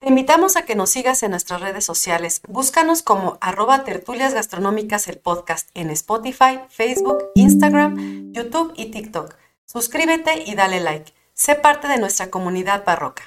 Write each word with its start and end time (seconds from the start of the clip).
Te 0.00 0.08
invitamos 0.08 0.56
a 0.56 0.64
que 0.64 0.76
nos 0.76 0.88
sigas 0.88 1.22
en 1.22 1.32
nuestras 1.32 1.60
redes 1.60 1.84
sociales. 1.84 2.40
Búscanos 2.48 3.02
como 3.02 3.36
arroba 3.42 3.84
tertulias 3.84 4.32
gastronómicas 4.32 5.06
el 5.08 5.18
podcast 5.18 5.68
en 5.74 5.90
Spotify, 5.90 6.60
Facebook, 6.70 7.26
Instagram, 7.34 8.32
YouTube 8.32 8.72
y 8.76 8.86
TikTok. 8.92 9.34
Suscríbete 9.66 10.44
y 10.46 10.54
dale 10.54 10.80
like. 10.80 11.12
Sé 11.34 11.54
parte 11.54 11.86
de 11.86 11.98
nuestra 11.98 12.30
comunidad 12.30 12.82
barroca. 12.86 13.24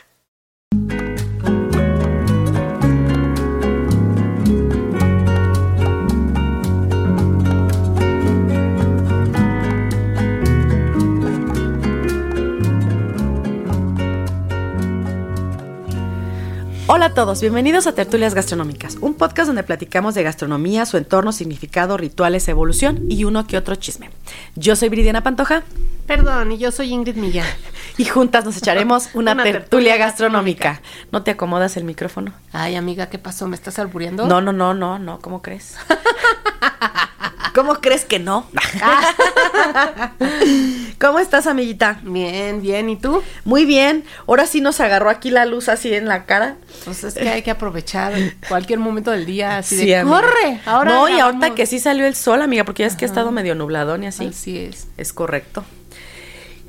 Hola 16.96 17.06
a 17.08 17.14
todos, 17.16 17.42
bienvenidos 17.42 17.88
a 17.88 17.96
Tertulias 17.96 18.36
Gastronómicas, 18.36 18.98
un 19.02 19.16
podcast 19.16 19.48
donde 19.48 19.64
platicamos 19.64 20.14
de 20.14 20.22
gastronomía, 20.22 20.86
su 20.86 20.98
entorno, 20.98 21.32
significado, 21.32 21.98
rituales, 21.98 22.48
evolución 22.48 23.08
y 23.10 23.24
uno 23.24 23.48
que 23.48 23.58
otro 23.58 23.74
chisme. 23.74 24.12
Yo 24.56 24.76
soy 24.76 24.90
Bridiana 24.90 25.24
Pantoja. 25.24 25.64
Perdón, 26.06 26.52
y 26.52 26.60
yo 26.60 26.72
soy 26.72 26.94
Ingrid 26.94 27.16
Millán. 27.16 27.48
Y 27.98 28.06
juntas 28.06 28.46
nos 28.46 28.58
echaremos 28.58 29.10
una, 29.16 29.36
tertulia, 29.42 29.98
gastronómica. 29.98 30.82
¿No 31.12 31.24
te 31.24 31.32
acomodas 31.32 31.78
el 31.78 31.84
micrófono? 31.84 32.32
Ay, 32.52 32.76
amiga, 32.76 33.08
¿qué 33.08 33.18
pasó? 33.18 33.48
¿Me 33.48 33.56
estás 33.56 33.80
alburiendo? 33.80 34.28
No, 34.28 34.40
no, 34.40 34.54
no, 34.54 34.76
no, 34.76 35.00
no, 35.00 35.18
¿cómo 35.20 35.42
crees? 35.42 35.76
¿Cómo 37.54 37.76
crees 37.76 38.06
que 38.06 38.20
no? 38.20 38.48
¿Cómo 41.00 41.20
estás, 41.20 41.46
amiguita? 41.46 42.00
Bien, 42.04 42.62
bien. 42.62 42.90
¿Y 42.90 42.96
tú? 42.96 43.22
Muy 43.46 43.66
bien. 43.66 44.06
Ahora 44.28 44.48
sí 44.48 44.60
nos 44.60 44.80
agarró 44.80 45.10
aquí 45.10 45.30
la 45.30 45.46
luz 45.46 45.70
así 45.70 45.94
en 45.94 46.08
la 46.08 46.26
cara. 46.26 46.56
Pues 46.86 47.04
es 47.04 47.14
que 47.14 47.30
hay 47.30 47.44
que 47.44 47.52
aprovechar 47.52 48.14
cualquier 48.48 48.80
momento 48.80 49.12
del 49.12 49.26
día 49.26 49.58
así 49.58 49.76
de 49.76 50.04
¡corre! 50.04 50.62
Ahora 50.66 50.92
no, 50.92 51.10
y 51.10 51.20
ahorita 51.20 51.54
que 51.54 51.66
sí 51.66 51.80
salió 51.80 52.08
el 52.08 52.16
sol, 52.16 52.42
amiga, 52.42 52.64
porque 52.64 52.84
ya 52.84 52.88
es 52.88 52.96
que 52.96 53.06
ha 53.06 53.08
estado 53.08 53.32
medio 53.32 53.54
nubladón 53.54 54.04
y 54.04 54.08
así. 54.08 54.28
Así 54.28 54.58
es. 54.58 54.88
Es 54.98 55.14
correcto 55.14 55.64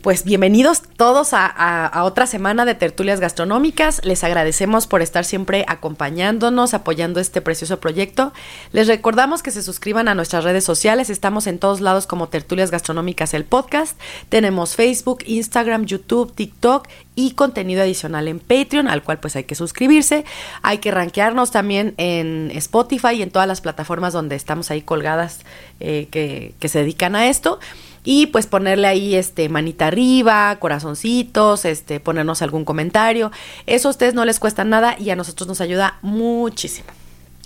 pues 0.05 0.25
bienvenidos 0.25 0.83
todos 0.99 1.31
a, 1.33 2.03
otra 2.05 2.27
semana 2.27 2.67
de 2.67 2.75
tertulias 2.75 3.21
gastronómicas. 3.21 4.05
Les 4.05 4.23
agradecemos 4.23 4.87
por 4.87 5.01
estar 5.01 5.25
siempre 5.25 5.65
acompañándonos, 5.67 6.75
apoyando 6.75 7.21
este 7.21 7.41
precioso 7.41 7.81
proyecto. 7.81 8.35
Les 8.73 8.87
recordamos 8.87 9.43
que 9.43 9.51
se 9.51 9.63
suscriban 9.63 10.07
a 10.09 10.15
nuestras 10.15 10.45
redes 10.45 10.63
sociales. 10.63 11.09
Estamos 11.09 11.47
en 11.47 11.59
todos 11.59 11.81
lados 11.81 12.07
como 12.07 12.29
Tertulias 12.29 12.71
Gastronómicas, 12.71 13.33
el 13.33 13.47
podcast. 13.47 13.99
Tenemos 14.29 14.77
Facebook, 14.77 15.21
Instagram, 15.25 15.87
YouTube, 15.87 16.35
TikTok 16.35 16.87
y 17.15 17.31
contenido 17.31 17.81
adicional 17.81 18.29
en 18.29 18.41
Patreon, 18.41 18.89
al 18.89 19.03
cual 19.03 19.21
pues 19.21 19.37
hay 19.37 19.45
que 19.45 19.55
suscribirse. 19.55 20.27
Hay 20.61 20.79
que 20.79 20.91
rankearnos 20.91 21.51
también 21.51 21.95
en 21.97 22.51
Spotify 22.57 23.15
y 23.15 23.23
en 23.23 23.31
todas 23.31 23.49
las 23.49 23.63
plataformas 23.63 24.13
donde 24.13 24.37
estamos 24.37 24.71
ahí 24.71 24.83
colgadas 24.83 25.47
eh, 25.81 26.09
que, 26.11 26.53
que 26.61 26.69
se 26.69 26.81
dedican 26.81 27.17
a 27.17 27.29
esto 27.29 27.59
y 28.05 28.27
pues 28.27 28.47
ponerle 28.47 28.87
ahí 28.87 29.15
este 29.15 29.49
manita 29.49 29.87
arriba, 29.87 30.57
corazoncitos, 30.61 31.65
este 31.65 32.01
ponernos 32.01 32.43
algún 32.43 32.65
comentario. 32.65 33.33
Eso 33.67 33.89
a 33.89 33.91
ustedes 33.91 34.15
no 34.15 34.25
les 34.25 34.39
cuesta 34.39 34.65
nada 34.65 34.97
y 34.99 35.11
a 35.11 35.17
nosotros 35.17 35.49
nos 35.49 35.61
ayuda 35.61 35.99
muchísimo. 36.03 36.89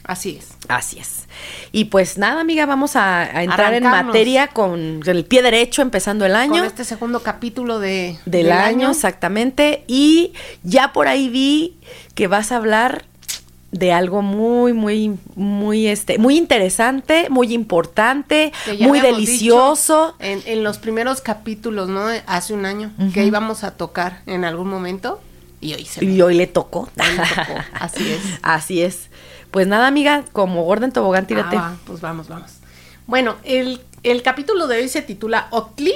Así 0.09 0.39
es. 0.39 0.49
Así 0.69 0.99
es. 0.99 1.27
Y 1.71 1.87
pues 1.87 2.17
nada, 2.17 2.41
amiga, 2.41 2.65
vamos 2.65 2.97
a, 2.97 3.43
entrar 3.43 3.75
en 3.75 3.85
materia 3.85 4.49
con 4.49 5.03
el 5.05 5.25
pie 5.27 5.43
derecho 5.43 5.83
empezando 5.83 6.25
el 6.25 6.35
año. 6.35 6.55
Con 6.55 6.65
este 6.65 6.85
segundo 6.85 7.23
capítulo 7.23 7.79
de, 7.79 8.19
del, 8.25 8.51
año, 8.51 8.91
exactamente. 8.91 9.85
Y 9.87 10.33
ya 10.63 10.95
por 10.95 11.09
ahí 11.09 11.29
vi 11.29 11.77
que 12.15 12.27
vas 12.27 12.53
a 12.53 12.57
hablar 12.57 13.05
de 13.71 13.93
algo 13.93 14.23
muy, 14.23 14.73
muy, 14.73 15.19
muy, 15.35 15.89
este, 15.89 16.19
muy 16.19 16.39
interesante, 16.39 17.29
muy 17.29 17.53
importante, 17.53 18.53
muy 18.81 19.01
delicioso. 19.01 20.15
En, 20.19 20.65
los 20.65 20.79
primeros 20.79 21.21
capítulos, 21.21 21.89
¿no? 21.89 22.07
Hace 22.27 22.55
un 22.55 22.65
año, 22.65 22.93
que 23.13 23.25
íbamos 23.25 23.65
a 23.65 23.73
tocar 23.73 24.23
en 24.27 24.45
algún 24.45 24.69
momento. 24.69 25.21
Y 25.61 25.75
hoy 25.75 25.85
se 25.85 26.05
Y 26.05 26.23
hoy 26.23 26.35
le 26.35 26.47
tocó. 26.47 26.89
Así 27.73 28.11
es. 28.11 28.23
Así 28.43 28.83
es. 28.83 29.09
Pues 29.51 29.67
nada, 29.67 29.87
amiga, 29.87 30.25
como 30.33 30.65
Gordon 30.65 30.93
Tobogán, 30.93 31.27
tírate. 31.27 31.57
Ah, 31.57 31.77
pues 31.85 32.01
vamos, 32.01 32.29
vamos. 32.29 32.53
Bueno, 33.07 33.37
el, 33.45 33.81
el 34.03 34.23
capítulo 34.23 34.67
de 34.67 34.79
hoy 34.79 34.89
se 34.89 35.03
titula 35.03 35.49
Octli. 35.51 35.95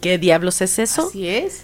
¿Qué 0.00 0.18
diablos 0.18 0.60
es 0.60 0.78
eso? 0.78 1.06
Así 1.08 1.28
es. 1.28 1.62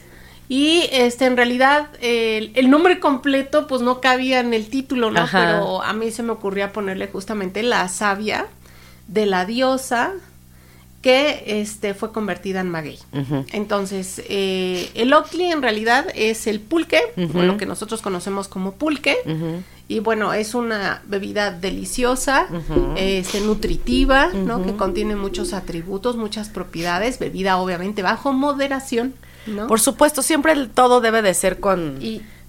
Y 0.49 0.89
este, 0.93 1.27
en 1.27 1.37
realidad, 1.37 1.89
el, 2.01 2.71
nombre 2.71 3.01
completo, 3.01 3.67
pues 3.67 3.83
no 3.83 4.01
cabía 4.01 4.41
en 4.41 4.55
el 4.55 4.69
título, 4.69 5.11
¿no? 5.11 5.27
Pero 5.31 5.83
a 5.83 5.93
mí 5.93 6.11
se 6.11 6.23
me 6.23 6.33
ocurría 6.33 6.73
ponerle 6.73 7.09
justamente 7.09 7.63
la 7.63 7.87
savia 7.89 8.47
de 9.09 9.27
la 9.27 9.45
diosa 9.45 10.15
que 11.03 11.45
este, 11.47 11.95
fue 11.95 12.13
convertida 12.13 12.61
en 12.61 12.71
maguey. 12.71 12.99
Entonces, 13.53 14.21
eh, 14.29 14.91
el 14.95 15.13
ocli 15.13 15.45
en 15.45 15.63
realidad 15.63 16.07
es 16.15 16.47
el 16.47 16.61
pulque, 16.61 17.01
o 17.35 17.43
lo 17.43 17.57
que 17.57 17.67
nosotros 17.67 18.03
conocemos 18.03 18.49
como 18.49 18.73
pulque. 18.73 19.17
Y 19.87 20.01
bueno, 20.01 20.35
es 20.35 20.55
una 20.55 21.03
bebida 21.07 21.51
deliciosa, 21.51 22.47
este, 22.97 23.41
nutritiva, 23.41 24.29
¿no? 24.29 24.63
Que 24.65 24.75
contiene 24.75 25.15
muchos 25.15 25.53
atributos, 25.53 26.17
muchas 26.17 26.49
propiedades, 26.49 27.19
bebida 27.19 27.59
obviamente 27.59 28.03
bajo 28.03 28.33
moderación. 28.33 29.15
Por 29.67 29.81
supuesto, 29.81 30.23
siempre 30.23 30.55
todo 30.67 31.01
debe 31.01 31.23
de 31.23 31.35
ser 31.35 31.61
con, 31.61 31.99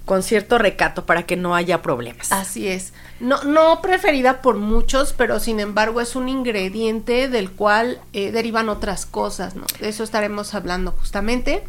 con 0.05 0.23
cierto 0.23 0.57
recato 0.57 1.05
para 1.05 1.23
que 1.23 1.35
no 1.35 1.55
haya 1.55 1.81
problemas. 1.81 2.31
Así 2.31 2.67
es. 2.67 2.93
No, 3.19 3.43
no 3.43 3.81
preferida 3.81 4.41
por 4.41 4.57
muchos, 4.57 5.13
pero 5.13 5.39
sin 5.39 5.59
embargo 5.59 6.01
es 6.01 6.15
un 6.15 6.29
ingrediente 6.29 7.29
del 7.29 7.51
cual 7.51 7.99
eh, 8.13 8.31
derivan 8.31 8.69
otras 8.69 9.05
cosas, 9.05 9.55
¿no? 9.55 9.65
De 9.79 9.89
eso 9.89 10.03
estaremos 10.03 10.53
hablando 10.53 10.91
justamente. 10.91 11.63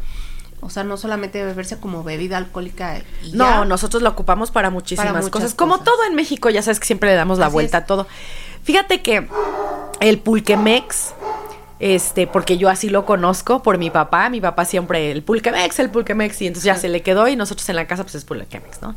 O 0.63 0.69
sea, 0.69 0.83
no 0.83 0.95
solamente 0.95 1.43
beberse 1.43 1.79
como 1.79 2.03
bebida 2.03 2.37
alcohólica. 2.37 3.01
no, 3.33 3.65
nosotros 3.65 4.03
lo 4.03 4.09
ocupamos 4.09 4.51
para 4.51 4.69
muchísimas 4.69 5.29
cosas. 5.29 5.55
Como 5.55 5.79
todo 5.79 6.03
en 6.07 6.15
México, 6.15 6.49
ya 6.51 6.61
sabes 6.61 6.79
que 6.79 6.85
siempre 6.85 7.09
le 7.09 7.15
damos 7.15 7.39
la 7.39 7.47
vuelta 7.47 7.79
a 7.79 7.85
todo. 7.85 8.07
Fíjate 8.63 9.01
que 9.01 9.27
el 9.99 10.19
pulquemex 10.19 11.13
este, 11.81 12.27
porque 12.27 12.59
yo 12.59 12.69
así 12.69 12.89
lo 12.89 13.05
conozco 13.05 13.63
por 13.63 13.79
mi 13.79 13.89
papá, 13.89 14.29
mi 14.29 14.39
papá 14.39 14.65
siempre 14.65 15.09
el 15.09 15.23
pulquemex, 15.23 15.79
el 15.79 15.89
pulquemex, 15.89 16.39
y 16.43 16.47
entonces 16.47 16.65
ya 16.65 16.75
se 16.75 16.89
le 16.89 17.01
quedó 17.01 17.27
y 17.27 17.35
nosotros 17.35 17.67
en 17.69 17.75
la 17.75 17.87
casa 17.87 18.03
pues 18.03 18.13
es 18.13 18.23
pulquemex, 18.23 18.83
¿no? 18.83 18.95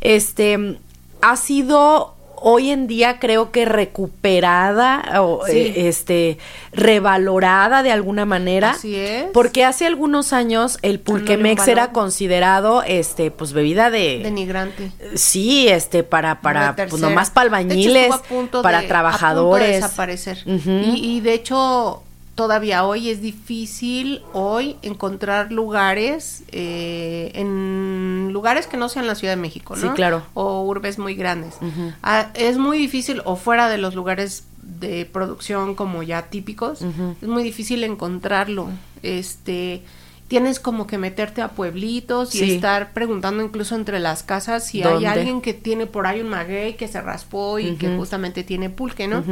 Este, 0.00 0.78
ha 1.20 1.36
sido 1.36 2.14
hoy 2.44 2.70
en 2.70 2.86
día 2.86 3.18
creo 3.20 3.52
que 3.52 3.66
recuperada 3.66 5.20
o 5.22 5.46
eh, 5.46 5.88
este 5.88 6.38
revalorada 6.72 7.82
de 7.82 7.92
alguna 7.92 8.24
manera. 8.24 8.70
Así 8.70 8.96
es. 8.96 9.26
Porque 9.34 9.64
hace 9.66 9.86
algunos 9.86 10.32
años 10.32 10.78
el 10.80 11.00
pulquemex 11.00 11.68
era 11.68 11.92
considerado 11.92 12.82
este 12.82 13.30
pues 13.30 13.52
bebida 13.52 13.90
de 13.90 14.20
denigrante. 14.22 14.90
Sí, 15.16 15.68
este 15.68 16.02
para 16.02 16.40
para 16.40 16.74
pues 16.76 17.00
nomás 17.00 17.28
para 17.28 17.44
albañiles, 17.44 18.14
para 18.62 18.86
trabajadores. 18.88 19.82
desaparecer. 19.82 20.38
y, 20.46 21.16
y 21.16 21.20
de 21.20 21.34
hecho 21.34 22.02
todavía 22.34 22.84
hoy 22.84 23.10
es 23.10 23.20
difícil 23.20 24.22
hoy 24.32 24.76
encontrar 24.82 25.52
lugares 25.52 26.44
eh, 26.50 27.30
en 27.34 28.30
lugares 28.32 28.66
que 28.66 28.76
no 28.76 28.88
sean 28.88 29.06
la 29.06 29.14
Ciudad 29.14 29.34
de 29.34 29.40
México, 29.40 29.76
¿no? 29.76 29.82
Sí, 29.82 29.88
claro. 29.94 30.22
O 30.34 30.62
urbes 30.62 30.98
muy 30.98 31.14
grandes. 31.14 31.56
Ah, 32.02 32.30
es 32.34 32.58
muy 32.58 32.78
difícil 32.78 33.22
o 33.24 33.36
fuera 33.36 33.68
de 33.68 33.78
los 33.78 33.94
lugares 33.94 34.44
de 34.62 35.04
producción 35.04 35.74
como 35.74 36.02
ya 36.02 36.22
típicos, 36.22 36.82
es 36.82 37.28
muy 37.28 37.42
difícil 37.42 37.84
encontrarlo. 37.84 38.68
Este 39.02 39.82
tienes 40.28 40.60
como 40.60 40.86
que 40.86 40.96
meterte 40.96 41.42
a 41.42 41.48
pueblitos 41.48 42.34
y 42.34 42.54
estar 42.54 42.94
preguntando 42.94 43.42
incluso 43.42 43.74
entre 43.74 44.00
las 44.00 44.22
casas 44.22 44.66
si 44.66 44.82
hay 44.82 45.04
alguien 45.04 45.42
que 45.42 45.52
tiene 45.52 45.84
por 45.84 46.06
ahí 46.06 46.22
un 46.22 46.30
maguey 46.30 46.74
que 46.78 46.88
se 46.88 47.02
raspó 47.02 47.58
y 47.58 47.76
que 47.76 47.94
justamente 47.96 48.42
tiene 48.42 48.70
pulque, 48.70 49.08
¿no? 49.08 49.22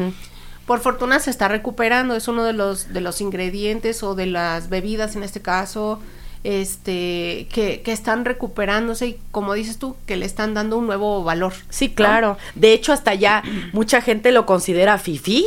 Por 0.70 0.78
fortuna 0.78 1.18
se 1.18 1.30
está 1.30 1.48
recuperando, 1.48 2.14
es 2.14 2.28
uno 2.28 2.44
de 2.44 2.52
los, 2.52 2.92
de 2.92 3.00
los 3.00 3.20
ingredientes 3.20 4.04
o 4.04 4.14
de 4.14 4.26
las 4.26 4.68
bebidas 4.68 5.16
en 5.16 5.24
este 5.24 5.42
caso, 5.42 5.98
este, 6.44 7.48
que, 7.52 7.82
que, 7.84 7.90
están 7.90 8.24
recuperándose 8.24 9.08
y 9.08 9.20
como 9.32 9.54
dices 9.54 9.78
tú, 9.78 9.96
que 10.06 10.16
le 10.16 10.26
están 10.26 10.54
dando 10.54 10.78
un 10.78 10.86
nuevo 10.86 11.24
valor. 11.24 11.54
Sí, 11.70 11.88
claro. 11.88 12.38
De 12.54 12.72
hecho, 12.72 12.92
hasta 12.92 13.14
ya 13.14 13.42
mucha 13.72 14.00
gente 14.00 14.30
lo 14.30 14.46
considera 14.46 14.96
fifi. 14.98 15.44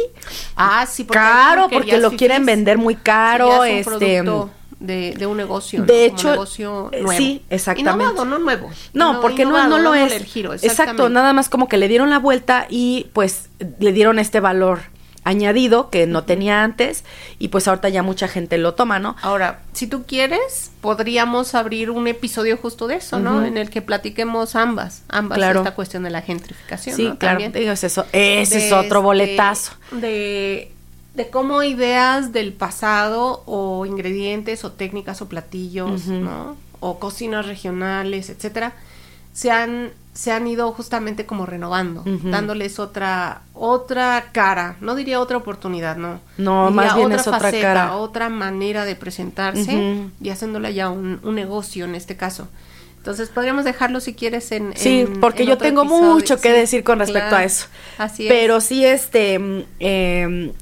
Ah, 0.57 0.85
sí, 0.91 1.05
porque 1.05 1.21
porque 1.71 1.97
lo 1.99 2.11
quieren 2.11 2.45
vender 2.45 2.77
muy 2.77 2.95
caro, 2.95 3.63
este 3.63 4.23
de, 4.81 5.13
de, 5.13 5.25
un 5.25 5.37
negocio. 5.37 5.83
De 5.83 6.03
hecho, 6.03 6.31
negocio 6.31 6.89
eh, 6.91 7.01
nuevo. 7.01 7.17
sí, 7.17 7.41
exactamente. 7.49 8.03
Innovado, 8.03 8.25
no 8.25 8.39
nuevo. 8.39 8.69
No, 8.91 9.21
porque 9.21 9.45
no, 9.45 9.69
no, 9.69 9.77
lo 9.77 9.95
es. 9.95 10.11
El 10.11 10.25
giro, 10.25 10.53
Exacto, 10.53 11.07
nada 11.07 11.31
más 11.31 11.47
como 11.47 11.69
que 11.69 11.77
le 11.77 11.87
dieron 11.87 12.09
la 12.09 12.19
vuelta 12.19 12.67
y 12.69 13.07
pues 13.13 13.47
le 13.79 13.93
dieron 13.93 14.19
este 14.19 14.41
valor 14.41 14.91
añadido 15.23 15.89
que 15.89 16.05
no 16.05 16.23
tenía 16.23 16.63
antes 16.63 17.03
y 17.39 17.47
pues 17.47 17.67
ahorita 17.67 17.89
ya 17.89 18.03
mucha 18.03 18.27
gente 18.27 18.57
lo 18.57 18.73
toma, 18.73 18.99
¿no? 18.99 19.15
Ahora, 19.21 19.61
si 19.73 19.87
tú 19.87 20.03
quieres, 20.05 20.71
podríamos 20.81 21.55
abrir 21.55 21.89
un 21.89 22.07
episodio 22.07 22.57
justo 22.57 22.87
de 22.87 22.95
eso, 22.95 23.19
¿no? 23.19 23.45
En 23.45 23.57
el 23.57 23.69
que 23.69 23.81
platiquemos 23.81 24.55
ambas, 24.55 25.03
ambas 25.09 25.37
Claro. 25.37 25.59
esta 25.61 25.75
cuestión 25.75 26.03
de 26.03 26.09
la 26.09 26.21
gentrificación. 26.21 26.95
Sí, 26.95 27.03
¿no? 27.05 27.17
claro. 27.17 27.39
Eso, 27.53 28.05
ese 28.11 28.57
De 28.57 28.67
es 28.67 28.71
otro 28.73 28.83
este, 28.83 28.97
boletazo. 28.97 29.71
De, 29.91 30.71
de 31.15 31.29
cómo 31.29 31.63
ideas 31.63 32.33
del 32.33 32.53
pasado 32.53 33.43
o 33.45 33.85
ingredientes 33.85 34.63
o 34.65 34.71
técnicas 34.71 35.21
o 35.21 35.29
platillos, 35.29 36.07
¿no? 36.07 36.57
O 36.79 36.99
cocinas 36.99 37.45
regionales, 37.45 38.29
etcétera, 38.29 38.73
se 39.33 39.51
han, 39.51 39.91
se 40.13 40.31
han 40.31 40.47
ido 40.47 40.71
justamente 40.71 41.25
como 41.25 41.45
renovando, 41.45 42.03
dándoles 42.23 42.79
otra, 42.79 43.41
otra 43.53 44.29
cara, 44.31 44.75
no 44.79 44.95
diría 44.95 45.19
otra 45.19 45.37
oportunidad, 45.37 45.97
no. 45.97 46.19
No, 46.37 46.67
Diría 46.69 46.83
más 46.83 46.95
bien 46.95 47.11
es 47.11 47.27
otra 47.27 47.39
faceta, 47.39 47.61
cara. 47.73 47.95
otra 47.95 48.29
manera 48.29 48.85
de 48.85 48.95
presentarse 48.95 50.07
y 50.21 50.29
haciéndola 50.29 50.69
ya 50.69 50.89
un, 50.89 51.19
un 51.23 51.35
negocio 51.35 51.85
en 51.85 51.95
este 51.95 52.15
caso. 52.15 52.47
Entonces 53.03 53.27
podríamos 53.27 53.65
dejarlo 53.65 53.99
si 53.99 54.13
quieres 54.13 54.49
en... 54.53 54.71
Sí, 54.77 55.01
en- 55.01 55.19
porque 55.19 55.43
en 55.43 55.49
yo 55.49 55.57
tengo 55.57 55.81
episodio. 55.81 56.13
mucho 56.13 56.39
que 56.39 56.53
Sí, 56.53 56.55
decir 56.57 56.83
con 56.85 56.99
respecto 56.99 57.27
claro. 57.27 57.43
a 57.43 57.43
eso. 57.43 57.67
Así 57.97 58.23
es. 58.27 58.31
Pero 58.31 58.61
sí, 58.61 58.85
este, 58.85 59.65
eh, 59.81 60.53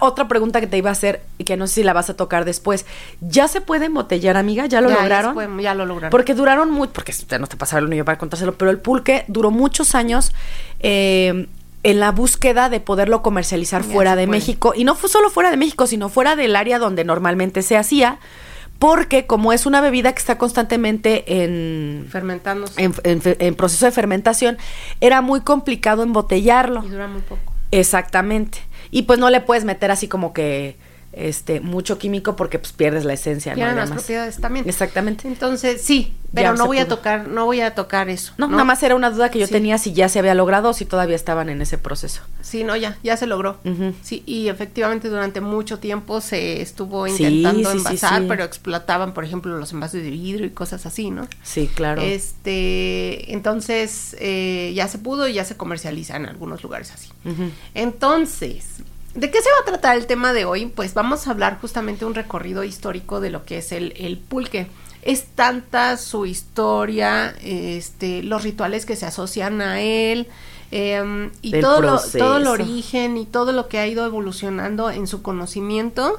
otra 0.00 0.28
pregunta 0.28 0.60
que 0.60 0.66
te 0.66 0.76
iba 0.76 0.90
a 0.90 0.92
hacer 0.92 1.22
y 1.38 1.44
que 1.44 1.56
no 1.56 1.66
sé 1.66 1.76
si 1.76 1.82
la 1.84 1.94
vas 1.94 2.10
a 2.10 2.14
tocar 2.14 2.44
después. 2.44 2.84
¿Ya 3.22 3.48
se 3.48 3.62
puede 3.62 3.86
embotellar, 3.86 4.36
amiga? 4.36 4.66
¿Ya 4.66 4.82
lo 4.82 4.90
Ya, 4.90 4.96
lograron? 4.96 5.32
puede- 5.32 5.62
ya 5.62 5.74
lo 5.74 5.86
lograron. 5.86 6.10
Porque 6.10 6.34
duraron 6.34 6.70
mucho, 6.70 6.92
porque 6.92 7.12
ya 7.12 7.38
no 7.38 7.46
te 7.46 7.56
pasaba 7.56 7.80
el 7.80 7.88
niño 7.88 8.04
para 8.04 8.18
contárselo, 8.18 8.58
pero 8.58 8.70
el 8.70 8.78
pulque 8.78 9.24
duró 9.28 9.50
muchos 9.50 9.94
años 9.94 10.32
eh, 10.80 11.46
en 11.82 11.98
la 12.00 12.12
búsqueda 12.12 12.68
de 12.68 12.80
poderlo 12.80 13.22
comercializar 13.22 13.80
Ya 13.86 13.88
fuera 13.90 14.16
de 14.16 14.26
puede. 14.26 14.38
México. 14.38 14.74
Y 14.76 14.84
no 14.84 14.96
fue 14.96 15.08
solo 15.08 15.30
fuera 15.30 15.50
de 15.50 15.56
México, 15.56 15.86
sino 15.86 16.10
fuera 16.10 16.36
del 16.36 16.56
área 16.56 16.78
donde 16.78 17.04
normalmente 17.04 17.62
se 17.62 17.78
hacía. 17.78 18.18
Porque 18.78 19.26
como 19.26 19.52
es 19.52 19.66
una 19.66 19.80
bebida 19.80 20.12
que 20.12 20.18
está 20.18 20.36
constantemente 20.38 21.42
en, 21.42 22.06
fermentándose 22.10 22.82
en, 22.82 22.94
en 23.04 23.54
proceso 23.54 23.86
de 23.86 23.92
fermentación, 23.92 24.58
era 25.00 25.22
muy 25.22 25.40
complicado 25.40 26.02
embotellarlo. 26.02 26.84
y 26.84 26.88
dura 26.88 27.08
muy 27.08 27.22
poco. 27.22 27.52
Exactamente. 27.70 28.58
Y 28.90 29.02
pues 29.02 29.18
no 29.18 29.30
le 29.30 29.40
puedes 29.40 29.64
meter 29.64 29.90
así 29.90 30.08
como 30.08 30.32
que 30.32 30.76
este 31.18 31.60
mucho 31.60 31.96
químico 31.98 32.36
porque 32.36 32.58
pues 32.58 32.72
pierdes 32.72 33.06
la 33.06 33.14
esencia, 33.14 33.54
¿no? 33.54 33.60
Las 33.60 33.70
Además. 33.72 33.90
propiedades 33.90 34.36
también. 34.38 34.68
Exactamente. 34.68 35.26
Entonces, 35.26 35.80
sí, 35.82 36.12
pero 36.34 36.50
Ya 36.50 36.58
no 36.58 36.66
voy 36.66 36.76
a 36.76 36.86
tocar, 36.88 37.26
no 37.26 37.46
voy 37.46 37.62
a 37.62 37.74
tocar 37.74 38.10
eso. 38.10 38.34
No, 38.36 38.48
nada 38.48 38.64
más 38.64 38.82
era 38.82 38.94
una 38.94 39.10
duda 39.10 39.30
que 39.30 39.38
yo 39.38 39.46
Sí. 39.46 39.52
tenía 39.52 39.78
si 39.78 39.94
ya 39.94 40.10
se 40.10 40.18
había 40.18 40.34
logrado 40.34 40.68
o 40.68 40.72
si 40.74 40.84
todavía 40.84 41.16
estaban 41.16 41.48
en 41.48 41.62
ese 41.62 41.78
proceso. 41.78 42.20
Sí, 42.42 42.64
no, 42.64 42.76
ya, 42.76 42.98
ya 43.02 43.16
se 43.16 43.26
logró. 43.26 43.58
Sí, 44.02 44.22
y 44.26 44.48
efectivamente 44.48 45.08
durante 45.08 45.40
mucho 45.40 45.78
tiempo 45.78 46.20
se 46.20 46.60
estuvo 46.60 47.06
intentando 47.06 47.70
sí, 47.72 47.78
sí, 47.78 47.86
envasar, 47.86 48.24
pero 48.28 48.44
explotaban, 48.44 49.14
por 49.14 49.24
ejemplo, 49.24 49.56
los 49.58 49.72
envases 49.72 50.02
de 50.02 50.10
vidrio 50.10 50.44
y 50.44 50.50
cosas 50.50 50.84
así, 50.84 51.10
¿no? 51.10 51.26
Sí, 51.42 51.70
claro. 51.74 52.02
Este, 52.02 53.32
entonces 53.32 54.14
eh, 54.20 54.72
ya 54.76 54.86
se 54.88 54.98
pudo 54.98 55.26
y 55.28 55.32
ya 55.32 55.44
se 55.46 55.56
comercializa 55.56 56.16
en 56.16 56.26
algunos 56.26 56.62
lugares 56.62 56.92
así. 56.92 57.08
Entonces, 57.74 58.64
¿de 59.16 59.30
qué 59.30 59.40
se 59.40 59.50
va 59.50 59.62
a 59.62 59.64
tratar 59.64 59.96
el 59.96 60.06
tema 60.06 60.32
de 60.32 60.44
hoy? 60.44 60.66
Pues 60.66 60.94
vamos 60.94 61.26
a 61.26 61.30
hablar 61.30 61.58
justamente 61.60 62.04
un 62.04 62.14
recorrido 62.14 62.64
histórico 62.64 63.20
de 63.20 63.30
lo 63.30 63.44
que 63.44 63.58
es 63.58 63.72
el, 63.72 63.94
el 63.96 64.18
pulque. 64.18 64.68
Es 65.02 65.26
tanta 65.26 65.96
su 65.96 66.26
historia, 66.26 67.34
este, 67.42 68.22
los 68.22 68.42
rituales 68.42 68.86
que 68.86 68.96
se 68.96 69.06
asocian 69.06 69.60
a 69.60 69.80
él, 69.80 70.28
em, 70.70 71.30
y 71.42 71.52
Del 71.52 71.60
todo 71.60 71.80
lo, 71.80 72.00
todo 72.00 72.36
el 72.38 72.46
origen 72.46 73.16
y 73.16 73.26
todo 73.26 73.52
lo 73.52 73.68
que 73.68 73.78
ha 73.78 73.86
ido 73.86 74.04
evolucionando 74.04 74.90
en 74.90 75.06
su 75.06 75.22
conocimiento, 75.22 76.16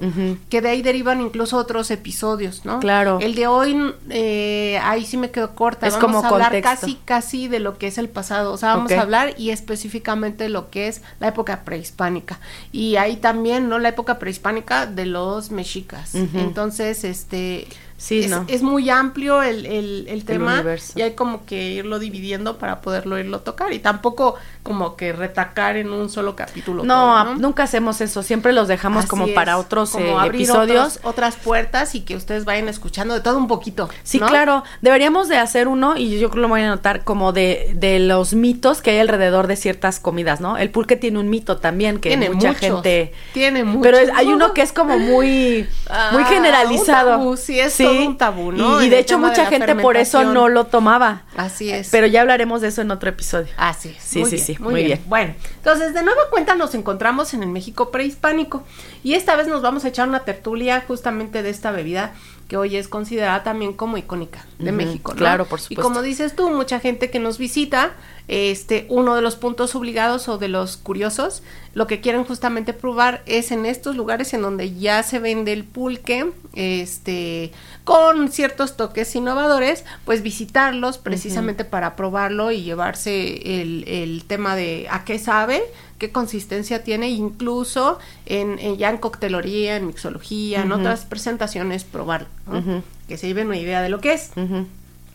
que 0.50 0.62
de 0.62 0.70
ahí 0.70 0.82
derivan 0.82 1.22
incluso 1.22 1.58
otros 1.58 1.92
episodios, 1.92 2.66
¿no? 2.66 2.80
Claro. 2.80 3.20
El 3.22 3.36
de 3.36 3.48
hoy, 3.48 3.94
eh, 4.10 4.80
ahí 4.84 5.06
sí 5.06 5.18
me 5.18 5.32
quedo 5.32 5.56
corta. 5.56 5.88
Es 5.88 5.94
vamos 5.94 6.08
como 6.08 6.24
a 6.24 6.30
hablar 6.30 6.52
contexto. 6.52 6.88
casi, 6.88 7.00
casi 7.06 7.48
de 7.48 7.60
lo 7.60 7.78
que 7.78 7.88
es 7.88 7.98
el 7.98 8.10
pasado. 8.10 8.54
O 8.54 8.58
sea, 8.58 8.76
vamos 8.76 8.92
a 8.92 9.02
hablar 9.02 9.34
y 9.38 9.50
específicamente 9.50 10.46
de 10.46 10.50
lo 10.50 10.70
que 10.70 10.88
es 10.88 11.02
la 11.20 11.30
época 11.30 11.64
prehispánica. 11.64 12.40
Y 12.72 12.96
ahí 12.96 13.18
también, 13.18 13.70
¿no? 13.70 13.80
La 13.80 13.90
época 13.90 14.20
prehispánica 14.20 14.86
de 14.86 15.06
los 15.06 15.52
mexicas. 15.52 16.16
Entonces, 16.16 17.04
este... 17.04 17.68
Sí, 17.98 18.20
es, 18.26 18.30
no. 18.30 18.46
es 18.48 18.62
muy 18.62 18.90
amplio 18.92 19.42
el, 19.42 19.66
el, 19.66 20.06
el 20.08 20.24
tema 20.24 20.64
y 20.96 21.02
hay 21.02 21.14
como 21.16 21.46
que 21.46 21.72
irlo 21.72 21.98
dividiendo 21.98 22.58
para 22.60 22.80
poderlo 22.82 23.18
irlo 23.18 23.40
tocar 23.40 23.74
y 23.74 23.80
tampoco 23.80 24.36
como 24.62 24.96
que 24.96 25.14
retacar 25.14 25.78
en 25.78 25.92
un 25.92 26.08
solo 26.10 26.36
capítulo. 26.36 26.84
No, 26.84 27.24
todo, 27.24 27.36
nunca 27.36 27.64
hacemos 27.64 28.00
eso. 28.02 28.22
Siempre 28.22 28.54
los 28.54 28.68
dejamos 28.68 29.00
Así 29.00 29.08
como 29.08 29.26
es, 29.26 29.34
para 29.34 29.58
otros 29.58 29.90
como 29.92 30.06
eh, 30.06 30.16
abrir 30.20 30.42
episodios. 30.42 30.98
otros- 30.98 31.00
otras 31.06 31.36
puertas 31.38 31.96
y 31.96 32.02
que 32.02 32.16
ustedes 32.16 32.46
vayan 32.46 32.70
escuchando 32.70 33.16
de 33.16 33.22
todo 33.22 33.38
un 33.38 33.48
poquito. 33.48 33.90
Sí, 34.04 34.20
¿no? 34.20 34.28
claro. 34.28 34.64
Deberíamos 34.82 35.28
de 35.28 35.38
hacer 35.38 35.68
uno, 35.68 35.98
y 35.98 36.12
yo 36.20 36.30
creo 36.30 36.32
que 36.32 36.40
lo 36.42 36.48
voy 36.50 36.62
a 36.62 36.68
anotar, 36.68 37.04
como 37.04 37.32
de, 37.34 37.72
de 37.76 37.98
los 38.00 38.34
mitos 38.34 38.82
que 38.82 38.92
hay 38.92 39.00
alrededor 39.00 39.48
de 39.48 39.56
ciertas 39.56 40.00
comidas, 40.00 40.40
¿no? 40.40 40.58
El 40.58 40.70
pulque 40.70 40.98
tiene 40.98 41.18
un 41.18 41.30
mito 41.30 41.58
también, 41.58 42.00
que 42.00 42.10
Tiene 42.10 42.30
mucha 42.30 42.50
muchos, 42.50 42.60
gente... 42.62 43.14
tiene 43.34 43.64
muchos. 43.64 43.82
Pero 43.82 43.98
es- 43.98 44.12
hay 44.14 44.28
uno 44.28 44.54
que 44.54 44.62
es 44.62 44.72
como 44.72 45.00
muy, 45.00 45.66
muy 46.12 46.24
Ah, 46.24 46.26
generalizado. 46.30 47.12
un 47.14 47.18
tabú, 47.20 47.38
sí, 47.38 47.60
es 47.60 47.74
todo 47.90 48.08
un 48.08 48.18
tabú, 48.18 48.52
¿no? 48.52 48.82
Y, 48.82 48.86
y 48.86 48.90
de 48.90 49.00
hecho 49.00 49.18
de 49.18 49.28
mucha 49.28 49.46
gente 49.48 49.76
por 49.76 49.98
eso 49.98 50.24
no 50.24 50.50
lo 50.50 50.66
tomaba. 50.66 51.24
Así 51.36 51.70
es. 51.72 51.90
Pero 51.90 52.08
ya 52.08 52.22
hablaremos 52.22 52.62
de 52.62 52.70
eso 52.70 52.82
en 52.82 52.92
otro 52.92 53.10
episodio. 53.10 53.48
Así 53.58 53.90
es. 53.90 54.04
Sí, 54.04 54.20
muy 54.20 54.30
sí, 54.30 54.36
bien, 54.36 54.46
sí, 54.46 54.58
Muy, 54.60 54.74
bien. 54.76 54.86
bien. 54.88 55.02
Bueno, 55.08 55.34
entonces 55.58 55.94
de 55.94 56.04
nueva 56.04 56.22
cuenta 56.30 56.56
nos 56.56 56.76
encontramos 56.76 57.34
en 57.34 57.44
el 57.44 57.50
México 57.50 57.92
prehispánico 57.92 58.64
y 59.04 59.14
esta 59.14 59.36
vez 59.36 59.48
nos 59.48 59.62
vamos 59.62 59.86
a 59.86 59.90
echar 59.90 60.08
una 60.08 60.22
tertulia 60.22 60.84
justamente 60.88 61.44
de 61.44 61.50
esta 61.50 61.72
bebida 61.72 62.14
que 62.48 62.56
hoy 62.56 62.78
es 62.78 62.88
considerada 62.88 63.44
también 63.44 63.74
como 63.74 63.98
icónica 63.98 64.46
de 64.58 64.72
México, 64.72 65.12
¿no? 65.12 65.18
claro, 65.18 65.46
por 65.46 65.60
Y 65.60 65.64
supuesto. 65.64 65.84
como 65.84 66.02
dices 66.02 66.34
tú, 66.34 66.50
mucha 66.50 66.80
gente 66.80 67.10
que 67.10 67.20
nos 67.20 67.38
visita, 67.38 67.92
este, 68.30 68.86
uno 68.88 69.16
de 69.16 69.22
los 69.22 69.36
puntos 69.36 69.76
obligados 69.76 70.30
o 70.30 70.38
de 70.38 70.48
los 70.48 70.78
curiosos, 70.78 71.44
lo 71.74 71.88
que 71.88 72.00
quieren 72.00 72.24
justamente 72.24 72.72
probar 72.72 73.22
es 73.26 73.52
en 73.52 73.66
estos 73.66 73.98
lugares 73.98 74.34
en 74.34 74.44
donde 74.44 74.74
ya 74.76 75.04
se 75.04 75.20
vende 75.20 75.52
el 75.52 75.66
pulque, 75.66 76.32
este, 76.54 77.52
con 77.88 78.30
ciertos 78.34 78.76
toques 78.76 79.16
innovadores, 79.16 79.86
pues 80.04 80.22
visitarlos 80.22 80.98
precisamente 80.98 81.64
para 81.64 81.96
probarlo 81.96 82.52
y 82.52 82.62
llevarse 82.64 83.62
el, 83.62 83.86
el 83.88 84.26
tema 84.28 84.58
de 84.58 84.88
a 84.92 85.06
qué 85.06 85.18
sabe, 85.20 85.64
qué 85.98 86.12
consistencia 86.12 86.84
tiene, 86.84 87.08
incluso 87.12 87.98
en, 88.26 88.60
en- 88.60 88.76
ya 88.78 88.90
en 88.90 88.98
coctelería, 88.98 89.78
en 89.78 89.88
mixología, 89.88 90.64
en 90.64 90.74
otras 90.74 91.06
presentaciones, 91.06 91.86
probarlo, 91.86 92.28
que 93.08 93.16
se 93.18 93.28
lleven 93.28 93.48
una 93.48 93.58
idea 93.58 93.82
de 93.82 93.88
lo 93.88 94.02
que 94.02 94.12
es 94.12 94.32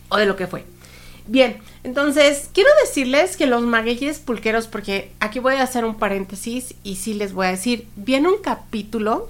o 0.09 0.17
de 0.17 0.25
lo 0.25 0.35
que 0.35 0.47
fue. 0.47 0.65
Bien, 1.27 1.57
entonces 1.83 2.49
quiero 2.55 2.71
decirles 2.83 3.37
que 3.37 3.45
los 3.45 3.61
magueyes 3.61 4.17
pulqueros, 4.17 4.65
porque 4.65 5.11
aquí 5.19 5.37
voy 5.37 5.57
a 5.57 5.61
hacer 5.63 5.85
un 5.85 5.93
paréntesis 5.99 6.73
y 6.83 6.95
sí 6.95 7.13
les 7.13 7.33
voy 7.33 7.45
a 7.45 7.51
decir, 7.51 7.85
viene 7.95 8.29
un 8.29 8.41
capítulo 8.41 9.29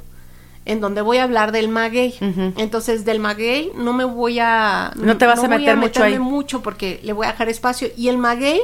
en 0.66 0.80
donde 0.80 1.02
voy 1.02 1.18
a 1.18 1.24
hablar 1.24 1.52
del 1.52 1.70
maguey. 1.70 2.16
Entonces 2.58 3.06
del 3.06 3.20
maguey 3.20 3.72
no 3.76 3.94
me 3.94 4.04
voy 4.04 4.40
a... 4.40 4.92
No 4.96 5.18
te 5.18 5.26
vas 5.26 5.40
a 5.40 5.48
voy 5.48 5.58
meter 5.58 5.76
mucho 5.76 5.88
meterme 6.00 6.16
ahí. 6.16 6.20
mucho 6.20 6.62
porque 6.62 7.00
le 7.04 7.14
voy 7.14 7.28
a 7.28 7.32
dejar 7.32 7.50
espacio. 7.50 7.90
Y 7.98 8.10
el 8.10 8.18
maguey 8.18 8.62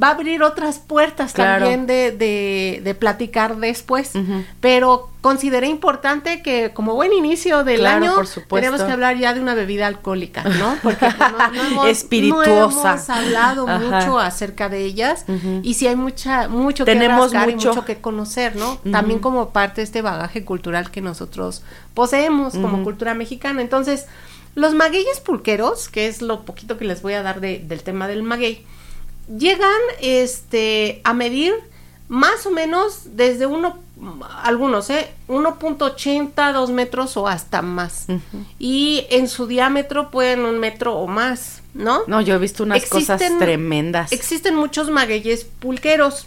va 0.00 0.08
a 0.08 0.10
abrir 0.12 0.42
otras 0.42 0.78
puertas 0.78 1.32
Claro. 1.32 1.64
también 1.66 1.86
de, 1.86 2.12
de, 2.12 2.80
de 2.84 2.94
platicar 2.94 3.56
después. 3.56 4.12
Pero 4.60 5.10
consideré 5.20 5.66
importante 5.66 6.42
que 6.42 6.70
como 6.72 6.94
buen 6.94 7.12
inicio 7.12 7.64
del 7.64 7.80
Claro, 7.80 8.04
año 8.04 8.14
por 8.14 8.26
supuesto. 8.26 8.54
tenemos 8.56 8.82
que 8.82 8.92
hablar 8.92 9.16
ya 9.18 9.34
de 9.34 9.40
una 9.40 9.54
bebida 9.54 9.86
alcohólica, 9.86 10.44
¿no? 10.44 10.76
Porque 10.82 11.06
pues, 11.06 11.32
no, 11.32 11.48
no 11.52 11.62
hemos, 11.64 11.86
Espirituosa. 11.88 12.48
no 12.54 12.90
hemos 12.92 13.10
hablado 13.10 13.68
Ajá. 13.68 13.78
mucho 13.78 14.18
acerca 14.18 14.68
de 14.68 14.84
ellas 14.84 15.24
y 15.62 15.74
sí 15.74 15.86
hay 15.86 15.96
mucha 15.96 16.48
mucho 16.48 16.84
Tenemos 16.84 17.32
que 17.32 17.38
rascar 17.38 17.54
mucho. 17.54 17.68
y 17.68 17.70
mucho 17.74 17.84
que 17.84 18.00
conocer, 18.00 18.56
¿no? 18.56 18.78
También 18.90 19.18
como 19.18 19.50
parte 19.50 19.80
de 19.80 19.84
este 19.84 20.02
bagaje 20.02 20.44
cultural 20.44 20.90
que 20.90 21.00
nosotros 21.00 21.62
poseemos 21.94 22.54
como 22.54 22.84
cultura 22.84 23.14
mexicana. 23.14 23.60
Entonces, 23.62 24.06
los 24.54 24.74
magueyes 24.74 25.20
pulqueros, 25.20 25.88
que 25.88 26.06
es 26.08 26.22
lo 26.22 26.44
poquito 26.44 26.78
que 26.78 26.84
les 26.84 27.02
voy 27.02 27.14
a 27.14 27.22
dar 27.22 27.40
de- 27.40 27.58
del 27.58 27.82
tema 27.82 28.08
del 28.08 28.22
maguey, 28.22 28.64
llegan 29.36 29.80
este 30.00 31.00
a 31.04 31.14
medir 31.14 31.54
más 32.08 32.46
o 32.46 32.50
menos 32.50 33.16
desde 33.16 33.46
uno 33.46 33.78
algunos, 34.44 34.90
¿eh? 34.90 35.10
1.80, 35.26 36.52
2 36.52 36.70
metros 36.70 37.16
o 37.16 37.26
hasta 37.26 37.62
más. 37.62 38.06
Y 38.58 39.06
en 39.10 39.28
su 39.28 39.46
diámetro 39.48 40.10
pueden 40.10 40.44
un 40.44 40.58
metro 40.60 40.94
o 40.94 41.06
más, 41.08 41.62
¿no? 41.74 42.02
No, 42.06 42.20
yo 42.20 42.34
he 42.34 42.38
visto 42.38 42.62
unas 42.62 42.86
cosas 42.86 43.20
Existen- 43.20 43.38
tremendas. 43.38 44.12
Existen 44.12 44.54
muchos 44.54 44.88
magueyes 44.90 45.44
pulqueros 45.44 46.26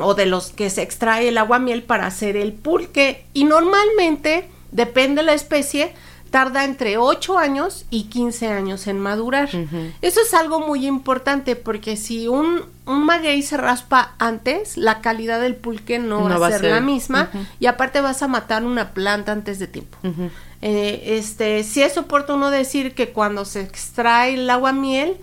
o 0.00 0.14
de 0.14 0.26
los 0.26 0.50
que 0.50 0.70
se 0.70 0.82
extrae 0.82 1.28
el 1.28 1.38
aguamiel 1.38 1.82
para 1.82 2.06
hacer 2.06 2.36
el 2.36 2.52
pulque 2.52 3.24
y 3.34 3.44
normalmente, 3.44 4.48
depende 4.70 5.22
de 5.22 5.26
la 5.26 5.34
especie, 5.34 5.92
tarda 6.30 6.64
entre 6.64 6.98
8 6.98 7.38
años 7.38 7.86
y 7.90 8.04
15 8.04 8.48
años 8.48 8.86
en 8.86 9.00
madurar. 9.00 9.48
Eso 10.02 10.20
es 10.20 10.34
algo 10.34 10.60
muy 10.60 10.86
importante 10.86 11.56
porque 11.56 11.96
si 11.96 12.28
un, 12.28 12.62
un 12.86 13.04
maguey 13.04 13.42
se 13.42 13.56
raspa 13.56 14.14
antes, 14.18 14.76
la 14.76 15.00
calidad 15.00 15.40
del 15.40 15.54
pulque 15.54 15.98
no, 15.98 16.28
va, 16.28 16.46
a 16.46 16.50
ser, 16.50 16.64
la 16.70 16.80
misma 16.80 17.30
y 17.60 17.66
aparte 17.66 18.00
vas 18.00 18.22
a 18.22 18.28
matar 18.28 18.64
una 18.64 18.92
planta 18.92 19.32
antes 19.32 19.58
de 19.58 19.66
tiempo. 19.66 19.98
Eh, 20.62 21.18
este, 21.18 21.62
sí 21.64 21.82
es 21.82 21.98
oportuno 21.98 22.50
decir 22.50 22.94
que 22.94 23.10
cuando 23.10 23.44
se 23.44 23.60
extrae 23.60 24.34
el 24.34 24.48
agua 24.48 24.72
miel, 24.72 25.16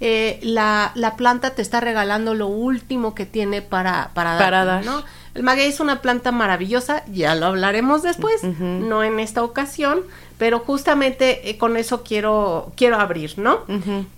eh, 0.00 0.38
la, 0.42 0.92
la, 0.94 1.16
planta 1.16 1.50
te 1.54 1.62
está 1.62 1.80
regalando 1.80 2.34
lo 2.34 2.48
último 2.48 3.14
que 3.14 3.24
tiene 3.24 3.62
para, 3.62 4.10
para, 4.14 4.36
dar, 4.36 4.84
¿no? 4.84 5.02
El 5.34 5.42
maguey 5.42 5.68
es 5.68 5.80
una 5.80 6.00
planta 6.02 6.32
maravillosa, 6.32 7.02
ya 7.06 7.34
lo 7.34 7.46
hablaremos 7.46 8.02
después, 8.02 8.42
no 8.42 9.04
en 9.04 9.20
esta 9.20 9.42
ocasión, 9.42 10.00
pero 10.38 10.60
justamente 10.60 11.48
eh, 11.48 11.56
con 11.58 11.76
eso 11.76 12.02
quiero, 12.02 12.72
quiero 12.76 12.96
abrir, 12.96 13.38
¿no? 13.38 13.60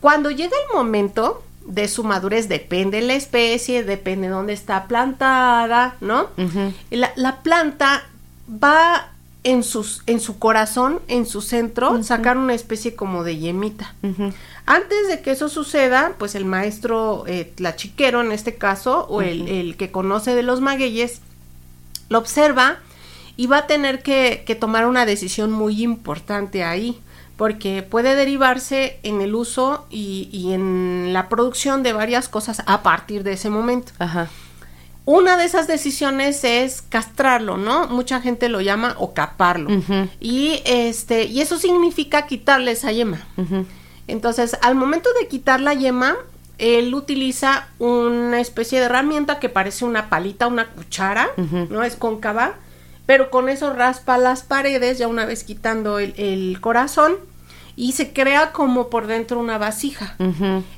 Cuando 0.01 0.31
llega 0.31 0.57
el 0.69 0.77
momento 0.77 1.43
de 1.65 1.87
su 1.87 2.03
madurez, 2.03 2.49
depende 2.49 3.01
la 3.03 3.15
especie, 3.15 3.85
depende 3.85 4.29
de 4.29 4.33
dónde 4.33 4.53
está 4.53 4.87
plantada, 4.87 5.97
¿no? 6.01 6.29
la, 6.91 7.13
la, 7.17 7.43
planta 7.43 8.09
va 8.51 9.11
en, 9.45 9.63
sus, 9.63 10.03
en 10.07 10.21
su 10.21 10.39
corazón, 10.39 11.01
en 11.09 11.27
su 11.27 11.43
centro, 11.43 12.03
sacar 12.03 12.37
una 12.39 12.55
especie 12.55 12.95
como 12.95 13.23
de 13.23 13.39
yemita. 13.39 13.95
Antes 14.67 15.09
de 15.09 15.21
que 15.21 15.31
eso 15.31 15.49
suceda, 15.49 16.15
pues 16.19 16.35
el 16.35 16.45
maestro 16.45 17.25
eh, 17.27 17.53
tlachiquero 17.55 18.21
en 18.21 18.33
este 18.33 18.57
caso, 18.57 19.07
o 19.09 19.23
el, 19.23 19.49
el, 19.49 19.77
que 19.77 19.91
conoce 19.91 20.35
de 20.35 20.43
los 20.43 20.61
magueyes, 20.61 21.21
lo 22.09 22.19
observa 22.19 22.79
y 23.38 23.47
va 23.47 23.59
a 23.59 23.66
tener 23.68 24.02
que, 24.02 24.42
que 24.45 24.57
tomar 24.57 24.85
una 24.85 25.07
decisión 25.07 25.52
muy 25.52 25.83
importante 25.83 26.64
ahí 26.64 27.00
porque 27.37 27.85
puede 27.85 28.16
derivarse 28.16 28.99
en 29.04 29.21
el 29.21 29.37
uso 29.37 29.87
y, 29.90 30.28
y, 30.33 30.52
en 30.52 31.12
la 31.12 31.28
producción 31.28 31.85
de 31.85 31.92
varias 31.92 32.28
cosas 32.28 32.64
a 32.66 32.83
partir 32.83 33.23
de 33.23 33.35
ese 33.35 33.49
momento. 33.49 33.92
Ajá. 34.00 34.28
Una 35.04 35.37
de 35.37 35.45
esas 35.45 35.68
decisiones 35.68 36.42
es 36.42 36.83
castrarlo, 36.83 37.57
¿no? 37.57 37.87
Mucha 37.87 38.21
gente 38.21 38.49
lo 38.49 38.61
llama 38.61 38.97
o 38.99 39.14
caparlo. 39.14 39.71
Y 40.18 40.61
este, 40.66 41.26
y 41.26 41.40
eso 41.40 41.59
significa 41.59 42.26
quitarle 42.26 42.73
esa 42.73 42.90
yema. 42.90 43.21
Entonces, 44.09 44.59
al 44.62 44.75
momento 44.75 45.11
de 45.18 45.28
quitar 45.28 45.61
la 45.61 45.75
yema, 45.75 46.16
él 46.59 46.92
utiliza 46.92 47.68
una 47.78 48.40
especie 48.40 48.80
de 48.80 48.87
herramienta 48.87 49.38
que 49.38 49.49
parece 49.49 49.85
una 49.85 50.11
palita, 50.11 50.49
una 50.49 50.66
cuchara, 50.66 51.30
¿no? 51.71 51.85
Es 51.85 51.95
cóncava, 51.95 52.57
pero 53.09 53.31
con 53.31 53.49
eso 53.49 53.73
raspa 53.73 54.19
las 54.19 54.43
paredes, 54.43 54.99
ya 54.99 55.09
una 55.09 55.25
vez 55.25 55.43
quitando 55.43 55.99
el, 55.99 56.59
corazón, 56.61 57.15
y 57.75 57.93
se 57.93 58.12
crea 58.12 58.53
como 58.53 58.91
por 58.91 59.07
dentro 59.07 59.41
una 59.41 59.57
vasija. 59.57 60.15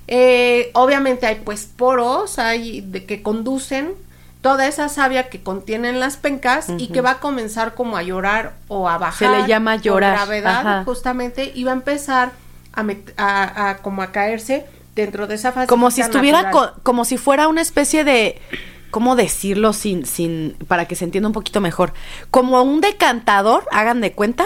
Eh, 0.07 0.71
obviamente 0.75 1.27
hay 1.27 1.41
pues 1.45 1.65
poros, 1.65 2.39
hay 2.39 2.83
de 2.83 3.05
que 3.05 3.21
conducen 3.21 3.95
toda 4.43 4.69
esa 4.69 4.89
savia 4.89 5.29
que 5.29 5.43
contienen 5.43 5.99
las 5.99 6.19
pencas 6.19 6.69
y 6.79 6.87
que 6.87 7.01
va 7.01 7.11
a 7.11 7.19
comenzar 7.19 7.75
como 7.75 7.97
a 7.97 8.05
llorar 8.05 8.53
o 8.69 8.89
a 8.89 8.97
bajar. 8.97 9.35
Se 9.35 9.43
le 9.43 9.49
llama 9.49 9.75
llorar. 9.75 10.15
gravedad, 10.15 10.85
justamente, 10.85 11.51
y 11.53 11.65
va 11.65 11.73
a 11.73 11.75
empezar 11.75 12.31
a, 13.17 13.79
como 13.83 14.03
a 14.03 14.13
caerse 14.13 14.67
dentro 14.95 15.27
de 15.27 15.35
esa 15.35 15.51
fase. 15.51 15.67
Como 15.67 15.91
si 15.91 16.01
estuviera, 16.01 16.53
como 16.85 17.05
si 17.05 17.19
fuera 17.19 17.49
una 17.49 17.61
especie 17.61 18.05
de, 18.05 18.41
¿cómo 18.91 19.17
decirlo 19.17 19.73
sin, 19.73 20.07
sin, 20.07 20.57
para 20.69 20.87
que 20.87 20.95
se 20.95 21.05
entienda 21.05 21.29
un 21.29 21.33
poquito 21.33 21.61
mejor? 21.61 21.93
Como 22.31 22.63
un 22.63 22.81
decantador, 22.81 23.65
hagan 23.73 24.01
de 24.01 24.13
cuenta. 24.13 24.45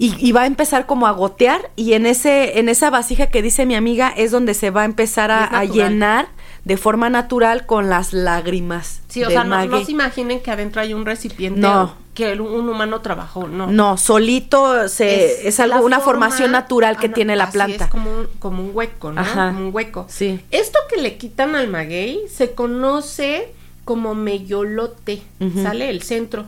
Y, 0.00 0.30
va 0.30 0.42
a 0.42 0.46
empezar 0.46 0.86
como 0.86 1.08
a 1.08 1.10
gotear 1.10 1.72
y 1.74 1.94
en 1.94 2.06
ese 2.06 2.60
en 2.60 2.68
esa 2.68 2.88
vasija 2.88 3.26
que 3.26 3.42
dice 3.42 3.66
mi 3.66 3.74
amiga 3.74 4.14
es 4.16 4.30
donde 4.30 4.54
se 4.54 4.70
va 4.70 4.82
a 4.82 4.84
empezar 4.84 5.32
a 5.32 5.64
llenar 5.64 6.28
de 6.64 6.76
forma 6.76 7.08
natural 7.08 7.66
con 7.66 7.88
las 7.88 8.12
lágrimas. 8.12 9.00
Sí, 9.08 9.24
o 9.24 9.30
sea, 9.30 9.42
no, 9.42 9.84
se 9.84 9.90
imaginen 9.90 10.40
que 10.40 10.50
adentro 10.50 10.82
hay 10.82 10.92
un 10.92 11.06
recipiente 11.06 11.66
que 12.12 12.32
un 12.34 12.68
humano 12.68 13.00
trabajó, 13.00 13.46
no. 13.46 13.68
No, 13.68 13.96
solito 13.96 14.88
se, 14.88 15.46
es, 15.48 15.60
algo, 15.60 15.84
una 15.84 16.00
formación 16.00 16.50
natural 16.50 16.98
que 16.98 17.08
tiene 17.08 17.36
la 17.36 17.50
planta. 17.50 17.84
Es 17.84 17.90
como 17.90 18.10
un, 18.10 18.26
como 18.40 18.62
un 18.62 18.72
hueco, 18.74 19.12
¿no? 19.12 19.22
Como 19.24 19.68
un 19.68 19.74
hueco. 19.74 20.04
Sí. 20.08 20.40
Esto 20.50 20.78
que 20.90 21.00
le 21.00 21.16
quitan 21.16 21.54
al 21.54 21.68
maguey 21.68 22.22
se 22.28 22.54
conoce 22.54 23.54
como 23.88 24.14
meyolote, 24.14 25.22
¿sale? 25.62 25.88
El 25.88 26.02
centro. 26.02 26.44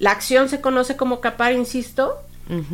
La 0.00 0.10
acción 0.10 0.48
se 0.48 0.60
conoce 0.60 0.96
como 0.96 1.20
capar, 1.20 1.52
insisto, 1.52 2.16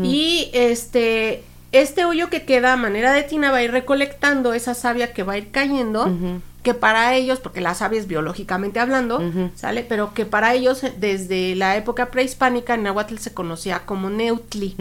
y 0.02 0.48
este 0.54 1.44
este 1.70 2.06
hoyo 2.06 2.30
que 2.30 2.44
queda 2.44 2.72
a 2.72 2.76
manera 2.76 3.12
de 3.12 3.24
tina 3.24 3.50
va 3.50 3.58
a 3.58 3.62
ir 3.62 3.72
recolectando 3.72 4.54
esa 4.54 4.72
savia 4.72 5.12
que 5.12 5.22
va 5.22 5.34
a 5.34 5.38
ir 5.38 5.50
cayendo, 5.50 6.10
que 6.62 6.72
para 6.72 7.14
ellos, 7.14 7.40
porque 7.40 7.60
la 7.60 7.74
savia 7.74 8.00
es 8.00 8.06
biológicamente 8.06 8.80
hablando, 8.80 9.20
¿sale? 9.54 9.84
Pero 9.86 10.14
que 10.14 10.24
para 10.24 10.54
ellos 10.54 10.80
desde 10.98 11.54
la 11.56 11.76
época 11.76 12.06
prehispánica 12.06 12.72
en 12.74 12.84
Nahuatl 12.84 13.18
se 13.18 13.34
conocía 13.34 13.84
como 13.84 14.08
neutli, 14.08 14.76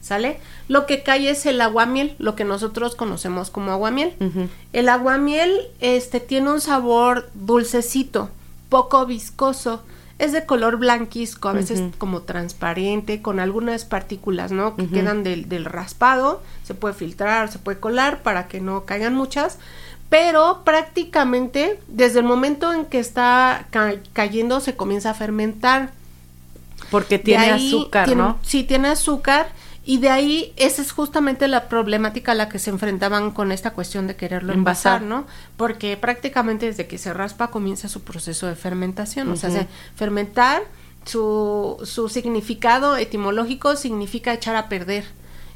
¿sale? 0.00 0.40
Lo 0.66 0.86
que 0.86 1.04
cae 1.04 1.30
es 1.30 1.46
el 1.46 1.60
aguamiel, 1.60 2.16
lo 2.18 2.34
que 2.34 2.44
nosotros 2.44 2.96
conocemos 2.96 3.50
como 3.50 3.70
aguamiel. 3.70 4.14
El 4.72 4.88
aguamiel 4.88 5.52
este 5.78 6.18
tiene 6.18 6.50
un 6.50 6.60
sabor 6.60 7.30
dulcecito, 7.34 8.30
poco 8.68 9.06
viscoso, 9.06 9.82
es 10.18 10.32
de 10.32 10.44
color 10.46 10.78
blanquisco, 10.78 11.48
a 11.48 11.52
veces 11.52 11.80
como 11.96 12.22
transparente, 12.22 13.22
con 13.22 13.38
algunas 13.38 13.84
partículas, 13.84 14.50
¿no? 14.50 14.74
Que 14.74 14.88
quedan 14.88 15.22
del, 15.22 15.48
del, 15.48 15.64
raspado, 15.64 16.42
se 16.64 16.74
puede 16.74 16.94
filtrar, 16.94 17.52
se 17.52 17.60
puede 17.60 17.78
colar 17.78 18.22
para 18.22 18.48
que 18.48 18.60
no 18.60 18.84
caigan 18.84 19.14
muchas, 19.14 19.58
pero 20.08 20.62
prácticamente 20.64 21.78
desde 21.86 22.18
el 22.18 22.24
momento 22.24 22.72
en 22.72 22.86
que 22.86 22.98
está 22.98 23.68
cayendo 24.12 24.60
se 24.60 24.74
comienza 24.74 25.10
a 25.10 25.14
fermentar. 25.14 25.92
Porque 26.90 27.18
tiene 27.18 27.50
azúcar, 27.50 28.16
¿no? 28.16 28.38
Sí, 28.42 28.64
tiene 28.64 28.88
azúcar 28.88 29.48
y 29.88 29.96
de 29.96 30.10
ahí, 30.10 30.52
esa 30.56 30.82
es 30.82 30.92
justamente 30.92 31.48
la 31.48 31.66
problemática 31.70 32.32
a 32.32 32.34
la 32.34 32.50
que 32.50 32.58
se 32.58 32.68
enfrentaban 32.68 33.30
con 33.30 33.52
esta 33.52 33.70
cuestión 33.70 34.06
de 34.06 34.16
quererlo 34.16 34.52
envasar, 34.52 35.00
¿no? 35.00 35.26
Porque 35.56 35.96
prácticamente 35.96 36.66
desde 36.66 36.86
que 36.86 36.98
se 36.98 37.14
raspa 37.14 37.50
comienza 37.50 37.88
su 37.88 38.02
proceso 38.02 38.46
de 38.46 38.54
fermentación. 38.54 39.30
O 39.30 39.36
sea, 39.36 39.66
fermentar, 39.96 40.60
su, 41.06 41.78
su 41.84 42.10
significado 42.10 42.98
etimológico 42.98 43.76
significa 43.76 44.34
echar 44.34 44.56
a 44.56 44.68
perder. 44.68 45.06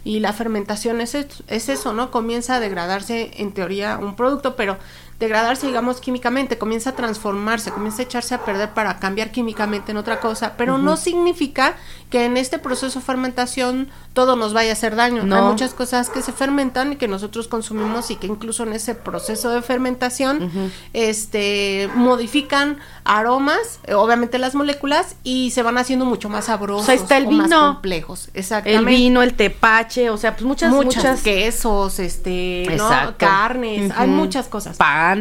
Y 0.02 0.20
la 0.20 0.32
fermentación 0.32 1.02
es, 1.02 1.14
es 1.14 1.68
eso, 1.68 1.92
¿no? 1.92 2.10
Comienza 2.10 2.56
a 2.56 2.60
degradarse 2.60 3.32
en 3.36 3.52
teoría 3.52 3.98
un 3.98 4.16
producto, 4.16 4.56
pero 4.56 4.78
degradarse, 5.22 5.68
digamos, 5.68 6.00
químicamente, 6.00 6.58
comienza 6.58 6.90
a 6.90 6.92
transformarse, 6.94 7.70
comienza 7.70 8.02
a 8.02 8.04
echarse 8.04 8.34
a 8.34 8.44
perder 8.44 8.70
para 8.70 8.98
cambiar 8.98 9.30
químicamente 9.30 9.92
en 9.92 9.96
otra 9.96 10.18
cosa, 10.18 10.54
pero 10.56 10.78
no 10.78 10.96
significa 10.96 11.76
que 12.10 12.24
en 12.24 12.36
este 12.36 12.58
proceso 12.58 12.98
de 12.98 13.04
fermentación 13.04 13.88
todo 14.14 14.34
nos 14.34 14.52
vaya 14.52 14.70
a 14.70 14.72
hacer 14.72 14.96
daño. 14.96 15.22
Hay 15.22 15.42
muchas 15.42 15.74
cosas 15.74 16.10
que 16.10 16.22
se 16.22 16.32
fermentan 16.32 16.92
y 16.92 16.96
que 16.96 17.06
nosotros 17.06 17.46
consumimos 17.46 18.10
y 18.10 18.16
que 18.16 18.26
incluso 18.26 18.64
en 18.64 18.72
ese 18.72 18.96
proceso 18.96 19.50
de 19.50 19.62
fermentación 19.62 20.50
este 20.92 21.88
modifican 21.94 22.78
aromas, 23.04 23.78
eh, 23.84 23.94
obviamente 23.94 24.38
las 24.38 24.54
moléculas 24.54 25.16
y 25.22 25.52
se 25.52 25.62
van 25.62 25.78
haciendo 25.78 26.04
mucho 26.04 26.28
más 26.28 26.46
sabrosos, 26.46 26.88
o 26.88 26.92
está 26.92 27.16
el 27.16 27.26
vino, 27.26 27.46
más 27.46 27.74
complejos, 27.74 28.28
exactamente. 28.34 28.78
El 28.78 28.84
vino, 28.84 29.22
el 29.22 29.34
tepache, 29.34 30.10
o 30.10 30.16
sea, 30.16 30.32
pues 30.32 30.44
muchas 30.44 30.72
muchas, 30.72 31.22
quesos, 31.22 32.00
este, 32.00 32.66
¿no? 32.76 32.90
carnes, 33.16 33.92
hay 33.96 34.08
muchas 34.08 34.48
cosas. 34.48 34.76
Pan. 34.76 35.11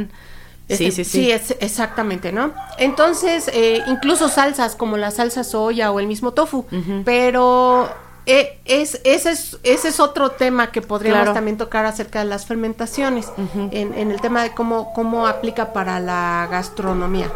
Este, 0.67 0.91
sí, 0.91 0.91
sí, 0.91 1.03
sí. 1.03 1.11
Sí, 1.23 1.31
es, 1.31 1.55
exactamente, 1.59 2.31
¿no? 2.31 2.53
Entonces, 2.77 3.49
eh, 3.53 3.83
incluso 3.87 4.29
salsas 4.29 4.75
como 4.75 4.95
la 4.95 5.11
salsa 5.11 5.43
soya 5.43 5.91
o 5.91 5.99
el 5.99 6.07
mismo 6.07 6.31
tofu, 6.31 6.65
pero 7.03 7.89
eh, 8.25 8.59
es, 8.65 9.01
ese, 9.03 9.31
es, 9.31 9.57
ese 9.63 9.89
es 9.89 9.99
otro 9.99 10.31
tema 10.31 10.71
que 10.71 10.81
podríamos 10.81 11.33
también 11.33 11.57
tocar 11.57 11.85
acerca 11.85 12.19
de 12.19 12.25
las 12.25 12.45
fermentaciones, 12.45 13.31
en, 13.71 13.93
en, 13.93 14.11
el 14.11 14.21
tema 14.21 14.43
de 14.43 14.51
cómo, 14.51 14.93
cómo 14.93 15.27
aplica 15.27 15.73
para 15.73 15.99
la 15.99 16.47
gastronomía. 16.49 17.29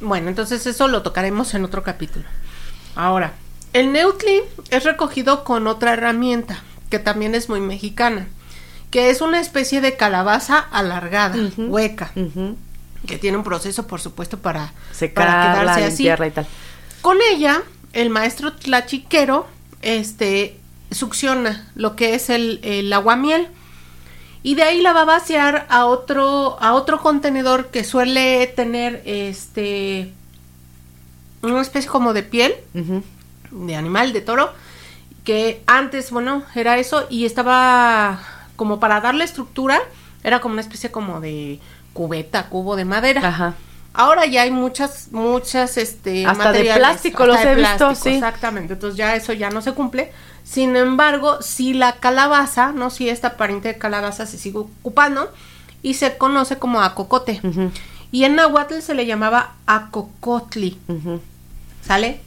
Bueno, 0.00 0.28
entonces 0.28 0.66
eso 0.66 0.88
lo 0.88 1.02
tocaremos 1.02 1.52
en 1.54 1.64
otro 1.64 1.82
capítulo. 1.82 2.24
Ahora, 2.94 3.32
el 3.74 3.92
Neutli 3.92 4.40
es 4.70 4.84
recogido 4.84 5.44
con 5.44 5.66
otra 5.66 5.92
herramienta 5.92 6.62
que 6.88 6.98
también 6.98 7.34
es 7.34 7.50
muy 7.50 7.60
mexicana 7.60 8.28
que 8.90 9.10
es 9.10 9.20
una 9.20 9.40
especie 9.40 9.80
de 9.80 9.96
calabaza 9.96 10.58
alargada, 10.58 11.36
hueca, 11.56 12.10
que 13.06 13.18
tiene 13.18 13.36
un 13.36 13.44
proceso, 13.44 13.86
por 13.86 14.00
supuesto, 14.00 14.38
para, 14.38 14.72
Secarla, 14.92 15.32
para 15.32 15.60
quedarse 15.60 15.84
así. 15.84 16.08
Y 16.08 16.30
tal. 16.30 16.46
Con 17.00 17.18
ella, 17.32 17.62
el 17.92 18.10
maestro 18.10 18.54
tlachiquero 18.54 19.46
este, 19.82 20.58
succiona 20.90 21.68
lo 21.74 21.96
que 21.96 22.14
es 22.14 22.30
el, 22.30 22.60
el 22.62 22.92
aguamiel 22.92 23.48
y 24.42 24.54
de 24.54 24.62
ahí 24.62 24.80
la 24.80 24.92
va 24.92 25.02
a 25.02 25.04
vaciar 25.04 25.66
a 25.68 25.86
otro, 25.86 26.56
a 26.60 26.74
otro 26.74 27.00
contenedor 27.00 27.68
que 27.68 27.84
suele 27.84 28.46
tener 28.46 29.02
este 29.04 30.12
una 31.42 31.60
especie 31.60 31.90
como 31.90 32.14
de 32.14 32.22
piel 32.22 32.54
de 33.50 33.76
animal, 33.76 34.12
de 34.12 34.20
toro, 34.20 34.52
que 35.24 35.62
antes, 35.66 36.10
bueno, 36.10 36.42
era 36.54 36.78
eso 36.78 37.06
y 37.10 37.26
estaba 37.26 38.20
como 38.58 38.80
para 38.80 39.00
darle 39.00 39.22
estructura, 39.22 39.78
era 40.24 40.40
como 40.40 40.54
una 40.54 40.62
especie 40.62 40.90
como 40.90 41.20
de 41.20 41.60
cubeta, 41.92 42.48
cubo 42.48 42.74
de 42.74 42.84
madera. 42.84 43.26
Ajá. 43.26 43.54
Ahora 43.94 44.26
ya 44.26 44.42
hay 44.42 44.50
muchas, 44.50 45.08
muchas, 45.12 45.76
este, 45.76 46.26
Hasta 46.26 46.42
de 46.42 46.58
materiales, 46.58 46.78
plástico 46.78 47.22
hasta 47.22 47.26
los 47.34 47.42
de 47.44 47.52
he 47.52 47.54
visto, 47.54 47.76
plástico, 47.76 47.94
sí. 48.10 48.14
Exactamente, 48.16 48.72
entonces 48.74 48.98
ya 48.98 49.14
eso 49.14 49.32
ya 49.32 49.50
no 49.50 49.62
se 49.62 49.72
cumple. 49.74 50.12
Sin 50.42 50.74
embargo, 50.74 51.40
si 51.40 51.72
la 51.72 51.92
calabaza, 51.92 52.72
no 52.72 52.90
si 52.90 53.08
esta 53.08 53.36
pariente 53.36 53.68
de 53.68 53.78
calabaza 53.78 54.26
se 54.26 54.38
sigue 54.38 54.58
ocupando 54.58 55.32
y 55.82 55.94
se 55.94 56.16
conoce 56.18 56.58
como 56.58 56.80
acocote. 56.82 57.40
Ujú, 57.44 57.70
Y 58.10 58.24
en 58.24 58.34
Nahuatl 58.34 58.80
se 58.80 58.94
le 58.94 59.06
llamaba 59.06 59.54
acocotli, 59.66 60.78
ujú. 60.88 61.20
¿sale? 61.86 62.20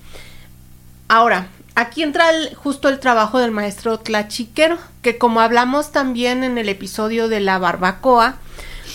Ahora, 1.10 1.48
aquí 1.76 2.04
entra 2.04 2.30
el- 2.32 2.56
justo 2.56 2.90
el 2.90 3.00
trabajo 3.00 3.40
del 3.40 3.52
maestro 3.52 4.00
tlachiquero, 4.00 4.78
que 5.02 5.18
como 5.18 5.42
hablamos 5.42 5.92
también 5.92 6.44
en 6.44 6.58
el 6.58 6.70
episodio 6.70 7.28
de 7.28 7.40
la 7.40 7.58
barbacoa, 7.60 8.36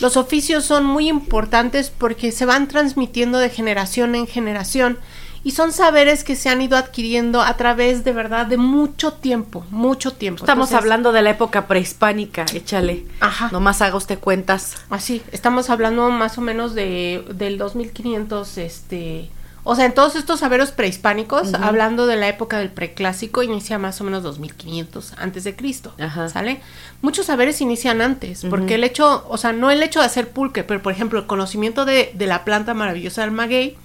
los 0.01 0.17
oficios 0.17 0.65
son 0.65 0.85
muy 0.85 1.09
importantes 1.09 1.91
porque 1.97 2.31
se 2.33 2.45
van 2.47 2.69
transmitiendo 2.69 3.39
de 3.39 3.49
generación 3.51 4.15
en 4.15 4.27
generación 4.27 4.99
y 5.43 5.53
son 5.53 5.73
saberes 5.73 6.25
que 6.25 6.35
se 6.37 6.49
han 6.49 6.61
ido 6.61 6.77
adquiriendo 6.77 7.41
a 7.41 7.57
través 7.57 8.03
de 8.05 8.13
verdad 8.13 8.47
de 8.47 8.57
mucho 8.57 9.13
tiempo, 9.13 9.65
mucho 9.71 10.13
tiempo. 10.13 10.43
Estamos 10.43 10.69
Entonces, 10.69 10.77
hablando 10.85 11.13
de 11.13 11.23
la 11.23 11.31
época 11.31 11.67
prehispánica, 11.69 12.45
échale. 12.53 13.07
Ajá. 13.21 13.49
Nomás 13.53 13.81
haga 13.81 13.97
usted 13.97 14.19
cuentas. 14.19 14.75
Así, 14.91 15.23
estamos 15.33 15.71
hablando 15.71 16.11
más 16.11 16.37
o 16.37 16.41
menos 16.41 16.75
de 16.75 17.25
del 17.33 17.59
2500, 17.59 18.59
este, 18.59 19.31
o 19.69 19.75
sea, 19.75 19.85
en 19.85 19.95
todos 19.95 20.15
estos 20.15 20.39
saberes 20.39 20.71
prehispánicos, 20.71 21.53
hablando 21.55 22.07
de 22.07 22.15
la 22.15 22.29
época 22.29 22.59
del 22.59 22.71
preclásico, 22.71 23.43
inicia 23.43 23.79
más 23.79 24.01
o 24.01 24.05
menos 24.05 24.23
2500 24.23 25.15
antes 25.19 25.43
de 25.43 25.57
Cristo. 25.57 25.93
¿sale? 26.33 26.61
Muchos 27.03 27.27
saberes 27.27 27.61
inician 27.61 28.01
antes, 28.01 28.47
porque 28.49 28.77
el 28.77 28.85
hecho, 28.85 29.27
o 29.29 29.37
sea, 29.37 29.53
no 29.53 29.73
el 29.73 29.83
hecho 29.83 29.99
de 29.99 30.07
hacer 30.07 30.31
pulque, 30.31 30.63
pero 30.63 30.81
por 30.83 30.93
ejemplo, 30.93 31.19
el 31.19 31.27
conocimiento 31.27 31.85
de, 31.85 32.13
de 32.15 32.27
la 32.29 32.45
planta 32.45 32.75
maravillosa 32.75 33.23
del 33.23 33.33
maguey 33.33 33.77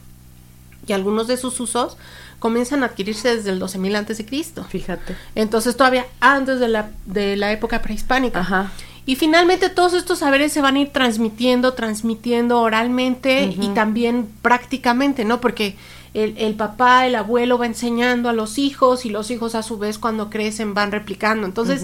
y 0.85 0.93
algunos 0.93 1.25
de 1.25 1.37
sus 1.37 1.59
usos 1.59 1.97
comienzan 2.37 2.83
a 2.83 2.87
adquirirse 2.87 3.35
desde 3.35 3.49
el 3.49 3.57
12000 3.57 3.95
antes 3.95 4.19
de 4.19 4.25
Cristo. 4.25 4.63
Fíjate. 4.63 5.15
Entonces 5.33 5.75
todavía 5.75 6.05
antes 6.19 6.59
de 6.59 6.67
la, 6.67 6.91
de 7.07 7.37
la 7.37 7.51
época 7.51 7.81
prehispánica. 7.81 8.41
Ajá. 8.41 8.71
Y 9.05 9.15
finalmente 9.15 9.69
todos 9.69 9.93
estos 9.93 10.19
saberes 10.19 10.53
se 10.53 10.61
van 10.61 10.75
a 10.75 10.79
ir 10.79 10.89
transmitiendo, 10.89 11.73
transmitiendo 11.73 12.59
oralmente 12.59 13.45
y 13.45 13.69
también 13.69 14.29
prácticamente, 14.41 15.25
¿no? 15.25 15.41
Porque 15.41 15.75
el, 16.13 16.35
el 16.37 16.53
papá, 16.53 17.07
el 17.07 17.15
abuelo 17.15 17.57
va 17.57 17.65
enseñando 17.65 18.29
a 18.29 18.33
los 18.33 18.57
hijos 18.57 19.05
y 19.05 19.09
los 19.09 19.31
hijos 19.31 19.55
a 19.55 19.63
su 19.63 19.77
vez 19.77 19.97
cuando 19.97 20.29
crecen 20.29 20.73
van 20.73 20.91
replicando. 20.91 21.47
Entonces 21.47 21.83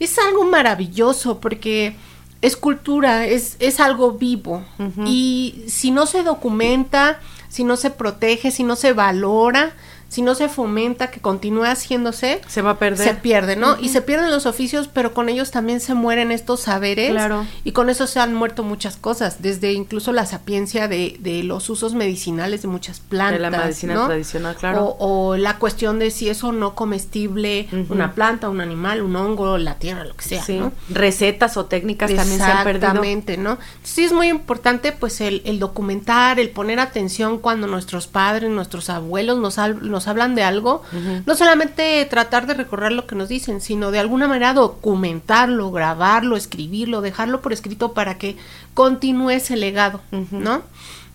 es 0.00 0.18
algo 0.18 0.44
maravilloso 0.44 1.40
porque 1.40 1.94
es 2.42 2.56
cultura, 2.56 3.26
es, 3.26 3.56
es 3.60 3.80
algo 3.80 4.12
vivo. 4.12 4.64
Y 5.04 5.64
si 5.68 5.90
no 5.90 6.06
se 6.06 6.22
documenta, 6.22 7.20
si 7.48 7.64
no 7.64 7.76
se 7.76 7.90
protege, 7.90 8.50
si 8.50 8.64
no 8.64 8.76
se 8.76 8.92
valora, 8.92 9.72
si 10.08 10.22
no 10.22 10.34
se 10.34 10.48
fomenta 10.48 11.10
que 11.10 11.20
continúe 11.20 11.64
haciéndose, 11.64 12.40
Se 12.46 12.62
va 12.62 12.70
a 12.72 12.78
perder. 12.78 13.06
se 13.06 13.14
pierde, 13.14 13.56
¿no? 13.56 13.76
Y 13.80 13.88
se 13.88 14.02
pierden 14.02 14.30
los 14.30 14.46
oficios, 14.46 14.88
pero 14.92 15.12
con 15.12 15.28
ellos 15.28 15.50
también 15.50 15.80
se 15.80 15.94
mueren 15.94 16.30
estos 16.32 16.60
saberes. 16.60 17.10
Claro. 17.10 17.44
Y 17.64 17.72
con 17.72 17.90
eso 17.90 18.06
se 18.06 18.20
han 18.20 18.34
muerto 18.34 18.62
muchas 18.62 18.96
cosas, 18.96 19.42
desde 19.42 19.72
incluso 19.72 20.12
la 20.12 20.24
sapiencia 20.26 20.88
de, 20.88 21.16
de 21.20 21.42
los 21.42 21.68
usos 21.70 21.94
medicinales 21.94 22.62
de 22.62 22.68
muchas 22.68 23.00
plantas. 23.00 23.34
De 23.38 23.50
la 23.50 23.50
medicina 23.50 23.94
¿no? 23.94 24.06
tradicional, 24.06 24.56
claro. 24.56 24.84
O, 24.98 25.30
o 25.30 25.36
la 25.36 25.58
cuestión 25.58 25.98
de 25.98 26.10
si 26.10 26.28
es 26.28 26.42
o 26.44 26.52
no 26.52 26.74
comestible 26.74 27.68
una 27.88 28.12
planta, 28.14 28.48
un 28.48 28.60
animal, 28.60 29.02
un 29.02 29.16
hongo, 29.16 29.58
la 29.58 29.74
tierra, 29.74 30.04
lo 30.04 30.14
que 30.14 30.24
sea, 30.24 30.42
Sí. 30.42 30.58
¿no? 30.58 30.72
Recetas 30.88 31.56
o 31.56 31.66
técnicas 31.66 32.14
también 32.14 32.38
se 32.38 32.44
han 32.44 32.64
perdido. 32.64 32.86
Exactamente, 32.86 33.36
¿no? 33.36 33.58
Sí 33.82 34.04
es 34.04 34.12
muy 34.12 34.28
importante 34.28 34.92
pues 34.92 35.20
el, 35.20 35.42
el 35.44 35.58
documentar, 35.58 36.38
el 36.40 36.50
poner 36.50 36.78
atención 36.80 37.38
cuando 37.38 37.66
nuestros 37.66 38.06
padres, 38.06 38.50
nuestros 38.50 38.88
abuelos 38.90 39.38
nos, 39.38 39.58
nos 39.96 40.08
hablan 40.08 40.34
de 40.34 40.42
algo, 40.42 40.82
no 41.24 41.34
solamente 41.34 42.04
tratar 42.04 42.46
de 42.46 42.52
recorrer 42.52 42.92
lo 42.92 43.06
que 43.06 43.14
nos 43.14 43.30
dicen, 43.30 43.62
sino 43.62 43.90
de 43.90 43.98
alguna 43.98 44.28
manera 44.28 44.52
documentarlo, 44.52 45.72
grabarlo, 45.72 46.36
escribirlo, 46.36 47.00
dejarlo 47.00 47.40
por 47.40 47.54
escrito 47.54 47.94
para 47.94 48.18
que 48.18 48.36
continúe 48.74 49.30
ese 49.30 49.56
legado. 49.56 50.02
¿no? 50.30 50.62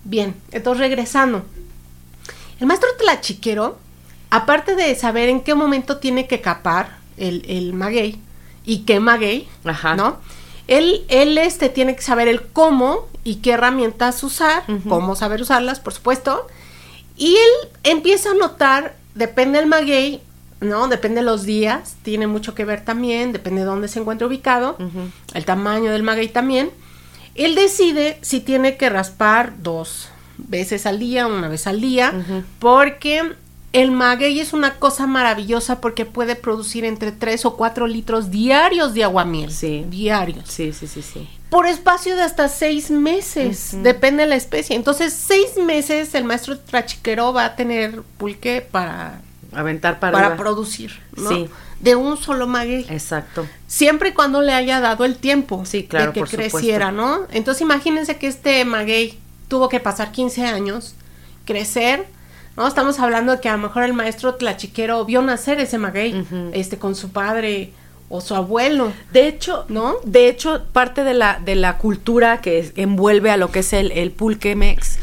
Bien, 0.03 0.35
entonces 0.51 0.79
regresando. 0.79 1.45
El 2.59 2.65
maestro 2.65 2.89
tlachiquero, 2.97 3.77
aparte 4.31 4.75
de 4.75 4.95
saber 4.95 5.29
en 5.29 5.41
qué 5.41 5.53
momento 5.53 5.97
tiene 5.97 6.25
que 6.25 6.41
capar 6.41 6.97
el, 7.17 7.45
el 7.47 7.73
maguey 7.73 8.19
y 8.65 8.79
qué 8.79 8.99
maguey, 8.99 9.47
Ajá. 9.63 9.95
¿no? 9.95 10.17
Él, 10.67 11.05
él 11.07 11.37
este, 11.37 11.69
tiene 11.69 11.95
que 11.95 12.01
saber 12.01 12.27
el 12.27 12.47
cómo 12.47 13.07
y 13.23 13.35
qué 13.35 13.51
herramientas 13.51 14.23
usar, 14.23 14.63
cómo 14.89 15.15
saber 15.15 15.41
usarlas, 15.41 15.79
por 15.79 15.93
supuesto. 15.93 16.47
Y 17.17 17.35
él 17.35 17.69
empieza 17.83 18.31
a 18.31 18.33
notar, 18.33 18.95
depende 19.15 19.59
del 19.59 19.67
maguey, 19.67 20.21
¿no? 20.59 20.87
Depende 20.87 21.21
de 21.21 21.25
los 21.25 21.43
días, 21.43 21.95
tiene 22.03 22.27
mucho 22.27 22.55
que 22.55 22.65
ver 22.65 22.85
también, 22.85 23.33
depende 23.33 23.61
de 23.61 23.65
dónde 23.67 23.87
se 23.87 23.99
encuentra 23.99 24.27
ubicado, 24.27 24.77
el 25.33 25.45
tamaño 25.45 25.91
del 25.91 26.03
maguey 26.03 26.29
también. 26.29 26.71
Él 27.35 27.55
decide 27.55 28.17
si 28.21 28.39
tiene 28.41 28.77
que 28.77 28.89
raspar 28.89 29.53
dos 29.61 30.09
veces 30.37 30.85
al 30.85 30.99
día, 30.99 31.27
una 31.27 31.47
vez 31.47 31.67
al 31.67 31.81
día, 31.81 32.13
porque 32.59 33.33
el 33.73 33.91
maguey 33.91 34.39
es 34.39 34.53
una 34.53 34.75
cosa 34.75 35.07
maravillosa 35.07 35.79
porque 35.79 36.05
puede 36.05 36.35
producir 36.35 36.83
entre 36.85 37.11
3 37.11 37.45
o 37.45 37.55
4 37.55 37.87
litros 37.87 38.29
diarios 38.31 38.93
de 38.93 39.03
aguamiel. 39.03 39.51
Sí. 39.51 39.85
Diarios. 39.89 40.43
Sí, 40.49 40.73
sí, 40.73 40.87
sí, 40.87 41.01
sí. 41.01 41.29
Por 41.49 41.67
espacio 41.67 42.15
de 42.15 42.21
hasta 42.23 42.47
seis 42.47 42.89
meses, 42.91 43.71
Ujú. 43.73 43.83
depende 43.83 44.23
de 44.23 44.29
la 44.29 44.35
especie. 44.35 44.75
Entonces, 44.75 45.13
seis 45.13 45.57
meses 45.57 46.13
el 46.15 46.23
maestro 46.23 46.57
trachiquero 46.59 47.33
va 47.33 47.45
a 47.45 47.55
tener 47.55 48.01
pulque 48.17 48.61
para, 48.61 49.21
Aventar 49.53 49.99
para, 49.99 50.13
para 50.13 50.27
arriba. 50.27 50.41
producir, 50.43 50.99
¿no? 51.17 51.29
Sí. 51.29 51.49
De 51.81 51.95
un 51.95 52.15
solo 52.15 52.47
maguey. 52.47 52.85
Exacto. 52.89 53.45
Siempre 53.67 54.09
y 54.09 54.13
cuando 54.13 54.41
le 54.41 54.53
haya 54.53 54.79
dado 54.79 55.03
el 55.03 55.15
tiempo 55.17 55.65
Sí, 55.65 55.83
claro, 55.85 56.07
de 56.07 56.13
que 56.13 56.19
por 56.21 56.29
supuesto. 56.29 56.57
creciera, 56.57 56.91
¿no? 56.91 57.21
Entonces 57.31 57.61
imagínense 57.61 58.17
que 58.17 58.27
este 58.27 58.63
maguey 58.65 59.17
tuvo 59.49 59.67
que 59.67 59.79
pasar 59.81 60.11
15 60.13 60.45
años, 60.45 60.93
crecer, 61.45 62.05
¿no? 62.57 62.67
Estamos 62.67 62.99
hablando 62.99 63.33
de 63.33 63.39
que 63.41 63.49
a 63.49 63.53
lo 63.53 63.57
mejor 63.59 63.83
el 63.83 63.93
maestro 63.93 64.35
tlachiquero 64.35 65.05
vio 65.05 65.21
nacer 65.21 65.59
ese 65.59 65.77
maguey, 65.77 66.25
este, 66.53 66.77
con 66.77 66.95
su 66.95 67.09
padre 67.11 67.71
o 68.09 68.19
su 68.19 68.35
abuelo, 68.35 68.91
De 69.13 69.27
hecho, 69.27 69.65
¿no? 69.69 69.95
De 70.03 70.27
hecho, 70.27 70.63
parte 70.73 71.03
de 71.05 71.13
la, 71.13 71.39
de 71.43 71.55
la 71.55 71.77
cultura 71.77 72.41
que 72.41 72.59
es- 72.59 72.73
envuelve 72.75 73.31
a 73.31 73.37
lo 73.37 73.51
que 73.51 73.59
es 73.59 73.71
el, 73.71 73.91
el 73.93 74.11
pulque 74.11 74.55
mex, 74.55 74.97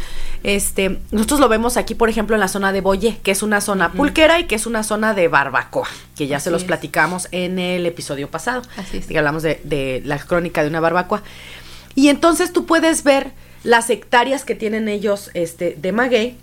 este, 0.44 0.98
nosotros 1.10 1.40
lo 1.40 1.48
vemos 1.48 1.76
aquí, 1.78 1.94
por 1.94 2.08
ejemplo, 2.10 2.36
en 2.36 2.40
la 2.40 2.48
zona 2.48 2.70
de 2.70 2.80
Boyé, 2.82 3.18
que 3.22 3.30
es 3.32 3.42
una 3.42 3.60
zona 3.60 3.92
pulquera 3.92 4.38
y 4.38 4.44
que 4.44 4.54
es 4.54 4.66
una 4.66 4.82
zona 4.82 5.14
de 5.14 5.26
barbacoa, 5.28 5.88
que 6.16 6.26
ya 6.26 6.38
se 6.38 6.50
los 6.50 6.60
es. 6.62 6.66
platicamos 6.68 7.28
en 7.32 7.58
el 7.58 7.86
episodio 7.86 8.30
pasado, 8.30 8.62
Así 8.76 8.98
es. 8.98 9.06
que 9.06 9.16
hablamos 9.18 9.42
de, 9.42 9.60
de 9.64 10.00
la 10.04 10.18
crónica 10.18 10.62
de 10.62 10.68
una 10.68 10.80
barbacoa. 10.80 11.22
Y 11.94 12.08
entonces 12.10 12.52
tú 12.52 12.66
puedes 12.66 13.02
ver 13.04 13.32
las 13.64 13.90
hectáreas 13.90 14.44
que 14.44 14.54
tienen 14.54 14.86
ellos 14.88 15.30
este, 15.34 15.74
de 15.80 15.90
maguey, 15.92 16.36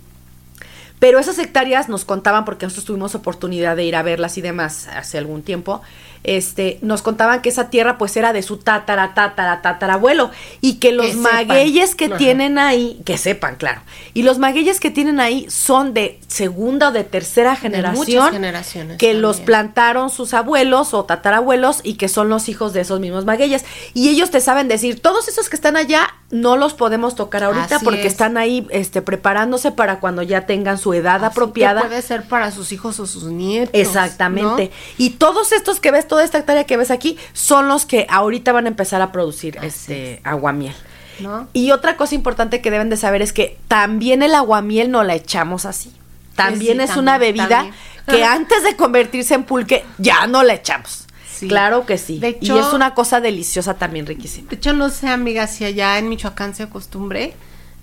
pero 0.98 1.18
esas 1.18 1.38
hectáreas 1.38 1.88
nos 1.88 2.04
contaban, 2.04 2.44
porque 2.44 2.66
nosotros 2.66 2.86
tuvimos 2.86 3.14
oportunidad 3.14 3.76
de 3.76 3.84
ir 3.84 3.96
a 3.96 4.02
verlas 4.02 4.38
y 4.38 4.40
demás 4.40 4.88
hace 4.88 5.18
algún 5.18 5.42
tiempo, 5.42 5.82
este, 6.24 6.78
nos 6.82 7.02
contaban 7.02 7.40
que 7.40 7.50
esa 7.50 7.70
tierra 7.70 7.98
pues 7.98 8.16
era 8.16 8.32
de 8.32 8.42
su 8.42 8.56
tatara, 8.56 9.14
tatara, 9.14 9.62
tatarabuelo 9.62 10.32
y 10.60 10.74
que 10.74 10.90
los 10.90 11.14
magueyes 11.14 11.94
que 11.94 12.08
tienen 12.08 12.58
ahí, 12.58 13.00
que 13.04 13.16
sepan, 13.16 13.54
claro, 13.54 13.82
y 14.12 14.22
los 14.22 14.38
magueyes 14.38 14.80
que 14.80 14.90
tienen 14.90 15.20
ahí 15.20 15.46
son 15.48 15.94
de 15.94 16.18
segunda 16.26 16.88
o 16.88 16.92
de 16.92 17.04
tercera 17.04 17.54
generación, 17.54 18.24
muchas 18.24 18.32
generaciones 18.32 18.98
que 18.98 19.06
también. 19.06 19.22
los 19.22 19.40
plantaron 19.40 20.10
sus 20.10 20.34
abuelos 20.34 20.94
o 20.94 21.04
tatarabuelos 21.04 21.80
y 21.84 21.94
que 21.94 22.08
son 22.08 22.28
los 22.28 22.48
hijos 22.48 22.72
de 22.72 22.80
esos 22.80 22.98
mismos 22.98 23.24
magueyes. 23.24 23.64
Y 23.94 24.08
ellos 24.08 24.30
te 24.30 24.40
saben 24.40 24.66
decir, 24.66 25.00
todos 25.00 25.28
esos 25.28 25.48
que 25.48 25.56
están 25.56 25.76
allá 25.76 26.12
no 26.30 26.56
los 26.56 26.74
podemos 26.74 27.14
tocar 27.14 27.44
ahorita 27.44 27.76
Así 27.76 27.84
porque 27.84 28.00
es. 28.02 28.06
están 28.12 28.36
ahí 28.36 28.66
este, 28.70 29.00
preparándose 29.02 29.70
para 29.70 30.00
cuando 30.00 30.22
ya 30.22 30.44
tengan 30.46 30.76
su 30.78 30.92
edad 30.92 31.16
Así 31.24 31.26
apropiada. 31.26 31.82
que 31.82 31.86
puede 31.88 32.02
ser 32.02 32.24
para 32.28 32.50
sus 32.50 32.72
hijos 32.72 32.98
o 32.98 33.06
sus 33.06 33.24
nietos. 33.24 33.70
Exactamente. 33.74 34.70
Y 34.98 35.10
todos 35.10 35.52
estos 35.52 35.78
que 35.78 35.90
ves, 35.92 36.08
toda 36.08 36.24
esta 36.24 36.38
hectárea 36.38 36.64
que 36.64 36.76
ves 36.76 36.90
aquí, 36.90 37.16
son 37.32 37.68
los 37.68 37.86
que 37.86 38.06
ahorita 38.10 38.52
van 38.52 38.64
a 38.66 38.68
empezar 38.68 39.02
a 39.02 39.12
producir 39.12 39.58
Así 39.58 39.66
este 39.68 40.20
aguamiel. 40.24 40.74
¿no? 41.20 41.48
Y 41.52 41.70
otra 41.70 41.96
cosa 41.96 42.14
importante 42.14 42.60
que 42.60 42.70
deben 42.70 42.90
de 42.90 42.96
saber 42.96 43.22
es 43.22 43.32
que 43.32 43.58
también 43.68 44.22
el 44.22 44.34
aguamiel 44.34 44.90
no 44.90 45.02
la 45.04 45.14
echamos 45.14 45.64
así. 45.64 45.92
También 46.34 46.78
sí, 46.78 46.82
es 46.84 46.96
una 46.96 47.12
también, 47.12 47.36
bebida 47.36 47.48
también. 47.48 47.74
que 48.08 48.24
antes 48.24 48.62
de 48.64 48.76
convertirse 48.76 49.32
en 49.34 49.44
pulque 49.44 49.84
ya 49.96 50.26
no 50.26 50.42
la 50.42 50.54
echamos. 50.54 51.05
Sí. 51.36 51.48
Claro 51.48 51.84
que 51.84 51.98
sí. 51.98 52.18
De 52.18 52.30
y 52.40 52.46
hecho- 52.46 52.58
es 52.58 52.72
una 52.72 52.94
cosa 52.94 53.20
deliciosa 53.20 53.74
también, 53.74 54.06
riquísima. 54.06 54.48
De 54.48 54.56
hecho, 54.56 54.72
no 54.72 54.88
sé, 54.88 55.08
amiga, 55.08 55.46
si 55.46 55.64
allá 55.64 55.98
en 55.98 56.08
Michoacán 56.08 56.54
se 56.54 56.62
acostumbre. 56.62 57.34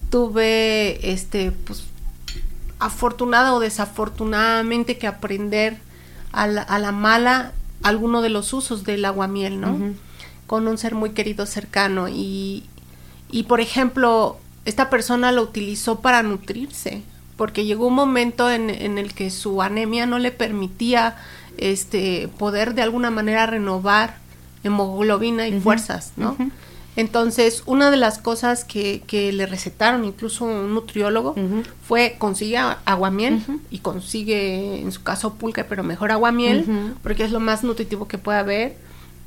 Tuve, 0.09 1.11
este, 1.11 1.51
pues, 1.51 1.83
afortunada 2.79 3.53
o 3.53 3.59
desafortunadamente 3.59 4.97
que 4.97 5.07
aprender 5.07 5.77
a 6.31 6.47
la, 6.47 6.61
a 6.61 6.79
la 6.79 6.91
mala 6.91 7.51
alguno 7.83 8.21
de 8.21 8.29
los 8.29 8.53
usos 8.53 8.83
del 8.83 9.05
aguamiel, 9.05 9.59
¿no? 9.59 9.77
Con 10.47 10.67
un 10.67 10.77
ser 10.77 10.93
muy 10.95 11.11
querido 11.11 11.45
cercano 11.45 12.07
y, 12.09 12.63
y, 13.31 13.43
por 13.43 13.59
ejemplo, 13.61 14.37
esta 14.65 14.89
persona 14.89 15.31
lo 15.31 15.41
utilizó 15.41 15.99
para 15.99 16.23
nutrirse, 16.23 17.01
porque 17.37 17.65
llegó 17.65 17.87
un 17.87 17.95
momento 17.95 18.49
en, 18.49 18.69
en 18.69 18.97
el 18.97 19.13
que 19.13 19.31
su 19.31 19.61
anemia 19.61 20.05
no 20.05 20.19
le 20.19 20.31
permitía 20.31 21.15
este, 21.57 22.29
poder 22.37 22.73
de 22.73 22.81
alguna 22.81 23.11
manera 23.11 23.45
renovar 23.45 24.17
hemoglobina 24.63 25.47
y 25.47 25.59
fuerzas, 25.59 26.13
¿no? 26.15 26.37
Entonces, 26.95 27.63
una 27.65 27.89
de 27.89 27.97
las 27.97 28.19
cosas 28.19 28.65
que, 28.65 29.01
que 29.07 29.33
le 29.33 29.47
recetaron 29.47 30.05
incluso 30.05 30.45
un 30.45 30.73
nutriólogo 30.73 31.35
fue 31.87 32.15
consigue 32.19 32.57
aguamiel 32.57 33.43
y 33.71 33.79
consigue, 33.79 34.79
en 34.79 34.91
su 34.91 35.01
caso, 35.03 35.33
pulque, 35.33 35.63
pero 35.63 35.83
mejor 35.83 36.11
aguamiel, 36.11 36.93
porque 37.01 37.23
es 37.23 37.31
lo 37.31 37.39
más 37.39 37.63
nutritivo 37.63 38.07
que 38.07 38.17
puede 38.17 38.37
haber. 38.37 38.77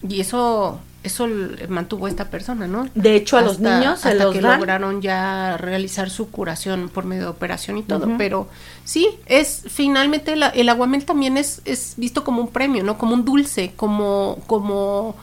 Y 0.08 0.20
eso 0.20 0.80
eso 1.06 1.28
mantuvo 1.68 2.08
esta 2.08 2.26
persona, 2.26 2.66
¿no? 2.66 2.88
De 2.94 3.16
hecho, 3.16 3.36
a 3.36 3.42
los 3.42 3.58
niños 3.60 4.00
se 4.00 4.10
hasta 4.10 4.30
que 4.30 4.42
lograron 4.42 5.00
ya 5.00 5.56
realizar 5.56 6.10
su 6.10 6.30
curación 6.30 6.88
por 6.88 7.04
medio 7.04 7.22
de 7.22 7.28
operación 7.28 7.78
y 7.78 7.82
todo. 7.82 8.08
Pero 8.18 8.48
sí, 8.84 9.08
es 9.26 9.62
finalmente 9.68 10.34
el 10.34 10.68
aguamiel 10.68 11.04
también 11.04 11.36
es, 11.36 11.62
es 11.64 11.94
visto 11.96 12.24
como 12.24 12.40
un 12.40 12.48
premio, 12.48 12.82
¿no? 12.82 12.98
Como 12.98 13.14
un 13.14 13.24
dulce, 13.24 13.72
como, 13.76 14.38
como 14.46 15.16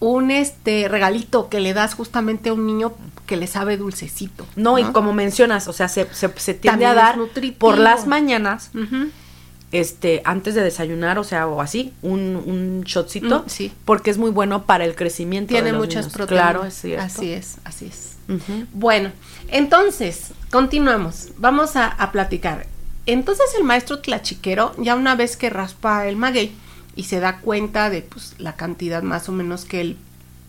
un 0.00 0.30
este 0.30 0.88
regalito 0.88 1.48
que 1.48 1.60
le 1.60 1.72
das 1.72 1.94
justamente 1.94 2.50
a 2.50 2.52
un 2.52 2.66
niño 2.66 2.92
que 3.26 3.36
le 3.36 3.46
sabe 3.46 3.76
dulcecito. 3.76 4.46
No, 4.54 4.78
y 4.78 4.84
como 4.84 5.12
mencionas, 5.14 5.66
o 5.68 5.72
sea, 5.72 5.88
se, 5.88 6.06
se, 6.12 6.54
tiende 6.54 6.84
a 6.84 6.94
dar 6.94 7.18
por 7.58 7.78
las 7.78 8.06
mañanas, 8.06 8.70
este, 9.74 10.22
antes 10.24 10.54
de 10.54 10.62
desayunar, 10.62 11.18
o 11.18 11.24
sea, 11.24 11.48
o 11.48 11.60
así, 11.60 11.92
un, 12.00 12.40
un 12.46 12.82
shotcito, 12.82 13.40
mm, 13.40 13.48
sí. 13.48 13.72
porque 13.84 14.10
es 14.10 14.18
muy 14.18 14.30
bueno 14.30 14.66
para 14.66 14.84
el 14.84 14.94
crecimiento. 14.94 15.52
Tiene 15.52 15.72
muchas 15.72 16.08
proteínas. 16.10 16.50
Claro, 16.50 16.64
es 16.64 16.84
Así 16.98 17.32
es, 17.32 17.56
así 17.64 17.86
es. 17.86 18.16
Bueno, 18.72 19.10
entonces, 19.48 20.30
continuamos. 20.52 21.30
Vamos 21.38 21.74
a, 21.74 21.88
a 21.88 22.12
platicar. 22.12 22.66
Entonces 23.04 23.46
el 23.58 23.64
maestro 23.64 23.98
tlachiquero, 23.98 24.74
ya 24.78 24.94
una 24.94 25.16
vez 25.16 25.36
que 25.36 25.50
raspa 25.50 26.06
el 26.06 26.16
maguey, 26.16 26.54
y 26.94 27.02
se 27.04 27.18
da 27.18 27.38
cuenta 27.38 27.90
de 27.90 28.02
pues, 28.02 28.36
la 28.38 28.54
cantidad 28.54 29.02
más 29.02 29.28
o 29.28 29.32
menos 29.32 29.64
que 29.64 29.80
él 29.80 29.96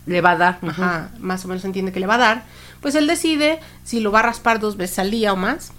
le 0.05 0.21
va 0.21 0.31
a 0.31 0.38
dar, 0.38 0.59
ajá, 0.61 1.09
más 1.19 1.43
o 1.45 1.47
menos 1.47 1.65
entiende 1.65 1.91
que 1.91 1.99
le 1.99 2.05
va 2.05 2.15
a 2.15 2.19
dar, 2.19 2.43
pues 2.79 2.93
él 2.93 3.07
decide 3.07 3.59
si 3.83 4.01
lo 4.01 4.11
va 4.11 4.19
a 4.19 4.23
raspar 4.23 4.59
dos 4.59 4.77
veces 4.77 4.99
al 4.99 5.09
día 5.09 5.33
o 5.33 5.35
más. 5.35 5.71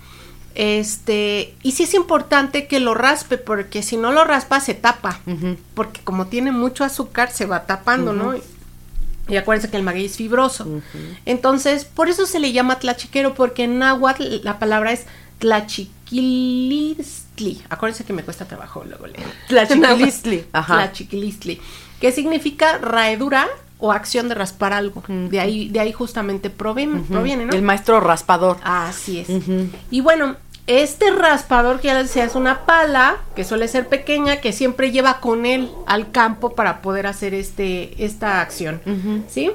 Este, 0.56 1.54
y 1.62 1.72
sí 1.72 1.82
es 1.82 1.92
importante 1.92 2.66
que 2.66 2.80
lo 2.80 2.94
raspe, 2.94 3.36
porque 3.36 3.82
si 3.82 3.98
no 3.98 4.10
lo 4.10 4.24
raspa 4.24 4.58
se 4.58 4.72
tapa, 4.72 5.20
porque 5.74 6.00
como 6.00 6.28
tiene 6.28 6.50
mucho 6.50 6.82
azúcar 6.82 7.30
se 7.30 7.44
va 7.44 7.66
tapando, 7.66 8.14
¿no? 8.14 8.32
Y 9.28 9.36
acuérdense 9.36 9.70
que 9.70 9.76
el 9.76 9.82
maguey 9.82 10.06
es 10.06 10.16
fibroso. 10.16 10.66
Entonces, 11.26 11.84
por 11.84 12.08
eso 12.08 12.24
se 12.24 12.40
le 12.40 12.52
llama 12.52 12.78
tlachiquero, 12.78 13.34
porque 13.34 13.64
en 13.64 13.78
náhuatl 13.78 14.42
la 14.42 14.58
palabra 14.58 14.92
es 14.92 15.04
tlachiquilistli. 15.40 17.60
Acuérdense 17.68 18.04
que 18.04 18.14
me 18.14 18.22
cuesta 18.22 18.46
trabajo 18.46 18.82
luego 18.84 19.08
leer. 19.08 19.26
Tlachiquilistli. 19.48 20.46
Ajá. 20.52 20.76
Tlachiquilistli. 20.76 21.60
Que 22.00 22.12
significa 22.12 22.78
raedura 22.78 23.48
o 23.78 23.92
acción 23.92 24.28
de 24.28 24.34
raspar 24.34 24.72
algo. 24.72 25.02
De 25.06 25.40
ahí, 25.40 25.68
de 25.68 25.80
ahí 25.80 25.92
justamente 25.92 26.48
proviene, 26.48 27.00
proviene, 27.00 27.46
¿no? 27.46 27.52
El 27.52 27.62
maestro 27.62 28.00
raspador. 28.00 28.58
Así 28.62 29.20
es. 29.20 29.28
Y 29.90 30.00
bueno, 30.00 30.36
este 30.66 31.10
raspador 31.10 31.80
que 31.80 31.88
ya 31.88 31.94
les 31.94 32.08
decía 32.08 32.24
es 32.24 32.34
una 32.34 32.66
pala 32.66 33.18
que 33.34 33.44
suele 33.44 33.68
ser 33.68 33.88
pequeña 33.88 34.40
que 34.40 34.52
siempre 34.52 34.90
lleva 34.90 35.20
con 35.20 35.46
él 35.46 35.70
al 35.86 36.10
campo 36.10 36.54
para 36.54 36.82
poder 36.82 37.06
hacer 37.06 37.34
este 37.34 38.04
esta 38.04 38.40
acción, 38.40 38.80
¿sí? 39.28 39.50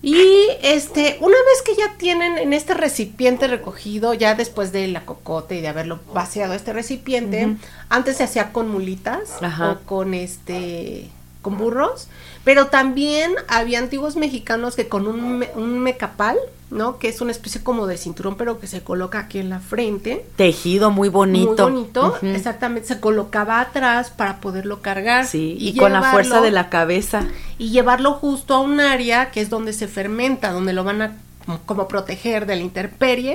Y 0.00 0.48
este, 0.62 1.16
una 1.20 1.36
vez 1.36 1.62
que 1.64 1.74
ya 1.74 1.96
tienen 1.96 2.38
en 2.38 2.52
este 2.52 2.72
recipiente 2.74 3.48
recogido, 3.48 4.14
ya 4.14 4.36
después 4.36 4.70
de 4.70 4.86
la 4.86 5.04
cocote 5.04 5.56
y 5.56 5.60
de 5.60 5.68
haberlo 5.68 5.98
vaciado 6.14 6.54
este 6.54 6.72
recipiente, 6.72 7.56
antes 7.88 8.18
se 8.18 8.24
hacía 8.24 8.52
con 8.52 8.68
mulitas 8.68 9.40
o 9.60 9.78
con 9.86 10.14
este 10.14 11.10
con 11.48 11.56
burros, 11.58 12.08
pero 12.44 12.66
también 12.66 13.32
había 13.48 13.78
antiguos 13.78 14.16
mexicanos 14.16 14.76
que 14.76 14.86
con 14.86 15.06
un, 15.06 15.44
un 15.54 15.78
mecapal, 15.78 16.36
¿no? 16.70 16.98
Que 16.98 17.08
es 17.08 17.22
una 17.22 17.30
especie 17.30 17.62
como 17.62 17.86
de 17.86 17.96
cinturón, 17.96 18.36
pero 18.36 18.60
que 18.60 18.66
se 18.66 18.82
coloca 18.82 19.20
aquí 19.20 19.38
en 19.38 19.48
la 19.48 19.60
frente. 19.60 20.26
Tejido 20.36 20.90
muy 20.90 21.08
bonito. 21.08 21.70
Muy 21.70 21.72
bonito, 21.72 22.18
exactamente. 22.22 22.88
Se 22.88 23.00
colocaba 23.00 23.60
atrás 23.60 24.10
para 24.10 24.40
poderlo 24.40 24.82
cargar. 24.82 25.26
Sí, 25.26 25.56
y, 25.58 25.74
con 25.76 25.92
la 25.92 26.02
fuerza 26.10 26.42
de 26.42 26.50
la 26.50 26.68
cabeza. 26.68 27.26
Y 27.56 27.70
llevarlo 27.70 28.12
justo 28.14 28.54
a 28.54 28.60
un 28.60 28.80
área 28.80 29.30
que 29.30 29.40
es 29.40 29.48
donde 29.48 29.72
se 29.72 29.88
fermenta, 29.88 30.52
donde 30.52 30.74
lo 30.74 30.84
van 30.84 31.02
a 31.02 31.16
como 31.64 31.88
proteger 31.88 32.44
de 32.44 32.56
la 32.56 32.62
intemperie, 32.62 33.34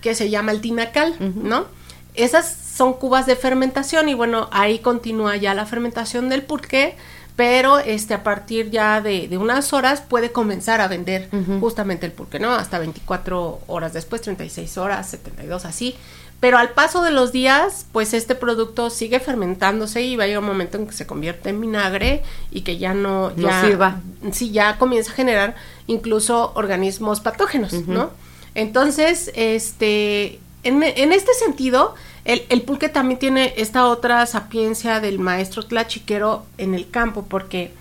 que 0.00 0.16
se 0.16 0.28
llama 0.28 0.50
el 0.50 0.60
tinacal, 0.60 1.14
¿no? 1.20 1.66
Esas 2.14 2.56
son 2.76 2.94
cubas 2.94 3.26
de 3.26 3.36
fermentación 3.36 4.08
y 4.08 4.14
bueno, 4.14 4.48
ahí 4.50 4.80
continúa 4.80 5.36
ya 5.36 5.54
la 5.54 5.64
fermentación 5.64 6.28
del 6.28 6.42
pulque 6.42 6.96
pero 7.36 7.78
este 7.78 8.14
a 8.14 8.22
partir 8.22 8.70
ya 8.70 9.00
de, 9.00 9.26
de, 9.26 9.38
unas 9.38 9.72
horas 9.72 10.00
puede 10.00 10.30
comenzar 10.30 10.80
a 10.80 10.88
vender 10.88 11.28
justamente 11.60 12.06
el 12.06 12.12
pulque, 12.12 12.38
¿no? 12.38 12.52
Hasta 12.52 12.78
24 12.78 13.60
horas 13.66 13.92
después, 13.92 14.22
36 14.22 14.78
horas, 14.78 15.08
72 15.10 15.64
así. 15.64 15.96
Pero 16.38 16.58
al 16.58 16.70
paso 16.70 17.02
de 17.02 17.10
los 17.10 17.32
días, 17.32 17.86
pues 17.90 18.12
este 18.12 18.34
producto 18.34 18.90
sigue 18.90 19.18
fermentándose 19.18 20.02
y 20.02 20.14
va 20.14 20.24
a 20.24 20.26
llegar 20.26 20.42
un 20.42 20.48
momento 20.48 20.76
en 20.76 20.86
que 20.86 20.92
se 20.92 21.06
convierte 21.06 21.48
en 21.48 21.60
vinagre 21.60 22.22
y 22.50 22.60
que 22.60 22.76
ya 22.76 22.92
no, 22.92 23.34
ya, 23.34 23.62
sirva. 23.62 24.00
Sí, 24.30 24.50
ya 24.50 24.76
comienza 24.78 25.10
a 25.10 25.14
generar 25.14 25.54
incluso 25.86 26.52
organismos 26.54 27.20
patógenos, 27.20 27.72
¿no? 27.88 28.10
Entonces, 28.54 29.32
este, 29.34 30.38
en, 30.64 30.82
en 30.82 31.12
este 31.12 31.32
sentido, 31.34 31.94
el, 32.24 32.62
pulque 32.62 32.88
también 32.88 33.18
tiene 33.18 33.52
esta 33.56 33.86
otra 33.86 34.24
sapiencia 34.26 35.00
del 35.00 35.18
maestro 35.18 35.64
tlachiquero 35.64 36.44
en 36.56 36.74
el 36.74 36.88
campo, 36.88 37.26
porque 37.28 37.72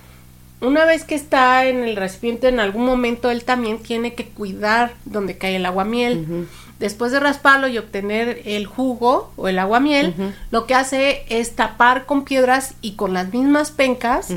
una 0.60 0.86
vez 0.86 1.06
que 1.06 1.16
está 1.16 1.66
en 1.66 1.84
el 1.84 1.96
recipiente, 1.96 2.50
en 2.50 2.60
algún 2.60 2.86
momento 2.86 3.32
él 3.32 3.44
también 3.44 3.80
tiene 3.80 4.16
que 4.16 4.26
cuidar 4.26 4.94
donde 5.06 5.38
cae 5.38 5.56
el 5.56 5.66
aguamiel. 5.66 6.28
miel. 6.28 6.48
Después 6.80 7.14
de 7.14 7.22
rasparlo 7.22 7.70
y 7.70 7.78
obtener 7.78 8.42
el 8.46 8.66
jugo 8.66 9.32
o 9.38 9.48
el 9.48 9.60
aguamiel, 9.60 10.14
lo 10.52 10.66
que 10.66 10.76
hace 10.76 11.24
es 11.30 11.56
tapar 11.56 12.06
con 12.06 12.26
piedras 12.26 12.74
y 12.82 12.94
con 12.94 13.14
las 13.14 13.32
mismas 13.32 13.72
pencas 13.72 14.30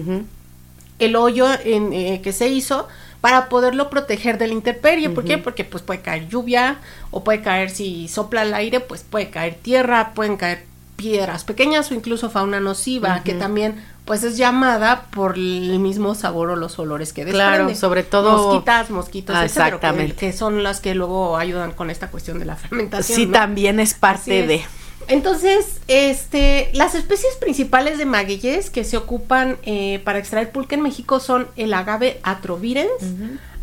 el 0.98 1.16
hoyo 1.16 1.48
en, 1.64 1.92
eh, 1.92 2.20
que 2.22 2.32
se 2.32 2.48
hizo 2.48 2.88
para 3.20 3.48
poderlo 3.48 3.90
proteger 3.90 4.38
del 4.38 4.52
la 4.52 5.14
¿Por 5.14 5.24
qué? 5.24 5.38
Porque 5.38 5.64
pues 5.64 5.82
puede 5.82 6.00
caer 6.00 6.28
lluvia 6.28 6.78
o 7.10 7.24
puede 7.24 7.42
caer 7.42 7.70
si 7.70 8.08
sopla 8.08 8.42
el 8.42 8.54
aire, 8.54 8.80
pues 8.80 9.02
puede 9.02 9.30
caer 9.30 9.54
tierra, 9.54 10.12
pueden 10.14 10.36
caer 10.36 10.64
piedras 10.96 11.44
pequeñas 11.44 11.90
o 11.90 11.94
incluso 11.94 12.30
fauna 12.30 12.58
nociva 12.58 13.22
que 13.22 13.34
también 13.34 13.84
pues 14.06 14.22
es 14.22 14.36
llamada 14.36 15.06
por 15.10 15.34
el 15.34 15.78
mismo 15.80 16.14
sabor 16.14 16.50
o 16.50 16.56
los 16.56 16.78
olores 16.78 17.12
que 17.12 17.24
desprende. 17.24 17.56
Claro, 17.56 17.74
sobre 17.74 18.04
todo 18.04 18.50
mosquitas, 18.50 18.90
mosquitos, 18.90 19.36
exactamente, 19.42 20.14
que, 20.14 20.32
son 20.32 20.62
las 20.62 20.80
que 20.80 20.94
luego 20.94 21.36
ayudan 21.36 21.72
con 21.72 21.90
esta 21.90 22.08
cuestión 22.08 22.38
de 22.38 22.44
la 22.44 22.54
fermentación. 22.54 23.16
Sí, 23.16 23.26
también 23.26 23.80
es 23.80 23.94
parte 23.94 24.46
de 24.46 24.64
entonces, 25.08 25.80
este, 25.88 26.70
las 26.72 26.94
especies 26.94 27.34
principales 27.36 27.98
de 27.98 28.06
magueyes 28.06 28.70
que 28.70 28.84
se 28.84 28.96
ocupan 28.96 29.56
eh, 29.62 30.00
para 30.04 30.18
extraer 30.18 30.50
pulque 30.50 30.74
en 30.74 30.82
México 30.82 31.20
son 31.20 31.48
el 31.56 31.72
agave 31.74 32.20
atrovirens, 32.22 32.90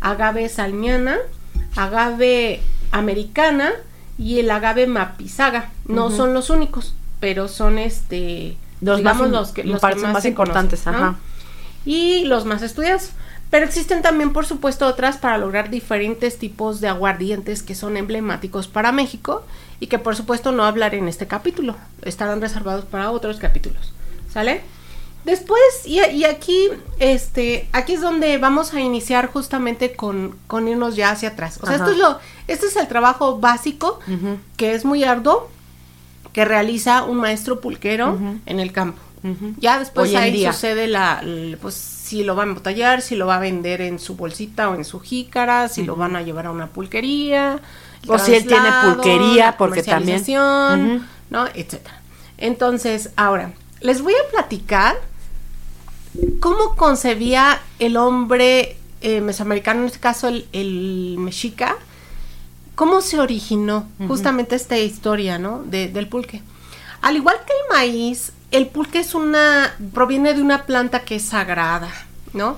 agave 0.00 0.48
salmiana, 0.48 1.18
agave 1.76 2.60
americana 2.92 3.72
y 4.18 4.38
el 4.38 4.50
agave 4.50 4.86
mapizaga. 4.86 5.70
No 5.86 6.10
son 6.10 6.32
los 6.32 6.50
únicos, 6.50 6.94
pero 7.20 7.48
son 7.48 7.78
este, 7.78 8.56
los 8.80 8.98
digamos, 8.98 9.30
los 9.30 9.52
que 9.52 9.64
los 9.64 9.82
más, 9.82 10.24
importantes, 10.24 10.86
ajá. 10.86 11.16
Y 11.84 12.24
los 12.24 12.46
más 12.46 12.62
estudiados. 12.62 13.10
Pero 13.50 13.66
existen 13.66 14.02
también, 14.02 14.32
por 14.32 14.46
supuesto, 14.46 14.86
otras 14.86 15.18
para 15.18 15.38
lograr 15.38 15.70
diferentes 15.70 16.38
tipos 16.38 16.80
de 16.80 16.88
aguardientes 16.88 17.62
que 17.62 17.74
son 17.74 17.96
emblemáticos 17.96 18.66
para 18.66 18.90
México 18.90 19.44
y 19.84 19.86
que, 19.86 19.98
por 19.98 20.16
supuesto, 20.16 20.50
no 20.50 20.64
hablaré 20.64 20.96
en 20.96 21.08
este 21.08 21.26
capítulo. 21.26 21.76
Estarán 22.00 22.40
reservados 22.40 22.86
para 22.86 23.10
otros 23.10 23.36
capítulos. 23.36 23.92
¿Sale? 24.32 24.62
Después, 25.26 25.60
y, 25.84 26.24
aquí, 26.24 26.70
este, 26.98 27.68
aquí 27.70 27.92
es 27.92 28.00
donde 28.00 28.38
vamos 28.38 28.72
a 28.72 28.80
iniciar 28.80 29.30
justamente 29.30 29.92
con, 29.92 30.38
con 30.46 30.68
irnos 30.68 30.96
ya 30.96 31.10
hacia 31.10 31.28
atrás. 31.30 31.58
O 31.60 31.66
sea, 31.66 31.76
esto 31.76 31.90
es 31.90 31.98
lo, 31.98 32.18
este 32.48 32.64
es 32.64 32.76
el 32.76 32.88
trabajo 32.88 33.38
básico, 33.38 34.00
que 34.56 34.72
es 34.72 34.86
muy 34.86 35.04
arduo, 35.04 35.50
que 36.32 36.46
realiza 36.46 37.02
un 37.04 37.18
maestro 37.18 37.60
pulquero 37.60 38.18
en 38.46 38.60
el 38.60 38.72
campo. 38.72 39.02
Ya 39.58 39.78
después 39.78 40.14
ahí 40.14 40.46
sucede 40.46 40.88
la, 40.88 41.22
pues 41.60 41.74
si 41.74 42.24
lo 42.24 42.36
va 42.36 42.44
a 42.44 42.46
embotellar, 42.46 43.02
si 43.02 43.16
lo 43.16 43.26
va 43.26 43.36
a 43.36 43.40
vender 43.40 43.82
en 43.82 43.98
su 43.98 44.16
bolsita 44.16 44.70
o 44.70 44.76
en 44.76 44.86
su 44.86 45.00
jícara, 45.00 45.68
si 45.68 45.84
lo 45.84 45.94
van 45.94 46.16
a 46.16 46.22
llevar 46.22 46.46
a 46.46 46.52
una 46.52 46.68
pulquería. 46.68 47.60
O 48.06 48.18
si 48.18 48.34
él 48.34 48.46
tiene 48.46 48.68
pulquería, 48.84 49.56
porque 49.56 49.82
también. 49.82 50.22
¿no? 51.30 51.46
Etcétera. 51.46 52.00
Entonces, 52.38 53.10
ahora, 53.16 53.52
les 53.80 54.02
voy 54.02 54.14
a 54.14 54.30
platicar 54.30 54.96
cómo 56.40 56.76
concebía 56.76 57.60
el 57.78 57.96
hombre 57.96 58.76
eh, 59.00 59.20
mesoamericano, 59.20 59.80
en 59.80 59.86
este 59.86 60.00
caso 60.00 60.28
el, 60.28 60.46
el 60.52 61.16
mexica, 61.18 61.76
cómo 62.74 63.00
se 63.00 63.20
originó 63.20 63.88
justamente 64.08 64.56
esta 64.56 64.78
historia, 64.78 65.38
¿no? 65.38 65.62
del 65.64 66.08
pulque. 66.08 66.42
Al 67.02 67.16
igual 67.16 67.36
que 67.46 67.52
el 67.52 67.76
maíz, 67.76 68.32
el 68.50 68.68
pulque 68.68 69.00
es 69.00 69.14
una, 69.14 69.76
proviene 69.92 70.34
de 70.34 70.40
una 70.40 70.64
planta 70.64 71.00
que 71.00 71.16
es 71.16 71.24
sagrada, 71.24 71.90
¿no? 72.32 72.56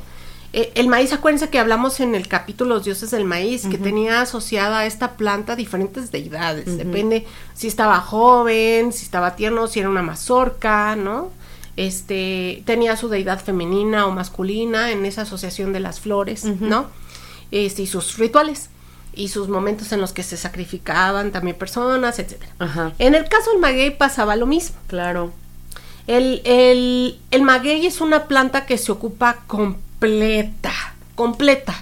Eh, 0.57 0.73
el 0.75 0.89
maíz, 0.89 1.13
acuérdense 1.13 1.51
que 1.51 1.59
hablamos 1.59 2.01
en 2.01 2.15
el 2.15 2.29
capítulo 2.29 2.77
Los 2.77 2.85
dioses 2.85 3.11
del 3.11 3.27
maíz, 3.27 3.67
que 3.67 3.77
tenía 3.77 4.23
asociada 4.23 4.79
a 4.79 4.87
esta 4.87 5.19
planta 5.19 5.55
diferentes 5.55 6.11
deidades. 6.11 6.79
Depende 6.79 7.27
si 7.53 7.67
estaba 7.67 8.01
joven, 8.01 8.91
si 8.91 9.05
estaba 9.05 9.37
tierno, 9.37 9.67
si 9.67 9.81
era 9.81 9.91
una 9.91 10.01
mazorca, 10.01 10.97
¿no? 10.97 11.31
Este, 11.77 12.63
tenía 12.65 12.97
su 12.97 13.11
deidad 13.11 13.39
femenina 13.45 14.07
o 14.07 14.13
masculina 14.13 14.93
en 14.93 15.05
esa 15.05 15.23
asociación 15.23 15.75
de 15.75 15.81
las 15.81 16.01
flores, 16.01 16.47
¿no? 16.47 16.87
Este, 17.51 17.83
y 17.83 17.87
sus 17.87 18.17
rituales 18.17 18.71
y 19.13 19.29
sus 19.29 19.51
momentos 19.51 19.93
en 19.93 20.01
los 20.01 20.15
que 20.15 20.23
se 20.23 20.39
sacrificaban 20.39 21.33
también 21.33 21.59
personas, 21.59 22.19
etcétera. 22.19 22.95
En 22.99 23.15
el 23.15 23.29
caso 23.29 23.51
del 23.51 23.61
maguey 23.61 23.95
pasaba 23.95 24.37
lo 24.37 24.47
mismo. 24.47 24.77
Claro. 24.87 25.35
El, 26.07 26.41
el, 26.45 27.21
el 27.31 27.43
maguey 27.43 27.85
es 27.85 28.01
una 28.01 28.25
planta 28.25 28.65
que 28.65 28.79
se 28.79 28.91
ocupa 28.91 29.41
completa, 29.99 30.73
completa. 31.15 31.75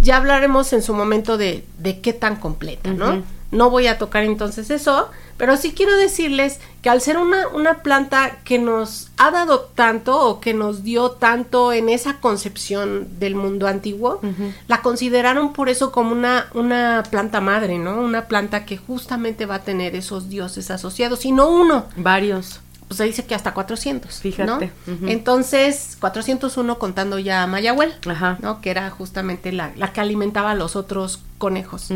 Ya 0.00 0.16
hablaremos 0.16 0.72
en 0.72 0.82
su 0.82 0.94
momento 0.94 1.36
de, 1.36 1.64
de 1.78 2.00
qué 2.00 2.12
tan 2.12 2.36
completa, 2.36 2.90
¿no? 2.92 3.22
No 3.50 3.70
voy 3.70 3.86
a 3.86 3.96
tocar 3.96 4.24
entonces 4.24 4.70
eso, 4.70 5.08
pero 5.38 5.56
sí 5.56 5.72
quiero 5.72 5.96
decirles 5.96 6.60
que 6.82 6.90
al 6.90 7.00
ser 7.00 7.16
una, 7.16 7.48
una 7.48 7.82
planta 7.82 8.38
que 8.44 8.58
nos 8.58 9.08
ha 9.16 9.30
dado 9.30 9.60
tanto 9.74 10.20
o 10.20 10.38
que 10.38 10.52
nos 10.52 10.84
dio 10.84 11.12
tanto 11.12 11.72
en 11.72 11.88
esa 11.88 12.20
concepción 12.20 13.08
del 13.18 13.34
mundo 13.34 13.66
antiguo, 13.66 14.20
la 14.68 14.82
consideraron 14.82 15.54
por 15.54 15.70
eso 15.70 15.90
como 15.92 16.12
una, 16.12 16.48
una 16.54 17.02
planta 17.10 17.40
madre, 17.40 17.78
¿no? 17.78 18.00
Una 18.00 18.26
planta 18.28 18.66
que 18.66 18.76
justamente 18.76 19.46
va 19.46 19.56
a 19.56 19.62
tener 19.62 19.96
esos 19.96 20.28
dioses 20.28 20.70
asociados, 20.70 21.24
y 21.24 21.32
no 21.32 21.48
uno. 21.48 21.86
Varios. 21.96 22.60
Pues 22.88 22.98
se 22.98 23.04
dice 23.04 23.24
que 23.26 23.34
hasta 23.34 23.54
400. 23.54 24.18
Fíjate. 24.20 24.72
¿no? 24.86 25.08
Entonces, 25.08 25.96
401 26.00 26.78
contando 26.78 27.18
ya 27.18 27.42
a 27.42 27.46
Mayahuel, 27.46 27.94
¿no? 28.40 28.60
Que 28.60 28.70
era 28.70 28.88
justamente 28.90 29.52
la, 29.52 29.72
la, 29.76 29.92
que 29.92 30.00
alimentaba 30.00 30.52
a 30.52 30.54
los 30.54 30.74
otros 30.74 31.20
conejos, 31.36 31.88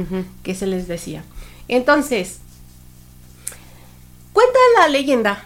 que 0.42 0.54
se 0.54 0.66
les 0.66 0.88
decía. 0.88 1.24
Entonces, 1.68 2.40
Cuenta 4.32 4.58
la 4.78 4.88
leyenda 4.88 5.44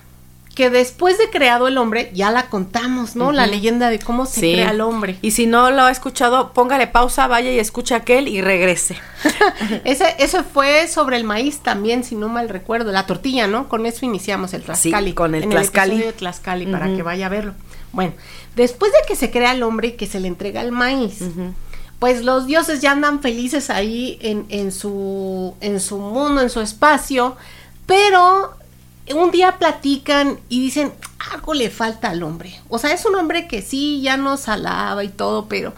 que 0.57 0.71
después 0.71 1.19
de 1.19 1.29
creado 1.29 1.69
el 1.69 1.77
hombre, 1.77 2.11
ya 2.15 2.31
la 2.31 2.49
contamos, 2.49 3.15
¿no? 3.15 3.31
La 3.31 3.47
leyenda 3.47 3.91
de 3.91 3.99
cómo 3.99 4.25
se 4.25 4.41
crea 4.41 4.71
el 4.71 4.81
hombre. 4.81 5.19
Y 5.21 5.33
si 5.33 5.47
no 5.47 5.71
lo 5.71 5.83
ha 5.83 5.91
escuchado, 5.91 6.55
póngale 6.55 6.87
pausa, 6.87 7.27
vaya 7.27 7.53
y 7.53 7.59
escuche 7.59 7.95
aquel 7.95 8.27
y 8.27 8.41
regrese. 8.41 8.97
ese, 9.85 10.17
eso 10.19 10.45
fue 10.45 10.89
sobre 10.89 11.19
el 11.19 11.25
maíz 11.25 11.59
también, 11.59 12.05
si 12.05 12.15
no 12.15 12.31
mal 12.31 12.49
recuerdo, 12.49 12.91
la 12.91 13.05
tortilla, 13.05 13.47
¿no? 13.47 13.69
Con 13.69 13.85
eso 13.85 14.07
iniciamos 14.07 14.55
el 14.55 14.63
Tlaxcali. 14.63 15.11
Sí, 15.11 15.15
con 15.15 15.35
el 15.35 15.43
en 15.43 15.51
Tlaxcali. 15.51 15.97
El 15.97 16.01
de 16.01 16.13
Tlaxcali, 16.15 16.67
para 16.69 16.87
que 16.87 17.03
vaya 17.03 17.27
a 17.27 17.29
verlo. 17.29 17.53
Bueno, 17.93 18.15
después 18.57 18.91
de 18.93 18.99
que 19.07 19.15
se 19.15 19.31
crea 19.31 19.53
el 19.53 19.63
hombre 19.63 19.89
y 19.89 19.93
que 19.93 20.07
se 20.07 20.21
le 20.21 20.29
entrega 20.29 20.63
el 20.63 20.73
maíz, 20.73 21.19
pues 21.99 22.25
los 22.25 22.47
dioses 22.47 22.81
ya 22.81 22.93
andan 22.93 23.21
felices 23.21 23.69
ahí 23.69 24.19
en, 24.23 24.47
en, 24.49 24.73
su, 24.73 25.55
en 25.61 25.81
su 25.81 25.99
mundo, 25.99 26.41
en 26.41 26.49
su 26.49 26.63
espacio, 26.63 27.37
pero 27.85 28.57
un 29.15 29.31
día 29.31 29.59
platican 29.59 30.39
y 30.49 30.61
dicen, 30.61 30.93
algo 31.33 31.55
le 31.55 31.71
falta 31.71 32.11
al 32.11 32.23
hombre. 32.23 32.61
O 32.69 32.79
sea, 32.79 32.93
es 32.93 33.05
un 33.05 33.15
hombre 33.15 33.47
que 33.49 33.63
sí, 33.63 34.01
ya 34.01 34.17
nos 34.17 34.49
alaba 34.49 35.05
y 35.05 35.09
todo, 35.09 35.47
pero 35.47 35.73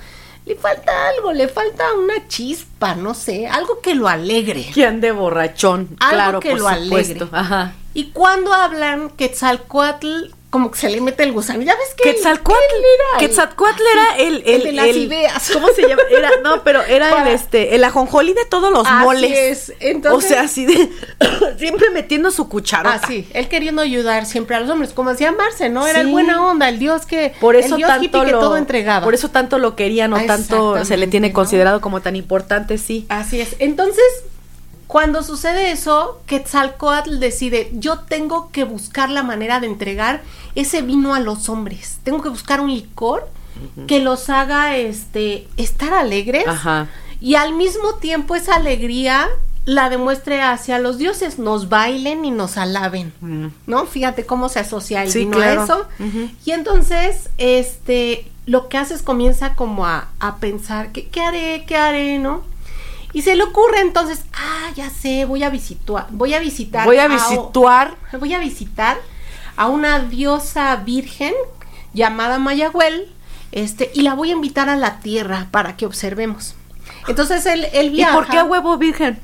le 0.46 0.56
falta 0.56 0.92
algo, 1.08 1.32
le 1.32 1.48
falta 1.48 1.84
una 1.94 2.26
chispa, 2.26 2.94
no 2.94 3.12
sé, 3.14 3.46
algo 3.46 3.80
que 3.80 3.94
lo 3.94 4.08
alegre. 4.08 4.70
Que 4.74 4.86
ande 4.86 5.12
borrachón. 5.12 5.96
Algo 6.00 6.14
claro, 6.14 6.40
que 6.40 6.54
lo 6.54 6.68
alegre. 6.68 7.28
Ajá. 7.32 7.74
Y 7.92 8.10
cuando 8.12 8.54
hablan 8.54 9.10
Quetzalcoatl 9.10 10.32
como 10.50 10.70
que 10.70 10.78
se 10.78 10.88
le 10.88 11.00
mete 11.00 11.24
el 11.24 11.32
gusano. 11.32 11.62
¿Ya 11.62 11.74
ves 11.76 11.94
que 11.94 12.14
Quetzalcoatl 12.14 12.58
era? 12.58 13.18
Quetzalcoatl 13.18 13.82
era 13.92 14.16
el, 14.16 14.42
el, 14.46 14.62
de 14.62 14.72
las 14.72 14.87
ideas. 14.88 15.50
¿Cómo 15.52 15.68
se 15.68 15.87
llama? 15.87 16.02
Era, 16.11 16.30
no, 16.42 16.64
pero 16.64 16.82
era 16.82 17.22
el 17.22 17.34
este, 17.34 17.74
el 17.74 17.84
ajonjolí 17.84 18.32
de 18.32 18.46
todos 18.46 18.72
los 18.72 18.87
así 18.87 19.04
moles. 19.04 19.32
Es. 19.70 19.72
Entonces, 19.80 20.30
o 20.30 20.34
sea, 20.34 20.42
así 20.42 20.64
de 20.64 20.90
siempre 21.58 21.90
metiendo 21.90 22.30
su 22.30 22.48
cucharota. 22.48 23.00
Ah, 23.02 23.06
sí, 23.06 23.28
él 23.34 23.48
queriendo 23.48 23.82
ayudar 23.82 24.24
siempre 24.24 24.56
a 24.56 24.61
los 24.61 24.70
hombres, 24.70 24.92
como 24.94 25.11
decía 25.11 25.32
Marce, 25.32 25.68
¿no? 25.68 25.87
Era 25.87 26.00
el 26.00 26.06
buena 26.06 26.46
onda, 26.46 26.68
el 26.70 26.78
dios 26.78 27.04
que 27.04 27.34
por 27.40 27.54
eso 27.54 27.74
el 27.74 27.78
dios 27.78 27.88
tanto 27.88 28.24
que 28.24 28.32
lo, 28.32 28.40
todo 28.40 28.56
entregaba. 28.56 29.04
Por 29.04 29.14
eso 29.14 29.28
tanto 29.30 29.58
lo 29.58 29.76
querían 29.76 30.14
o 30.14 30.24
tanto 30.24 30.82
se 30.84 30.96
le 30.96 31.08
tiene 31.08 31.32
considerado 31.32 31.82
como 31.82 32.00
tan 32.00 32.16
importante, 32.16 32.78
sí. 32.78 33.04
Así 33.11 33.40
es. 33.40 33.56
Entonces, 33.58 34.04
cuando 34.88 35.22
sucede 35.22 35.70
eso, 35.70 36.22
Quetzalcoatl 36.27 37.20
decide, 37.20 37.70
yo 37.74 37.98
tengo 38.01 38.51
que 38.51 38.64
buscar 38.64 39.11
la 39.11 39.22
manera 39.22 39.61
de 39.61 39.66
entregar 39.66 40.22
ese 40.55 40.81
vino 40.81 41.14
a 41.14 41.20
los 41.20 41.51
hombres. 41.51 41.98
Tengo 42.05 42.22
que 42.22 42.31
buscar 42.31 42.62
un 42.62 42.70
licor 42.72 43.29
que 43.87 44.01
los 44.01 44.31
haga 44.31 44.77
este 44.77 45.46
estar 45.57 45.92
alegres 45.92 46.46
y 47.20 47.35
al 47.35 47.55
mismo 47.55 47.96
tiempo 47.96 48.35
esa 48.35 48.55
alegría 48.55 49.29
la 49.66 49.90
demuestre 49.90 50.40
hacia 50.40 50.79
los 50.79 50.96
dioses, 50.96 51.38
nos 51.38 51.68
bailen 51.68 52.24
y 52.24 52.31
nos 52.31 52.57
alaben, 52.57 53.12
mm. 53.20 53.46
¿no? 53.66 53.85
Fíjate 53.85 54.24
cómo 54.24 54.48
se 54.48 54.61
asocia 54.61 55.03
el 55.03 55.12
vino 55.12 55.38
a 55.38 55.53
eso. 55.53 55.87
Y 56.46 56.53
entonces, 56.53 57.29
este, 57.37 58.31
lo 58.46 58.70
que 58.70 58.79
haces 58.79 59.03
comienza 59.03 59.55
como 59.55 59.85
a, 59.85 60.09
a 60.18 60.37
pensar, 60.37 60.92
¿qué, 60.92 61.09
¿qué 61.09 61.20
haré? 61.20 61.64
¿Qué 61.66 61.77
haré? 61.77 62.18
¿No? 62.18 62.42
Y 63.18 63.22
se 63.22 63.35
le 63.35 63.42
ocurre 63.42 63.81
entonces, 63.81 64.20
ah, 64.33 64.70
ya 64.76 64.90
sé, 64.90 65.24
voy 65.24 65.42
a 65.42 65.50
visitar, 65.50 66.07
voy 66.11 66.35
a 66.35 66.38
visitar. 66.38 66.87
Voy 66.87 66.98
a 66.98 67.09
visitar. 67.09 67.96
voy 68.16 68.33
a 68.33 68.38
visitar 68.38 68.96
a 69.57 69.66
una 69.66 69.98
diosa 69.98 70.76
virgen 70.76 71.35
llamada 71.92 72.38
Mayahuel, 72.38 73.12
este, 73.50 73.90
y 73.92 74.02
la 74.02 74.14
voy 74.14 74.31
a 74.31 74.35
invitar 74.35 74.68
a 74.68 74.76
la 74.76 75.00
tierra 75.00 75.48
para 75.50 75.76
que 75.76 75.85
observemos. 75.85 76.54
Entonces 77.09 77.44
él, 77.46 77.66
él 77.72 77.90
viaja. 77.90 78.12
¿Y 78.12 78.14
por 78.14 78.28
qué 78.28 78.40
huevo 78.40 78.78
virgen? 78.78 79.18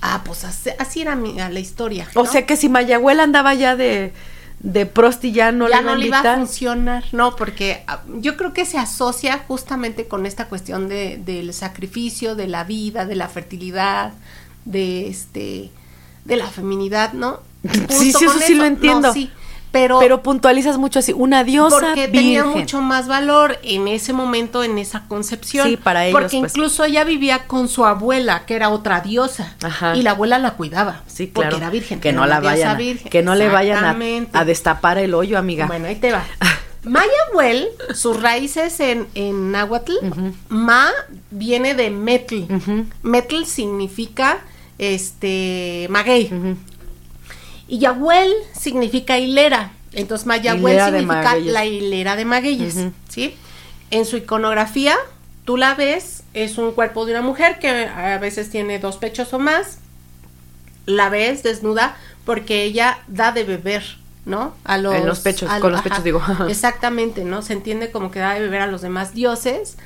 Ah, 0.00 0.22
pues 0.24 0.44
así, 0.44 1.00
era 1.00 1.16
la 1.16 1.58
historia. 1.58 2.06
O 2.14 2.26
sea 2.26 2.46
que 2.46 2.56
si 2.56 2.68
Mayahuel 2.68 3.18
andaba 3.18 3.54
ya 3.54 3.74
de 3.74 4.12
de 4.62 4.86
Prosti 4.86 5.32
ya 5.32 5.50
no, 5.50 5.66
le, 5.66 5.82
no 5.82 5.96
le 5.96 6.06
iba 6.06 6.20
a 6.20 6.36
funcionar, 6.36 7.04
no, 7.12 7.34
porque 7.34 7.82
ah, 7.88 8.02
yo 8.20 8.36
creo 8.36 8.52
que 8.52 8.64
se 8.64 8.78
asocia 8.78 9.44
justamente 9.48 10.06
con 10.06 10.24
esta 10.24 10.48
cuestión 10.48 10.88
de, 10.88 11.20
del 11.24 11.52
sacrificio, 11.52 12.36
de 12.36 12.46
la 12.46 12.62
vida, 12.62 13.04
de 13.04 13.16
la 13.16 13.28
fertilidad, 13.28 14.12
de 14.64 15.08
este, 15.08 15.70
de 16.24 16.36
la 16.36 16.46
feminidad, 16.46 17.12
¿no? 17.12 17.40
sí, 17.88 18.12
sí, 18.12 18.24
eso, 18.24 18.38
sí 18.38 18.54
lo 18.54 18.64
entiendo. 18.64 19.12
sí, 19.12 19.30
pero, 19.72 19.98
pero 19.98 20.22
puntualizas 20.22 20.76
mucho 20.76 20.98
así, 20.98 21.12
una 21.12 21.44
diosa 21.44 21.80
porque 21.80 22.06
tenía 22.06 22.44
mucho 22.44 22.80
más 22.82 23.08
valor 23.08 23.58
en 23.62 23.88
ese 23.88 24.12
momento, 24.12 24.62
en 24.62 24.78
esa 24.78 25.08
concepción. 25.08 25.66
Sí, 25.66 25.76
para 25.78 26.06
ellos. 26.06 26.20
Porque 26.20 26.38
pues. 26.38 26.52
incluso 26.52 26.84
ella 26.84 27.04
vivía 27.04 27.46
con 27.46 27.68
su 27.68 27.84
abuela, 27.86 28.44
que 28.46 28.54
era 28.54 28.68
otra 28.68 29.00
diosa, 29.00 29.56
Ajá. 29.62 29.96
y 29.96 30.02
la 30.02 30.10
abuela 30.10 30.38
la 30.38 30.52
cuidaba. 30.52 31.02
Sí, 31.06 31.28
claro. 31.28 31.50
Porque 31.50 31.56
era 31.56 31.70
virgen. 31.70 32.00
Que 32.00 32.12
no 32.12 32.26
la 32.26 32.40
vayan, 32.40 32.76
a, 32.76 33.08
que 33.08 33.22
no 33.22 33.34
le 33.34 33.48
vayan 33.48 33.84
a, 33.84 34.38
a, 34.38 34.44
destapar 34.44 34.98
el 34.98 35.14
hoyo, 35.14 35.38
amiga. 35.38 35.66
Bueno, 35.66 35.88
ahí 35.88 35.96
te 35.96 36.12
va. 36.12 36.22
Mayahuel, 36.84 37.68
sus 37.94 38.20
raíces 38.20 38.78
en, 38.80 39.06
en 39.14 39.52
náhuatl, 39.52 39.92
ma 40.48 40.90
viene 41.30 41.74
de 41.74 41.90
metl. 41.90 42.42
Metl 43.02 43.44
significa 43.44 44.40
este 44.78 45.86
maguey. 45.90 46.56
Y 47.68 47.78
Yahuel 47.78 48.32
significa 48.58 49.18
hilera. 49.18 49.72
Entonces 49.92 50.26
Mayahuel 50.26 50.80
significa 50.80 51.36
la 51.36 51.64
hilera 51.64 52.16
de 52.16 52.24
magueyes, 52.24 52.76
¿sí? 53.08 53.36
En 53.90 54.06
su 54.06 54.16
iconografía, 54.16 54.96
tú 55.44 55.56
la 55.56 55.74
ves, 55.74 56.22
es 56.32 56.56
un 56.56 56.72
cuerpo 56.72 57.04
de 57.04 57.12
una 57.12 57.22
mujer 57.22 57.58
que 57.58 57.86
a 57.86 58.18
veces 58.18 58.50
tiene 58.50 58.78
dos 58.78 58.96
pechos 58.96 59.32
o 59.34 59.38
más. 59.38 59.78
La 60.86 61.10
ves 61.10 61.42
desnuda 61.42 61.96
porque 62.24 62.64
ella 62.64 62.98
da 63.06 63.32
de 63.32 63.44
beber, 63.44 63.84
¿no? 64.24 64.54
A 64.64 64.78
los, 64.78 64.94
en 64.94 65.06
los 65.06 65.20
pechos, 65.20 65.50
con 65.60 65.72
los 65.72 65.82
pechos 65.82 66.02
digo. 66.02 66.22
exactamente, 66.48 67.24
¿no? 67.24 67.42
Se 67.42 67.52
entiende 67.52 67.90
como 67.90 68.10
que 68.10 68.18
da 68.18 68.34
de 68.34 68.40
beber 68.40 68.62
a 68.62 68.66
los 68.66 68.80
demás 68.80 69.12
dioses. 69.14 69.76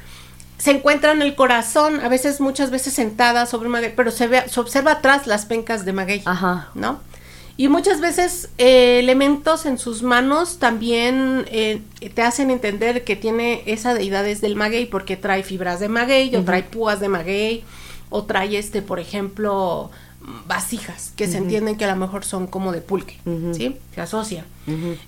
Se 0.59 0.71
encuentra 0.71 1.12
en 1.12 1.21
el 1.21 1.35
corazón, 1.35 2.01
a 2.01 2.09
veces, 2.09 2.41
muchas 2.41 2.71
veces 2.71 2.95
sentada 2.95 3.45
sobre 3.45 3.67
un 3.67 3.73
maguey, 3.73 3.93
pero 3.95 4.11
se, 4.11 4.27
ve, 4.27 4.49
se 4.49 4.59
observa 4.59 4.93
atrás 4.93 5.27
las 5.27 5.45
pencas 5.45 5.85
de 5.85 5.93
maguey, 5.93 6.23
Ajá. 6.25 6.69
¿no? 6.75 7.01
Y 7.59 7.69
muchas 7.69 8.01
veces 8.01 8.51
eh, 8.59 8.99
elementos 8.99 9.64
en 9.64 9.79
sus 9.79 10.03
manos 10.03 10.59
también 10.59 11.47
eh, 11.51 11.81
te 12.14 12.23
hacen 12.23 12.51
entender 12.51 13.03
que 13.05 13.16
tiene 13.16 13.62
esa 13.66 13.95
deidad 13.95 14.25
desde 14.25 14.47
el 14.47 14.57
maguey 14.57 14.87
porque 14.87 15.16
trae 15.16 15.42
fibras 15.42 15.81
de 15.81 15.88
maguey 15.88 16.35
o 16.37 16.42
trae 16.42 16.62
púas 16.62 17.01
de 17.01 17.09
maguey 17.09 17.64
o 18.11 18.25
trae 18.25 18.59
este, 18.59 18.83
por 18.83 19.01
ejemplo, 19.01 19.90
vasijas 20.47 21.12
que 21.16 21.27
se 21.29 21.38
entienden 21.38 21.77
que 21.77 21.85
a 21.85 21.90
lo 21.90 21.97
mejor 21.97 22.25
son 22.25 22.47
como 22.47 22.73
de 22.73 22.81
pulque, 22.81 23.19
¿sí? 23.53 23.77
Se 23.95 24.01
asocia. 24.01 24.45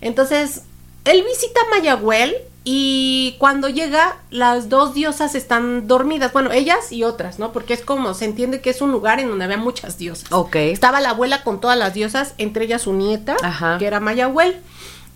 Entonces, 0.00 0.62
él 1.04 1.24
visita 1.24 1.61
Mayagüel 1.70 2.34
y 2.70 3.35
cuando 3.38 3.70
llega, 3.70 4.18
las 4.31 4.68
dos 4.68 4.92
diosas 4.92 5.35
están 5.35 5.88
dormidas. 5.88 6.35
Bueno, 6.35 6.52
ellas 6.52 6.92
y 6.92 7.02
otras, 7.02 7.38
¿no? 7.38 7.50
Porque 7.50 7.72
es 7.72 7.81
como, 7.81 8.12
se 8.12 8.26
entiende 8.26 8.61
que 8.61 8.68
es 8.68 8.83
un 8.83 8.92
lugar 8.92 9.20
en 9.20 9.31
donde 9.31 9.46
había 9.46 9.57
muchas 9.57 9.96
diosas. 9.96 10.31
Ok. 10.33 10.57
Estaba 10.57 11.00
la 11.00 11.11
abuela 11.11 11.42
con 11.44 11.62
todas 11.62 11.78
las 11.78 11.94
diosas, 11.94 12.35
entre 12.37 12.66
ellas 12.66 12.83
su 12.83 12.92
nieta, 12.92 13.37
Ajá. 13.42 13.78
que 13.78 13.87
era 13.87 14.00
Mayagüel. 14.00 14.61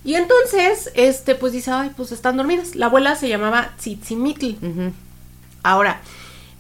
Y 0.03 0.15
entonces, 0.15 0.93
este, 0.95 1.35
pues 1.35 1.53
dice, 1.53 1.71
ay, 1.73 1.91
pues 1.95 2.11
están 2.11 2.39
dormidas. 2.39 2.75
La 2.75 2.87
abuela 2.87 3.17
se 3.17 3.29
llamaba 3.29 3.73
Tzitzimitl. 3.79 4.55
Ujú. 4.67 4.93
Ahora, 5.63 6.01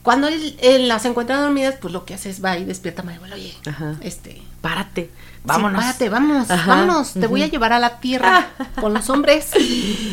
cuando 0.02 0.28
él, 0.28 0.58
él 0.60 0.88
las 0.88 1.06
encuentra 1.06 1.40
dormidas, 1.40 1.76
pues 1.80 1.94
lo 1.94 2.04
que 2.04 2.12
hace 2.12 2.28
es 2.28 2.44
va 2.44 2.58
y 2.58 2.64
despierta 2.66 3.00
a 3.00 3.06
Mayagüel. 3.06 3.32
Oye, 3.32 3.54
Ajá. 3.66 3.96
este, 4.02 4.42
Párate. 4.60 5.08
Vámonos. 5.44 5.72
Vámonos. 5.72 5.84
párate, 5.84 6.08
vámonos, 6.08 6.50
Ajá, 6.50 6.66
vámonos. 6.76 7.12
Te 7.14 7.26
voy 7.26 7.42
a 7.42 7.46
llevar 7.48 7.72
a 7.72 7.78
la 7.78 7.98
tierra 8.00 8.48
con 8.80 8.94
los 8.94 9.10
hombres. 9.10 9.50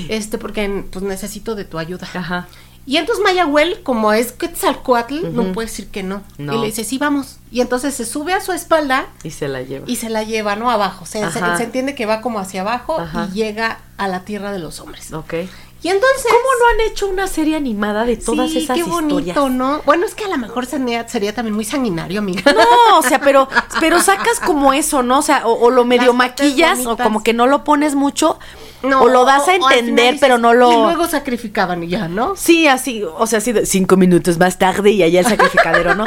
Este, 0.09 0.37
porque 0.37 0.85
pues 0.91 1.03
necesito 1.03 1.55
de 1.55 1.65
tu 1.65 1.77
ayuda. 1.77 2.07
Ajá. 2.13 2.47
Y 2.85 2.97
entonces 2.97 3.23
Mayagüel, 3.23 3.83
como 3.83 4.13
es 4.13 4.31
Quetzalcoatl, 4.31 5.31
no 5.33 5.43
Ujú. 5.43 5.51
puede 5.51 5.67
decir 5.67 5.89
que 5.89 6.01
no. 6.01 6.23
No. 6.39 6.55
Y 6.55 6.59
le 6.59 6.65
dice, 6.67 6.83
sí, 6.83 6.97
vamos. 6.97 7.37
Y 7.51 7.61
entonces 7.61 7.93
se 7.93 8.05
sube 8.05 8.33
a 8.33 8.41
su 8.41 8.51
espalda 8.51 9.05
Y 9.23 9.29
se 9.29 9.47
la 9.47 9.61
lleva. 9.61 9.85
y 9.87 9.97
se 9.97 10.09
la 10.09 10.23
lleva, 10.23 10.55
¿no? 10.55 10.71
Abajo. 10.71 11.05
Se, 11.05 11.19
se, 11.31 11.39
Ajá. 11.39 11.57
se 11.57 11.63
entiende 11.65 11.93
que 11.93 12.07
va 12.07 12.21
como 12.21 12.39
hacia 12.39 12.61
abajo 12.61 12.99
Ajá. 12.99 13.27
y 13.31 13.35
llega 13.35 13.79
a 13.97 14.07
la 14.07 14.21
tierra 14.21 14.51
de 14.51 14.57
los 14.59 14.79
hombres. 14.79 15.13
Ok. 15.13 15.33
Y 15.81 15.87
entonces... 15.87 16.25
¿Cómo 16.27 16.43
no 16.59 16.67
han 16.83 16.91
hecho 16.91 17.07
una 17.07 17.27
serie 17.27 17.55
animada 17.55 18.03
de 18.03 18.17
todas 18.17 18.49
sí, 18.51 18.59
esas 18.59 18.75
qué 18.75 18.83
bonito, 18.83 19.19
historias? 19.19 19.57
¿no? 19.57 19.81
Bueno, 19.85 20.05
es 20.05 20.13
que 20.13 20.25
a 20.25 20.27
lo 20.27 20.37
mejor 20.37 20.65
sería, 20.65 21.07
sería 21.07 21.33
también 21.33 21.55
muy 21.55 21.63
sanguinario, 21.63 22.19
amiga. 22.19 22.51
No, 22.53 22.97
o 22.97 23.01
sea, 23.01 23.21
pero, 23.21 23.47
pero 23.79 24.01
sacas 24.01 24.41
como 24.41 24.73
eso, 24.73 25.03
¿no? 25.03 25.19
O 25.19 25.21
sea, 25.21 25.47
o, 25.47 25.53
o 25.53 25.69
lo 25.69 25.85
medio 25.85 26.07
Las 26.07 26.15
maquillas, 26.15 26.85
o 26.85 26.97
como 26.97 27.23
que 27.23 27.33
no 27.33 27.47
lo 27.47 27.63
pones 27.63 27.95
mucho, 27.95 28.39
No, 28.83 29.03
o 29.03 29.07
lo 29.07 29.23
das 29.23 29.47
a 29.47 29.55
entender, 29.55 30.13
dices, 30.13 30.19
pero 30.19 30.37
no 30.37 30.53
Y 30.53 30.57
lo. 30.57 30.83
luego 30.83 31.07
sacrificaban 31.07 31.81
y 31.83 31.87
ya, 31.87 32.09
¿no? 32.09 32.35
Sí, 32.35 32.67
así, 32.67 33.03
o 33.03 33.25
sea, 33.25 33.37
así 33.37 33.53
de 33.53 33.65
cinco 33.65 33.95
minutos 33.95 34.37
más 34.37 34.57
tarde 34.59 34.91
y 34.91 35.01
allá 35.03 35.21
el 35.21 35.27
sacrificadero, 35.27 35.95
¿no? 35.95 36.03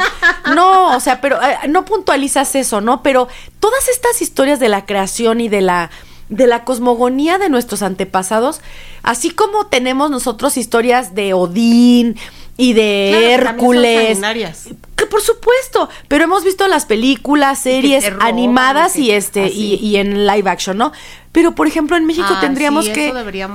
No, 0.53 0.95
o 0.95 0.99
sea, 0.99 1.19
pero 1.19 1.41
eh, 1.41 1.67
no 1.69 1.83
puntualizas 1.83 2.53
eso, 2.53 2.79
¿no? 2.79 3.01
Pero 3.01 3.27
todas 3.59 3.87
estas 3.89 4.21
historias 4.21 4.59
de 4.59 4.69
la 4.69 4.85
creación 4.85 5.41
y 5.41 5.49
de 5.49 5.61
la 5.61 5.89
de 6.29 6.47
la 6.47 6.63
cosmogonía 6.63 7.37
de 7.37 7.49
nuestros 7.49 7.81
antepasados, 7.83 8.61
así 9.03 9.29
como 9.31 9.67
tenemos 9.67 10.09
nosotros 10.09 10.57
historias 10.57 11.13
de 11.15 11.33
Odín 11.33 12.15
y 12.57 12.73
de 12.73 13.09
Claro, 13.11 13.43
son 13.43 13.55
Hércules, 13.55 14.05
sanguinarias. 14.07 14.67
que 14.95 15.05
por 15.07 15.21
supuesto, 15.21 15.89
pero 16.07 16.23
hemos 16.23 16.43
visto 16.43 16.67
las 16.67 16.85
películas, 16.85 17.59
series 17.59 18.11
roban, 18.11 18.27
animadas 18.27 18.95
y 18.95 19.11
este 19.11 19.47
y, 19.49 19.95
en 19.97 20.25
live 20.27 20.49
action, 20.49 20.77
¿no? 20.77 20.91
Pero 21.31 21.55
por 21.55 21.65
ejemplo 21.65 21.97
en 21.97 22.05
México 22.05 22.27
Ah, 22.29 22.39
tendríamos 22.41 22.85
sí, 22.85 22.91
que 22.93 23.11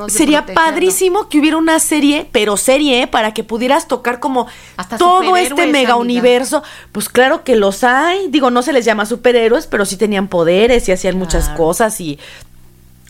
sería 0.08 0.44
protegerlo. 0.44 0.54
padrísimo 0.54 1.28
que 1.28 1.38
hubiera 1.38 1.56
una 1.58 1.78
serie, 1.78 2.28
pero 2.32 2.56
serie, 2.56 3.02
¿eh? 3.02 3.06
para 3.06 3.32
que 3.34 3.44
pudieras 3.44 3.86
tocar 3.86 4.18
como 4.18 4.48
Hasta 4.76 4.98
todo 4.98 5.36
este 5.36 5.68
mega 5.68 5.94
universo. 5.94 6.64
Pues 6.90 7.08
claro 7.08 7.44
que 7.44 7.54
los 7.54 7.84
hay, 7.84 8.26
digo, 8.30 8.50
no 8.50 8.62
se 8.62 8.72
les 8.72 8.84
llama 8.84 9.06
superhéroes, 9.06 9.68
pero 9.68 9.86
sí 9.86 9.96
tenían 9.96 10.26
poderes 10.26 10.88
y 10.88 10.92
hacían 10.92 11.16
muchas 11.16 11.50
cosas 11.50 12.00
y 12.00 12.18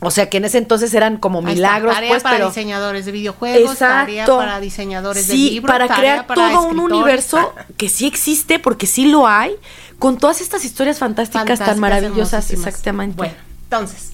o 0.00 0.10
sea 0.10 0.30
que 0.30 0.36
en 0.36 0.44
ese 0.44 0.58
entonces 0.58 0.94
eran 0.94 1.16
como 1.16 1.38
Ahí 1.40 1.44
está, 1.46 1.54
milagros, 1.54 1.94
tarea 1.94 2.10
pues, 2.10 2.22
para 2.22 2.36
pero 2.36 2.48
diseñadores 2.48 3.04
de 3.06 3.12
videojuegos, 3.12 3.78
tarea 3.78 4.22
Exacto. 4.22 4.38
para 4.38 4.60
diseñadores 4.60 5.26
de 5.26 5.32
sí, 5.32 5.50
libros, 5.50 5.70
para 5.70 5.88
tarea 5.88 6.00
crear 6.24 6.26
para 6.26 6.52
todo 6.52 6.62
un 6.68 6.78
universo 6.80 7.52
que 7.76 7.88
sí 7.88 8.06
existe, 8.06 8.58
porque 8.58 8.86
sí 8.86 9.06
lo 9.10 9.26
hay, 9.26 9.52
con 9.98 10.16
todas 10.18 10.40
estas 10.40 10.64
historias 10.64 10.98
fantásticas, 10.98 11.58
tan 11.58 11.80
maravillosas, 11.80 12.50
exactamente. 12.52 13.16
Bueno, 13.16 13.34
entonces, 13.64 14.10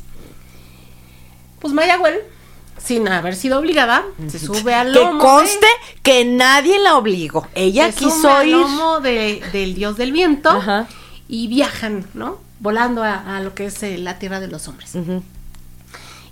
pues 1.61 1.73
Mayagüel, 1.75 2.21
sin 2.83 3.07
haber 3.09 3.35
sido 3.37 3.59
obligada, 3.59 4.03
se 4.29 4.39
sube 4.39 4.75
al 4.75 4.93
que 4.93 4.99
lomo. 5.01 5.19
conste 5.19 5.67
que 6.03 6.25
nadie 6.25 6.79
la 6.79 6.97
obligó. 6.97 7.47
Ella 7.55 7.87
de, 7.87 7.93
se 7.93 7.99
quiso 7.99 8.13
sube 8.21 8.31
al 8.31 8.49
ir. 8.49 8.67
de- 9.03 9.43
del 9.53 9.75
dios 9.75 9.97
del 9.97 10.13
viento 10.13 10.51
Ajá. 10.51 10.87
y 11.29 11.47
viajan, 11.49 12.07
¿no? 12.15 12.39
Volando 12.61 13.03
a, 13.03 13.37
a 13.37 13.41
lo 13.41 13.55
que 13.55 13.67
es 13.67 13.83
eh, 13.83 13.97
la 13.99 14.19
tierra 14.19 14.41
de 14.41 14.49
los 14.49 14.69
hombres. 14.69 14.95
Ujú. 14.95 15.23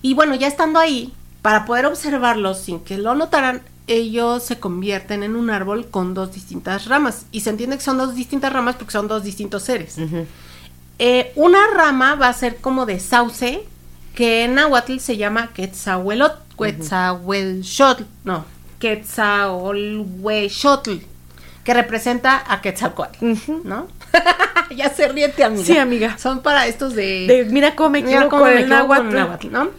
Y 0.03 0.13
bueno, 0.15 0.35
ya 0.35 0.47
estando 0.49 0.79
ahí, 0.79 1.13
para 1.43 1.65
poder 1.65 1.87
observarlos 1.87 2.59
sin 2.61 2.81
que 2.81 2.99
lo 2.99 3.15
notaran, 3.15 3.63
ellos 3.87 4.43
se 4.45 4.59
convierten 4.61 5.23
en 5.23 5.35
un 5.37 5.51
árbol 5.51 5.87
con 5.91 6.15
dos 6.15 6.33
distintas 6.33 6.87
ramas. 6.87 7.27
Y 7.33 7.41
se 7.41 7.51
entiende 7.51 7.77
que 7.77 7.83
son 7.83 7.99
dos 7.99 8.15
distintas 8.15 8.53
ramas 8.53 8.77
porque 8.77 8.93
son 8.93 9.09
dos 9.09 9.23
distintos 9.25 9.63
seres. 9.65 9.97
Eh, 10.99 11.33
una 11.37 11.61
rama 11.75 12.15
va 12.15 12.29
a 12.29 12.33
ser 12.33 12.57
como 12.59 12.87
de 12.87 13.01
sauce, 13.01 13.65
que 14.15 14.45
en 14.45 14.55
Nahuatl 14.57 14.99
se 14.99 15.17
llama 15.17 15.51
Quetzahuelot, 15.55 16.39
Quetzahuelxotl, 16.59 18.03
no, 18.25 18.45
Quetzahuelhuexotl, 18.79 20.93
que 21.65 21.75
representa 21.75 22.45
a 22.47 22.61
Quetzalcoatl. 22.61 23.25
¿no? 23.65 23.89
ya 24.77 24.91
se 24.91 25.09
ríete, 25.09 25.43
amiga. 25.45 25.65
Sí, 25.65 25.79
amiga. 25.79 26.19
Son 26.19 26.43
para 26.43 26.67
estos 26.67 26.95
de... 26.95 27.27
De- 27.27 27.45
mira 27.51 27.75
cómo 27.75 27.89
me 27.91 28.03
Mira 28.03 28.25
equivoco 28.25 28.45
me 28.45 28.53
el 28.53 28.59
equivoco 28.65 28.87
con 28.89 29.15
náhuatl. 29.15 29.51
náhuatl, 29.51 29.51
¿no? 29.51 29.71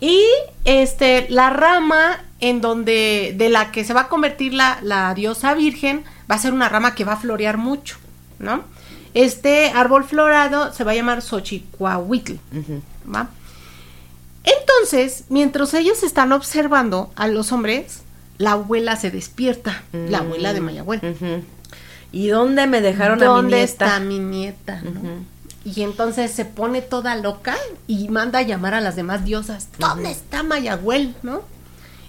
Y 0.00 0.22
este, 0.64 1.26
la 1.28 1.50
rama 1.50 2.24
en 2.40 2.60
donde, 2.60 3.34
de 3.36 3.48
la 3.48 3.72
que 3.72 3.84
se 3.84 3.92
va 3.94 4.02
a 4.02 4.08
convertir 4.08 4.54
la, 4.54 4.78
la 4.82 5.12
diosa 5.14 5.54
virgen, 5.54 6.04
va 6.30 6.36
a 6.36 6.38
ser 6.38 6.52
una 6.52 6.68
rama 6.68 6.94
que 6.94 7.04
va 7.04 7.14
a 7.14 7.16
florear 7.16 7.56
mucho, 7.58 7.96
¿no? 8.38 8.62
Este 9.14 9.70
árbol 9.74 10.04
florado 10.04 10.72
se 10.72 10.84
va 10.84 10.92
a 10.92 10.94
llamar 10.94 11.22
Xochicuahuitl. 11.22 12.34
¿va? 13.12 13.28
Entonces, 14.44 15.24
mientras 15.28 15.74
ellos 15.74 16.02
están 16.02 16.32
observando 16.32 17.10
a 17.16 17.26
los 17.26 17.50
hombres, 17.50 18.02
la 18.36 18.52
abuela 18.52 18.96
se 18.96 19.10
despierta, 19.10 19.82
la 19.92 20.18
abuela 20.18 20.52
de 20.52 20.60
Mayagüel. 20.60 21.00
Ujú. 21.02 21.42
¿Y 22.12 22.28
dónde 22.28 22.66
me 22.66 22.80
dejaron 22.80 23.18
a 23.22 23.26
mi 23.26 23.26
¿Dónde 23.26 23.56
nieta? 23.58 23.86
está 23.86 24.00
mi 24.00 24.18
nieta? 24.18 24.80
no? 24.82 25.24
Y 25.64 25.82
entonces 25.82 26.30
se 26.30 26.44
pone 26.44 26.82
toda 26.82 27.16
loca 27.16 27.56
y 27.86 28.08
manda 28.08 28.38
a 28.38 28.42
llamar 28.42 28.74
a 28.74 28.80
las 28.80 28.96
demás 28.96 29.24
diosas. 29.24 29.68
¿Dónde 29.78 30.10
está 30.10 30.42
Mayagüel? 30.42 31.14
¿No? 31.22 31.42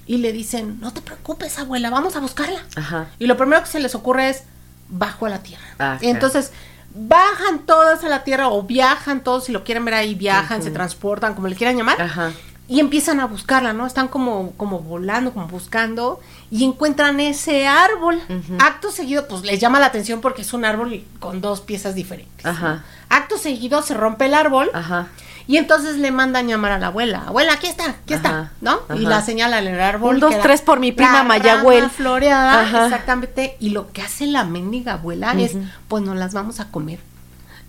Y 0.06 0.18
le 0.18 0.32
dicen, 0.32 0.80
no 0.80 0.92
te 0.94 1.02
preocupes, 1.02 1.60
abuela, 1.60 1.90
vamos 1.90 2.16
a 2.16 2.20
buscarla. 2.20 2.64
Ajá. 2.76 3.10
Y 3.20 3.28
lo 3.28 3.38
primero 3.38 3.62
que 3.62 3.70
se 3.70 3.80
les 3.80 3.94
ocurre 3.96 4.30
es, 4.30 4.44
bajo 4.90 5.26
a 5.26 5.30
la 5.30 5.44
tierra. 5.44 5.64
Ah, 5.78 5.98
entonces, 6.02 6.52
bajan 6.96 7.60
todas 7.60 8.04
a 8.04 8.10
la 8.10 8.24
tierra 8.24 8.50
o 8.50 8.64
viajan 8.64 9.24
todos, 9.24 9.46
si 9.46 9.52
lo 9.52 9.64
quieren 9.64 9.86
ver 9.86 9.94
ahí, 9.94 10.16
viajan, 10.16 10.64
se 10.64 10.72
transportan, 10.72 11.36
como 11.36 11.48
le 11.48 11.56
quieran 11.56 11.78
llamar. 11.78 12.02
Ajá. 12.02 12.32
Y 12.70 12.80
empiezan 12.80 13.20
a 13.20 13.26
buscarla, 13.26 13.74
¿no? 13.74 13.88
Están 13.88 14.08
como, 14.08 14.52
como 14.56 14.80
volando, 14.80 15.34
como 15.34 15.48
buscando, 15.48 16.20
y 16.52 16.64
encuentran 16.64 17.20
ese 17.20 17.68
árbol. 17.68 18.22
Acto 18.60 18.92
seguido, 18.92 19.28
pues 19.28 19.42
les 19.42 19.60
llama 19.60 19.80
la 19.80 19.88
atención 19.88 20.22
porque 20.22 20.44
es 20.44 20.54
un 20.54 20.64
árbol 20.64 21.04
con 21.20 21.42
dos 21.42 21.62
piezas 21.62 21.96
diferentes. 21.96 22.46
¿no? 22.46 22.52
Ajá. 22.52 22.84
Acto 23.10 23.40
seguido 23.40 23.82
se 23.82 23.96
rompe 23.96 24.26
el 24.28 24.36
árbol 24.36 24.70
Ajá. 24.72 25.08
y 25.48 25.58
entonces 25.58 25.98
le 25.98 26.12
mandan 26.12 26.48
llamar 26.48 26.74
a 26.74 26.78
la 26.78 26.88
abuela. 26.88 27.24
Abuela, 27.26 27.54
aquí 27.54 27.66
está, 27.66 27.90
aquí 27.90 28.14
está, 28.14 28.30
Ajá, 28.30 28.52
¿no? 28.62 28.82
Y 28.90 29.02
ajá. 29.02 29.10
la 29.10 29.22
señalan 29.24 29.66
en 29.66 29.74
el 29.74 29.82
árbol. 29.82 30.16
Un, 30.16 30.20
dos, 30.22 30.36
tres 30.44 30.62
por 30.62 30.80
mi 30.80 30.92
prima 30.92 31.24
Mayagüel. 31.24 31.90
floreada, 31.90 32.86
exactamente. 32.86 33.58
Y 33.60 33.72
lo 33.72 33.92
que 33.92 34.04
hace 34.04 34.28
la 34.28 34.44
mendiga 34.44 34.94
abuela 34.94 35.34
es, 35.34 35.54
pues 35.88 36.04
nos 36.04 36.18
las 36.18 36.36
vamos 36.36 36.60
a 36.60 36.70
comer. 36.70 37.00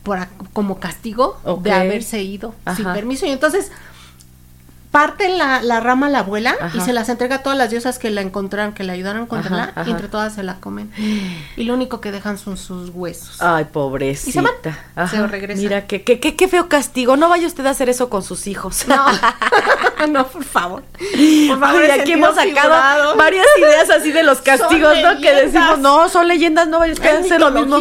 Por, 0.02 0.18
como 0.54 0.78
castigo 0.78 1.38
de 1.62 1.72
haberse 1.72 2.22
ido 2.22 2.54
sin 2.76 2.84
permiso. 2.84 3.24
Y 3.26 3.30
entonces 3.30 3.70
parte 4.90 5.28
la, 5.28 5.62
la 5.62 5.78
rama 5.78 6.06
a 6.08 6.10
la 6.10 6.18
abuela 6.20 6.56
y 6.74 6.80
se 6.80 6.92
las 6.92 7.08
entrega 7.08 7.36
a 7.36 7.42
todas 7.42 7.56
las 7.56 7.70
diosas 7.70 7.98
que 8.00 8.10
la 8.10 8.22
encontraron, 8.22 8.72
que 8.74 8.82
la 8.82 8.92
ayudaron 8.94 9.20
a 9.20 9.24
encontrarla, 9.26 9.62
Ajá, 9.64 9.72
ajá. 9.82 9.88
y 9.88 9.92
entre 9.92 10.08
todas 10.08 10.34
se 10.34 10.42
la 10.42 10.56
comen. 10.56 10.90
Y 11.56 11.62
lo 11.62 11.74
único 11.74 12.00
que 12.00 12.10
dejan 12.10 12.38
son 12.38 12.56
sus 12.56 12.90
huesos. 12.90 13.40
Ay, 13.40 13.66
pobrecita. 13.66 14.28
Y 14.30 14.32
se 14.32 14.40
van. 14.40 15.08
Se 15.08 15.26
regresa. 15.26 15.62
Mira, 15.62 15.86
qué, 15.86 16.02
qué, 16.02 16.18
qué, 16.18 16.34
qué 16.34 16.48
feo 16.48 16.68
castigo. 16.68 17.16
No 17.16 17.28
vaya 17.28 17.46
usted 17.46 17.64
a 17.66 17.70
hacer 17.70 17.88
eso 17.88 18.10
con 18.10 18.22
sus 18.24 18.46
hijos. 18.48 18.86
No, 18.88 19.06
no, 20.08 20.26
por 20.26 20.42
favor. 20.44 20.82
Por 20.92 21.60
favor, 21.60 21.82
Ay, 21.82 22.00
aquí 22.00 22.12
hemos 22.12 22.34
sacado 22.34 22.48
figurado. 22.74 23.16
varias 23.16 23.46
ideas 23.58 23.90
así 23.90 24.10
de 24.10 24.24
los 24.24 24.40
castigos, 24.40 24.94
Son 24.98 25.14
¿no? 25.14 25.20
Que 25.20 25.32
decimos, 25.34 25.78
no, 25.78 26.08
son 26.08 26.26
leyendas, 26.26 26.66
no 26.66 26.80
vaya 26.80 26.94
usted 26.94 27.14
a 27.16 27.20
hacer 27.20 27.40
lo 27.40 27.52
mismo. 27.52 27.78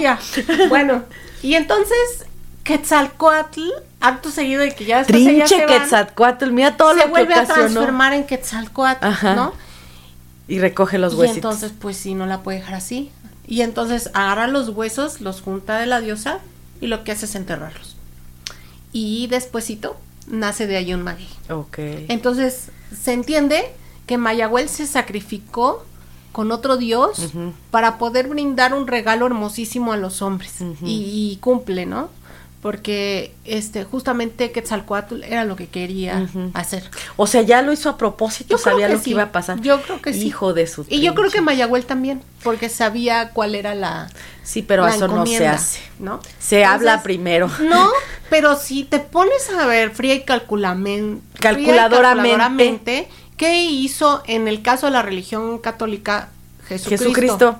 Bueno, 0.69 1.03
y 1.41 1.55
entonces 1.55 2.25
Quetzalcoatl, 2.63 3.61
acto 3.99 4.31
seguido 4.31 4.61
de 4.61 4.73
que 4.73 4.85
ya 4.85 4.99
después 4.99 5.21
ellas 5.21 5.49
Trinche 5.49 5.65
se 5.65 5.65
van, 5.65 5.81
Quetzalcoatl, 5.81 6.51
mira 6.51 6.77
todo 6.77 6.93
se 6.93 6.99
lo 6.99 7.03
que 7.05 7.09
vuelve 7.09 7.33
a 7.33 7.45
transformar 7.45 8.13
en 8.13 8.25
Quetzalcoatl, 8.25 9.05
Ajá. 9.05 9.35
¿no? 9.35 9.53
Y 10.47 10.59
recoge 10.59 10.97
los 10.97 11.13
y 11.13 11.17
huesitos. 11.17 11.37
entonces, 11.37 11.71
pues 11.79 11.97
sí, 11.97 12.15
no 12.15 12.25
la 12.25 12.41
puede 12.41 12.59
dejar 12.59 12.75
así. 12.75 13.11
Y 13.45 13.61
entonces 13.61 14.09
agarra 14.13 14.47
los 14.47 14.69
huesos, 14.69 15.21
los 15.21 15.41
junta 15.41 15.79
de 15.79 15.85
la 15.85 16.01
diosa 16.01 16.39
y 16.81 16.87
lo 16.87 17.03
que 17.03 17.11
hace 17.11 17.25
es 17.25 17.35
enterrarlos. 17.35 17.97
Y 18.91 19.27
despuesito 19.27 19.97
nace 20.27 20.67
de 20.67 20.77
ahí 20.77 20.93
un 20.93 21.03
maguey. 21.03 21.27
Ok. 21.49 21.77
Entonces, 22.07 22.69
se 22.99 23.13
entiende 23.13 23.71
que 24.05 24.17
Mayagüel 24.17 24.69
se 24.69 24.87
sacrificó 24.87 25.85
con 26.31 26.51
otro 26.51 26.77
dios 26.77 27.33
para 27.71 27.97
poder 27.97 28.27
brindar 28.27 28.73
un 28.73 28.87
regalo 28.87 29.25
hermosísimo 29.25 29.93
a 29.93 29.97
los 29.97 30.21
hombres. 30.21 30.61
Y, 30.83 31.31
y 31.33 31.37
cumple, 31.37 31.85
¿no? 31.85 32.09
Porque 32.61 33.33
este 33.45 33.85
justamente 33.85 34.51
Quetzalcoatl 34.51 35.23
era 35.23 35.45
lo 35.45 35.55
que 35.55 35.67
quería 35.67 36.27
hacer. 36.53 36.89
O 37.15 37.25
sea, 37.25 37.41
ya 37.41 37.61
lo 37.61 37.71
hizo 37.71 37.89
a 37.89 37.97
propósito, 37.97 38.57
sabía 38.57 38.89
lo 38.89 39.01
que 39.01 39.11
iba 39.11 39.23
a 39.23 39.31
pasar. 39.31 39.61
Yo 39.61 39.81
creo 39.81 40.01
que 40.01 40.13
sí. 40.13 40.27
Hijo 40.27 40.53
de 40.53 40.67
su 40.67 40.85
Y 40.89 41.01
yo 41.01 41.15
creo 41.15 41.31
que 41.31 41.41
Mayagüel 41.41 41.85
también, 41.85 42.21
porque 42.43 42.69
sabía 42.69 43.29
cuál 43.29 43.55
era 43.55 43.75
la 43.75 44.09
Sí, 44.43 44.61
pero 44.61 44.87
eso 44.87 45.07
no 45.07 45.25
se 45.25 45.47
hace. 45.47 45.79
¿no? 45.99 46.19
Se 46.39 46.65
habla 46.65 47.01
primero. 47.03 47.49
No, 47.61 47.89
pero 48.29 48.57
si 48.57 48.83
te 48.83 48.99
pones 48.99 49.49
a 49.49 49.65
ver 49.65 49.91
fría 49.91 50.15
y 50.15 50.23
calculadoramente, 50.23 51.21
calculadoramente 51.39 53.07
¿qué 53.37 53.63
hizo 53.63 54.21
en 54.27 54.47
el 54.47 54.61
caso 54.61 54.87
de 54.87 54.91
la 54.91 55.01
religión 55.01 55.59
católica 55.59 56.29
Jesucristo. 56.77 57.57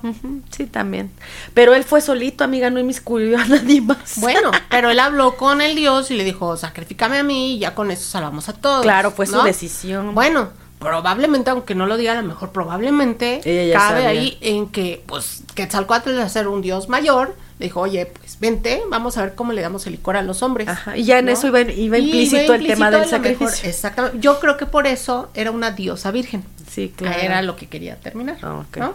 Sí, 0.50 0.66
también. 0.66 1.10
Pero 1.54 1.74
él 1.74 1.84
fue 1.84 2.00
solito, 2.00 2.44
amiga, 2.44 2.70
no 2.70 2.78
inmiscuyó 2.78 3.38
a 3.38 3.44
nadie 3.44 3.80
más. 3.80 4.20
Bueno, 4.20 4.50
pero 4.70 4.90
él 4.90 5.00
habló 5.00 5.36
con 5.36 5.60
el 5.60 5.74
Dios 5.74 6.10
y 6.10 6.14
le 6.14 6.24
dijo, 6.24 6.56
sacrifícame 6.56 7.18
a 7.18 7.22
mí 7.22 7.54
y 7.54 7.58
ya 7.58 7.74
con 7.74 7.90
eso 7.90 8.08
salvamos 8.08 8.48
a 8.48 8.52
todos. 8.52 8.82
Claro, 8.82 9.10
fue 9.10 9.26
su 9.26 9.42
decisión. 9.42 10.14
Bueno, 10.14 10.50
probablemente, 10.78 11.50
aunque 11.50 11.74
no 11.74 11.86
lo 11.86 11.96
diga, 11.96 12.12
a 12.12 12.22
lo 12.22 12.26
mejor 12.26 12.50
probablemente 12.52 13.40
cabe 13.72 14.06
ahí 14.06 14.38
en 14.40 14.68
que, 14.68 15.02
pues, 15.06 15.42
Quetzalcoatl 15.54 16.16
de 16.16 16.28
ser 16.28 16.48
un 16.48 16.62
dios 16.62 16.88
mayor, 16.88 17.36
le 17.60 17.66
dijo, 17.66 17.80
oye, 17.82 18.06
pues 18.06 18.40
vente, 18.40 18.80
vamos 18.88 19.18
a 19.18 19.22
ver 19.22 19.34
cómo 19.34 19.52
le 19.52 19.60
damos 19.60 19.86
el 19.86 19.92
licor 19.92 20.16
a 20.16 20.22
los 20.22 20.42
hombres. 20.42 20.66
Ajá, 20.66 20.96
y 20.96 21.04
ya 21.04 21.18
en 21.18 21.28
eso 21.28 21.46
iba, 21.46 21.60
implícito, 21.60 22.54
el 22.54 22.66
tema 22.66 22.90
del 22.90 23.04
sacrificio. 23.04 23.68
exactamente. 23.68 24.18
Yo 24.18 24.40
creo 24.40 24.56
que 24.56 24.64
por 24.64 24.86
eso 24.86 25.28
era 25.34 25.50
una 25.50 25.70
diosa 25.70 26.10
virgen. 26.10 26.42
Sí, 26.70 26.90
claro. 26.96 27.20
Era 27.20 27.42
lo 27.42 27.56
que 27.56 27.68
quería 27.68 27.96
terminar. 27.96 28.42
¿no? 28.42 28.94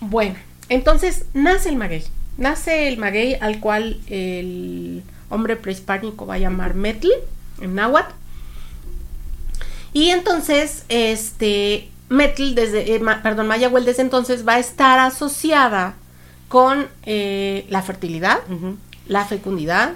Bueno, 0.00 0.36
entonces 0.70 1.26
nace 1.34 1.68
el 1.68 1.76
maguey. 1.76 2.04
Nace 2.38 2.88
el 2.88 2.96
maguey 2.96 3.34
al 3.34 3.60
cual 3.60 4.00
el 4.08 5.02
hombre 5.28 5.56
prehispánico 5.56 6.24
va 6.24 6.36
a 6.36 6.38
llamar 6.38 6.72
Metl, 6.72 7.08
en 7.60 7.74
náhuatl. 7.74 8.14
Y 9.92 10.08
entonces, 10.08 10.84
este, 10.88 11.90
Metl, 12.08 12.54
desde, 12.54 12.94
eh, 12.94 13.00
perdón, 13.22 13.46
Mayagüel 13.46 13.84
desde 13.84 14.00
entonces 14.00 14.48
va 14.48 14.54
a 14.54 14.58
estar 14.58 14.98
asociada 15.00 15.96
con 16.50 16.88
eh, 17.04 17.64
la 17.70 17.80
fertilidad, 17.80 18.40
la 19.06 19.24
fecundidad, 19.24 19.94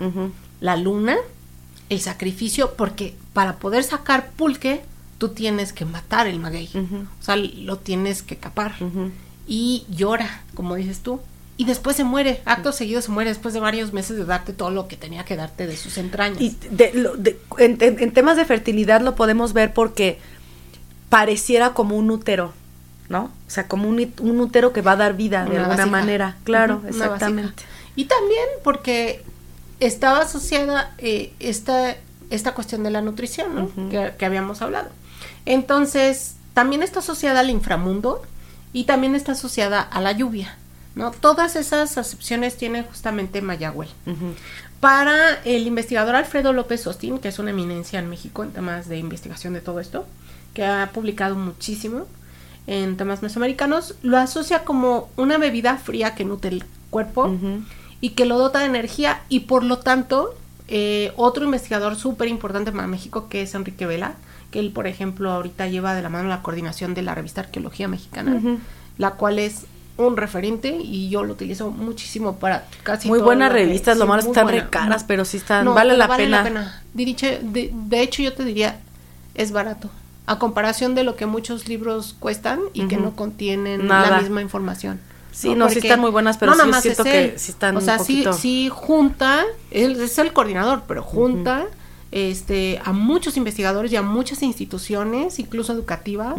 la 0.61 0.77
luna, 0.77 1.17
el 1.89 2.01
sacrificio, 2.01 2.75
porque 2.77 3.17
para 3.33 3.57
poder 3.57 3.83
sacar 3.83 4.31
pulque, 4.31 4.83
tú 5.19 5.31
tienes 5.31 5.73
que 5.73 5.85
matar 5.85 6.29
el 6.29 6.39
maguey. 6.39 6.71
O 7.21 7.25
sea, 7.25 7.35
lo 7.35 7.79
tienes 7.79 8.23
que 8.23 8.37
capar. 8.37 8.77
Y 9.49 9.85
llora, 9.91 10.45
como 10.55 10.77
dices 10.77 11.01
tú. 11.01 11.19
Y 11.57 11.65
después 11.65 11.97
se 11.97 12.05
muere, 12.05 12.41
acto 12.45 12.71
seguido 12.71 13.03
se 13.03 13.11
muere 13.11 13.31
después 13.31 13.53
de 13.53 13.59
varios 13.59 13.93
meses 13.93 14.17
de 14.17 14.25
darte 14.25 14.53
todo 14.53 14.71
lo 14.71 14.87
que 14.87 14.97
tenía 14.97 15.25
que 15.25 15.35
darte 15.35 15.67
de 15.67 15.77
sus 15.77 15.99
entrañas. 15.99 16.41
Y 16.41 16.57
en, 17.59 18.13
temas 18.13 18.37
de 18.37 18.45
fertilidad 18.45 19.01
lo 19.01 19.17
podemos 19.17 19.55
ver 19.55 19.75
porque 19.75 20.21
pareciera 21.09 21.75
como 21.75 21.97
un 21.97 22.13
útero, 22.13 22.53
¿no? 23.09 23.25
O 23.25 23.51
sea, 23.51 23.69
como 23.69 23.89
un, 23.89 24.41
útero 24.41 24.73
que 24.73 24.83
va 24.83 24.93
a 24.93 24.97
dar 24.97 25.15
vida 25.15 25.45
de 25.45 25.59
alguna 25.59 25.87
manera. 25.87 26.37
Claro, 26.45 26.83
exactamente. 26.89 27.63
Y 27.97 28.07
también 28.07 28.47
porque 28.63 29.23
estaba 29.81 30.21
asociada 30.21 30.95
eh, 30.99 31.33
esta, 31.39 31.97
esta 32.31 32.55
cuestión 32.55 32.83
de 32.83 32.91
la 32.91 33.01
nutrición, 33.01 33.55
¿no? 33.55 33.89
que 33.89 34.25
habíamos 34.25 34.63
hablado. 34.63 34.89
Entonces, 35.47 36.37
también 36.55 36.83
está 36.83 37.01
asociada 37.01 37.41
al 37.41 37.51
inframundo 37.51 38.23
y 38.73 38.85
también 38.85 39.15
está 39.15 39.33
asociada 39.33 39.81
a 39.81 40.01
la 40.01 40.13
lluvia. 40.13 40.57
¿no? 40.95 41.11
Todas 41.11 41.57
esas 41.57 41.99
acepciones 41.99 42.57
tiene 42.57 42.83
justamente 42.83 43.43
Mayagüel. 43.43 43.89
Para 44.81 45.43
el 45.45 45.67
investigador 45.67 46.15
Alfredo 46.15 46.53
López 46.53 46.87
Ostín, 46.87 47.19
que 47.19 47.29
es 47.29 47.39
una 47.39 47.51
eminencia 47.51 47.99
en 47.99 48.09
México 48.09 48.43
en 48.43 48.53
temas 48.53 48.89
de 48.89 48.99
investigación 48.99 49.55
de 49.55 49.61
todo 49.61 49.81
esto, 49.81 50.07
que 50.53 50.65
ha 50.65 50.91
publicado 50.93 51.35
muchísimo 51.35 52.07
en 52.67 52.97
temas 52.97 53.23
mesoamericanos, 53.23 53.95
lo 54.03 54.17
asocia 54.19 54.65
como 54.65 55.09
una 55.17 55.39
bebida 55.39 55.77
fría 55.77 56.15
que 56.15 56.25
nutre 56.25 56.51
el 56.51 56.65
cuerpo 56.91 57.35
y 58.01 58.11
que 58.11 58.25
lo 58.25 58.39
dota 58.39 58.61
de 58.61 58.67
energía 58.67 59.23
y 59.29 59.41
por 59.41 59.65
lo 59.65 59.79
tanto 59.79 60.35
eh, 60.69 61.13
otro 61.17 61.45
investigador 61.45 61.97
súper 61.97 62.29
importante 62.29 62.73
para 62.73 62.87
México 62.87 63.29
que 63.29 63.43
es 63.43 63.55
Enrique 63.55 63.87
Vela, 63.87 64.15
que 64.51 64.61
él, 64.61 64.71
por 64.71 64.87
ejemplo, 64.87 65.31
ahorita 65.31 65.67
lleva 65.67 65.95
de 65.95 66.03
la 66.03 66.09
mano 66.09 66.29
la 66.29 66.43
coordinación 66.43 66.95
de 66.95 67.03
la 67.03 67.15
revista 67.15 67.43
Arqueología 67.43 67.89
Mexicana, 67.89 68.41
la 68.99 69.13
cual 69.13 69.39
es 69.39 69.67
un 69.97 70.17
referente 70.17 70.77
y 70.81 71.09
yo 71.09 71.23
lo 71.23 71.35
utilizo 71.35 71.71
muchísimo 71.71 72.37
para 72.37 72.65
casi 72.83 73.07
muy 73.07 73.21
buenas 73.21 73.53
revistas 73.53 73.97
lo 73.97 74.09
malo 74.09 74.23
están 74.23 74.49
re 74.49 74.69
caras 74.69 75.05
pero 75.05 75.25
sí 75.25 75.37
están 75.37 75.73
vale, 75.73 75.97
la, 75.97 76.09
vale 76.09 76.25
pena. 76.25 76.39
la 76.39 76.43
pena 76.43 76.83
de, 76.95 77.71
de, 77.73 78.01
hecho 78.01 78.21
yo 78.21 78.33
te 78.33 78.45
diría 78.45 78.81
es 79.37 79.53
barato 79.53 79.91
a 80.27 80.39
comparación 80.39 80.95
de 80.95 81.05
lo 81.05 81.17
que 81.17 81.27
muchos 81.27 81.69
libros 81.69 82.17
cuestan 82.19 82.61
y 82.73 82.87
que 82.89 82.97
no 82.97 83.15
contienen 83.15 83.89
la 83.89 84.21
misma 84.21 84.41
información 84.43 85.01
sí 85.33 85.55
no, 85.55 85.69
sí 85.69 85.79
están 85.79 86.01
muy 86.01 86.11
buenas 86.11 86.39
pero 86.39 86.55
sí 86.55 86.61
siento 86.81 87.05
que 87.05 87.35
sí 87.37 87.53
están 87.53 87.77
o 87.77 87.81
sea 87.81 87.99
sí 87.99 88.25
sí 88.39 88.69
junta 88.73 89.45
él 89.71 90.01
es 90.01 90.19
el 90.19 90.33
coordinador 90.33 90.85
pero 90.87 91.03
junta 91.03 91.67
este, 92.15 92.81
a 92.85 92.93
muchos 92.93 93.37
investigadores 93.37 93.91
y 93.91 93.97
a 93.97 94.03
muchas 94.03 94.45
instituciones, 94.45 95.41
incluso 95.41 95.73
educativas, 95.73 96.37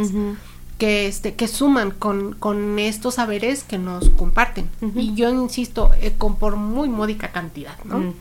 que, 0.77 1.05
este, 1.05 1.35
que 1.35 1.49
suman 1.49 1.91
con, 1.91 2.31
con, 2.33 2.79
estos 2.79 3.15
saberes 3.15 3.65
que 3.65 3.77
nos 3.77 4.09
comparten. 4.11 4.69
Y 4.95 5.15
yo 5.15 5.29
insisto, 5.29 5.91
eh, 5.99 6.13
con 6.17 6.37
por 6.37 6.55
muy 6.55 6.87
módica 6.87 7.33
cantidad, 7.33 7.77
¿no? 7.83 8.13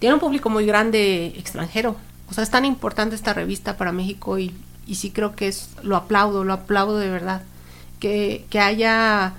Tiene 0.00 0.14
un 0.14 0.20
público 0.20 0.50
muy 0.50 0.66
grande 0.66 1.26
extranjero. 1.36 1.94
O 2.32 2.34
sea, 2.34 2.44
es 2.44 2.50
tan 2.50 2.64
importante 2.64 3.14
esta 3.14 3.34
revista 3.34 3.76
para 3.76 3.92
México 3.92 4.38
y, 4.38 4.54
y 4.86 4.94
sí 4.94 5.10
creo 5.10 5.36
que 5.36 5.48
es, 5.48 5.68
lo 5.82 5.96
aplaudo, 5.96 6.44
lo 6.44 6.54
aplaudo 6.54 6.96
de 6.96 7.10
verdad. 7.10 7.42
Que, 8.00 8.46
que 8.48 8.58
haya 8.58 9.34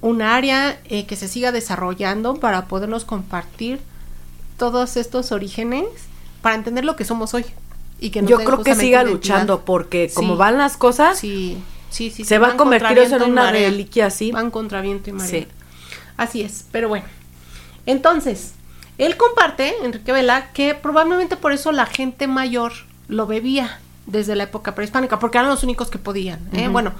un 0.00 0.22
área 0.22 0.80
eh, 0.86 1.04
que 1.04 1.14
se 1.14 1.28
siga 1.28 1.52
desarrollando 1.52 2.36
para 2.36 2.68
podernos 2.68 3.04
compartir 3.04 3.80
todos 4.56 4.96
estos 4.96 5.30
orígenes 5.30 5.84
para 6.40 6.54
entender 6.54 6.86
lo 6.86 6.96
que 6.96 7.04
somos 7.04 7.34
hoy. 7.34 7.44
Y 8.00 8.08
que 8.08 8.24
Yo 8.24 8.38
creo 8.38 8.62
que 8.62 8.74
siga 8.76 9.04
luchando 9.04 9.66
porque 9.66 10.10
como 10.14 10.38
van 10.38 10.56
las 10.56 10.78
cosas, 10.78 11.18
sí, 11.18 11.58
sí, 11.90 12.10
sí, 12.10 12.24
se 12.24 12.38
va 12.38 12.52
a 12.52 12.56
convertir 12.56 12.96
en 12.96 13.24
una 13.24 13.50
reliquia 13.50 14.06
así. 14.06 14.32
Van 14.32 14.50
contra 14.50 14.80
viento 14.80 15.10
y 15.10 15.12
marea. 15.12 15.42
Sí. 15.42 15.46
Así 16.16 16.40
es, 16.40 16.64
pero 16.72 16.88
bueno. 16.88 17.04
Entonces, 17.84 18.54
él 18.98 19.16
comparte, 19.16 19.74
Enrique 19.82 20.12
Vela, 20.12 20.52
que 20.52 20.74
probablemente 20.74 21.36
por 21.36 21.52
eso 21.52 21.72
la 21.72 21.86
gente 21.86 22.26
mayor 22.26 22.72
lo 23.08 23.26
bebía 23.26 23.80
desde 24.06 24.36
la 24.36 24.44
época 24.44 24.74
prehispánica, 24.74 25.18
porque 25.18 25.38
eran 25.38 25.50
los 25.50 25.62
únicos 25.62 25.90
que 25.90 25.98
podían. 25.98 26.40
¿eh? 26.52 26.68
Bueno, 26.68 26.92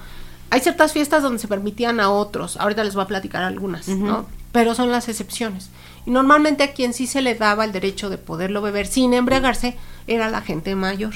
hay 0.51 0.61
ciertas 0.61 0.93
fiestas 0.93 1.23
donde 1.23 1.39
se 1.39 1.49
permitían 1.49 2.01
a 2.01 2.11
otros, 2.11 2.57
ahorita 2.57 2.85
les 2.85 2.95
voy 2.95 3.05
a 3.05 3.09
platicar 3.09 3.43
algunas, 3.43 3.89
¿no? 3.89 4.27
Pero 4.53 4.75
son 4.75 4.91
las 4.91 5.09
excepciones. 5.09 5.71
Y 6.05 6.11
normalmente 6.11 6.63
a 6.63 6.73
quien 6.73 6.93
sí 6.93 7.07
se 7.07 7.23
le 7.23 7.35
daba 7.35 7.65
el 7.65 7.73
derecho 7.73 8.11
de 8.11 8.19
poderlo 8.19 8.61
beber 8.61 8.87
sin 8.87 9.15
embriagarse 9.15 9.77
era 10.07 10.29
la 10.29 10.43
gente 10.43 10.75
mayor. 10.75 11.15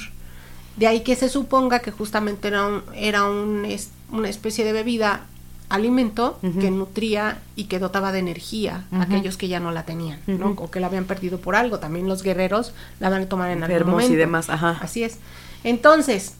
De 0.77 0.87
ahí 0.87 1.01
que 1.01 1.17
se 1.17 1.29
suponga 1.29 1.81
que 1.81 1.91
justamente 1.91 2.49
era, 2.49 2.67
un, 2.67 2.83
era 2.95 3.25
un, 3.25 3.67
una 4.11 4.29
especie 4.29 4.65
de 4.65 4.73
bebida, 4.73 5.27
alimento, 5.69 6.39
que 6.61 6.71
nutría 6.71 7.39
y 7.57 7.65
que 7.65 7.79
dotaba 7.79 8.13
de 8.13 8.21
energía 8.21 8.85
a 8.93 9.03
aquellos 9.03 9.37
que 9.37 9.49
ya 9.49 9.61
no 9.61 9.73
la 9.73 9.85
tenían, 9.85 10.21
¿no? 10.27 10.51
O 10.57 10.71
que 10.71 10.81
la 10.81 10.87
habían 10.87 11.05
perdido 11.05 11.39
por 11.39 11.57
algo. 11.57 11.79
También 11.79 12.09
los 12.09 12.23
guerreros 12.23 12.73
la 13.01 13.09
van 13.11 13.23
a 13.23 13.29
tomar 13.29 13.51
en 13.51 13.63
algún 13.63 13.91
momento. 13.91 14.13
y 14.13 14.17
demás, 14.17 14.49
ajá. 14.51 14.79
Así 14.81 15.03
es. 15.03 15.19
Entonces, 15.65 16.35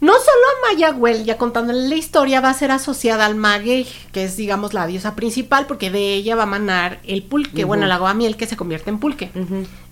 no 0.00 0.12
solo 0.12 0.22
a 0.26 0.72
Mayagüel, 0.72 1.24
ya 1.24 1.38
contando 1.38 1.72
la 1.72 1.94
historia, 1.94 2.40
va 2.40 2.50
a 2.50 2.54
ser 2.54 2.70
asociada 2.70 3.24
al 3.24 3.36
maguey, 3.36 3.86
que 4.12 4.24
es, 4.24 4.36
digamos, 4.36 4.74
la 4.74 4.86
diosa 4.86 5.14
principal, 5.14 5.66
porque 5.66 5.90
de 5.90 6.14
ella 6.14 6.36
va 6.36 6.42
a 6.42 6.46
manar 6.46 7.00
el 7.04 7.22
pulque, 7.22 7.64
bueno, 7.64 7.86
el 7.86 7.92
agua 7.92 8.12
miel 8.12 8.36
que 8.36 8.46
se 8.46 8.56
convierte 8.56 8.90
en 8.90 8.98
pulque. 8.98 9.30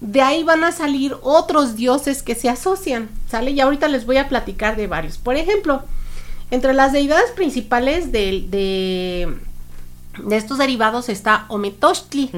De 0.00 0.20
ahí 0.20 0.44
van 0.44 0.64
a 0.64 0.72
salir 0.72 1.16
otros 1.22 1.76
dioses 1.76 2.22
que 2.22 2.34
se 2.34 2.50
asocian, 2.50 3.08
¿sale? 3.30 3.52
Y 3.52 3.60
ahorita 3.60 3.88
les 3.88 4.04
voy 4.04 4.18
a 4.18 4.28
platicar 4.28 4.76
de 4.76 4.86
varios. 4.86 5.16
Por 5.16 5.36
ejemplo, 5.36 5.82
entre 6.52 6.74
las 6.74 6.92
deidades 6.92 7.30
principales 7.30 8.12
de, 8.12 8.44
de, 10.18 10.36
estos 10.36 10.58
derivados 10.58 11.08
está 11.08 11.46
Ometochtli. 11.48 12.30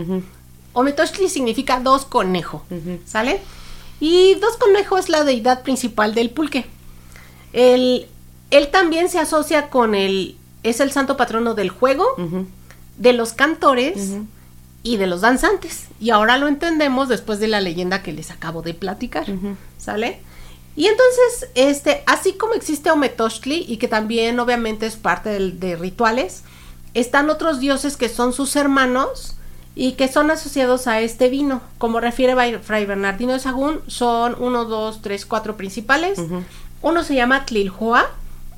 Ometochtli 0.72 1.28
significa 1.28 1.80
dos 1.80 2.04
conejos, 2.04 2.62
¿sale? 3.04 3.40
Y 3.98 4.36
dos 4.36 4.56
conejos 4.56 5.00
es 5.00 5.08
la 5.08 5.24
deidad 5.24 5.62
principal 5.62 6.14
del 6.14 6.30
pulque. 6.30 6.64
Él, 7.52 8.06
él 8.52 8.68
también 8.70 9.08
se 9.08 9.18
asocia 9.18 9.68
con 9.68 9.96
el, 9.96 10.36
es 10.62 10.78
el 10.78 10.92
santo 10.92 11.16
patrono 11.16 11.54
del 11.54 11.70
juego, 11.70 12.06
de 12.96 13.12
los 13.14 13.32
cantores 13.32 14.12
y 14.84 14.96
de 14.96 15.08
los 15.08 15.22
danzantes. 15.22 15.88
Y 15.98 16.10
ahora 16.10 16.38
lo 16.38 16.46
entendemos 16.46 17.08
después 17.08 17.40
de 17.40 17.48
la 17.48 17.60
leyenda 17.60 18.04
que 18.04 18.12
les 18.12 18.30
acabo 18.30 18.62
de 18.62 18.74
platicar, 18.74 19.26
¿sale? 19.76 20.20
Y 20.76 20.86
entonces, 20.86 21.50
este, 21.54 22.02
así 22.06 22.32
como 22.32 22.54
existe 22.54 22.90
Ometochtli 22.90 23.64
y 23.68 23.76
que 23.76 23.88
también 23.88 24.40
obviamente 24.40 24.86
es 24.86 24.96
parte 24.96 25.30
de, 25.30 25.52
de 25.52 25.76
rituales, 25.76 26.42
están 26.94 27.30
otros 27.30 27.60
dioses 27.60 27.96
que 27.96 28.08
son 28.08 28.32
sus 28.32 28.56
hermanos 28.56 29.36
y 29.76 29.92
que 29.92 30.08
son 30.08 30.30
asociados 30.30 30.86
a 30.86 31.00
este 31.00 31.28
vino. 31.28 31.60
Como 31.78 32.00
refiere 32.00 32.58
Fray 32.60 32.86
Bernardino 32.86 33.32
de 33.32 33.40
Sagún, 33.40 33.80
son 33.86 34.36
uno, 34.38 34.64
dos, 34.64 35.02
tres, 35.02 35.26
cuatro 35.26 35.56
principales. 35.56 36.20
Uno 36.82 37.02
se 37.02 37.14
llama 37.14 37.46
Tliljoa, 37.46 38.10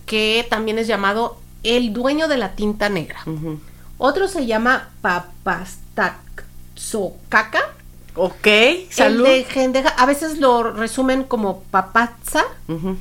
que 0.04 0.46
también 0.50 0.78
es 0.78 0.86
llamado 0.86 1.38
el 1.62 1.92
dueño 1.92 2.28
de 2.28 2.36
la 2.36 2.52
tinta 2.52 2.90
negra. 2.90 3.20
Otro 3.98 4.28
se 4.28 4.46
llama 4.46 4.90
Papastaxocaca. 5.00 7.60
Ok, 8.16 8.46
El 8.46 8.86
salud. 8.90 9.24
de 9.24 9.44
Gendeja, 9.44 9.90
a 9.90 10.06
veces 10.06 10.38
lo 10.38 10.62
resumen 10.72 11.24
como 11.24 11.60
Papazza. 11.70 12.44
Ujú. 12.68 12.96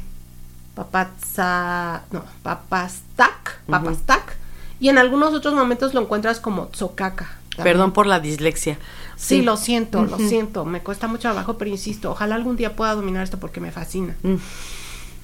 Papazza, 0.75 2.01
no, 2.11 2.23
Papastac, 2.43 3.59
Papastac. 3.67 4.37
Y 4.79 4.89
en 4.89 4.97
algunos 4.97 5.33
otros 5.33 5.53
momentos 5.53 5.93
lo 5.93 6.01
encuentras 6.01 6.39
como 6.39 6.67
Tzocaca. 6.67 7.37
también. 7.55 7.63
Perdón 7.75 7.93
por 7.93 8.05
la 8.07 8.19
dislexia. 8.19 8.77
Sí, 9.15 9.41
lo 9.41 9.55
siento, 9.55 10.03
lo 10.03 10.17
siento. 10.17 10.65
Me 10.65 10.81
cuesta 10.81 11.07
mucho 11.07 11.21
trabajo, 11.21 11.57
pero 11.57 11.71
insisto, 11.71 12.11
ojalá 12.11 12.35
algún 12.35 12.57
día 12.57 12.75
pueda 12.75 12.93
dominar 12.93 13.23
esto 13.23 13.39
porque 13.39 13.61
me 13.61 13.71
fascina. 13.71 14.15
Mm. 14.23 14.35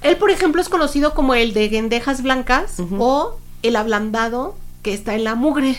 Él, 0.04 0.16
por 0.18 0.32
ejemplo, 0.32 0.62
es 0.62 0.70
conocido 0.70 1.14
como 1.14 1.36
el 1.36 1.54
de 1.54 1.68
gendejas 1.68 2.24
blancas 2.24 2.78
o 2.98 3.38
el 3.62 3.76
ablandado 3.76 4.56
que 4.82 4.94
está 4.94 5.14
en 5.16 5.26
la 5.26 5.36
mugre. 5.36 5.78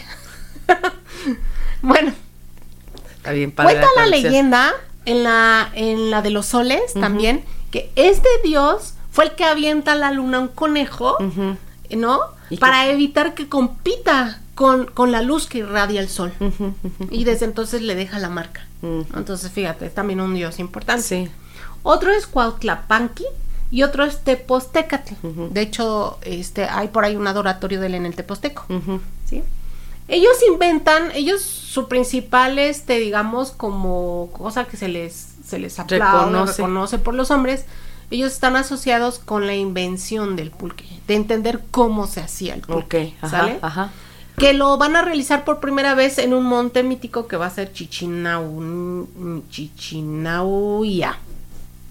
bueno, 1.83 2.13
Está 3.23 3.33
bien 3.33 3.53
padre 3.53 3.75
cuenta 3.75 3.89
la 3.97 4.07
leyenda 4.09 4.73
en 5.05 5.23
la, 5.23 5.71
en 5.75 6.11
la 6.11 6.23
de 6.23 6.31
los 6.31 6.47
soles 6.47 6.93
también 6.95 7.45
que 7.71 7.93
este 7.95 8.29
dios 8.43 8.95
fue 9.13 9.27
el 9.27 9.33
que 9.33 9.45
avienta 9.45 9.93
a 9.93 9.95
la 9.95 10.11
luna 10.11 10.41
un 10.41 10.49
conejo. 10.49 11.17
¿no? 11.97 12.21
¿Y 12.51 12.57
Para 12.57 12.87
evitar 12.89 13.35
que 13.35 13.49
compita 13.49 14.41
con, 14.55 14.87
con 14.87 15.13
la 15.13 15.23
luz 15.23 15.47
que 15.47 15.59
irradia 15.59 16.01
el 16.01 16.09
sol. 16.09 16.33
Y 17.11 17.25
desde 17.25 17.45
entonces 17.45 17.83
le 17.83 17.95
deja 17.95 18.19
la 18.19 18.29
marca. 18.29 18.67
Entonces, 18.83 19.53
fíjate, 19.53 19.87
es 19.87 19.95
también 19.95 20.21
un 20.21 20.35
dios 20.35 20.59
importante. 20.59 21.03
Sí. 21.03 21.31
Otro 21.85 22.11
es 22.11 22.27
Cuautlapanqui 22.27 23.25
y 23.71 23.85
otro 23.85 24.05
es 24.05 24.23
Tepostecatl. 24.25 25.15
De 25.51 25.61
hecho, 25.61 26.19
este, 26.23 26.65
hay 26.65 26.89
por 26.89 27.05
ahí 27.05 27.17
un 27.17 27.27
adoratorio 27.27 27.81
de 27.81 27.87
él 27.87 27.95
en 27.95 28.07
el 28.07 28.15
Teposteco. 28.15 28.65
¿sí? 29.29 29.43
Ellos 30.09 30.37
inventan, 30.49 31.11
ellos 31.15 31.43
su 31.43 31.89
principal, 31.89 32.59
este, 32.59 32.99
digamos, 32.99 33.51
como 33.53 34.31
cosa 34.33 34.65
que 34.65 34.77
se 34.77 34.89
les, 34.89 35.37
se 35.45 35.59
les 35.59 35.79
aplaude, 35.79 36.05
Reconoce. 36.05 36.53
reconoce. 36.63 36.99
por 36.99 37.15
los 37.15 37.31
hombres, 37.31 37.65
ellos 38.11 38.33
están 38.33 38.57
asociados 38.57 39.19
con 39.19 39.47
la 39.47 39.55
invención 39.55 40.37
del 40.37 40.51
pulque, 40.51 40.85
de 41.07 41.15
entender 41.15 41.63
cómo 41.71 42.07
se 42.07 42.21
hacía 42.21 42.55
el 42.55 42.61
pulque, 42.61 43.15
ajá, 43.23 43.31
¿sale? 43.31 43.59
ajá. 43.63 43.91
Que 44.37 44.53
lo 44.53 44.77
van 44.77 44.97
a 44.97 45.03
realizar 45.03 45.45
por 45.45 45.61
primera 45.61 45.95
vez 45.95 46.19
en 46.19 46.35
un 46.35 46.45
monte 46.45 46.83
mítico 46.83 47.27
que 47.27 47.37
va 47.37 47.47
a 47.47 47.51
ser 47.51 47.73
Chichinau, 47.73 49.45
Chichinauya. 49.51 51.19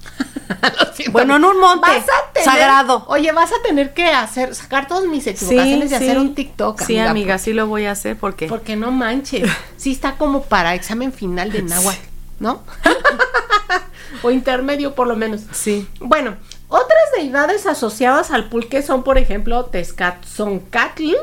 Bueno, 1.12 1.38
en 1.38 1.46
un 1.46 1.60
monte 1.60 1.88
tener- 2.34 2.46
sagrado. 2.46 3.06
Oye, 3.08 3.32
vas 3.32 3.52
a 3.52 3.62
tener 3.64 3.94
que 3.94 4.06
hacer, 4.10 4.54
sacar 4.54 4.88
todas 4.88 5.06
mis 5.06 5.26
equivocaciones 5.26 5.92
y 5.92 5.96
hacer 5.96 6.20
un 6.20 6.36
TikTok. 6.36 6.80
Sí, 6.82 7.00
amiga, 7.00 7.38
sí 7.40 7.54
lo 7.54 7.66
voy 7.68 7.86
a 7.86 7.92
hacer 7.92 8.18
porque 8.18 8.48
Porque 8.48 8.76
no 8.76 8.92
manches. 8.92 9.50
Sí 9.78 9.92
está 9.92 10.18
como 10.18 10.44
para 10.44 10.76
examen 10.76 11.12
final 11.12 11.52
de 11.52 11.64
náhuatl, 11.64 12.00
¿no? 12.40 12.62
o 14.24 14.30
intermedio 14.32 14.94
por 14.94 15.08
lo 15.08 15.16
menos. 15.16 15.42
sí. 15.52 15.88
Bueno, 16.00 16.36
otras 16.68 17.00
deidades 17.18 17.66
asociadas 17.66 18.32
al 18.32 18.48
pulque 18.50 18.82
son, 18.84 19.04
por 19.04 19.18
ejemplo, 19.18 19.66
Tezcatzoncatl, 19.66 21.14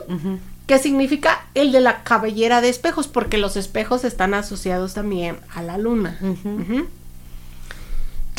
que 0.66 0.78
significa 0.78 1.46
el 1.54 1.72
de 1.72 1.80
la 1.80 2.02
cabellera 2.02 2.60
de 2.60 2.68
espejos, 2.68 3.06
porque 3.08 3.38
los 3.38 3.56
espejos 3.56 4.04
están 4.04 4.34
asociados 4.34 4.94
también 4.94 5.38
a 5.54 5.62
la 5.62 5.78
luna. 5.78 6.18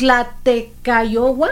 Tlatecayohua, 0.00 1.50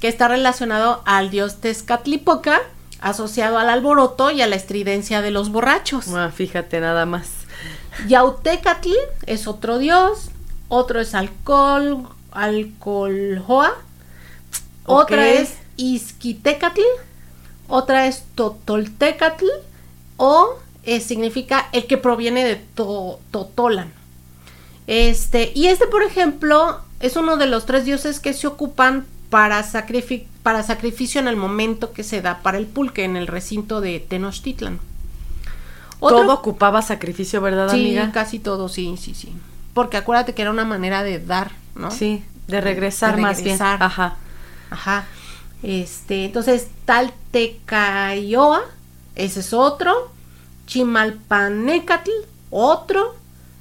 que 0.00 0.08
está 0.08 0.28
relacionado 0.28 1.02
al 1.04 1.30
dios 1.30 1.56
Tezcatlipoca, 1.60 2.60
asociado 3.00 3.58
al 3.58 3.68
alboroto 3.68 4.30
y 4.30 4.40
a 4.42 4.46
la 4.46 4.56
estridencia 4.56 5.20
de 5.20 5.30
los 5.30 5.50
borrachos. 5.50 6.08
Ah, 6.08 6.30
fíjate 6.34 6.80
nada 6.80 7.04
más. 7.06 7.28
Yautecatl 8.08 8.90
es 9.26 9.46
otro 9.46 9.78
dios, 9.78 10.30
otro 10.68 11.00
es 11.00 11.14
alcohol, 11.14 12.08
alcoholjoa, 12.32 13.74
otra 14.86 15.28
es 15.28 15.54
Izquitecatl, 15.76 16.80
otra 17.68 18.06
es 18.06 18.24
Totoltecatl 18.34 19.44
o 20.16 20.54
eh, 20.84 21.00
significa 21.00 21.68
el 21.72 21.86
que 21.86 21.98
proviene 21.98 22.44
de 22.44 22.56
to- 22.56 23.20
Totolan. 23.30 23.92
Este, 24.86 25.52
y 25.54 25.66
este, 25.66 25.86
por 25.86 26.02
ejemplo, 26.02 26.80
es 27.00 27.16
uno 27.16 27.36
de 27.36 27.46
los 27.46 27.66
tres 27.66 27.84
dioses 27.84 28.20
que 28.20 28.32
se 28.34 28.46
ocupan 28.46 29.06
para, 29.30 29.62
sacrifi- 29.64 30.24
para 30.42 30.62
sacrificio 30.62 31.20
en 31.20 31.28
el 31.28 31.36
momento 31.36 31.92
que 31.92 32.02
se 32.04 32.20
da 32.22 32.38
para 32.42 32.58
el 32.58 32.66
pulque 32.66 33.04
en 33.04 33.16
el 33.16 33.26
recinto 33.26 33.80
de 33.80 34.00
Tenochtitlan. 34.00 34.78
Otro- 36.00 36.18
Todo 36.18 36.34
ocupaba 36.34 36.82
sacrificio, 36.82 37.40
¿verdad, 37.40 37.68
Sí, 37.70 37.80
amiga? 37.98 38.10
casi 38.12 38.38
todo, 38.38 38.68
sí, 38.68 38.96
sí, 38.98 39.14
sí. 39.14 39.32
Porque 39.74 39.96
acuérdate 39.98 40.34
que 40.34 40.42
era 40.42 40.50
una 40.50 40.64
manera 40.64 41.02
de 41.02 41.18
dar, 41.18 41.52
¿no? 41.74 41.90
Sí, 41.90 42.24
de 42.48 42.60
regresar, 42.60 43.16
De 43.16 43.22
más 43.22 43.42
bien. 43.42 43.60
Ajá. 43.62 44.16
Ajá. 44.70 45.04
Este, 45.62 46.24
entonces, 46.24 46.68
Taltecayoa, 46.86 48.62
ese 49.14 49.40
es 49.40 49.52
otro. 49.52 50.10
Chimalpanecatl, 50.66 52.10
otro. 52.50 53.14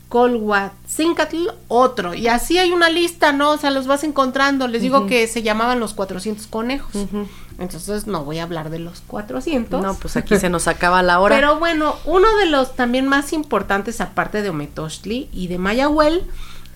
Colhuatzincatl, 0.10 1.48
otro. 1.68 2.16
Y 2.16 2.28
así 2.28 2.58
hay 2.58 2.72
una 2.72 2.90
lista, 2.90 3.32
¿no? 3.32 3.52
O 3.52 3.58
sea, 3.58 3.70
los 3.70 3.88
vas 3.88 4.04
encontrando. 4.04 4.68
Les 4.68 4.82
digo 4.82 5.06
que 5.06 5.28
se 5.28 5.44
llamaban 5.44 5.80
los 5.80 5.94
400 5.94 6.48
conejos. 6.48 6.92
Entonces, 7.60 8.08
no 8.08 8.24
voy 8.24 8.40
a 8.40 8.44
hablar 8.44 8.70
de 8.70 8.80
los 8.80 9.02
400. 9.02 9.82
No, 9.82 9.94
pues 9.96 10.18
aquí 10.18 10.38
se 10.38 10.50
nos 10.50 10.68
acaba 10.68 11.04
la 11.04 11.20
hora. 11.20 11.36
Pero 11.36 11.60
bueno, 11.60 11.96
uno 12.06 12.28
de 12.38 12.48
los 12.48 12.76
también 12.76 13.08
más 13.08 13.34
importantes, 13.34 14.02
aparte 14.02 14.42
de 14.42 14.50
Ometochtli 14.50 15.30
y 15.32 15.48
de 15.48 15.58
Mayahuel, 15.60 16.24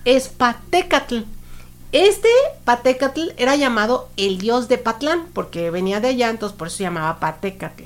es 0.04 0.28
Patecatl. 0.28 1.20
Este 1.90 2.28
Patecatl 2.64 3.30
era 3.36 3.56
llamado 3.56 4.08
el 4.16 4.38
dios 4.38 4.68
de 4.68 4.78
Patlán, 4.78 5.26
porque 5.32 5.70
venía 5.70 6.00
de 6.00 6.08
allá, 6.08 6.28
entonces 6.28 6.56
por 6.56 6.68
eso 6.68 6.78
se 6.78 6.82
llamaba 6.82 7.20
Patecatl. 7.20 7.84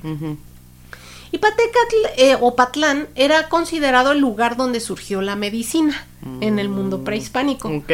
Y 1.30 1.38
Patecatl 1.38 1.96
eh, 2.16 2.36
o 2.40 2.54
Patlán 2.54 3.08
era 3.14 3.48
considerado 3.48 4.12
el 4.12 4.18
lugar 4.18 4.56
donde 4.56 4.80
surgió 4.80 5.20
la 5.20 5.36
medicina 5.36 6.06
en 6.40 6.58
el 6.58 6.68
mundo 6.68 7.04
prehispánico. 7.04 7.68
Ok. 7.68 7.92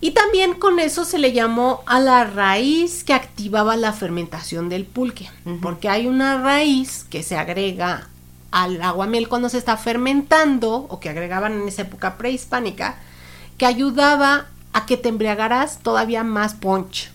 Y 0.00 0.12
también 0.12 0.54
con 0.54 0.78
eso 0.78 1.04
se 1.04 1.18
le 1.18 1.32
llamó 1.32 1.82
a 1.86 1.98
la 1.98 2.24
raíz 2.24 3.02
que 3.02 3.14
activaba 3.14 3.76
la 3.76 3.92
fermentación 3.92 4.68
del 4.68 4.84
pulque, 4.84 5.28
porque 5.60 5.88
hay 5.88 6.06
una 6.06 6.40
raíz 6.40 7.04
que 7.10 7.24
se 7.24 7.36
agrega 7.36 8.08
al 8.52 8.80
aguamiel 8.80 9.28
cuando 9.28 9.48
se 9.48 9.58
está 9.58 9.76
fermentando 9.76 10.86
o 10.88 11.00
que 11.00 11.08
agregaban 11.08 11.52
en 11.60 11.68
esa 11.68 11.82
época 11.82 12.16
prehispánica 12.16 12.98
que 13.58 13.66
ayudaba 13.66 14.46
a 14.72 14.86
que 14.86 14.96
te 14.96 15.08
embriagaras 15.08 15.80
todavía 15.80 16.22
más 16.22 16.54
punch. 16.54 17.10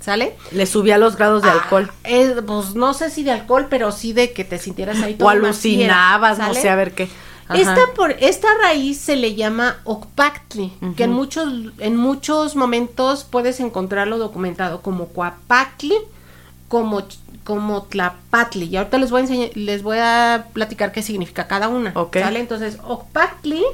¿Sale? 0.00 0.36
Le 0.52 0.64
subía 0.66 0.96
los 0.96 1.16
grados 1.16 1.42
de 1.42 1.50
Ah, 1.50 1.54
alcohol. 1.54 1.90
es, 2.04 2.32
pues 2.46 2.74
no 2.74 2.94
sé 2.94 3.10
si 3.10 3.24
de 3.24 3.32
alcohol, 3.32 3.66
pero 3.68 3.90
sí 3.92 4.12
de 4.12 4.32
que 4.32 4.44
te 4.44 4.58
sintieras 4.58 5.02
ahí 5.02 5.14
O 5.14 5.18
todo 5.18 5.28
más 5.28 5.36
alucinabas, 5.36 6.38
no 6.38 6.54
sé, 6.54 6.68
a 6.70 6.76
ver 6.76 6.94
qué. 6.94 7.08
Ajá. 7.48 7.58
Esta, 7.58 7.80
por, 7.96 8.10
esta 8.20 8.48
raíz 8.62 9.00
se 9.00 9.16
le 9.16 9.34
llama 9.34 9.78
Ocpactli, 9.84 10.72
que 10.96 11.04
en 11.04 11.12
muchos, 11.12 11.52
en 11.78 11.96
muchos 11.96 12.56
momentos 12.56 13.24
puedes 13.24 13.58
encontrarlo 13.60 14.18
documentado 14.18 14.82
como 14.82 15.06
Cuapactli, 15.06 15.94
como, 16.68 17.02
como 17.44 17.82
Tlapatli. 17.84 18.66
Y 18.66 18.76
ahorita 18.76 18.98
les 18.98 19.10
voy 19.10 19.20
a 19.20 19.22
enseñar, 19.22 19.50
les 19.54 19.82
voy 19.82 19.96
a 19.98 20.48
platicar 20.52 20.92
qué 20.92 21.02
significa 21.02 21.46
cada 21.48 21.68
una. 21.68 21.92
Ok. 21.94 22.18
¿sale? 22.18 22.38
Entonces, 22.40 22.78
Ocpactli 22.86 23.64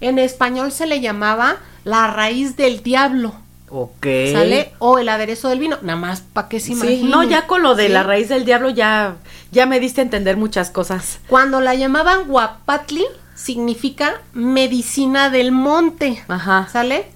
en 0.00 0.18
español 0.18 0.72
se 0.72 0.86
le 0.86 1.00
llamaba 1.00 1.56
la 1.84 2.06
raíz 2.08 2.56
del 2.56 2.82
diablo. 2.82 3.34
Ok. 3.70 4.06
¿Sale? 4.32 4.72
O 4.78 4.98
el 4.98 5.08
aderezo 5.08 5.48
del 5.48 5.58
vino. 5.58 5.78
Nada 5.82 5.98
más 5.98 6.20
para 6.20 6.48
que 6.48 6.60
se 6.60 6.66
Sí, 6.68 6.72
imaginen. 6.72 7.10
no, 7.10 7.22
ya 7.22 7.46
con 7.46 7.62
lo 7.62 7.74
de 7.74 7.86
¿sí? 7.86 7.92
la 7.92 8.02
raíz 8.02 8.28
del 8.28 8.44
diablo 8.44 8.70
ya, 8.70 9.16
ya 9.50 9.66
me 9.66 9.80
diste 9.80 10.00
a 10.00 10.04
entender 10.04 10.36
muchas 10.36 10.70
cosas. 10.70 11.18
Cuando 11.28 11.60
la 11.60 11.74
llamaban 11.74 12.28
Guapatli, 12.28 13.04
significa 13.34 14.20
medicina 14.32 15.30
del 15.30 15.52
monte. 15.52 16.22
Ajá. 16.28 16.68
¿Sale? 16.72 17.06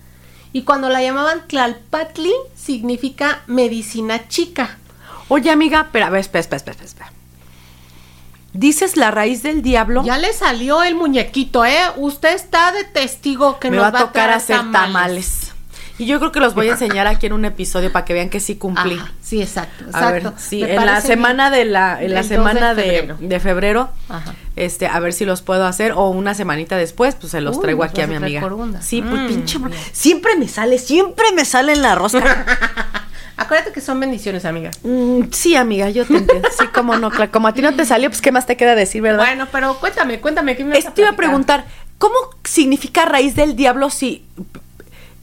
Y 0.52 0.62
cuando 0.64 0.88
la 0.90 1.00
llamaban 1.02 1.46
Tlalpatli, 1.48 2.32
significa 2.54 3.40
medicina 3.46 4.28
chica. 4.28 4.76
Oye, 5.28 5.50
amiga, 5.50 5.88
pero 5.92 6.04
a 6.06 6.10
ver, 6.10 6.20
espera, 6.20 6.40
espera, 6.40 6.58
espera, 6.60 6.84
espera. 6.84 7.12
Dices 8.52 8.98
la 8.98 9.10
raíz 9.10 9.42
del 9.42 9.62
diablo. 9.62 10.02
Ya 10.04 10.18
le 10.18 10.30
salió 10.34 10.82
el 10.82 10.94
muñequito, 10.94 11.64
¿eh? 11.64 11.78
Usted 11.96 12.34
está 12.34 12.70
de 12.72 12.84
testigo 12.84 13.58
que 13.58 13.70
me 13.70 13.78
nos 13.78 13.84
va 13.86 13.98
a 14.00 14.04
tocar 14.06 14.28
hacer 14.30 14.70
tamales. 14.70 15.51
Y 16.02 16.06
yo 16.06 16.18
creo 16.18 16.32
que 16.32 16.40
los 16.40 16.54
voy 16.54 16.68
a 16.68 16.72
enseñar 16.78 17.06
aquí 17.06 17.26
en 17.26 17.32
un 17.32 17.44
episodio 17.44 17.92
para 17.92 18.04
que 18.04 18.12
vean 18.12 18.28
que 18.28 18.40
sí 18.40 18.56
cumplí. 18.56 18.94
Ajá, 18.98 19.12
sí, 19.22 19.40
exacto, 19.40 19.84
A 19.92 20.10
ver, 20.10 20.16
exacto. 20.18 20.38
sí, 20.40 20.62
en 20.64 20.84
la 20.84 21.00
semana 21.00 21.48
bien. 21.50 21.66
de 21.66 21.70
la, 21.72 22.02
en 22.02 22.12
la 22.14 22.20
El 22.20 22.28
2 22.28 22.36
semana 22.36 22.74
de, 22.74 22.82
febrero. 22.82 23.16
de 23.20 23.40
febrero, 23.40 23.90
este, 24.56 24.86
a 24.88 24.98
ver 25.00 25.12
si 25.12 25.24
los 25.24 25.42
puedo 25.42 25.64
hacer, 25.64 25.92
o 25.92 26.08
una 26.10 26.34
semanita 26.34 26.76
después, 26.76 27.14
pues 27.14 27.30
se 27.30 27.40
los 27.40 27.56
Uy, 27.56 27.62
traigo 27.62 27.84
aquí 27.84 28.00
a 28.00 28.06
mi 28.08 28.16
amiga. 28.16 28.40
por 28.40 28.52
una. 28.54 28.82
Sí, 28.82 29.00
pues 29.00 29.20
Mm, 29.22 29.26
pinche 29.28 29.58
bien. 29.58 29.72
siempre 29.92 30.34
me 30.36 30.48
sale, 30.48 30.78
siempre 30.78 31.26
me 31.36 31.44
sale 31.44 31.72
en 31.72 31.82
la 31.82 31.94
rosca. 31.94 32.44
Acuérdate 33.36 33.72
que 33.72 33.80
son 33.80 33.98
bendiciones, 33.98 34.44
amiga. 34.44 34.70
Mm, 34.82 35.22
sí, 35.30 35.56
amiga, 35.56 35.88
yo 35.90 36.04
te 36.04 36.16
entiendo. 36.16 36.48
Sí, 36.58 36.66
como 36.74 36.96
no, 36.98 37.10
claro, 37.10 37.30
como 37.32 37.48
a 37.48 37.54
ti 37.54 37.62
no 37.62 37.74
te 37.74 37.84
salió, 37.86 38.08
pues 38.10 38.20
qué 38.20 38.30
más 38.30 38.46
te 38.46 38.56
queda 38.56 38.74
decir, 38.74 39.02
¿verdad? 39.02 39.24
Bueno, 39.24 39.46
pero 39.50 39.78
cuéntame, 39.80 40.20
cuéntame, 40.20 40.56
¿qué 40.56 40.64
me 40.64 40.76
Esto 40.76 41.00
iba 41.00 41.10
a 41.10 41.16
preguntar, 41.16 41.64
¿cómo 41.98 42.14
significa 42.44 43.04
raíz 43.04 43.34
del 43.34 43.56
diablo 43.56 43.88
si 43.90 44.24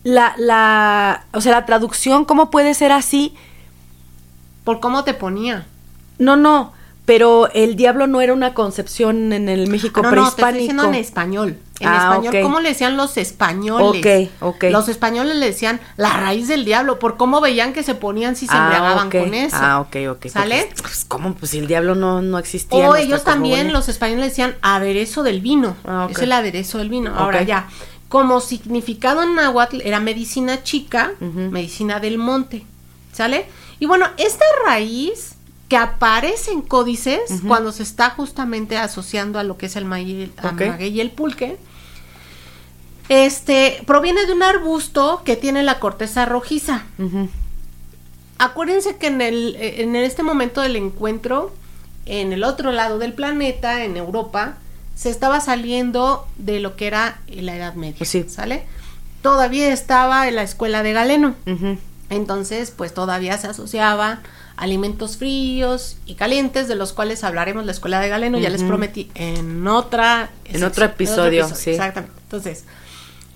la, 0.04 0.34
la, 0.38 1.26
o 1.34 1.42
sea, 1.42 1.52
la 1.54 1.66
traducción, 1.66 2.26
cómo 2.26 2.50
puede 2.52 2.74
ser 2.74 2.92
así? 2.92 3.36
Por 4.64 4.80
cómo 4.80 5.04
te 5.04 5.14
ponía. 5.14 5.66
No, 6.18 6.36
no, 6.36 6.74
pero 7.06 7.50
el 7.54 7.76
diablo 7.76 8.08
no 8.08 8.22
era 8.22 8.34
una 8.34 8.54
concepción 8.54 9.34
en 9.34 9.50
el 9.50 9.68
México 9.68 10.02
no, 10.02 10.12
no, 10.12 10.24
te 10.24 10.30
estoy 10.30 10.44
prehispánico. 10.44 10.60
diciendo 10.60 10.84
en 10.86 10.96
español. 10.96 11.58
En 11.80 11.88
Ah, 11.88 12.10
español, 12.12 12.36
ok. 12.36 12.42
¿cómo 12.44 12.60
le 12.60 12.70
decían 12.70 12.98
los 12.98 13.16
españoles? 13.16 14.30
Ok, 14.42 14.56
ok. 14.56 14.64
Los 14.70 14.90
españoles 14.90 15.38
le 15.38 15.46
decían 15.46 15.80
la 15.96 16.12
raíz 16.18 16.50
del 16.50 16.66
diablo, 16.66 17.00
por 17.00 17.16
cómo 17.16 17.40
veían 17.40 17.72
que 17.72 17.84
se 17.84 17.96
ponían 17.96 18.36
si 18.36 18.48
se 18.48 18.56
embriagaban 18.56 19.08
ok. 19.08 19.16
con 19.18 19.34
eso. 19.34 19.56
Ah, 19.58 19.80
ok, 19.80 19.96
ok. 20.12 20.28
¿Sale? 20.28 20.70
Pues, 20.82 21.06
¿cómo? 21.08 21.34
Pues 21.36 21.52
si 21.52 21.60
el 21.60 21.68
diablo 21.68 21.96
no, 21.96 22.22
no 22.22 22.38
existía. 22.38 22.90
O 22.90 22.96
ellos 22.98 23.24
también, 23.24 23.72
los 23.72 23.88
españoles 23.88 24.26
decían 24.26 24.56
aderezo 24.62 25.24
del 25.24 25.40
vino. 25.40 25.78
Ah. 25.86 26.08
Es 26.12 26.20
el 26.20 26.34
aderezo 26.34 26.80
del 26.80 26.90
vino. 26.90 27.16
Ahora 27.16 27.44
ya, 27.44 27.70
como 28.10 28.42
significado 28.42 29.24
en 29.24 29.36
náhuatl 29.36 29.82
era 29.82 30.00
medicina 30.00 30.64
chica, 30.64 31.12
medicina 31.20 32.00
del 32.00 32.18
monte. 32.18 32.66
¿Sale? 33.14 33.46
Y 33.80 33.86
bueno, 33.86 34.06
esta 34.18 34.46
raíz 34.66 35.36
que 35.68 35.78
aparece 35.78 36.52
en 36.52 36.62
códices 36.62 37.22
cuando 37.48 37.72
se 37.72 37.84
está 37.84 38.10
justamente 38.10 38.78
asociando 38.78 39.38
a 39.40 39.44
lo 39.44 39.58
que 39.58 39.68
es 39.68 39.76
el 39.76 39.86
maguey, 39.86 40.32
a 40.38 40.50
Ok. 40.50 40.62
maguey 40.62 40.90
y 40.90 41.00
el 41.02 41.12
pulque, 41.12 41.58
este 43.10 43.82
proviene 43.86 44.26
de 44.26 44.34
un 44.34 44.44
arbusto 44.44 45.22
que 45.26 45.36
tiene 45.36 45.64
la 45.64 45.80
corteza 45.80 46.26
rojiza. 46.26 46.84
Acuérdense 48.38 48.98
que 48.98 49.08
en, 49.08 49.22
el, 49.22 49.56
en 49.60 49.96
este 49.96 50.24
momento 50.24 50.62
del 50.62 50.76
encuentro, 50.76 51.52
en 52.06 52.32
el 52.34 52.44
otro 52.44 52.72
lado 52.72 52.98
del 53.00 53.14
planeta, 53.14 53.84
en 53.84 53.98
Europa, 53.98 54.58
se 55.00 55.10
estaba 55.10 55.40
saliendo 55.40 56.28
de 56.36 56.60
lo 56.60 56.76
que 56.76 56.86
era 56.86 57.22
la 57.30 57.56
Edad 57.56 57.74
Media. 57.76 58.06
Sí. 58.06 58.26
¿Sale? 58.28 58.66
Todavía 59.22 59.72
estaba 59.72 60.28
en 60.28 60.36
la 60.36 60.44
escuela 60.44 60.84
de 60.84 60.92
Galeno. 60.92 61.36
Entonces, 62.10 62.72
pues 62.76 62.94
todavía 62.94 63.38
se 63.38 63.48
asociaban 63.48 64.20
alimentos 64.58 65.16
fríos 65.16 65.96
y 66.06 66.16
calientes, 66.16 66.68
de 66.68 66.76
los 66.76 66.92
cuales 66.92 67.24
hablaremos 67.24 67.66
la 67.66 67.72
escuela 67.72 68.02
de 68.02 68.10
Galeno, 68.10 68.40
ya 68.40 68.50
les 68.50 68.62
prometí, 68.62 69.10
en 69.16 69.66
otra 69.68 70.32
En 70.44 70.66
otro 70.66 70.84
episodio, 70.84 71.48
sí. 71.48 71.70
Exactamente. 71.70 72.20
Entonces, 72.24 72.66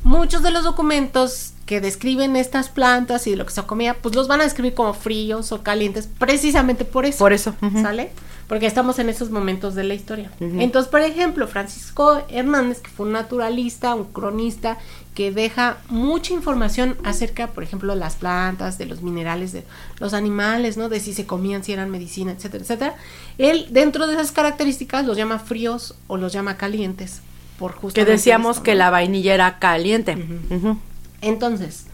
muchos 0.03 0.43
de 0.43 0.51
los 0.51 0.63
documentos 0.63 1.53
que 1.65 1.81
describen 1.81 2.35
estas 2.35 2.69
plantas 2.69 3.25
y 3.27 3.31
de 3.31 3.37
lo 3.37 3.45
que 3.45 3.53
se 3.53 3.63
comía, 3.63 3.95
pues 3.95 4.15
los 4.15 4.27
van 4.27 4.41
a 4.41 4.43
describir 4.43 4.73
como 4.73 4.93
fríos 4.93 5.51
o 5.51 5.63
calientes, 5.63 6.09
precisamente 6.19 6.85
por 6.85 7.05
eso. 7.05 7.19
Por 7.19 7.33
eso. 7.33 7.55
¿Sale? 7.81 8.11
Porque 8.47 8.65
estamos 8.65 8.99
en 8.99 9.07
esos 9.07 9.29
momentos 9.31 9.73
de 9.73 9.85
la 9.85 9.93
historia. 9.93 10.29
Entonces, 10.39 10.91
por 10.91 10.99
ejemplo, 10.99 11.47
Francisco 11.47 12.21
Hernández, 12.29 12.81
que 12.81 12.91
fue 12.91 13.05
un 13.05 13.13
naturalista, 13.13 13.95
un 13.95 14.11
cronista, 14.11 14.77
que 15.15 15.31
deja 15.31 15.77
mucha 15.87 16.33
información 16.33 16.97
acerca, 17.03 17.47
por 17.47 17.63
ejemplo, 17.63 17.93
de 17.93 17.99
las 17.99 18.15
plantas, 18.15 18.77
de 18.77 18.85
los 18.85 19.01
minerales, 19.01 19.53
de 19.53 19.63
los 19.99 20.13
animales, 20.13 20.75
¿no? 20.75 20.89
De 20.89 20.99
si 20.99 21.13
se 21.13 21.25
comían, 21.25 21.63
si 21.63 21.71
eran 21.71 21.89
medicina, 21.89 22.33
etcétera, 22.33 22.63
etcétera. 22.63 22.95
Él, 23.37 23.67
dentro 23.71 24.07
de 24.07 24.13
esas 24.13 24.31
características, 24.33 25.05
los 25.05 25.15
llama 25.15 25.39
fríos 25.39 25.95
o 26.07 26.17
los 26.17 26.33
llama 26.33 26.57
calientes. 26.57 27.21
Por 27.57 27.75
Que 27.93 28.05
decíamos 28.05 28.59
que 28.59 28.71
¿no? 28.71 28.79
la 28.79 28.89
vainilla 28.89 29.33
era 29.33 29.59
caliente. 29.59 30.17
Entonces, 31.21 31.85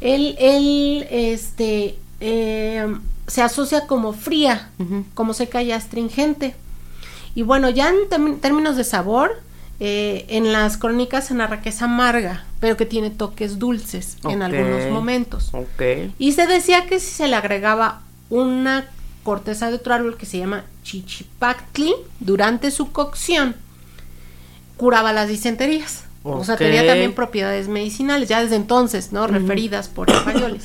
él, 0.00 0.36
él 0.38 1.06
este, 1.10 1.98
eh, 2.20 2.86
se 3.26 3.42
asocia 3.42 3.86
como 3.86 4.12
fría, 4.12 4.70
como 5.14 5.34
seca 5.34 5.62
y 5.62 5.72
astringente. 5.72 6.54
Y 7.34 7.42
bueno, 7.42 7.70
ya 7.70 7.90
en 7.90 8.40
términos 8.40 8.76
de 8.76 8.84
sabor, 8.84 9.40
eh, 9.80 10.26
en 10.28 10.52
las 10.52 10.76
crónicas 10.76 11.26
se 11.26 11.34
narra 11.34 11.60
que 11.60 11.70
es 11.70 11.82
amarga, 11.82 12.44
pero 12.60 12.76
que 12.76 12.86
tiene 12.86 13.10
toques 13.10 13.58
dulces 13.58 14.16
en 14.28 14.42
algunos 14.42 14.90
momentos. 14.90 15.50
Y 16.18 16.32
se 16.32 16.46
decía 16.46 16.86
que 16.86 17.00
si 17.00 17.10
se 17.10 17.28
le 17.28 17.36
agregaba 17.36 18.02
una 18.30 18.86
corteza 19.22 19.70
de 19.70 19.76
otro 19.76 19.94
árbol 19.94 20.16
que 20.16 20.26
se 20.26 20.38
llama 20.38 20.64
chichipactli 20.84 21.94
durante 22.20 22.70
su 22.70 22.92
cocción, 22.92 23.56
curaba 24.82 25.12
las 25.12 25.28
disenterías. 25.28 26.02
O 26.24 26.42
sea, 26.42 26.56
tenía 26.56 26.84
también 26.84 27.12
propiedades 27.14 27.68
medicinales, 27.68 28.28
ya 28.28 28.42
desde 28.42 28.56
entonces, 28.56 29.12
¿no? 29.12 29.28
Referidas 29.28 29.86
por 29.86 30.10
españoles. 30.10 30.64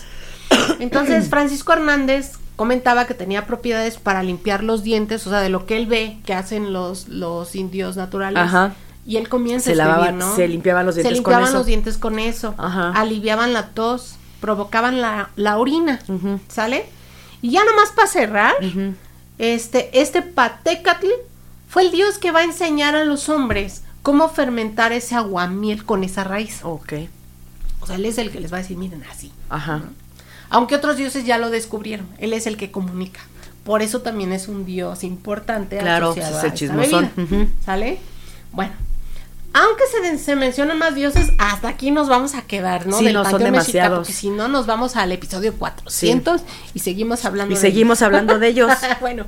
Entonces, 0.79 1.29
Francisco 1.29 1.73
Hernández 1.73 2.31
comentaba 2.55 3.05
que 3.05 3.13
tenía 3.13 3.45
propiedades 3.45 3.97
para 3.97 4.23
limpiar 4.23 4.63
los 4.63 4.81
dientes, 4.81 5.27
o 5.27 5.29
sea, 5.29 5.39
de 5.41 5.49
lo 5.49 5.67
que 5.67 5.77
él 5.77 5.85
ve 5.85 6.17
que 6.25 6.33
hacen 6.33 6.73
los, 6.73 7.09
los 7.09 7.53
indios 7.55 7.95
naturales. 7.95 8.41
Ajá. 8.41 8.73
Y 9.05 9.17
él 9.17 9.29
comienza 9.29 9.65
Se 9.65 9.69
a 9.71 9.73
escribir, 9.73 9.93
lavaba- 9.99 10.11
¿no? 10.13 10.35
se 10.35 10.47
limpiaban 10.47 10.85
los 10.87 10.95
dientes 10.95 11.15
Se 11.15 11.23
con 11.23 11.31
limpiaban 11.33 11.49
eso. 11.49 11.57
los 11.59 11.65
dientes 11.67 11.97
con 11.99 12.17
eso. 12.17 12.55
Ajá. 12.57 12.89
Aliviaban 12.95 13.53
la 13.53 13.67
tos, 13.67 14.15
provocaban 14.41 14.99
la, 14.99 15.29
la 15.35 15.57
orina, 15.59 15.99
Ujú. 16.07 16.39
¿sale? 16.47 16.87
Y 17.43 17.51
ya 17.51 17.63
nomás 17.63 17.91
para 17.95 18.07
cerrar, 18.07 18.55
este, 19.37 20.01
este 20.01 20.23
Patecatl 20.23 21.05
fue 21.69 21.83
el 21.83 21.91
dios 21.91 22.17
que 22.17 22.31
va 22.31 22.39
a 22.39 22.43
enseñar 22.45 22.95
a 22.95 23.03
los 23.03 23.29
hombres 23.29 23.83
cómo 24.07 24.29
fermentar 24.29 24.93
ese 24.93 25.15
aguamiel 25.15 25.83
con 25.83 26.05
esa 26.05 26.23
raíz. 26.23 26.61
Ok. 26.63 26.93
O 27.81 27.87
sea, 27.87 27.97
él 27.97 28.05
es 28.05 28.17
el 28.17 28.31
que 28.31 28.39
les 28.39 28.53
va 28.53 28.55
a 28.55 28.61
decir, 28.61 28.77
miren, 28.77 29.03
así. 29.11 29.33
Ajá. 29.49 29.81
Aunque 30.49 30.75
otros 30.75 30.95
dioses 30.95 31.25
ya 31.25 31.37
lo 31.37 31.49
descubrieron, 31.49 32.07
él 32.17 32.31
es 32.31 32.47
el 32.47 32.55
que 32.55 32.71
comunica. 32.71 33.19
Por 33.65 33.81
eso 33.81 34.01
también 34.03 34.31
es 34.31 34.47
un 34.47 34.65
dios 34.65 35.03
importante. 35.03 35.77
Claro, 35.79 36.13
pues 36.13 36.25
es 36.25 36.41
el 36.41 36.53
chismosón. 36.53 37.11
¿Sale? 37.65 37.99
Bueno. 38.53 38.71
Aunque 39.51 39.83
se, 39.91 40.17
se 40.19 40.37
mencionan 40.37 40.79
más 40.79 40.95
dioses, 40.95 41.33
hasta 41.37 41.67
aquí 41.67 41.91
nos 41.91 42.07
vamos 42.07 42.33
a 42.33 42.43
quedar, 42.43 42.87
¿no? 42.87 42.99
Sí, 42.99 43.05
Del 43.05 43.13
no, 43.13 43.23
son 43.25 43.33
mexica, 43.33 43.51
demasiados. 43.51 43.97
porque 43.99 44.13
si 44.13 44.29
no, 44.29 44.47
nos 44.47 44.67
vamos 44.67 44.95
al 44.95 45.11
episodio 45.11 45.53
400 45.55 46.43
y 46.73 46.79
seguimos 46.79 47.25
hablando 47.25 47.51
Y 47.51 47.55
de 47.55 47.61
seguimos 47.61 48.01
hablando 48.01 48.39
de 48.39 48.47
ellos. 48.47 48.71
bueno, 49.01 49.25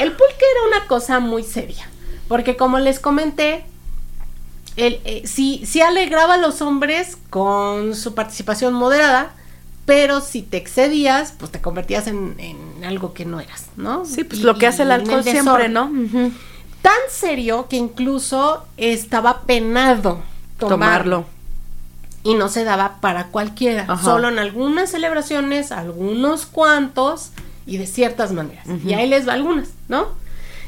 el 0.00 0.10
pulque 0.10 0.44
era 0.56 0.76
una 0.76 0.88
cosa 0.88 1.20
muy 1.20 1.44
seria, 1.44 1.88
porque 2.30 2.56
como 2.56 2.78
les 2.78 3.00
comenté, 3.00 3.64
él 4.76 5.00
eh, 5.04 5.22
sí, 5.26 5.62
sí 5.66 5.80
alegraba 5.80 6.34
a 6.34 6.36
los 6.36 6.62
hombres 6.62 7.18
con 7.28 7.96
su 7.96 8.14
participación 8.14 8.72
moderada, 8.72 9.32
pero 9.84 10.20
si 10.20 10.42
te 10.42 10.56
excedías, 10.56 11.34
pues 11.36 11.50
te 11.50 11.60
convertías 11.60 12.06
en, 12.06 12.36
en 12.38 12.84
algo 12.84 13.14
que 13.14 13.24
no 13.24 13.40
eras, 13.40 13.66
¿no? 13.76 14.04
Sí, 14.04 14.22
pues 14.22 14.40
Y- 14.40 14.44
lo 14.44 14.56
que 14.58 14.68
hace 14.68 14.82
el 14.84 14.92
alcohol 14.92 15.24
siempre. 15.24 15.68
¿no? 15.68 15.90
Tan 16.82 17.00
serio 17.10 17.66
que 17.68 17.76
incluso 17.76 18.64
estaba 18.76 19.40
penado 19.40 20.22
tomarlo. 20.56 20.68
Tomarlo. 20.68 21.24
Y 22.22 22.34
no 22.34 22.48
se 22.48 22.62
daba 22.62 22.98
para 23.00 23.26
cualquiera, 23.26 23.86
Ajá. 23.88 24.04
solo 24.04 24.28
en 24.28 24.38
algunas 24.38 24.92
celebraciones, 24.92 25.72
algunos 25.72 26.46
cuantos 26.46 27.30
y 27.66 27.78
de 27.78 27.88
ciertas 27.88 28.30
maneras. 28.30 28.66
Y 28.86 28.92
ahí 28.94 29.08
les 29.08 29.26
va 29.26 29.32
algunas, 29.32 29.70
¿no? 29.88 30.06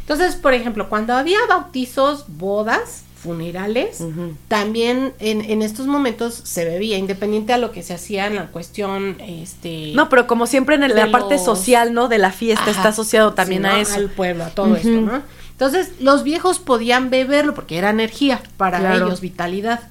Entonces, 0.03 0.36
por 0.36 0.53
ejemplo, 0.55 0.88
cuando 0.88 1.14
había 1.14 1.38
bautizos, 1.48 2.26
bodas, 2.28 3.03
funerales, 3.22 4.03
también 4.48 5.12
en, 5.20 5.42
en 5.42 5.62
estos 5.62 5.86
momentos 5.86 6.34
se 6.42 6.64
bebía, 6.64 6.98
independiente 6.98 7.53
a 7.53 7.59
lo 7.59 7.70
que 7.70 7.82
se 7.84 7.94
hacía 7.94 8.26
en 8.26 8.34
la 8.34 8.46
cuestión, 8.48 9.16
este... 9.20 9.92
No, 9.94 10.09
pero 10.09 10.26
como 10.26 10.46
siempre 10.48 10.74
en 10.74 10.82
el- 10.82 10.96
la 10.96 11.11
parte 11.12 11.38
social, 11.38 11.94
¿no? 11.94 12.09
De 12.09 12.18
la 12.18 12.32
fiesta 12.32 12.62
Ajá, 12.62 12.70
está 12.72 12.88
asociado 12.88 13.32
también 13.32 13.64
a 13.64 13.78
eso. 13.80 13.94
Al 13.94 14.11
pueblo, 14.11 14.42
a 14.44 14.50
todo 14.50 14.74
esto, 14.74 14.88
Ujú. 14.88 15.00
¿no? 15.03 15.22
Entonces, 15.53 15.92
los 16.00 16.24
viejos 16.24 16.59
podían 16.59 17.11
beberlo 17.11 17.55
porque 17.55 17.78
era 17.78 17.90
energía 17.90 18.42
para 18.57 18.80
Claro. 18.80 19.07
ellos, 19.07 19.20
vitalidad. 19.20 19.88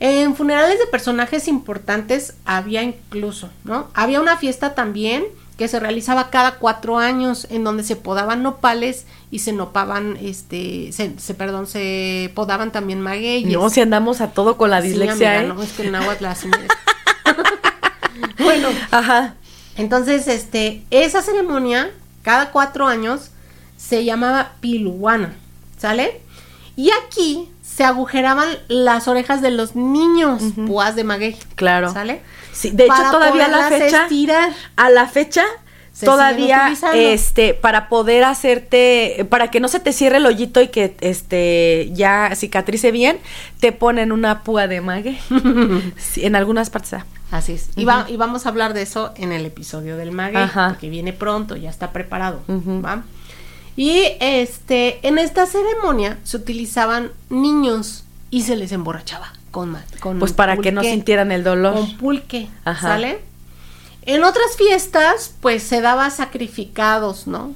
En 0.00 0.34
funerales 0.36 0.78
de 0.78 0.86
personajes 0.86 1.48
importantes 1.48 2.34
había 2.44 2.82
incluso, 2.82 3.48
¿no? 3.64 3.86
Había 3.94 4.20
una 4.20 4.36
fiesta 4.36 4.74
también 4.74 5.24
que 5.56 5.68
se 5.68 5.78
realizaba 5.80 6.30
cada 6.30 6.56
cuatro 6.56 6.98
años 6.98 7.46
en 7.50 7.62
donde 7.64 7.84
se 7.84 7.94
podaban 7.96 8.42
nopales 8.42 9.06
y 9.30 9.40
se 9.40 9.52
nopaban, 9.52 10.16
este, 10.20 10.92
se, 10.92 11.18
se- 11.18 11.34
perdón, 11.34 11.66
se 11.66 12.30
podaban 12.34 12.72
también 12.72 13.00
magueyes. 13.00 13.52
No, 13.52 13.68
si 13.70 13.80
andamos 13.80 14.20
a 14.20 14.28
todo 14.32 14.56
con 14.56 14.70
la 14.70 14.80
Sí, 14.82 14.88
dislexia, 14.88 15.38
amiga, 15.38 15.42
¿eh? 15.44 15.54
no, 15.56 15.62
es 15.62 15.72
que 15.72 15.90
náhuatl 15.90 16.24
así 16.26 16.48
bueno, 18.38 18.68
Ajá. 18.90 19.34
entonces, 19.76 20.26
este, 20.28 20.82
esa 20.90 21.22
ceremonia, 21.22 21.90
cada 22.22 22.50
cuatro 22.50 22.86
años, 22.86 23.30
se 23.76 24.04
llamaba 24.04 24.52
piluana, 24.60 25.34
¿sale? 25.78 26.20
Y 26.76 26.90
aquí 27.06 27.48
se 27.62 27.84
agujeraban 27.84 28.48
las 28.68 29.08
orejas 29.08 29.40
de 29.42 29.50
los 29.50 29.76
niños, 29.76 30.42
púas 30.66 30.96
de 30.96 31.04
maguey. 31.04 31.36
Claro. 31.54 31.92
¿Sale? 31.92 32.22
Sí, 32.52 32.70
de 32.70 32.84
hecho, 32.84 32.94
todavía 33.10 33.46
a 33.46 33.48
la 33.48 33.68
fecha. 33.68 34.02
estirar. 34.02 34.50
A 34.76 34.90
la 34.90 35.06
fecha. 35.06 35.44
Se 35.92 36.06
todavía 36.06 36.72
este 36.94 37.52
para 37.52 37.90
poder 37.90 38.24
hacerte 38.24 39.26
para 39.28 39.50
que 39.50 39.60
no 39.60 39.68
se 39.68 39.78
te 39.78 39.92
cierre 39.92 40.16
el 40.16 40.24
hoyito 40.26 40.62
y 40.62 40.68
que 40.68 40.96
este 41.02 41.90
ya 41.92 42.30
cicatrice 42.34 42.90
bien 42.92 43.18
te 43.60 43.72
ponen 43.72 44.10
una 44.10 44.42
púa 44.42 44.68
de 44.68 44.80
maguey 44.80 45.20
Sí, 45.98 46.24
en 46.24 46.34
algunas 46.34 46.70
partes 46.70 46.94
ah. 46.94 47.04
Así 47.30 47.52
es. 47.52 47.68
Y, 47.76 47.84
va- 47.84 48.06
y 48.08 48.16
vamos 48.16 48.46
a 48.46 48.48
hablar 48.48 48.72
de 48.74 48.80
eso 48.82 49.12
en 49.16 49.32
el 49.32 49.44
episodio 49.46 49.96
del 49.98 50.12
maguey, 50.12 50.42
Ajá. 50.42 50.76
que 50.80 50.88
viene 50.88 51.12
pronto, 51.12 51.56
ya 51.56 51.68
está 51.70 51.90
preparado. 51.90 52.40
Ujú. 52.48 52.80
¿va? 52.82 53.02
Y 53.76 54.02
este, 54.20 55.06
en 55.06 55.18
esta 55.18 55.46
ceremonia 55.46 56.18
se 56.24 56.36
utilizaban 56.36 57.10
niños 57.30 58.04
y 58.30 58.42
se 58.42 58.56
les 58.56 58.72
emborrachaba 58.72 59.32
con, 59.50 59.76
con 60.00 60.18
pues 60.18 60.32
para 60.32 60.56
que 60.56 60.72
no 60.72 60.80
pulque, 60.80 60.94
sintieran 60.94 61.32
el 61.32 61.44
dolor 61.44 61.74
Con 61.74 61.96
pulque, 61.96 62.48
Ajá. 62.64 62.88
¿sale? 62.88 63.20
En 64.02 64.24
otras 64.24 64.56
fiestas, 64.56 65.34
pues 65.40 65.62
se 65.62 65.80
daba 65.80 66.10
sacrificados, 66.10 67.26
¿no? 67.26 67.54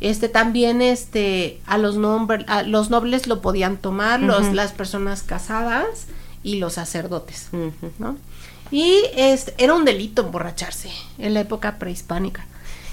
Este 0.00 0.28
también, 0.28 0.80
este, 0.80 1.60
a 1.66 1.76
los 1.76 1.96
nombres, 1.96 2.46
los 2.66 2.90
nobles 2.90 3.26
lo 3.26 3.42
podían 3.42 3.76
tomar, 3.76 4.20
los, 4.20 4.54
las 4.54 4.72
personas 4.72 5.22
casadas 5.22 6.06
y 6.42 6.56
los 6.56 6.74
sacerdotes. 6.74 7.48
¿no? 7.98 8.16
Y 8.70 9.02
este, 9.16 9.52
era 9.58 9.74
un 9.74 9.84
delito 9.84 10.22
emborracharse 10.22 10.90
en 11.18 11.34
la 11.34 11.40
época 11.40 11.78
prehispánica. 11.78 12.46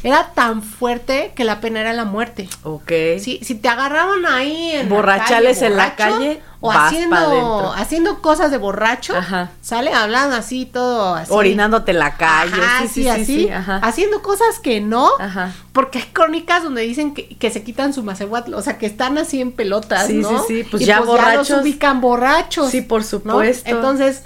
Era 0.04 0.30
tan 0.36 0.62
fuerte 0.62 1.34
que 1.36 1.43
la 1.43 1.60
pena 1.60 1.82
era 1.82 1.91
la 1.93 2.06
muerte. 2.06 2.48
Ok. 2.64 2.91
Si, 3.20 3.39
si 3.43 3.56
te 3.56 3.68
agarraban 3.68 4.26
ahí 4.28 4.72
en 4.72 4.89
Borrachales 4.89 5.62
la 5.62 5.68
calle, 5.68 5.72
en 5.72 5.78
la 5.78 5.95
calle, 5.95 6.41
o 6.60 6.72
haciendo, 6.72 7.74
haciendo 7.74 8.22
cosas 8.22 8.52
de 8.52 8.58
borracho, 8.58 9.16
Ajá. 9.16 9.50
sale 9.62 9.91
hablando 9.93 10.36
así 10.36 10.66
todo 10.66 11.16
así. 11.16 11.32
Orinándote 11.34 11.91
en 11.91 12.00
la 12.00 12.16
calle. 12.16 12.54
Ajá, 12.54 12.82
sí, 12.84 12.88
sí, 12.88 12.93
sí, 12.93 13.02
sí, 13.04 13.10
así, 13.10 13.26
sí, 13.26 13.50
ajá. 13.50 13.78
haciendo 13.84 14.22
cosas 14.22 14.60
que 14.60 14.82
no, 14.82 15.10
Ajá. 15.20 15.52
porque 15.74 15.98
hay 16.00 16.06
crónicas 16.14 16.64
donde 16.64 16.82
dicen 16.84 17.14
que, 17.14 17.30
que 17.38 17.50
se 17.50 17.64
quitan 17.64 17.91
su 17.93 18.04
macehuatl, 18.04 18.54
o 18.54 18.62
sea, 18.62 18.78
que 18.78 18.86
están 18.86 19.18
así 19.18 19.41
en 19.41 19.52
pelotas, 19.52 20.08
Sí, 20.08 20.14
¿no? 20.14 20.30
sí, 20.43 20.62
sí, 20.62 20.64
pues 20.70 20.84
Y 20.84 20.86
ya 20.86 21.00
los 21.00 21.08
borrachos. 21.08 21.62
ubican 21.62 22.02
borrachos. 22.02 22.70
Sí, 22.70 22.82
por 22.82 23.02
¿no? 23.02 23.08
supuesto. 23.08 23.70
Entonces, 23.70 24.24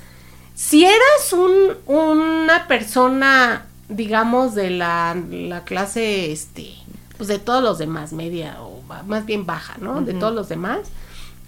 si 0.54 0.86
eras 0.86 1.34
un, 1.34 1.78
una 1.88 2.68
persona, 2.68 3.66
digamos, 3.92 4.56
de 4.56 4.70
la, 4.70 5.16
la 5.30 5.64
clase, 5.64 6.32
este, 6.32 6.74
pues 7.18 7.28
de 7.28 7.40
todos 7.40 7.62
los 7.62 7.78
demás, 7.78 8.14
media 8.14 8.58
o 8.62 8.82
más 9.06 9.26
bien 9.26 9.46
baja, 9.46 9.76
¿no? 9.80 10.02
De 10.02 10.14
todos 10.14 10.34
los 10.34 10.50
demás. 10.50 10.80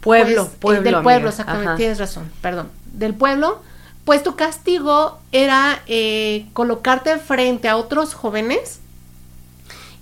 Pueblo, 0.02 0.44
pues, 0.44 0.54
eh, 0.54 0.58
pueblo. 0.60 0.84
del 0.84 0.94
pueblo, 0.96 1.12
amiga. 1.14 1.30
exactamente, 1.30 1.68
Ajá. 1.70 1.78
tienes 1.78 2.00
razón, 2.00 2.32
perdón. 2.41 2.70
Del 2.94 3.14
pueblo, 3.14 3.62
pues 4.06 4.22
tu 4.22 4.36
castigo 4.36 5.20
era 5.32 5.82
eh, 5.88 6.46
colocarte 6.54 7.18
frente 7.18 7.70
a 7.70 7.78
otros 7.78 8.14
jóvenes 8.14 8.80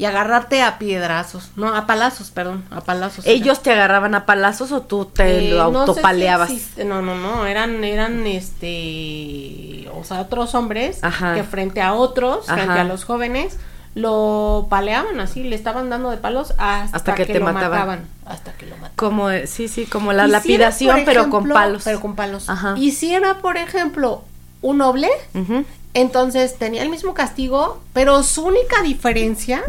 y 0.02 0.06
agarrarte 0.06 0.64
a 0.64 0.80
piedrazos, 0.80 1.52
no, 1.56 1.76
a 1.76 1.86
palazos, 1.86 2.32
perdón, 2.32 2.66
a 2.72 2.82
palazos. 2.82 3.24
era. 3.24 3.36
¿Ellos 3.36 3.62
te 3.62 3.72
agarraban 3.72 4.16
a 4.16 4.26
palazos 4.26 4.72
o 4.72 4.82
tú 4.82 5.06
te 5.06 5.49
Eh, 5.49 5.52
lo 5.52 5.70
no 5.70 5.82
sé 5.82 5.86
si 5.86 5.89
autopaleabas? 5.91 6.52
no, 6.84 7.04
no, 7.04 7.14
no, 7.16 7.45
eran, 7.45 7.84
eran, 7.84 8.26
este, 8.26 9.88
o 9.93 10.04
sea, 10.04 10.22
otros 10.22 10.56
hombres 10.56 11.04
Ajá. 11.04 11.36
que 11.36 11.43
frente 11.43 11.82
a 11.82 11.93
otros, 11.93 12.47
frente 12.47 12.80
a 12.80 12.84
los 12.84 13.04
jóvenes, 13.06 13.58
lo 13.93 14.66
paleaban 14.72 15.20
así, 15.20 15.43
le 15.43 15.56
estaban 15.56 15.91
dando 15.91 16.10
de 16.10 16.18
palos 16.18 16.56
hasta, 16.58 16.97
Hasta 16.97 17.14
que 17.14 17.28
que, 17.28 17.34
te 17.34 17.39
lo 17.39 17.45
mataban. 17.45 17.72
mataban, 17.72 17.99
hasta 18.26 18.54
que 18.54 18.66
lo 18.66 18.76
mataban. 18.78 18.95
Como, 18.95 19.30
eh, 19.30 19.45
sí, 19.45 19.68
sí, 19.68 19.86
como 19.86 20.14
la 20.14 20.24
Y 20.24 20.26
si 20.26 20.30
era, 20.32 20.39
lapidación, 20.39 21.02
pero 21.06 21.30
con 21.30 21.47
palos. 21.47 21.84
Pero 21.84 21.99
con 21.99 22.16
palos. 22.16 22.49
Ajá. 22.49 22.74
Y 22.76 22.91
si 22.93 23.14
era, 23.14 23.36
por 23.39 23.58
ejemplo, 23.58 24.24
un 24.64 24.78
noble, 24.80 25.10
Ujú, 25.36 25.64
entonces 25.94 26.58
tenía 26.58 26.84
el 26.84 26.89
mismo 26.89 27.14
castigo, 27.14 27.82
pero 27.94 28.24
su 28.24 28.44
única 28.46 28.82
diferencia. 28.82 29.64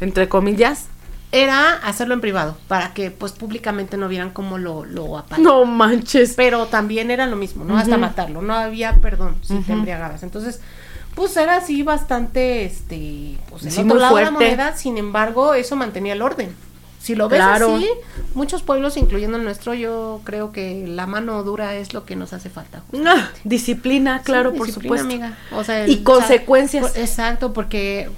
Entre 0.00 0.28
comillas. 0.28 0.86
era 1.30 1.74
hacerlo 1.74 2.14
en 2.14 2.20
privado, 2.22 2.56
para 2.68 2.94
que 2.94 3.10
pues 3.10 3.32
públicamente 3.32 3.96
no 3.98 4.08
vieran 4.08 4.30
cómo 4.30 4.56
lo, 4.58 4.84
lo. 4.84 5.22
No 5.38 5.64
manches. 5.66 6.32
Pero 6.36 6.66
también 6.66 7.10
era 7.10 7.26
lo 7.26 7.36
mismo, 7.36 7.64
¿no? 7.64 7.76
Hasta 7.76 7.98
matarlo, 7.98 8.40
no 8.42 8.54
había 8.54 8.94
perdón 8.94 9.36
si 9.42 9.54
te 9.54 9.60
Ujú. 9.60 9.72
embriagabas. 9.72 10.22
Entonces, 10.22 10.60
pues 11.14 11.36
era 11.36 11.56
así 11.56 11.82
bastante, 11.82 12.64
este, 12.64 13.36
pues 13.50 13.64
el 13.64 13.72
Sí, 13.72 13.80
otro 13.80 13.98
lado 13.98 14.16
de 14.16 14.24
la 14.24 14.30
moneda, 14.30 14.76
sin 14.76 14.96
embargo, 14.98 15.52
eso 15.54 15.76
mantenía 15.76 16.14
el 16.14 16.22
orden. 16.22 16.54
Si 17.00 17.14
lo 17.14 17.28
ves 17.28 17.38
Claro. 17.40 17.76
así, 17.76 17.88
muchos 18.34 18.62
pueblos, 18.62 18.96
incluyendo 18.96 19.36
el 19.38 19.44
nuestro, 19.44 19.72
yo 19.74 20.20
creo 20.24 20.50
que 20.52 20.84
la 20.86 21.06
mano 21.06 21.42
dura 21.44 21.74
es 21.76 21.94
lo 21.94 22.04
que 22.04 22.16
nos 22.16 22.32
hace 22.32 22.50
falta. 22.50 22.82
Ah, 23.06 23.30
disciplina, 23.44 24.22
claro, 24.22 24.50
Sí, 24.52 24.58
por 24.58 24.66
disciplina, 24.66 24.96
supuesto. 24.98 25.14
amiga. 25.24 25.38
O 25.52 25.64
sea, 25.64 25.86
Y 25.88 26.02
consecuencias. 26.02 26.96
exacto, 26.96 27.52
porque 27.52 28.10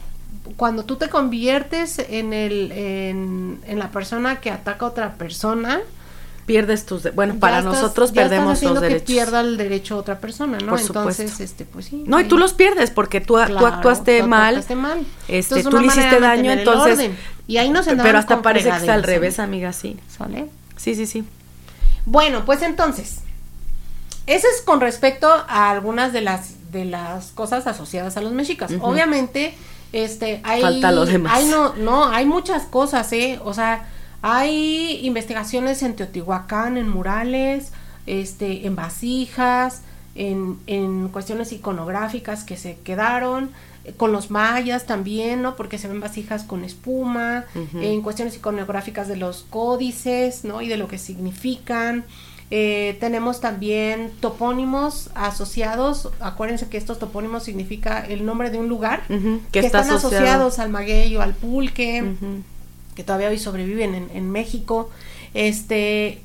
cuando 0.57 0.85
tú 0.85 0.97
te 0.97 1.09
conviertes 1.09 1.99
en 1.99 2.33
el 2.33 2.73
en, 2.73 3.61
en 3.67 3.79
la 3.79 3.91
persona 3.91 4.41
que 4.41 4.51
ataca 4.51 4.85
a 4.87 4.89
otra 4.89 5.15
persona, 5.15 5.81
Pierdes 6.51 6.85
tus. 6.85 7.05
de- 7.05 7.11
Bueno, 7.13 7.35
ya 7.35 7.41
para 7.41 7.59
estás- 7.61 7.75
nosotros 7.75 8.11
perdemos 8.11 8.61
los 8.61 8.75
que 8.75 8.81
derechos. 8.81 9.07
pierda 9.07 9.41
el 9.41 9.57
derecho 9.57 9.95
a 9.95 9.99
otra 9.99 10.19
persona, 10.19 10.59
¿no? 10.59 10.71
Por 10.73 10.81
Entonces, 10.81 11.17
supuesto. 11.31 11.45
este, 11.45 11.65
pues 11.65 11.85
sí. 11.87 12.03
No, 12.09 12.19
y 12.19 12.25
tú 12.25 12.39
los 12.39 12.55
pierdes 12.55 12.91
porque 12.91 13.21
tú, 13.21 13.35
tú 13.37 13.45
claro, 13.47 13.67
actuaste 13.69 14.21
tú 14.23 14.27
mal. 14.27 14.49
actuaste 14.57 14.75
mal. 14.75 14.99
Este, 15.29 15.61
Entonces, 15.61 15.69
tú 15.71 15.79
le 15.79 15.87
hiciste 15.87 16.19
daño, 16.19 16.51
entonces. 16.51 17.11
Y 17.47 17.59
ahí 17.59 17.71
nos 17.71 17.87
Pero 17.87 18.19
hasta 18.19 18.43
parece 18.43 18.69
que 18.69 18.77
está 18.79 18.95
al 18.95 19.05
revés, 19.05 19.39
amiga. 19.39 19.69
amiga, 19.69 19.73
sí. 19.73 19.97
¿Sale? 20.09 20.47
Sí, 20.77 20.97
sí, 20.97 21.07
sí. 21.07 21.23
Bueno, 22.05 22.45
pues 22.45 22.63
entonces, 22.63 23.21
eso 24.27 24.47
es 24.53 24.63
con 24.63 24.81
respecto 24.81 25.29
a 25.29 25.71
algunas 25.71 26.13
de 26.13 26.21
las 26.23 26.55
de 26.73 26.85
las 26.85 27.27
cosas 27.33 27.67
asociadas 27.67 28.17
a 28.17 28.21
los 28.23 28.33
mexicas. 28.33 28.73
Obviamente, 28.81 29.55
este, 29.93 30.41
hay 30.45 30.63
Falta 30.63 30.91
lo 30.93 31.05
demás. 31.05 31.33
hay 31.35 31.47
no, 31.47 31.75
no, 31.75 32.07
hay 32.07 32.25
muchas 32.27 32.63
cosas, 32.65 33.13
eh, 33.13 33.41
o 33.45 33.55
sea, 33.55 33.89
hay 34.23 35.01
investigaciones 35.03 35.83
en 35.83 35.97
Teotihuacán, 35.97 36.77
en 36.77 36.89
murales, 36.89 37.73
este, 38.07 38.67
en 38.67 38.77
vasijas, 38.77 39.83
en, 40.15 40.59
en 40.67 41.09
cuestiones 41.09 41.53
iconográficas 41.53 42.45
que 42.45 42.57
se 42.57 42.77
quedaron, 42.79 43.51
eh, 43.85 43.95
con 43.97 44.13
los 44.13 44.31
mayas 44.31 44.85
también, 44.85 45.43
¿no? 45.43 45.57
Porque 45.57 45.79
se 45.79 45.89
ven 45.89 46.01
vasijas 46.01 46.43
con 46.43 46.65
espuma, 46.65 47.45
en 47.75 48.03
cuestiones 48.03 48.37
iconográficas 48.37 49.09
de 49.09 49.17
los 49.17 49.47
códices, 49.49 50.45
¿no? 50.45 50.61
Y 50.61 50.69
de 50.69 50.77
lo 50.77 50.89
que 50.89 50.99
significan. 50.99 52.05
Eh, 52.53 52.97
tenemos 52.99 53.41
también 53.41 54.11
topónimos 54.21 55.11
asociados. 55.15 56.11
Acuérdense 56.19 56.69
que 56.69 56.77
estos 56.77 56.99
topónimos 56.99 57.45
significa 57.45 58.01
el 58.01 58.27
nombre 58.27 58.51
de 58.51 58.59
un 58.59 58.69
lugar 58.69 59.05
que, 59.07 59.41
que 59.53 59.61
está 59.61 59.81
están 59.81 59.97
asociado. 59.97 60.25
asociados 60.25 60.59
al 60.59 60.69
maguey 60.71 61.17
o 61.17 61.23
al 61.23 61.35
pulque. 61.35 62.05
Que 63.01 63.05
todavía 63.05 63.31
hoy 63.31 63.39
sobreviven 63.39 63.95
en, 63.95 64.11
en 64.13 64.31
México. 64.31 64.91
Este, 65.33 66.21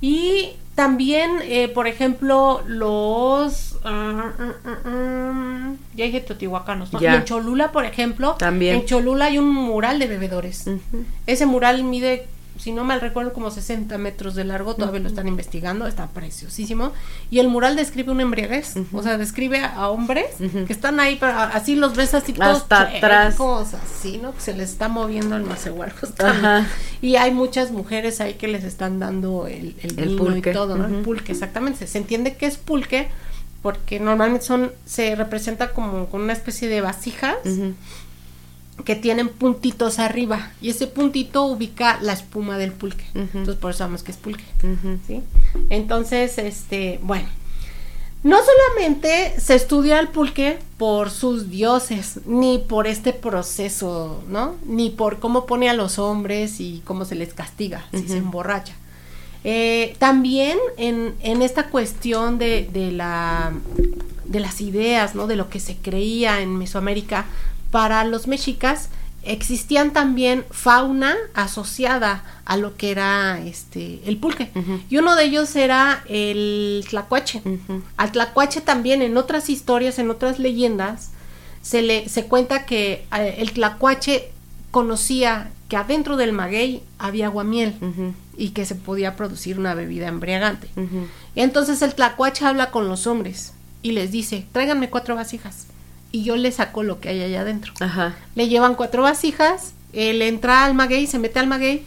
y 0.00 0.52
también, 0.74 1.30
eh, 1.42 1.68
por 1.68 1.86
ejemplo, 1.86 2.62
los. 2.66 3.76
ah, 3.84 4.32
ah, 4.38 4.78
ah, 4.86 5.72
ya 5.94 6.06
dije 6.06 6.20
teotihuacanos, 6.20 6.94
¿no? 6.94 7.00
Ya. 7.00 7.12
Y 7.12 7.16
en 7.16 7.24
Cholula, 7.24 7.72
por 7.72 7.84
ejemplo, 7.84 8.36
También. 8.38 8.76
en 8.76 8.84
Cholula 8.86 9.26
hay 9.26 9.38
un 9.38 9.52
mural 9.52 9.98
de 9.98 10.06
bebedores. 10.06 10.64
Ese 11.26 11.44
mural 11.44 11.84
mide, 11.84 12.26
si 12.58 12.72
no 12.72 12.84
mal 12.84 13.00
recuerdo, 13.00 13.32
como 13.32 13.50
60 13.50 13.98
metros 13.98 14.34
de 14.34 14.44
largo, 14.44 14.74
todavía 14.76 15.00
lo 15.00 15.08
están 15.08 15.26
investigando, 15.28 15.86
está 15.86 16.06
preciosísimo. 16.08 16.92
Y 17.30 17.40
el 17.40 17.48
mural 17.48 17.74
describe 17.76 18.12
una 18.12 18.22
embriaguez, 18.22 18.74
o 18.92 19.02
sea, 19.02 19.18
describe 19.18 19.60
a, 19.60 19.88
hombres 19.88 20.26
que 20.38 20.72
están 20.72 21.00
ahí, 21.00 21.16
pero 21.18 21.32
a- 21.32 21.44
así 21.48 21.74
los 21.74 21.96
ves 21.96 22.14
así 22.14 22.32
todos 22.32 22.62
Hasta 22.62 22.82
atrás. 22.82 23.36
chuecos, 23.36 23.74
así, 23.74 24.18
¿no? 24.18 24.32
Que 24.34 24.40
se 24.40 24.54
les 24.54 24.70
está 24.70 24.88
moviendo 24.88 25.36
el 25.36 25.42
macehuarco. 25.44 26.06
Ajá. 26.18 26.66
Y 27.02 27.16
hay 27.16 27.32
muchas 27.32 27.70
mujeres 27.72 28.20
ahí 28.20 28.34
que 28.34 28.48
les 28.48 28.64
están 28.64 28.98
dando 29.00 29.46
el, 29.46 29.74
el, 29.82 29.98
El 29.98 30.08
vino 30.10 30.24
pulque, 30.24 30.50
y 30.50 30.52
todo, 30.52 30.76
¿no? 30.76 30.86
El 30.86 31.02
pulque, 31.02 31.32
exactamente. 31.32 31.86
Se 31.86 31.98
entiende 31.98 32.36
que 32.36 32.46
es 32.46 32.56
pulque 32.56 33.08
porque 33.62 33.98
normalmente 33.98 34.44
son, 34.44 34.72
se 34.84 35.14
representa 35.16 35.72
como 35.72 36.06
con 36.06 36.20
una 36.20 36.34
especie 36.34 36.68
de 36.68 36.80
vasijas. 36.82 37.36
Que 38.84 38.96
tienen 38.96 39.28
puntitos 39.28 39.98
arriba 39.98 40.50
y 40.60 40.70
ese 40.70 40.86
puntito 40.86 41.44
ubica 41.44 41.98
la 42.02 42.12
espuma 42.12 42.58
del 42.58 42.72
pulque. 42.72 43.04
Entonces 43.14 43.56
por 43.56 43.70
eso 43.70 43.78
sabemos 43.78 44.02
que 44.02 44.12
es 44.12 44.18
pulque. 44.18 44.44
¿sí? 45.06 45.22
Entonces, 45.70 46.38
este, 46.38 46.98
bueno, 47.02 47.28
no 48.24 48.38
solamente 48.42 49.38
se 49.38 49.54
estudia 49.54 50.00
el 50.00 50.08
pulque 50.08 50.58
por 50.78 51.10
sus 51.10 51.50
dioses, 51.50 52.20
ni 52.26 52.58
por 52.58 52.86
este 52.86 53.12
proceso, 53.12 54.24
¿no? 54.28 54.56
Ni 54.66 54.90
por 54.90 55.18
cómo 55.18 55.46
pone 55.46 55.68
a 55.68 55.74
los 55.74 55.98
hombres 55.98 56.58
y 56.58 56.82
cómo 56.84 57.04
se 57.04 57.14
les 57.14 57.34
castiga 57.34 57.84
si 57.92 58.08
se 58.08 58.16
emborracha. 58.16 58.74
Eh, 59.44 59.94
también 59.98 60.58
en, 60.78 61.14
en 61.20 61.42
esta 61.42 61.68
cuestión 61.68 62.38
de, 62.38 62.68
de 62.72 62.90
la 62.90 63.52
de 64.24 64.40
las 64.40 64.60
ideas, 64.62 65.14
¿no? 65.14 65.26
De 65.26 65.36
lo 65.36 65.50
que 65.50 65.60
se 65.60 65.76
creía 65.76 66.40
en 66.40 66.56
Mesoamérica 66.56 67.26
para 67.74 68.04
los 68.04 68.28
mexicas, 68.28 68.88
existían 69.24 69.92
también 69.92 70.44
fauna 70.52 71.16
asociada 71.34 72.22
a 72.44 72.56
lo 72.56 72.76
que 72.76 72.92
era 72.92 73.40
este 73.44 73.98
el 74.06 74.16
pulque. 74.16 74.48
Y 74.88 74.98
uno 74.98 75.16
de 75.16 75.24
ellos 75.24 75.56
era 75.56 76.04
el 76.08 76.84
tlacuache. 76.88 77.42
Al 77.96 78.12
tlacuache 78.12 78.60
también 78.60 79.02
en 79.02 79.16
otras 79.16 79.50
historias, 79.50 79.98
en 79.98 80.08
otras 80.08 80.38
leyendas, 80.38 81.10
se 81.62 81.82
le 81.82 82.08
se 82.08 82.26
cuenta 82.26 82.64
que 82.64 83.08
eh, 83.12 83.34
el 83.38 83.50
tlacuache 83.50 84.30
conocía 84.70 85.50
que 85.68 85.76
adentro 85.76 86.16
del 86.16 86.32
maguey 86.32 86.80
había 87.00 87.26
aguamiel 87.26 87.74
y 88.36 88.50
que 88.50 88.66
se 88.66 88.76
podía 88.76 89.16
producir 89.16 89.58
una 89.58 89.74
bebida 89.74 90.06
embriagante. 90.06 90.68
Y 91.34 91.40
entonces 91.40 91.82
el 91.82 91.96
tlacuache 91.96 92.46
habla 92.46 92.70
con 92.70 92.86
los 92.86 93.08
hombres 93.08 93.52
y 93.82 93.90
les 93.90 94.12
dice, 94.12 94.46
tráiganme 94.52 94.90
cuatro 94.90 95.16
vasijas 95.16 95.66
y 96.14 96.22
yo 96.22 96.36
le 96.36 96.52
saco 96.52 96.84
lo 96.84 97.00
que 97.00 97.08
hay 97.08 97.22
allá 97.22 97.40
adentro. 97.40 97.72
Ajá. 97.80 98.14
Le 98.36 98.46
llevan 98.48 98.76
cuatro 98.76 99.02
vasijas, 99.02 99.72
él 99.92 100.22
entra 100.22 100.64
al 100.64 100.72
maguey, 100.74 101.08
se 101.08 101.18
mete 101.18 101.40
al 101.40 101.48
maguey 101.48 101.82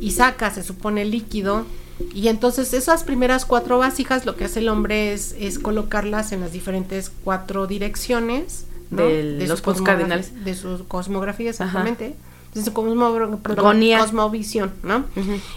y 0.00 0.10
saca, 0.10 0.50
se 0.50 0.64
supone, 0.64 1.02
el 1.02 1.12
líquido. 1.12 1.64
Y 2.12 2.26
entonces 2.26 2.74
esas 2.74 3.04
primeras 3.04 3.44
cuatro 3.44 3.78
vasijas 3.78 4.26
lo 4.26 4.34
que 4.34 4.46
hace 4.46 4.58
el 4.58 4.68
hombre 4.68 5.12
es, 5.12 5.34
es 5.38 5.60
colocarlas 5.60 6.32
en 6.32 6.40
las 6.40 6.52
diferentes 6.52 7.12
cuatro 7.22 7.68
direcciones 7.68 8.64
¿no? 8.90 9.02
De 9.02 9.46
los 9.46 9.60
cardinales. 9.62 10.44
De 10.44 10.54
su 10.56 10.84
cosmografía, 10.88 11.50
Ajá. 11.50 11.64
exactamente. 11.64 12.16
De 12.54 12.64
su 12.64 12.72
cosmo- 12.72 13.38
perdón, 13.42 13.64
Gonía. 13.64 13.98
cosmovisión, 14.00 14.72
¿no? 14.82 15.04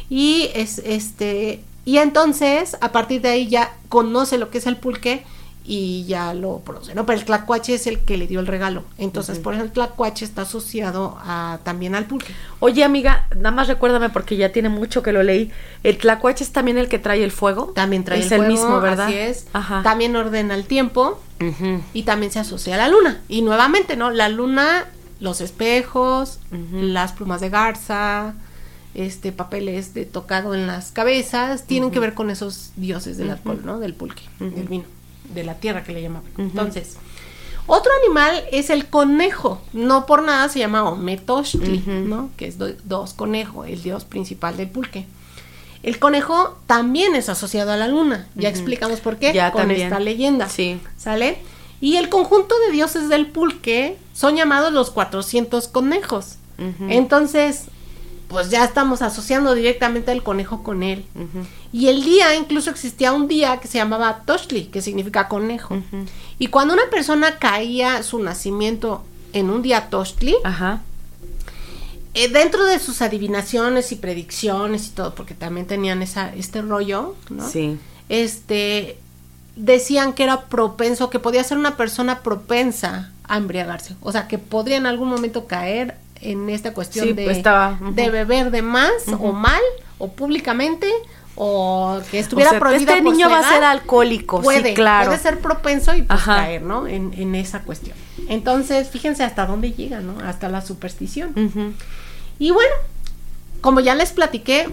Y 0.10 0.50
es 0.54 0.80
este 0.86 1.62
y 1.86 1.98
entonces 1.98 2.78
a 2.82 2.92
partir 2.92 3.22
de 3.22 3.30
ahí 3.30 3.48
ya 3.48 3.74
conoce 3.90 4.38
lo 4.38 4.52
que 4.52 4.60
es 4.60 4.68
el 4.68 4.78
pulque 4.78 5.24
y 5.64 6.06
ya 6.06 6.34
lo 6.34 6.60
produce, 6.60 6.96
¿no? 6.96 7.06
Pero 7.06 7.20
el 7.20 7.26
tlacuache 7.26 7.76
es 7.76 7.86
el 7.86 8.00
que 8.00 8.18
le 8.18 8.28
dio 8.28 8.40
el 8.40 8.48
regalo. 8.48 8.84
Entonces, 8.98 9.38
por 9.40 9.54
eso 9.54 9.64
el 9.64 9.72
tlacuache 9.72 10.26
está 10.26 10.42
asociado 10.42 11.18
a, 11.22 11.60
también 11.64 11.94
al 11.94 12.06
pulque. 12.06 12.34
Oye, 12.60 12.84
amiga, 12.84 13.28
nada 13.36 13.52
más 13.52 13.68
recuérdame 13.68 14.10
porque 14.10 14.38
ya 14.38 14.52
tiene 14.52 14.70
mucho 14.70 15.04
que 15.04 15.12
lo 15.12 15.22
leí. 15.22 15.52
¿El 15.84 15.98
tlacuache 15.98 16.44
es 16.44 16.52
también 16.52 16.78
el 16.78 16.90
que 16.90 17.00
trae 17.00 17.24
el 17.24 17.32
fuego? 17.32 17.74
También 17.76 18.04
trae 18.04 18.20
es 18.20 18.32
el, 18.32 18.34
el, 18.34 18.38
fuego, 18.40 18.52
mismo, 18.54 18.82
¿verdad? 18.82 19.08
Así 19.08 19.18
es. 19.18 19.48
Ajá. 19.54 19.84
También 19.84 20.16
ordena 20.16 20.56
el 20.56 20.66
tiempo 20.66 21.20
y 21.94 22.04
también 22.04 22.32
se 22.32 22.40
asocia 22.40 22.76
a 22.76 22.78
la 22.78 22.88
luna. 22.88 23.22
Y 23.28 23.42
nuevamente, 23.42 23.96
¿no? 23.96 24.10
La 24.10 24.30
luna, 24.30 24.86
los 25.20 25.42
espejos, 25.42 26.40
las 26.72 27.14
plumas 27.14 27.42
de 27.42 27.50
garza, 27.50 28.34
este 28.94 29.32
papeles 29.32 29.94
de 29.94 30.06
tocado 30.06 30.54
en 30.54 30.68
las 30.68 30.92
cabezas, 30.92 31.66
tienen 31.66 31.92
que 31.92 32.00
ver 32.00 32.14
con 32.14 32.30
esos 32.30 32.72
dioses 32.76 33.18
del 33.18 33.32
alcohol, 33.32 33.62
¿no? 33.64 33.80
Del 33.80 33.94
pulque, 33.94 34.24
del 34.40 34.68
vino, 34.68 34.86
de 35.34 35.44
la 35.44 35.56
tierra 35.56 35.84
que 35.84 35.94
le 35.94 36.02
llamaban. 36.02 36.30
Entonces, 36.38 36.98
otro 37.68 37.92
animal 38.04 38.44
es 38.52 38.70
el 38.70 38.88
conejo. 38.88 39.62
No 39.74 40.06
por 40.06 40.24
nada 40.24 40.50
se 40.50 40.60
llama 40.60 40.84
Ometochtli, 40.90 41.78
Ujú. 41.80 41.92
¿no? 41.92 42.30
Que 42.38 42.48
es 42.48 42.58
do- 42.58 42.74
dos 42.84 43.14
conejo, 43.14 43.66
el 43.66 43.82
dios 43.84 44.04
principal 44.06 44.58
del 44.58 44.70
pulque. 44.70 45.06
El 45.84 45.98
conejo 45.98 46.58
también 46.68 47.16
es 47.16 47.28
asociado 47.30 47.72
a 47.72 47.78
la 47.78 47.88
luna. 47.88 48.28
Ya 48.36 48.50
explicamos 48.50 49.00
por 49.00 49.18
qué 49.18 49.34
Ya 49.34 49.52
con 49.52 49.62
también. 49.62 49.82
esta 49.82 50.00
leyenda. 50.00 50.48
Sí. 50.50 50.80
¿Sale? 50.98 51.40
Y 51.80 51.96
el 51.96 52.10
conjunto 52.10 52.54
de 52.68 52.72
dioses 52.74 53.10
del 53.10 53.26
pulque 53.28 53.98
son 54.14 54.36
llamados 54.36 54.72
los 54.72 54.92
400 54.92 55.68
conejos. 55.68 56.36
Entonces, 56.90 57.64
pues 58.32 58.50
ya 58.50 58.64
estamos 58.64 59.02
asociando 59.02 59.54
directamente 59.54 60.10
al 60.12 60.24
conejo 60.24 60.64
con 60.64 60.84
él. 60.84 61.06
Y 61.74 61.90
el 61.90 62.04
día, 62.04 62.34
incluso 62.36 62.70
existía 62.70 63.12
un 63.12 63.28
día 63.28 63.58
que 63.58 63.68
se 63.68 63.78
llamaba 63.78 64.22
Toshli, 64.26 64.68
que 64.68 64.82
significa 64.82 65.28
conejo. 65.28 65.78
Y 66.40 66.48
cuando 66.48 66.74
una 66.74 66.90
persona 66.90 67.38
caía 67.38 68.02
su 68.04 68.20
nacimiento 68.20 69.04
en 69.34 69.50
un 69.50 69.62
día 69.62 69.90
Toshli, 69.90 70.36
Ajá. 70.46 70.82
eh, 72.14 72.30
dentro 72.30 72.64
de 72.64 72.80
sus 72.80 73.02
adivinaciones 73.02 73.92
y 73.92 73.96
predicciones 73.98 74.88
y 74.88 74.92
todo, 74.92 75.14
porque 75.14 75.34
también 75.34 75.68
tenían 75.68 76.02
esa, 76.02 76.34
este 76.34 76.62
rollo, 76.62 77.16
¿no? 77.30 77.48
Sí. 77.48 77.78
Este, 78.08 78.98
decían 79.58 80.14
que 80.14 80.24
era 80.24 80.46
propenso, 80.46 81.10
que 81.10 81.20
podía 81.20 81.44
ser 81.44 81.58
una 81.58 81.76
persona 81.76 82.22
propensa 82.24 83.12
a 83.26 83.38
embriagarse. 83.38 83.96
O 84.02 84.14
sea, 84.14 84.30
que 84.30 84.38
podría 84.38 84.78
en 84.78 84.86
algún 84.86 85.10
momento 85.10 85.48
caer 85.48 85.98
en 86.22 86.50
esta 86.50 86.74
cuestión 86.74 87.08
Sí, 87.08 87.14
de, 87.14 87.26
pues 87.26 87.38
estaba, 87.38 87.80
de 87.94 88.10
beber 88.10 88.52
de 88.52 88.62
más 88.62 88.92
o 89.20 89.32
mal 89.32 89.62
o 89.98 90.12
públicamente 90.12 90.88
o 91.36 92.00
que 92.12 92.20
estuviera 92.20 92.50
O 92.50 92.54
sea, 92.54 92.60
prohibido 92.60 92.92
este 92.92 93.04
por 93.04 93.14
niño 93.14 93.28
su 93.28 93.32
va 93.34 93.40
a 93.40 93.50
ser 93.50 93.64
alcohólico, 93.64 94.42
puede, 94.42 94.70
sí, 94.70 94.74
claro. 94.74 95.08
puede 95.08 95.20
ser 95.20 95.40
propenso 95.40 95.96
y 95.96 96.02
pues 96.04 96.24
caer, 96.24 96.62
¿no? 96.62 96.88
En, 96.88 97.14
en 97.16 97.36
esa 97.36 97.62
cuestión. 97.62 97.96
Entonces, 98.28 98.90
fíjense 98.90 99.24
hasta 99.24 99.46
dónde 99.46 99.72
llega, 99.72 100.02
¿no? 100.02 100.18
Hasta 100.24 100.50
la 100.50 100.62
superstición. 100.62 101.76
Y 102.38 102.52
bueno, 102.52 102.74
como 103.62 103.80
ya 103.80 103.96
les 103.96 104.12
platiqué, 104.12 104.68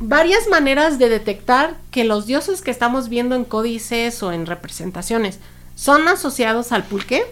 varias 0.00 0.48
maneras 0.48 0.98
de 0.98 1.08
detectar 1.08 1.76
que 1.90 2.04
los 2.04 2.26
dioses 2.26 2.62
que 2.62 2.70
estamos 2.70 3.08
viendo 3.08 3.34
en 3.34 3.44
códices 3.44 4.22
o 4.22 4.32
en 4.32 4.46
representaciones 4.46 5.38
son 5.76 6.06
asociados 6.08 6.72
al 6.72 6.84
pulque, 6.84 7.24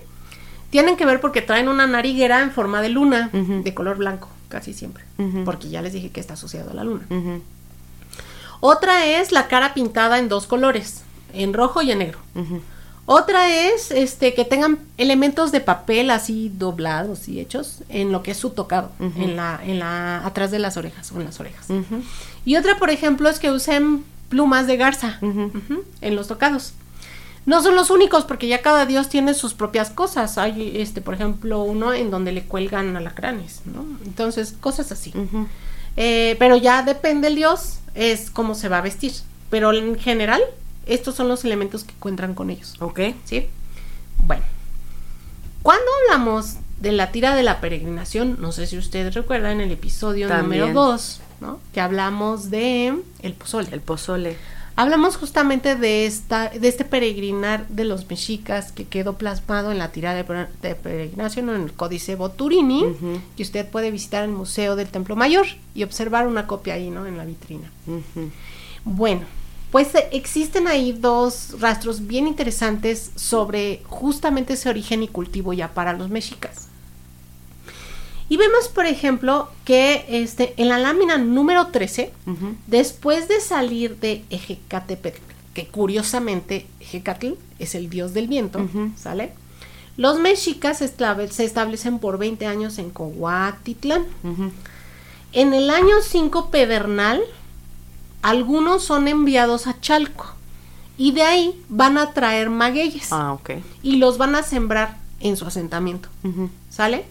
tienen 0.73 0.97
que 0.97 1.05
ver 1.05 1.21
porque 1.21 1.43
traen 1.43 1.69
una 1.69 1.87
nariguera 1.87 2.41
en 2.41 2.51
forma 2.51 2.81
de 2.81 2.89
luna, 2.89 3.29
de 3.31 3.75
color 3.75 3.99
blanco, 3.99 4.31
casi 4.49 4.73
siempre, 4.73 5.05
porque 5.45 5.69
ya 5.69 5.83
les 5.83 5.93
dije 5.93 6.09
que 6.09 6.19
está 6.19 6.33
asociado 6.33 6.71
a 6.71 6.75
la 6.75 6.83
luna. 6.83 7.05
Otra 8.61 9.05
es 9.05 9.33
la 9.33 9.49
cara 9.49 9.75
pintada 9.75 10.19
en 10.19 10.31
dos 10.31 10.47
colores, 10.47 11.03
en 11.35 11.53
rojo 11.53 11.83
y 11.83 11.91
en 11.91 11.99
negro. 11.99 12.21
Otra 13.05 13.51
es 13.51 13.91
este 13.91 14.33
que 14.33 14.47
tengan 14.47 14.79
elementos 14.97 15.53
de 15.53 15.61
papel 15.61 16.11
así 16.11 16.51
doblados 16.57 17.29
y 17.29 17.39
hechos 17.41 17.83
en 17.91 18.11
lo 18.11 18.23
que 18.23 18.31
es 18.31 18.39
su 18.39 18.51
tocado, 18.51 18.93
en 18.99 19.37
la 19.37 19.61
en 19.63 19.79
la 19.79 20.25
atrás 20.25 20.51
de 20.51 20.59
las 20.59 20.79
orejas 20.79 21.13
o 21.13 21.19
en 21.19 21.27
las 21.27 21.39
orejas. 21.39 21.67
Y 22.47 22.57
otra, 22.57 22.79
por 22.79 22.89
ejemplo, 22.89 23.29
es 23.29 23.39
que 23.39 23.51
usen 23.51 24.05
plumas 24.31 24.67
de 24.67 24.79
garza 24.79 25.19
en 26.01 26.17
los 26.17 26.29
tocados. 26.29 26.73
No 27.45 27.63
son 27.63 27.75
los 27.75 27.91
únicos 27.91 28.25
porque 28.25 28.47
ya 28.47 28.63
cada 28.63 28.87
dios 28.87 29.09
tiene 29.09 29.35
sus 29.35 29.55
propias 29.55 29.91
cosas. 29.91 30.39
Hay 30.39 30.73
este, 30.77 31.01
por 31.01 31.15
ejemplo, 31.15 31.63
uno 31.63 31.93
en 31.93 32.11
donde 32.11 32.33
le 32.33 32.45
cuelgan 32.45 32.97
alacranes, 32.97 33.63
¿no? 33.65 33.85
Entonces, 34.05 34.55
cosas 34.61 34.93
así. 34.93 35.13
Eh, 35.97 36.37
pero 36.39 36.57
ya 36.57 36.83
depende 36.83 37.29
el 37.29 37.35
dios, 37.35 37.81
es 37.95 38.31
cómo 38.31 38.55
se 38.55 38.69
va 38.69 38.79
a 38.79 38.83
vestir. 38.83 39.13
Pero 39.51 39.73
en 39.73 39.99
general, 39.99 40.41
estos 40.87 41.15
son 41.17 41.29
los 41.29 41.45
elementos 41.45 41.85
que 41.85 41.93
encuentran 41.93 42.35
con 42.35 42.51
ellos. 42.51 42.75
Ok. 42.79 43.01
¿Sí? 43.25 43.49
Bueno, 44.25 44.45
cuando 45.63 45.85
hablamos 46.03 46.57
de 46.81 46.93
la 46.93 47.13
tira 47.13 47.35
de 47.37 47.43
la 47.43 47.61
peregrinación, 47.61 48.39
no 48.41 48.53
sé 48.53 48.67
si 48.67 48.79
ustedes 48.79 49.15
recuerdan 49.15 49.61
el 49.61 49.71
episodio 49.71 50.29
También. 50.29 50.63
número 50.63 50.81
2, 50.81 51.21
¿no? 51.41 51.61
Que 51.73 51.81
hablamos 51.81 52.51
de 52.51 52.95
el 53.23 53.35
pozole. 53.35 53.69
El 53.73 53.81
pozole. 53.81 54.37
Hablamos 54.75 55.17
justamente 55.17 55.77
de 55.77 56.07
esta 56.07 56.49
de 56.49 56.67
este 56.67 56.85
peregrinar 56.85 57.69
de 57.69 57.85
los 57.85 58.09
mexicas 58.09 58.73
que 58.73 58.85
quedó 58.87 59.19
plasmado 59.19 59.71
en 59.71 59.79
la 59.79 59.93
tira 59.93 60.15
de, 60.15 60.25
per- 60.25 60.49
de 60.63 60.75
peregrinación 60.75 61.51
en 61.51 61.63
el 61.63 61.73
Códice 61.73 62.15
Boturini, 62.17 62.85
que 63.37 63.43
usted 63.43 63.67
puede 63.69 63.91
visitar 63.91 64.25
el 64.25 64.31
Museo 64.31 64.75
del 64.75 64.89
Templo 64.89 65.15
Mayor 65.15 65.47
y 65.75 65.83
observar 65.83 66.27
una 66.27 66.47
copia 66.47 66.75
ahí, 66.75 66.89
¿no? 66.91 67.07
En 67.07 67.19
la 67.19 67.25
vitrina. 67.27 67.71
Bueno, 68.85 69.23
pues 69.71 69.95
eh, 69.95 70.09
existen 70.13 70.67
ahí 70.67 70.93
dos 70.93 71.61
rastros 71.61 72.07
bien 72.07 72.27
interesantes 72.27 73.11
sobre 73.15 73.83
justamente 73.87 74.55
ese 74.55 74.69
origen 74.71 75.03
y 75.03 75.09
cultivo 75.09 75.53
ya 75.53 75.69
para 75.69 75.93
los 75.93 76.09
mexicas. 76.11 76.69
Y 78.33 78.39
vemos, 78.39 78.69
por 78.69 78.87
ejemplo, 78.87 79.51
que 79.67 80.07
este, 80.09 80.55
en 80.57 80.71
la 80.71 80.79
lámina 80.79 81.19
número 81.19 81.67
13, 81.67 82.13
Ujú. 82.27 82.55
después 82.67 83.29
de 83.29 83.41
salir 83.43 83.99
de 83.99 84.25
Ejecatepec, 84.31 85.21
que 85.53 85.67
curiosamente 85.67 86.67
Ejecatl 86.81 87.33
es 87.59 87.75
el 87.75 87.91
dios 87.91 88.15
del 88.15 88.29
viento. 88.29 88.59
¿sale? 88.97 89.35
Los 89.99 90.19
mexicas 90.19 90.79
se 90.79 90.87
establecen 91.45 91.99
por 91.99 92.17
20 92.17 92.47
años 92.47 92.79
en 92.79 92.89
Coautitlán. 92.89 94.07
Ujú. 94.25 94.51
En 95.35 95.53
el 95.53 95.69
año 95.69 95.97
5 96.01 96.51
pedernal, 96.51 97.21
algunos 98.23 98.83
son 98.83 99.09
enviados 99.09 99.67
a 99.67 99.79
Chalco 99.79 100.25
y 100.97 101.13
de 101.13 101.21
ahí 101.23 101.63
van 101.69 101.99
a 101.99 102.15
traer 102.15 102.49
magueyes 102.49 103.13
Ah, 103.13 103.35
ok. 103.35 103.51
y 103.83 103.97
los 103.97 104.17
van 104.17 104.37
a 104.37 104.43
sembrar 104.43 104.97
en 105.21 105.37
su 105.37 105.45
asentamiento. 105.45 106.09
¿Sale? 106.71 107.05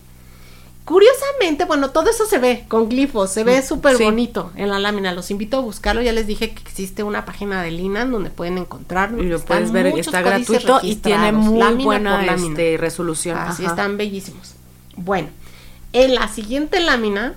Curiosamente, 0.91 1.63
bueno, 1.63 1.91
todo 1.91 2.09
eso 2.09 2.25
se 2.25 2.37
ve 2.37 2.65
con 2.67 2.89
glifos, 2.89 3.31
se 3.31 3.45
ve 3.45 3.61
súper 3.61 3.95
Sí. 3.95 4.03
bonito 4.03 4.51
en 4.57 4.67
la 4.67 4.77
lámina. 4.77 5.13
Los 5.13 5.31
invito 5.31 5.55
a 5.55 5.59
buscarlo. 5.61 6.01
Ya 6.01 6.11
les 6.11 6.27
dije 6.27 6.53
que 6.53 6.61
existe 6.63 7.01
una 7.01 7.23
página 7.23 7.63
de 7.63 7.71
Linan 7.71 8.11
donde 8.11 8.29
pueden 8.29 8.57
encontrarlo. 8.57 9.23
Y 9.23 9.27
lo 9.27 9.39
puedes 9.39 9.71
ver, 9.71 9.87
está 9.87 10.21
gratuito 10.21 10.81
y 10.83 10.97
tiene 10.97 11.31
muy 11.31 11.81
buena 11.81 12.25
este, 12.35 12.75
resolución. 12.75 13.37
Así 13.37 13.63
Ajá. 13.63 13.71
están 13.71 13.95
bellísimos. 13.95 14.55
Bueno, 14.97 15.29
en 15.93 16.13
la 16.13 16.27
siguiente 16.27 16.81
lámina, 16.81 17.35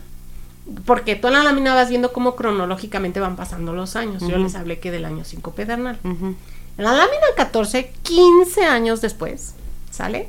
porque 0.85 1.15
toda 1.15 1.35
la 1.35 1.45
lámina 1.45 1.75
vas 1.77 1.89
viendo 1.89 2.13
cómo 2.13 2.35
cronológicamente 2.35 3.21
van 3.21 3.37
pasando 3.37 3.73
los 3.73 3.95
años. 3.95 4.25
Yo 4.27 4.37
les 4.37 4.57
hablé 4.57 4.81
que 4.81 4.91
del 4.91 5.05
año 5.05 5.25
5 5.25 5.53
pedernal. 5.53 6.01
En 6.03 6.37
la 6.77 6.91
lámina 6.93 7.27
14, 7.37 7.93
15 8.03 8.65
años 8.65 9.01
después, 9.01 9.55
¿sale? 9.93 10.29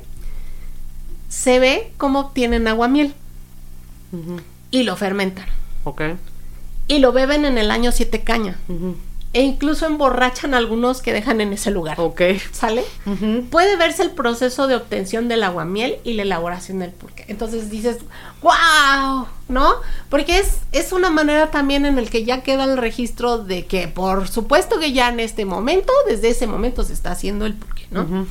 Se 1.36 1.58
ve 1.58 1.92
cómo 1.98 2.20
obtienen 2.20 2.66
aguamiel. 2.66 3.14
y 4.70 4.82
lo 4.84 4.96
fermentan. 4.96 5.46
Ok. 5.84 6.02
Y 6.88 6.98
lo 6.98 7.12
beben 7.12 7.44
en 7.44 7.58
el 7.58 7.70
año 7.70 7.92
siete 7.92 8.22
caña. 8.22 8.56
E 9.32 9.42
incluso 9.42 9.84
emborrachan 9.84 10.54
a 10.54 10.56
algunos 10.56 11.02
que 11.02 11.12
dejan 11.12 11.42
en 11.42 11.52
ese 11.52 11.70
lugar. 11.70 12.00
Ok. 12.00 12.22
¿Sale? 12.52 12.84
Puede 13.50 13.76
verse 13.76 14.02
el 14.02 14.12
proceso 14.12 14.66
de 14.66 14.76
obtención 14.76 15.28
del 15.28 15.42
aguamiel 15.42 15.98
y 16.04 16.14
la 16.14 16.22
elaboración 16.22 16.78
del 16.78 16.90
pulque. 16.92 17.26
Entonces 17.28 17.68
dices, 17.70 17.98
¡wow! 18.42 19.26
¿No? 19.48 19.74
Porque 20.08 20.38
es, 20.38 20.60
es 20.72 20.92
una 20.92 21.10
manera 21.10 21.50
también 21.50 21.84
en 21.84 21.98
el 21.98 22.08
que 22.08 22.24
ya 22.24 22.42
queda 22.42 22.64
el 22.64 22.78
registro 22.78 23.38
de 23.38 23.66
que, 23.66 23.88
por 23.88 24.26
supuesto 24.28 24.78
que 24.80 24.92
ya 24.92 25.10
en 25.10 25.20
este 25.20 25.44
momento, 25.44 25.92
desde 26.08 26.30
ese 26.30 26.46
momento 26.46 26.82
se 26.82 26.94
está 26.94 27.10
haciendo 27.10 27.44
el 27.44 27.52
pulque, 27.54 27.86
¿no? 27.90 28.26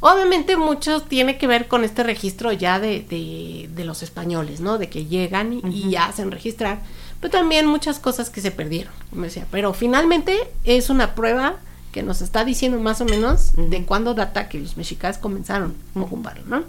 Obviamente 0.00 0.56
mucho 0.56 1.02
tiene 1.02 1.36
que 1.38 1.46
ver 1.46 1.68
con 1.68 1.84
este 1.84 2.02
registro 2.02 2.52
ya 2.52 2.80
de, 2.80 3.02
de, 3.02 3.68
de 3.74 3.84
los 3.84 4.02
españoles, 4.02 4.60
¿no? 4.60 4.78
De 4.78 4.88
que 4.88 5.06
llegan 5.06 5.52
y, 5.52 5.60
y 5.64 5.96
hacen 5.96 6.30
registrar 6.30 6.80
pero 7.20 7.30
también 7.30 7.66
muchas 7.66 7.98
cosas 7.98 8.30
que 8.30 8.40
se 8.40 8.50
perdieron, 8.50 8.92
como 9.10 9.22
decía. 9.22 9.46
Pero 9.50 9.74
finalmente 9.74 10.36
es 10.64 10.90
una 10.90 11.14
prueba 11.14 11.56
que 11.92 12.02
nos 12.02 12.22
está 12.22 12.44
diciendo 12.44 12.78
más 12.80 13.00
o 13.00 13.04
menos 13.04 13.52
de 13.56 13.84
cuándo 13.84 14.14
data 14.14 14.48
que 14.48 14.58
los 14.58 14.76
mexicas 14.76 15.18
comenzaron 15.18 15.74
a 15.94 16.00
ocuparlo, 16.00 16.44
¿no? 16.46 16.64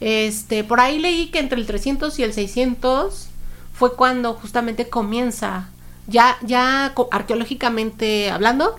Este, 0.00 0.64
por 0.64 0.80
ahí 0.80 0.98
leí 0.98 1.28
que 1.28 1.38
entre 1.38 1.58
el 1.60 1.66
300 1.66 2.18
y 2.18 2.22
el 2.22 2.32
600 2.32 3.28
fue 3.72 3.94
cuando 3.94 4.34
justamente 4.34 4.88
comienza, 4.88 5.68
ya, 6.06 6.38
ya 6.42 6.94
arqueológicamente 7.10 8.30
hablando, 8.30 8.76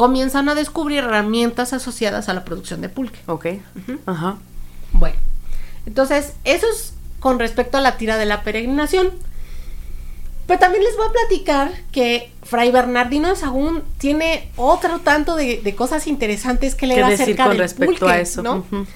comienzan 0.00 0.48
a 0.48 0.54
descubrir 0.54 1.00
herramientas 1.00 1.74
asociadas 1.74 2.30
a 2.30 2.32
la 2.32 2.42
producción 2.42 2.80
de 2.80 2.88
pulque. 2.88 3.18
Ok. 3.26 3.48
Ajá. 4.06 4.38
Bueno, 4.92 5.16
entonces, 5.84 6.32
eso 6.44 6.66
es 6.72 6.94
con 7.18 7.38
respecto 7.38 7.76
a 7.76 7.82
la 7.82 7.98
tira 7.98 8.16
de 8.16 8.24
la 8.24 8.42
peregrinación. 8.42 9.10
Pero 10.46 10.58
también 10.58 10.84
les 10.84 10.96
voy 10.96 11.06
a 11.06 11.12
platicar 11.12 11.72
que 11.92 12.32
Fray 12.44 12.70
Bernardino 12.70 13.28
de 13.28 13.36
Sagún 13.36 13.82
tiene 13.98 14.50
otro 14.56 15.00
tanto 15.00 15.36
de, 15.36 15.60
de 15.62 15.74
cosas 15.74 16.06
interesantes 16.06 16.74
que 16.74 16.88
¿Qué 16.88 16.94
decir 17.04 17.22
acerca 17.22 17.42
con 17.42 17.52
del 17.52 17.58
respecto 17.58 17.92
pulque, 17.92 18.10
a 18.10 18.20
eso? 18.20 18.42
¿no? 18.42 18.56
Ujú. 18.56 18.86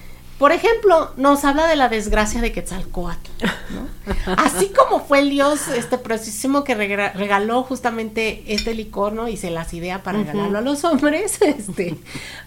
Por 0.44 0.52
ejemplo, 0.52 1.10
nos 1.16 1.42
habla 1.46 1.66
de 1.66 1.74
la 1.74 1.88
desgracia 1.88 2.42
de 2.42 2.52
Quetzalcoatl, 2.52 3.30
¿no? 3.70 4.34
Así 4.36 4.68
como 4.76 5.00
fue 5.02 5.20
el 5.20 5.30
dios 5.30 5.68
este 5.68 5.96
preciosísimo 5.96 6.64
que 6.64 6.74
rega- 6.74 7.12
regaló 7.14 7.62
justamente 7.62 8.44
este 8.48 8.74
licor, 8.74 9.14
¿no? 9.14 9.26
Y 9.26 9.38
se 9.38 9.50
las 9.50 9.72
idea 9.72 10.02
para 10.02 10.18
regalarlo 10.18 10.58
a 10.58 10.60
los 10.60 10.84
hombres, 10.84 11.40
este, 11.40 11.96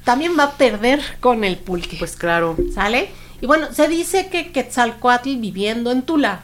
también 0.03 0.33
va 0.37 0.43
a 0.43 0.51
perder 0.57 1.01
con 1.21 1.43
el 1.43 1.57
pulque. 1.57 1.95
Pues 1.97 2.15
claro. 2.15 2.55
¿Sale? 2.71 3.09
Y 3.41 3.47
bueno, 3.47 3.73
se 3.73 3.87
dice 3.87 4.27
que 4.27 4.51
Quetzalcoatl 4.51 5.35
viviendo 5.37 5.91
en 5.91 6.03
Tula, 6.03 6.41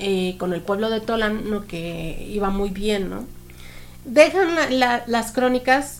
eh, 0.00 0.34
con 0.40 0.52
el 0.52 0.60
pueblo 0.60 0.90
de 0.90 1.00
Tolan, 1.00 1.48
¿no? 1.48 1.68
que 1.68 2.26
iba 2.28 2.50
muy 2.50 2.70
bien, 2.70 3.10
¿no? 3.10 3.26
Dejan 4.04 4.56
la- 4.56 4.70
la- 4.70 5.04
las 5.06 5.30
crónicas 5.30 5.99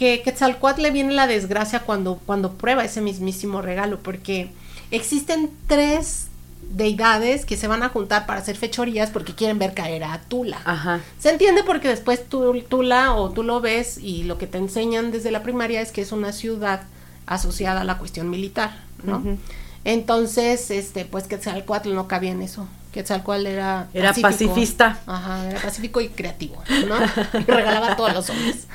que 0.00 0.22
Quetzalcoatl 0.22 0.80
le 0.80 0.90
viene 0.92 1.12
la 1.12 1.26
desgracia 1.26 1.80
cuando, 1.80 2.18
cuando 2.24 2.54
prueba 2.54 2.82
ese 2.82 3.02
mismísimo 3.02 3.60
regalo, 3.60 3.98
porque 3.98 4.50
existen 4.90 5.50
tres 5.66 6.28
deidades 6.70 7.44
que 7.44 7.58
se 7.58 7.68
van 7.68 7.82
a 7.82 7.90
juntar 7.90 8.24
para 8.24 8.40
hacer 8.40 8.56
fechorías 8.56 9.10
porque 9.10 9.34
quieren 9.34 9.58
ver 9.58 9.74
caer 9.74 10.04
a 10.04 10.18
Tula. 10.22 10.58
Ajá. 10.64 11.02
Se 11.18 11.28
entiende 11.28 11.64
porque 11.64 11.88
después 11.88 12.26
tú, 12.26 12.62
tú 12.66 12.82
la 12.82 13.12
o 13.12 13.28
tú 13.28 13.42
lo 13.42 13.60
ves 13.60 13.98
y 13.98 14.22
lo 14.22 14.38
que 14.38 14.46
te 14.46 14.56
enseñan 14.56 15.12
desde 15.12 15.30
la 15.30 15.42
primaria 15.42 15.82
es 15.82 15.92
que 15.92 16.00
es 16.00 16.12
una 16.12 16.32
ciudad 16.32 16.84
asociada 17.26 17.82
a 17.82 17.84
la 17.84 17.98
cuestión 17.98 18.30
militar, 18.30 18.78
¿no? 19.04 19.22
Entonces, 19.84 20.70
este, 20.70 21.04
pues 21.04 21.24
Quetzalcoatl 21.26 21.94
no 21.94 22.08
cabía 22.08 22.32
en 22.32 22.40
eso. 22.40 22.66
Quetzalcoatl 22.92 23.46
era 23.46 23.86
Era 23.94 24.12
pacifista. 24.12 24.98
Ajá, 25.06 25.48
era 25.48 25.60
pacífico 25.60 26.00
y 26.00 26.08
creativo, 26.08 26.62
¿no? 26.88 26.96
Y 27.40 27.44
regalaba 27.44 27.92
a 27.92 27.96
todos 27.96 28.12
los 28.14 28.28
hombres. 28.30 28.66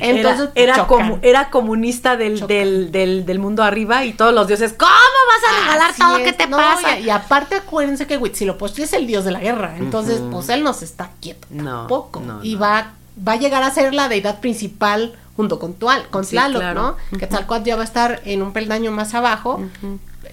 Era- 0.00 0.06
Entonces, 0.08 0.48
era, 0.54 0.74
chocan. 0.76 1.10
comu- 1.12 1.18
era 1.22 1.50
comunista 1.50 2.16
del, 2.16 2.46
del, 2.46 2.90
del, 2.90 3.24
del 3.26 3.38
mundo 3.38 3.62
arriba 3.62 4.04
y 4.04 4.12
todos 4.12 4.34
los 4.34 4.48
dioses, 4.48 4.72
¿cómo 4.72 4.90
vas 4.90 5.52
a 5.52 5.60
regalar 5.64 5.90
Así 5.90 6.00
todo? 6.00 6.16
es, 6.16 6.24
¿Qué 6.24 6.32
te 6.32 6.46
no, 6.48 6.56
pasa? 6.56 6.98
Y, 6.98 7.04
y 7.04 7.10
aparte 7.10 7.54
acuérdense 7.56 8.06
que 8.06 8.16
Huitzilopochtli 8.16 8.82
es 8.84 8.92
el 8.92 9.06
dios 9.06 9.24
de 9.24 9.30
la 9.30 9.38
guerra, 9.40 9.76
entonces 9.78 10.20
pues 10.32 10.48
él 10.48 10.64
no 10.64 10.72
se 10.72 10.84
está 10.84 11.10
quieto 11.20 11.46
No, 11.50 11.80
tampoco. 11.80 12.20
no, 12.20 12.42
y 12.42 12.56
va 12.56 12.92
va 13.26 13.32
a 13.32 13.36
llegar 13.36 13.62
a 13.62 13.70
ser 13.70 13.94
la 13.94 14.08
deidad 14.08 14.40
principal 14.40 15.14
junto 15.36 15.58
con 15.60 15.74
Tual, 15.74 16.08
con 16.08 16.24
Sí, 16.24 16.30
Tlaloc, 16.32 16.60
claro. 16.60 16.96
¿no? 17.12 17.18
Quetzalcóatl 17.18 17.64
ya 17.64 17.76
va 17.76 17.82
a 17.82 17.84
estar 17.84 18.20
en 18.24 18.42
un 18.42 18.52
peldaño 18.52 18.90
más 18.90 19.14
abajo. 19.14 19.60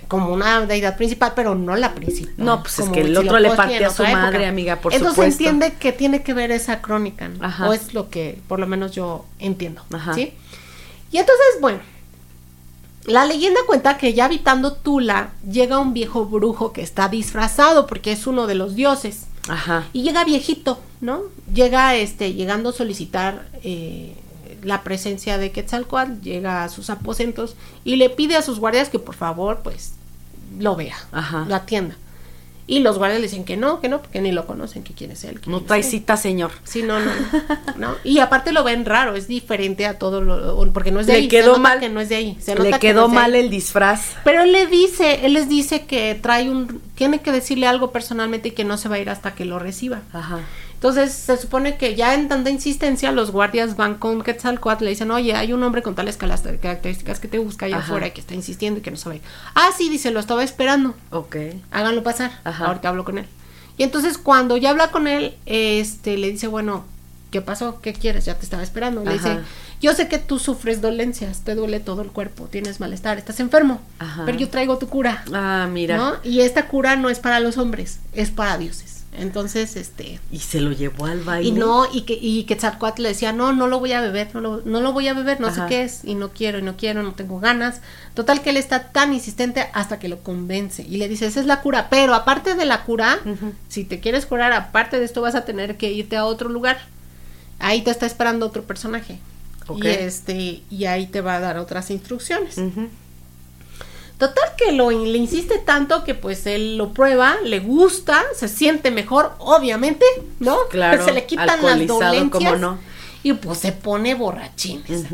Como 0.08 0.30
una 0.34 0.66
deidad 0.66 0.98
principal, 0.98 1.34
pero 1.36 1.56
no 1.56 1.76
la 1.76 1.94
principal. 1.94 2.34
No, 2.38 2.62
pues 2.62 2.80
es 2.80 2.90
que 2.90 3.02
el 3.02 3.18
otro 3.18 3.40
le 3.40 3.50
partía 3.52 3.88
a 3.88 3.90
su 3.90 4.04
otra 4.04 4.12
época. 4.12 4.26
madre, 4.26 4.46
amiga, 4.48 4.78
por 4.78 4.94
Entonces 4.94 5.16
supuesto. 5.16 5.44
entiende 5.44 5.78
que 5.80 5.92
tiene 5.92 6.24
que 6.24 6.34
ver 6.34 6.52
esa 6.52 6.82
crónica, 6.82 7.28
¿no? 7.28 7.44
Ajá. 7.44 7.70
o 7.70 7.74
es 7.74 7.94
lo 7.94 8.10
que 8.10 8.40
por 8.48 8.60
lo 8.60 8.68
menos 8.68 8.92
yo 8.92 9.26
entiendo, 9.40 9.82
Ajá. 9.94 10.14
¿sí? 10.14 10.34
Y 11.12 11.18
entonces, 11.18 11.46
bueno, 11.62 11.80
la 13.06 13.26
leyenda 13.26 13.60
cuenta 13.68 13.98
que 13.98 14.14
ya 14.14 14.26
habitando 14.26 14.74
Tula 14.74 15.30
llega 15.50 15.80
un 15.80 15.94
viejo 15.94 16.26
brujo 16.26 16.74
que 16.74 16.82
está 16.82 17.08
disfrazado 17.08 17.86
porque 17.88 18.12
es 18.12 18.26
uno 18.28 18.48
de 18.48 18.56
los 18.56 18.76
dioses. 18.76 19.26
Ajá. 19.48 19.86
Y 19.94 20.02
llega 20.02 20.24
viejito, 20.24 20.80
¿no? 21.02 21.22
Llega 21.54 21.96
este, 21.96 22.34
llegando 22.34 22.70
a 22.70 22.74
solicitar 22.74 23.48
eh, 23.64 24.16
la 24.66 24.84
presencia 24.84 25.38
de 25.38 25.52
Quetzalcoatl, 25.52 26.22
llega 26.22 26.64
a 26.64 26.70
sus 26.70 26.90
aposentos 26.90 27.56
y 27.84 27.96
le 27.96 28.10
pide 28.10 28.36
a 28.36 28.42
sus 28.42 28.60
guardias 28.60 28.90
que 28.90 29.00
por 29.00 29.16
favor, 29.16 29.60
pues, 29.64 29.94
lo 30.60 30.76
vea, 30.76 30.96
Ajá. 31.12 31.46
lo 31.48 31.56
atienda. 31.56 31.96
Y 32.68 32.80
los 32.80 32.98
guardias 32.98 33.22
le 33.22 33.28
dicen 33.28 33.46
que 33.46 33.58
no, 33.58 33.80
que 33.80 33.90
no, 33.90 34.02
porque 34.02 34.22
ni 34.22 34.32
lo 34.32 34.48
conocen, 34.48 34.82
que 34.84 34.94
quién 34.96 35.12
es 35.12 35.24
él. 35.24 35.40
No 35.46 35.62
trae 35.62 35.84
cita, 35.84 36.18
señor. 36.18 36.50
Sí, 36.64 36.82
no, 36.82 37.00
no, 37.00 37.12
no, 37.14 37.44
no. 37.78 37.96
Y 38.04 38.18
aparte 38.18 38.52
lo 38.54 38.64
ven 38.64 38.86
raro, 38.86 39.14
es 39.16 39.28
diferente 39.28 39.86
a 39.86 40.00
todo 40.00 40.20
lo, 40.22 40.74
porque 40.74 40.90
no 40.92 41.00
es 41.00 41.06
de 41.06 41.14
Le 41.14 41.20
ahí. 41.20 41.28
quedó 41.28 41.44
se 41.54 41.60
nota 41.60 41.60
mal. 41.60 41.80
que 41.80 41.90
no 41.90 42.02
es 42.02 42.10
de 42.10 42.16
ahí. 42.16 42.38
Se 42.42 42.56
Le 42.56 42.64
nota 42.64 42.80
que 42.80 42.88
quedó 42.88 43.02
no 43.02 43.08
de 43.10 43.18
ahí. 43.18 43.22
mal 43.22 43.36
el 43.36 43.52
disfraz. 43.52 44.16
Pero 44.24 44.42
él 44.42 44.52
le 44.52 44.66
dice, 44.66 45.28
él 45.28 45.34
les 45.34 45.48
dice 45.48 45.86
que 45.86 46.18
trae 46.20 46.50
un, 46.50 46.82
tiene 46.96 47.20
que 47.22 47.32
decirle 47.32 47.68
algo 47.68 47.92
personalmente 47.92 48.48
y 48.48 48.52
que 48.54 48.64
no 48.64 48.78
se 48.80 48.90
va 48.90 48.96
a 48.96 49.00
ir 49.00 49.12
hasta 49.12 49.36
que 49.36 49.46
lo 49.46 49.60
reciba. 49.60 50.02
Ajá. 50.12 50.40
Entonces 50.76 51.14
se 51.14 51.38
supone 51.38 51.78
que 51.78 51.96
ya 51.96 52.14
en 52.14 52.28
tanta 52.28 52.50
insistencia 52.50 53.12
los 53.12 53.32
guardias 53.32 53.76
van 53.76 53.96
con 53.96 54.22
Quetzalcoatl 54.22 54.84
le 54.84 54.92
dicen, 54.92 55.10
oye, 55.10 55.34
hay 55.34 55.52
un 55.52 55.64
hombre 55.64 55.82
con 55.82 55.96
tales 55.96 56.18
características 56.18 57.20
que 57.20 57.28
te 57.28 57.40
busca 57.40 57.66
allá 57.66 57.78
Ajá. 57.78 57.86
afuera 57.86 58.08
y 58.08 58.12
que 58.12 58.22
está 58.22 58.36
insistiendo 58.36 58.80
y 58.80 58.84
que 58.84 58.92
no 58.92 58.98
sabe. 58.98 59.22
Ah, 59.56 59.70
sí, 59.76 59.90
dice, 59.90 60.12
lo 60.12 60.20
estaba 60.20 60.44
esperando. 60.44 60.94
Ok. 61.12 61.38
Háganlo 61.72 62.04
pasar. 62.04 62.40
Ajá. 62.44 62.66
Ahorita 62.68 62.90
hablo 62.90 63.04
con 63.04 63.18
él. 63.18 63.26
Y 63.78 63.84
entonces 63.84 64.18
cuando 64.18 64.58
ya 64.58 64.70
habla 64.70 64.92
con 64.92 65.08
él, 65.08 65.36
este, 65.46 66.18
le 66.18 66.32
dice, 66.32 66.48
bueno, 66.48 66.86
¿qué 67.32 67.42
pasó? 67.42 67.82
¿Qué 67.82 67.94
quieres? 67.94 68.26
Ya 68.26 68.36
te 68.36 68.44
estaba 68.44 68.62
esperando. 68.64 69.04
Le 69.04 69.16
Ajá. 69.16 69.30
dice, 69.30 69.46
yo 69.82 69.94
sé 69.94 70.08
que 70.08 70.20
tú 70.20 70.40
sufres 70.40 70.82
dolencias, 70.82 71.42
te 71.42 71.56
duele 71.56 71.80
todo 71.80 72.02
el 72.02 72.10
cuerpo, 72.10 72.46
tienes 72.46 72.80
malestar, 72.80 73.18
estás 73.18 73.40
enfermo, 73.40 73.82
Ajá. 74.00 74.24
pero 74.26 74.38
yo 74.38 74.50
traigo 74.50 74.78
tu 74.78 74.88
cura. 74.88 75.24
Ah, 75.34 75.68
mira. 75.72 75.98
¿no? 75.98 76.14
Y 76.24 76.42
esta 76.42 76.68
cura 76.68 76.96
no 76.96 77.10
es 77.10 77.20
para 77.20 77.40
los 77.40 77.58
hombres, 77.58 78.00
es 78.14 78.30
para 78.32 78.58
dioses. 78.58 79.05
Entonces, 79.18 79.76
este, 79.76 80.20
Y 80.32 80.40
se 80.40 80.62
lo 80.62 80.72
llevó 80.72 81.06
al 81.06 81.22
baile. 81.22 81.50
y 81.50 81.52
no, 81.52 81.88
y 81.92 82.02
que, 82.02 82.18
y 82.20 82.44
Quetzalcóatl 82.44 83.02
le 83.04 83.10
decía, 83.10 83.32
no, 83.34 83.54
no 83.54 83.68
lo 83.68 83.80
voy 83.80 83.94
a 83.94 84.02
beber, 84.02 84.30
no 84.34 84.42
lo, 84.42 84.62
no 84.66 84.82
lo 84.82 84.94
voy 84.94 85.08
a 85.08 85.14
beber, 85.14 85.40
no 85.40 85.48
Ajá. 85.48 85.64
sé 85.64 85.70
qué 85.70 85.84
es, 85.84 86.02
y 86.04 86.16
no 86.16 86.30
quiero, 86.32 86.60
y 86.60 86.62
no 86.62 86.76
quiero, 86.78 87.04
no 87.04 87.14
tengo 87.14 87.40
ganas. 87.40 87.82
Total 88.14 88.42
que 88.42 88.52
él 88.52 88.58
está 88.58 88.92
tan 88.92 89.14
insistente 89.14 89.68
hasta 89.74 90.00
que 90.00 90.08
lo 90.10 90.20
convence. 90.24 90.84
Y 90.84 90.98
le 90.98 91.08
dice, 91.08 91.26
esa 91.28 91.40
es 91.40 91.46
la 91.46 91.62
cura, 91.62 91.88
pero 91.90 92.14
aparte 92.14 92.56
de 92.56 92.66
la 92.66 92.84
cura, 92.84 93.20
si 93.70 93.84
te 93.84 94.00
quieres 94.00 94.26
curar, 94.26 94.52
aparte 94.54 95.00
de 95.00 95.06
esto 95.06 95.22
vas 95.22 95.36
a 95.36 95.46
tener 95.46 95.78
que 95.78 95.92
irte 95.92 96.16
a 96.18 96.26
otro 96.26 96.50
lugar. 96.50 96.78
Ahí 97.60 97.82
te 97.84 97.92
está 97.92 98.06
esperando 98.06 98.46
otro 98.46 98.64
personaje. 98.64 99.20
Y 99.78 99.88
este, 99.88 100.62
y 100.70 100.86
ahí 100.86 101.08
te 101.08 101.22
va 101.22 101.38
a 101.38 101.40
dar 101.40 101.58
otras 101.58 101.90
instrucciones. 101.90 102.58
Total 104.18 104.56
que 104.58 104.72
lo 104.72 104.92
le 104.92 105.18
insiste 105.18 105.58
tanto 105.58 106.06
que 106.06 106.16
pues 106.16 106.46
él 106.46 106.78
lo 106.78 106.94
prueba, 106.94 107.36
le 107.44 107.60
gusta, 107.60 108.24
se 108.34 108.48
siente 108.48 108.90
mejor, 108.90 109.34
obviamente, 109.40 110.06
¿no? 110.40 110.58
Claro, 110.70 111.04
se 111.04 111.12
le 111.12 111.26
quitan 111.26 111.62
las 111.62 111.86
dolencias 111.86 112.62
y 113.24 113.34
pues 113.34 113.58
se 113.60 113.72
pone 113.74 114.16
borrachines. 114.16 115.06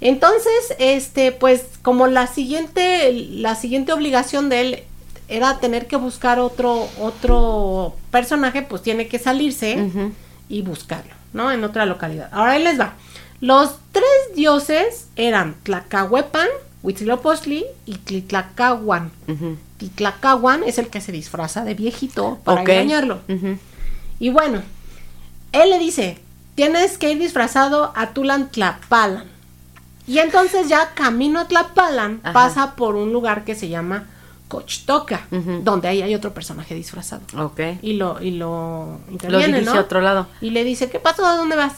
Entonces, 0.00 0.74
este, 0.78 1.32
pues 1.32 1.64
como 1.82 2.06
la 2.06 2.26
siguiente, 2.26 3.12
la 3.12 3.54
siguiente 3.56 3.92
obligación 3.92 4.48
de 4.48 4.60
él 4.60 4.82
era 5.28 5.60
tener 5.60 5.86
que 5.86 5.96
buscar 5.96 6.38
otro, 6.38 6.88
otro 6.98 7.94
personaje, 8.10 8.62
pues 8.62 8.82
tiene 8.82 9.06
que 9.06 9.18
salirse 9.18 10.12
y 10.48 10.62
buscarlo, 10.62 11.12
¿no? 11.32 11.52
En 11.52 11.62
otra 11.62 11.86
localidad. 11.86 12.28
Ahora 12.32 12.52
ahí 12.52 12.62
les 12.62 12.80
va. 12.80 12.94
Los 13.40 13.76
tres 13.92 14.36
dioses 14.36 15.08
eran 15.16 15.56
Tlacahuepan, 15.62 16.48
Huitzilopochtli 16.82 17.64
y 17.86 17.94
Tlacahuan. 18.22 19.10
Ujú. 19.28 19.56
Tlacahuan 19.94 20.62
es 20.64 20.78
el 20.78 20.88
que 20.88 21.00
se 21.00 21.12
disfraza 21.12 21.64
de 21.64 21.74
viejito 21.74 22.38
para 22.44 22.60
engañarlo. 22.60 23.20
Y 24.18 24.30
bueno, 24.30 24.62
él 25.52 25.70
le 25.70 25.78
dice, 25.78 26.18
tienes 26.54 26.98
que 26.98 27.10
ir 27.12 27.18
disfrazado 27.18 27.92
a 27.96 28.10
Tulan 28.10 28.48
Tlapalan. 28.50 29.24
Y 30.06 30.18
entonces 30.18 30.68
ya 30.68 30.94
camino 30.94 31.40
a 31.40 31.48
Tlapalan 31.48 32.20
Ajá. 32.22 32.32
pasa 32.32 32.74
por 32.76 32.96
un 32.96 33.12
lugar 33.12 33.44
que 33.44 33.54
se 33.54 33.68
llama 33.68 34.06
Cochtoca, 34.48 35.26
donde 35.62 35.88
ahí 35.88 36.02
hay 36.02 36.14
otro 36.14 36.34
personaje 36.34 36.74
disfrazado. 36.74 37.22
Ok. 37.38 37.60
Y 37.82 37.94
lo, 37.94 38.20
y 38.22 38.32
lo, 38.32 38.98
Lo 39.06 39.12
interviene, 39.12 39.46
dirige 39.58 39.64
¿no? 39.72 39.72
a 39.78 39.80
otro 39.80 40.00
lado. 40.00 40.26
Y 40.40 40.50
le 40.50 40.62
dice, 40.64 40.90
¿qué 40.90 40.98
pasó? 41.00 41.24
¿A 41.26 41.36
dónde 41.36 41.56
vas? 41.56 41.72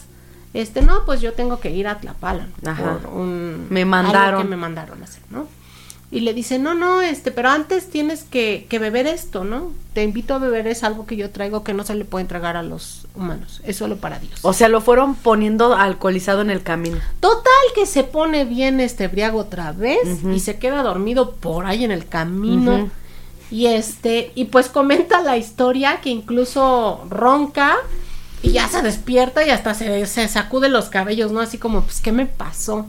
Este, 0.55 0.83
no, 0.83 1.05
pues 1.05 1.21
yo 1.21 1.33
tengo 1.33 1.59
que 1.61 1.71
ir 1.71 1.89
a 1.89 1.99
Tlapala 1.99 2.47
Ajá. 2.65 2.99
por 2.99 3.11
un 3.13 3.67
Me 3.71 3.81
algo 3.83 3.91
mandaron. 3.91 4.43
que 4.43 4.49
me 4.49 4.57
mandaron 4.57 5.03
a 5.03 5.05
hacer, 5.05 5.23
¿no? 5.31 5.47
Y 6.11 6.21
le 6.21 6.33
dice, 6.33 6.61
no, 6.61 6.75
no, 6.75 7.03
este, 7.03 7.33
pero 7.33 7.49
antes 7.49 7.91
tienes 7.91 8.23
que, 8.23 8.67
que 8.69 8.79
beber 8.79 9.09
esto, 9.09 9.43
¿no? 9.43 9.73
Te 9.95 10.05
invito 10.05 10.35
a 10.35 10.39
beber, 10.39 10.69
es 10.69 10.85
algo 10.85 11.07
que 11.07 11.17
yo 11.17 11.31
traigo 11.31 11.65
que 11.65 11.75
no 11.75 11.83
se 11.83 11.97
le 11.97 12.05
puede 12.05 12.23
entregar 12.23 12.57
a 12.57 12.63
los 12.63 13.09
humanos, 13.17 13.61
es 13.65 13.77
solo 13.77 13.97
para 13.97 14.21
Dios. 14.21 14.39
O 14.43 14.53
sea, 14.53 14.69
lo 14.69 14.81
fueron 14.81 15.17
poniendo 15.17 15.75
alcoholizado 15.75 16.41
en 16.43 16.51
el 16.51 16.63
camino. 16.63 16.99
Total 17.19 17.43
que 17.75 17.87
se 17.87 18.05
pone 18.05 18.45
bien 18.45 18.79
este 18.79 19.09
briago 19.09 19.41
otra 19.41 19.73
vez 19.73 19.99
y 20.33 20.39
se 20.39 20.57
queda 20.61 20.85
dormido 20.85 21.33
por 21.33 21.67
ahí 21.67 21.83
en 21.85 21.91
el 21.91 22.07
camino. 22.07 22.91
Y 23.51 23.67
este, 23.67 24.31
y 24.37 24.45
pues 24.47 24.69
comenta 24.69 25.21
la 25.21 25.37
historia 25.37 26.01
que 26.01 26.11
incluso 26.11 27.05
ronca 27.11 27.77
y 28.45 28.53
ya 28.53 28.69
se 28.69 28.83
despierta 28.83 29.45
y 29.47 29.51
hasta 29.51 29.75
se, 29.75 30.07
se 30.07 30.29
sacude 30.29 30.69
los 30.69 30.91
cabellos, 30.91 31.33
¿no? 31.33 31.41
Así 31.41 31.59
como, 31.59 31.83
pues, 31.83 32.01
¿qué 32.01 32.13
me 32.13 32.27
pasó? 32.27 32.85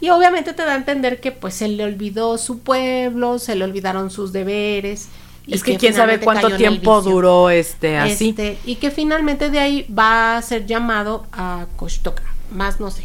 Y 0.00 0.10
obviamente 0.10 0.52
te 0.52 0.64
da 0.64 0.72
a 0.72 0.76
entender 0.76 1.20
que 1.20 1.30
pues 1.32 1.54
se 1.54 1.68
le 1.68 1.84
olvidó 1.84 2.36
su 2.36 2.58
pueblo, 2.58 3.38
se 3.38 3.54
le 3.54 3.64
olvidaron 3.64 4.10
sus 4.10 4.32
deberes. 4.32 5.08
y 5.46 5.54
es 5.54 5.62
que, 5.62 5.76
quién 5.76 5.94
sabe 5.94 6.18
cuánto 6.20 6.50
tiempo 6.56 7.00
duró 7.02 7.50
este 7.50 7.96
así. 7.96 8.30
Este, 8.30 8.58
y 8.64 8.76
que 8.76 8.90
finalmente 8.90 9.48
de 9.50 9.60
ahí 9.60 9.86
va 9.96 10.36
a 10.36 10.42
ser 10.42 10.66
llamado 10.66 11.26
a 11.32 11.66
Koshtoka. 11.76 12.24
Más 12.50 12.80
no 12.80 12.90
sé. 12.90 13.04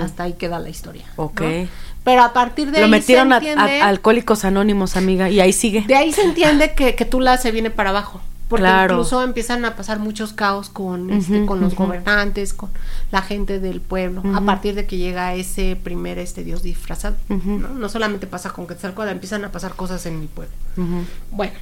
Hasta 0.00 0.22
ahí 0.24 0.34
queda 0.34 0.60
la 0.60 0.68
historia. 0.68 1.04
¿no? 1.16 1.24
Ok. 1.24 1.42
Pero 2.04 2.22
a 2.22 2.32
partir 2.34 2.70
de 2.70 2.78
Lo 2.80 2.84
ahí 2.84 2.90
metieron 2.90 3.28
se 3.28 3.34
a, 3.34 3.36
entiende, 3.38 3.80
a- 3.80 3.88
Alcohólicos 3.88 4.44
Anónimos, 4.44 4.96
amiga, 4.96 5.30
y 5.30 5.40
ahí 5.40 5.52
sigue. 5.54 5.80
de 5.86 5.96
ahí 5.96 6.12
se 6.12 6.20
entiende 6.22 6.74
que, 6.74 6.94
que 6.94 7.04
Tula 7.06 7.38
se 7.38 7.50
viene 7.50 7.70
para 7.70 7.88
abajo. 7.90 8.20
Porque 8.54 8.62
Claro. 8.70 8.94
incluso 8.94 9.22
empiezan 9.22 9.64
a 9.64 9.74
pasar 9.76 9.98
muchos 9.98 10.32
caos 10.32 10.68
con, 10.68 11.10
este, 11.10 11.44
con 11.46 11.60
los 11.60 11.74
gobernantes, 11.74 12.54
con 12.54 12.70
la 13.10 13.22
gente 13.22 13.58
del 13.60 13.80
pueblo, 13.80 14.22
a 14.34 14.40
partir 14.40 14.74
de 14.74 14.86
que 14.86 14.96
llega 14.96 15.34
ese 15.34 15.76
primer 15.82 16.18
este 16.18 16.44
dios 16.44 16.62
disfrazado. 16.62 17.16
¿no? 17.28 17.68
No 17.70 17.88
solamente 17.88 18.26
pasa 18.26 18.50
con 18.50 18.66
Quetzalcóatl, 18.66 19.10
empiezan 19.10 19.44
a 19.44 19.50
pasar 19.52 19.74
cosas 19.74 20.06
en 20.06 20.20
mi 20.20 20.26
pueblo. 20.26 20.54
Bueno, 21.30 21.52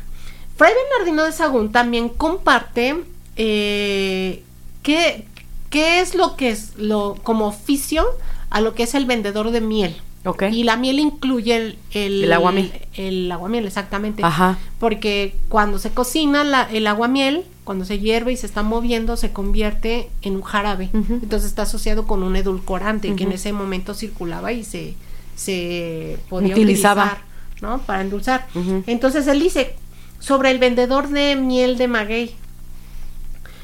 Fray 0.56 0.72
Bernardino 0.90 1.24
de 1.24 1.32
Sagún 1.32 1.72
también 1.72 2.08
comparte 2.08 3.02
eh, 3.36 4.42
qué, 4.82 5.26
qué 5.70 6.00
es 6.00 6.14
lo 6.14 6.36
que 6.36 6.50
es 6.50 6.76
lo 6.76 7.16
como 7.22 7.46
oficio 7.46 8.04
a 8.50 8.60
lo 8.60 8.74
que 8.74 8.82
es 8.82 8.94
el 8.94 9.06
vendedor 9.06 9.50
de 9.50 9.60
miel. 9.60 9.96
Ok. 10.24 10.44
Y 10.52 10.62
la 10.64 10.76
miel 10.76 10.98
incluye 10.98 11.56
el, 11.56 11.78
el, 11.92 12.24
El 12.24 12.32
aguamiel. 12.32 12.70
El 12.94 13.30
aguamiel, 13.32 13.66
exactamente. 13.66 14.22
Ajá. 14.24 14.58
Porque 14.78 15.34
cuando 15.48 15.78
se 15.78 15.90
cocina 15.90 16.44
la, 16.44 16.62
el 16.70 16.86
aguamiel, 16.86 17.44
cuando 17.64 17.84
se 17.84 17.98
hierve 17.98 18.32
y 18.32 18.36
se 18.36 18.46
está 18.46 18.62
moviendo, 18.62 19.16
se 19.16 19.32
convierte 19.32 20.10
en 20.22 20.34
un 20.36 20.42
jarabe. 20.42 20.90
Entonces 20.92 21.48
está 21.48 21.62
asociado 21.62 22.06
con 22.06 22.22
un 22.22 22.36
edulcorante 22.36 23.14
que 23.14 23.24
en 23.24 23.32
ese 23.32 23.52
momento 23.52 23.94
circulaba 23.94 24.52
y 24.52 24.64
se, 24.64 24.94
se 25.36 26.18
podía 26.28 26.54
Utilizaba. 26.54 27.04
utilizar, 27.04 27.22
¿no? 27.62 27.78
Para 27.82 28.02
endulzar. 28.02 28.46
Entonces 28.86 29.26
él 29.26 29.40
dice 29.40 29.74
sobre 30.18 30.50
el 30.50 30.58
vendedor 30.58 31.08
de 31.08 31.36
miel 31.36 31.78
de 31.78 31.88
maguey, 31.88 32.34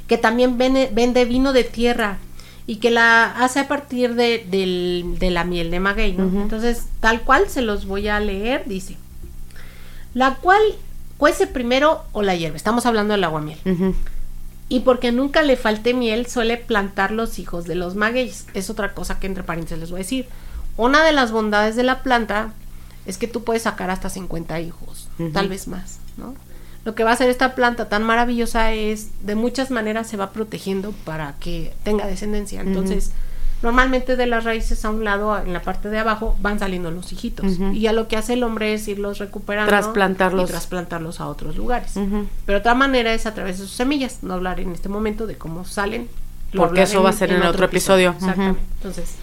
que 0.06 0.16
también 0.18 0.56
vende, 0.58 0.90
vende 0.92 1.24
vino 1.24 1.52
de 1.52 1.64
tierra 1.64 2.18
y 2.66 2.76
que 2.76 2.90
la 2.90 3.24
hace 3.42 3.60
a 3.60 3.68
partir 3.68 4.14
de, 4.14 4.46
del- 4.50 5.16
de 5.18 5.30
la 5.30 5.44
miel 5.44 5.70
de 5.70 5.80
maguey. 5.80 6.16
Entonces, 6.18 6.86
tal 7.00 7.22
cual 7.22 7.48
se 7.48 7.62
los 7.62 7.86
voy 7.86 8.08
a 8.08 8.20
leer, 8.20 8.64
dice, 8.66 8.96
la 10.14 10.36
cual 10.36 10.60
cuece 11.16 11.46
primero 11.46 12.04
o 12.12 12.22
la 12.22 12.34
hierve, 12.34 12.56
estamos 12.56 12.86
hablando 12.86 13.12
del 13.12 13.24
aguamiel, 13.24 13.58
Ujú. 13.64 13.94
y 14.68 14.80
porque 14.80 15.12
nunca 15.12 15.42
le 15.42 15.56
falte 15.56 15.94
miel, 15.94 16.26
suele 16.26 16.56
plantar 16.56 17.10
los 17.10 17.38
hijos 17.38 17.64
de 17.64 17.74
los 17.74 17.94
magueyes, 17.94 18.46
es 18.54 18.70
otra 18.70 18.94
cosa 18.94 19.18
que 19.18 19.26
entre 19.26 19.42
paréntesis 19.42 19.78
les 19.78 19.90
voy 19.90 20.00
a 20.00 20.02
decir, 20.04 20.26
una 20.76 21.02
de 21.04 21.12
las 21.12 21.32
bondades 21.32 21.74
de 21.76 21.82
la 21.82 22.02
planta 22.02 22.52
es 23.06 23.18
que 23.18 23.26
tú 23.26 23.42
puedes 23.42 23.62
sacar 23.62 23.90
hasta 23.90 24.10
50 24.10 24.60
hijos, 24.60 25.08
tal 25.32 25.48
vez 25.48 25.66
más, 25.66 25.98
¿no? 26.16 26.34
Lo 26.84 26.94
que 26.94 27.04
va 27.04 27.10
a 27.10 27.14
hacer 27.14 27.28
esta 27.28 27.54
planta 27.54 27.88
tan 27.88 28.02
maravillosa 28.04 28.72
es, 28.72 29.08
de 29.26 29.34
muchas 29.34 29.70
maneras 29.70 30.06
se 30.06 30.16
va 30.16 30.30
protegiendo 30.30 30.92
para 31.04 31.34
que 31.40 31.74
tenga 31.82 32.06
descendencia. 32.06 32.60
Entonces, 32.60 33.10
normalmente 33.62 34.16
de 34.16 34.26
las 34.26 34.44
raíces 34.44 34.84
a 34.84 34.90
un 34.90 35.04
lado, 35.04 35.36
en 35.38 35.52
la 35.52 35.62
parte 35.62 35.88
de 35.88 35.98
abajo, 35.98 36.36
van 36.40 36.58
saliendo 36.58 36.90
los 36.90 37.12
hijitos. 37.12 37.58
Y 37.72 37.80
ya 37.80 37.92
lo 37.92 38.08
que 38.08 38.16
hace 38.16 38.34
el 38.34 38.42
hombre 38.42 38.74
es 38.74 38.86
irlos 38.88 39.18
recuperando. 39.18 39.68
Trasplantarlos. 39.68 40.48
Y 40.48 40.52
trasplantarlos 40.52 41.20
a 41.20 41.26
otros 41.28 41.56
lugares. 41.56 41.94
Pero 42.46 42.58
otra 42.58 42.74
manera 42.74 43.12
es 43.14 43.26
a 43.26 43.34
través 43.34 43.58
de 43.58 43.66
sus 43.66 43.74
semillas. 43.74 44.18
No 44.22 44.34
hablar 44.34 44.60
en 44.60 44.72
este 44.72 44.88
momento 44.88 45.26
de 45.26 45.36
cómo 45.36 45.64
salen. 45.64 46.08
Porque 46.54 46.82
eso 46.82 47.02
va 47.02 47.10
a 47.10 47.12
ser 47.12 47.32
en 47.32 47.42
otro 47.42 47.64
episodio. 47.64 48.10
Exactamente. 48.10 48.60
Entonces, 48.76 49.16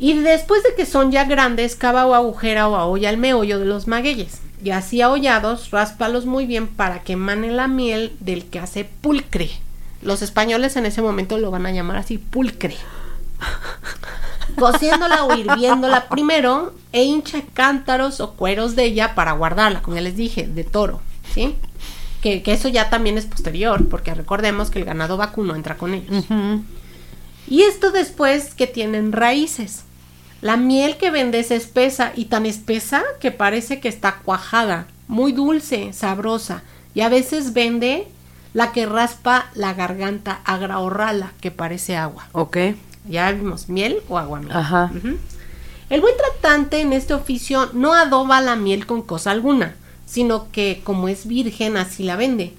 y 0.00 0.14
después 0.14 0.62
de 0.62 0.74
que 0.74 0.86
son 0.86 1.12
ya 1.12 1.24
grandes, 1.24 1.76
cava 1.76 2.06
o 2.06 2.14
agujera 2.14 2.68
o 2.68 2.76
aholla 2.76 3.10
el 3.10 3.18
meollo 3.18 3.58
de 3.58 3.66
los 3.66 3.86
magueyes. 3.86 4.40
Y 4.64 4.70
así 4.70 5.02
ahollados, 5.02 5.70
ráspalos 5.70 6.24
muy 6.24 6.46
bien 6.46 6.68
para 6.68 7.00
que 7.00 7.12
emane 7.12 7.50
la 7.50 7.68
miel 7.68 8.16
del 8.18 8.46
que 8.46 8.60
hace 8.60 8.84
pulcre. 8.84 9.50
Los 10.02 10.22
españoles 10.22 10.76
en 10.76 10.86
ese 10.86 11.02
momento 11.02 11.38
lo 11.38 11.50
van 11.50 11.66
a 11.66 11.72
llamar 11.72 11.98
así, 11.98 12.18
pulcre. 12.18 12.76
Cociéndola 14.58 15.24
o 15.24 15.34
hirviéndola 15.34 16.08
primero 16.08 16.74
e 16.92 17.04
hincha 17.04 17.42
cántaros 17.54 18.20
o 18.20 18.32
cueros 18.32 18.76
de 18.76 18.84
ella 18.84 19.14
para 19.14 19.32
guardarla, 19.32 19.82
como 19.82 19.96
ya 19.96 20.02
les 20.02 20.16
dije, 20.16 20.46
de 20.46 20.64
toro, 20.64 21.00
¿sí? 21.32 21.56
Que, 22.20 22.42
que 22.42 22.52
eso 22.52 22.68
ya 22.68 22.90
también 22.90 23.16
es 23.16 23.26
posterior, 23.26 23.88
porque 23.88 24.12
recordemos 24.14 24.70
que 24.70 24.80
el 24.80 24.84
ganado 24.84 25.16
vacuno 25.16 25.54
entra 25.54 25.76
con 25.76 25.94
ellos. 25.94 26.24
Y 27.48 27.62
esto 27.62 27.90
después 27.90 28.54
que 28.54 28.66
tienen 28.66 29.12
raíces. 29.12 29.84
La 30.40 30.56
miel 30.56 30.96
que 30.96 31.10
vende 31.10 31.40
es 31.40 31.50
espesa 31.50 32.12
y 32.16 32.26
tan 32.26 32.46
espesa 32.46 33.02
que 33.20 33.30
parece 33.30 33.80
que 33.80 33.88
está 33.88 34.16
cuajada, 34.16 34.86
muy 35.08 35.32
dulce, 35.32 35.92
sabrosa. 35.92 36.62
Y 36.94 37.02
a 37.02 37.08
veces 37.08 37.52
vende 37.52 38.08
la 38.52 38.72
que 38.72 38.86
raspa 38.86 39.46
la 39.54 39.74
garganta 39.74 40.40
agra 40.44 40.80
o 40.80 40.90
rala, 40.90 41.32
que 41.40 41.50
parece 41.50 41.96
agua. 41.96 42.28
Ok. 42.32 42.56
Ya 43.08 43.30
vimos, 43.32 43.68
miel 43.68 43.98
o 44.08 44.18
agua 44.18 44.40
miel. 44.40 44.56
Ajá. 44.56 44.90
El 45.88 46.00
buen 46.00 46.14
tratante 46.16 46.80
en 46.80 46.92
este 46.92 47.14
oficio 47.14 47.70
no 47.72 47.94
adoba 47.94 48.40
la 48.40 48.56
miel 48.56 48.86
con 48.86 49.02
cosa 49.02 49.30
alguna, 49.30 49.74
sino 50.06 50.50
que 50.50 50.82
como 50.84 51.08
es 51.08 51.26
virgen 51.26 51.76
así 51.76 52.04
la 52.04 52.16
vende. 52.16 52.54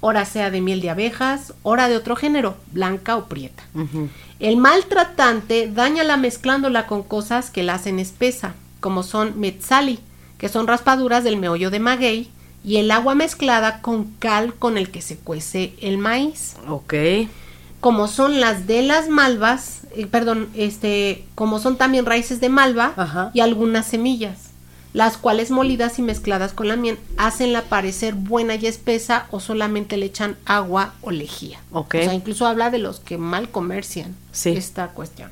Ora 0.00 0.24
sea 0.24 0.50
de 0.50 0.60
miel 0.60 0.80
de 0.80 0.90
abejas, 0.90 1.54
ora 1.62 1.88
de 1.88 1.96
otro 1.96 2.14
género, 2.14 2.56
blanca 2.72 3.16
o 3.16 3.26
prieta. 3.26 3.64
Ujú. 3.74 4.08
El 4.38 4.56
maltratante 4.56 5.68
dañala 5.72 6.16
mezclándola 6.16 6.86
con 6.86 7.02
cosas 7.02 7.50
que 7.50 7.64
la 7.64 7.74
hacen 7.74 7.98
espesa, 7.98 8.54
como 8.80 9.02
son 9.02 9.40
metzali, 9.40 9.98
que 10.38 10.48
son 10.48 10.68
raspaduras 10.68 11.24
del 11.24 11.36
meollo 11.36 11.70
de 11.70 11.80
maguey, 11.80 12.30
y 12.68 12.76
el 12.76 12.90
agua 12.90 13.14
mezclada 13.14 13.80
con 13.80 14.04
cal 14.18 14.54
con 14.54 14.76
el 14.76 14.90
que 14.90 15.00
se 15.00 15.16
cuece 15.16 15.72
el 15.80 15.96
maíz, 15.96 16.54
Ok. 16.68 16.94
como 17.80 18.08
son 18.08 18.40
las 18.40 18.66
de 18.66 18.82
las 18.82 19.08
malvas, 19.08 19.80
eh, 19.96 20.06
perdón, 20.06 20.48
este, 20.54 21.24
como 21.34 21.60
son 21.60 21.76
también 21.78 22.04
raíces 22.04 22.40
de 22.40 22.50
malva 22.50 22.92
Ajá. 22.96 23.30
y 23.32 23.40
algunas 23.40 23.86
semillas, 23.86 24.38
las 24.92 25.16
cuales 25.16 25.50
molidas 25.50 25.98
y 25.98 26.02
mezcladas 26.02 26.52
con 26.52 26.68
la 26.68 26.76
miel 26.76 26.98
hacenla 27.16 27.62
parecer 27.62 28.14
buena 28.14 28.54
y 28.56 28.66
espesa 28.66 29.26
o 29.30 29.38
solamente 29.40 29.96
le 29.96 30.06
echan 30.06 30.36
agua 30.44 30.92
o 31.02 31.10
lejía. 31.10 31.60
Ok. 31.72 31.94
O 32.00 32.04
sea, 32.04 32.14
incluso 32.14 32.46
habla 32.46 32.70
de 32.70 32.78
los 32.78 32.98
que 33.00 33.16
mal 33.16 33.48
comercian 33.50 34.14
Sí. 34.32 34.50
esta 34.50 34.88
cuestión. 34.88 35.30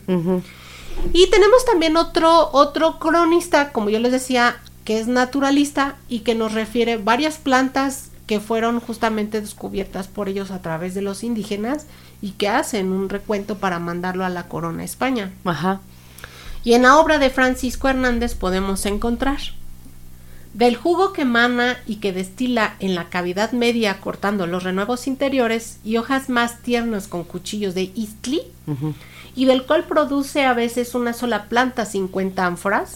Y 1.12 1.28
tenemos 1.30 1.64
también 1.66 1.96
otro, 1.98 2.48
otro 2.52 2.98
cronista, 2.98 3.72
como 3.72 3.90
yo 3.90 3.98
les 3.98 4.12
decía, 4.12 4.56
que 4.86 5.00
es 5.00 5.08
naturalista 5.08 5.96
y 6.08 6.20
que 6.20 6.36
nos 6.36 6.54
refiere 6.54 6.96
varias 6.96 7.38
plantas 7.38 8.10
que 8.26 8.38
fueron 8.38 8.78
justamente 8.78 9.40
descubiertas 9.40 10.06
por 10.06 10.28
ellos 10.28 10.52
a 10.52 10.62
través 10.62 10.94
de 10.94 11.02
los 11.02 11.24
indígenas 11.24 11.86
y 12.22 12.30
que 12.30 12.48
hacen 12.48 12.92
un 12.92 13.08
recuento 13.08 13.58
para 13.58 13.80
mandarlo 13.80 14.24
a 14.24 14.28
la 14.30 14.44
corona 14.44 14.84
España. 14.84 15.32
Ajá. 15.44 15.80
Y 16.62 16.74
en 16.74 16.82
la 16.82 16.98
obra 16.98 17.18
de 17.18 17.30
Francisco 17.30 17.88
Hernández 17.88 18.36
podemos 18.36 18.86
encontrar 18.86 19.38
del 20.54 20.76
jugo 20.76 21.12
que 21.12 21.22
emana 21.22 21.76
y 21.86 21.96
que 21.96 22.12
destila 22.12 22.76
en 22.78 22.94
la 22.94 23.08
cavidad 23.08 23.50
media 23.52 24.00
cortando 24.00 24.46
los 24.46 24.62
renuevos 24.62 25.08
interiores 25.08 25.78
y 25.84 25.96
hojas 25.96 26.28
más 26.28 26.62
tiernas 26.62 27.08
con 27.08 27.24
cuchillos 27.24 27.74
de 27.74 27.90
istli 27.94 28.40
y 29.34 29.46
del 29.46 29.64
cual 29.64 29.84
produce 29.84 30.44
a 30.44 30.54
veces 30.54 30.94
una 30.94 31.12
sola 31.12 31.48
planta 31.48 31.84
50 31.84 32.46
ánforas. 32.46 32.94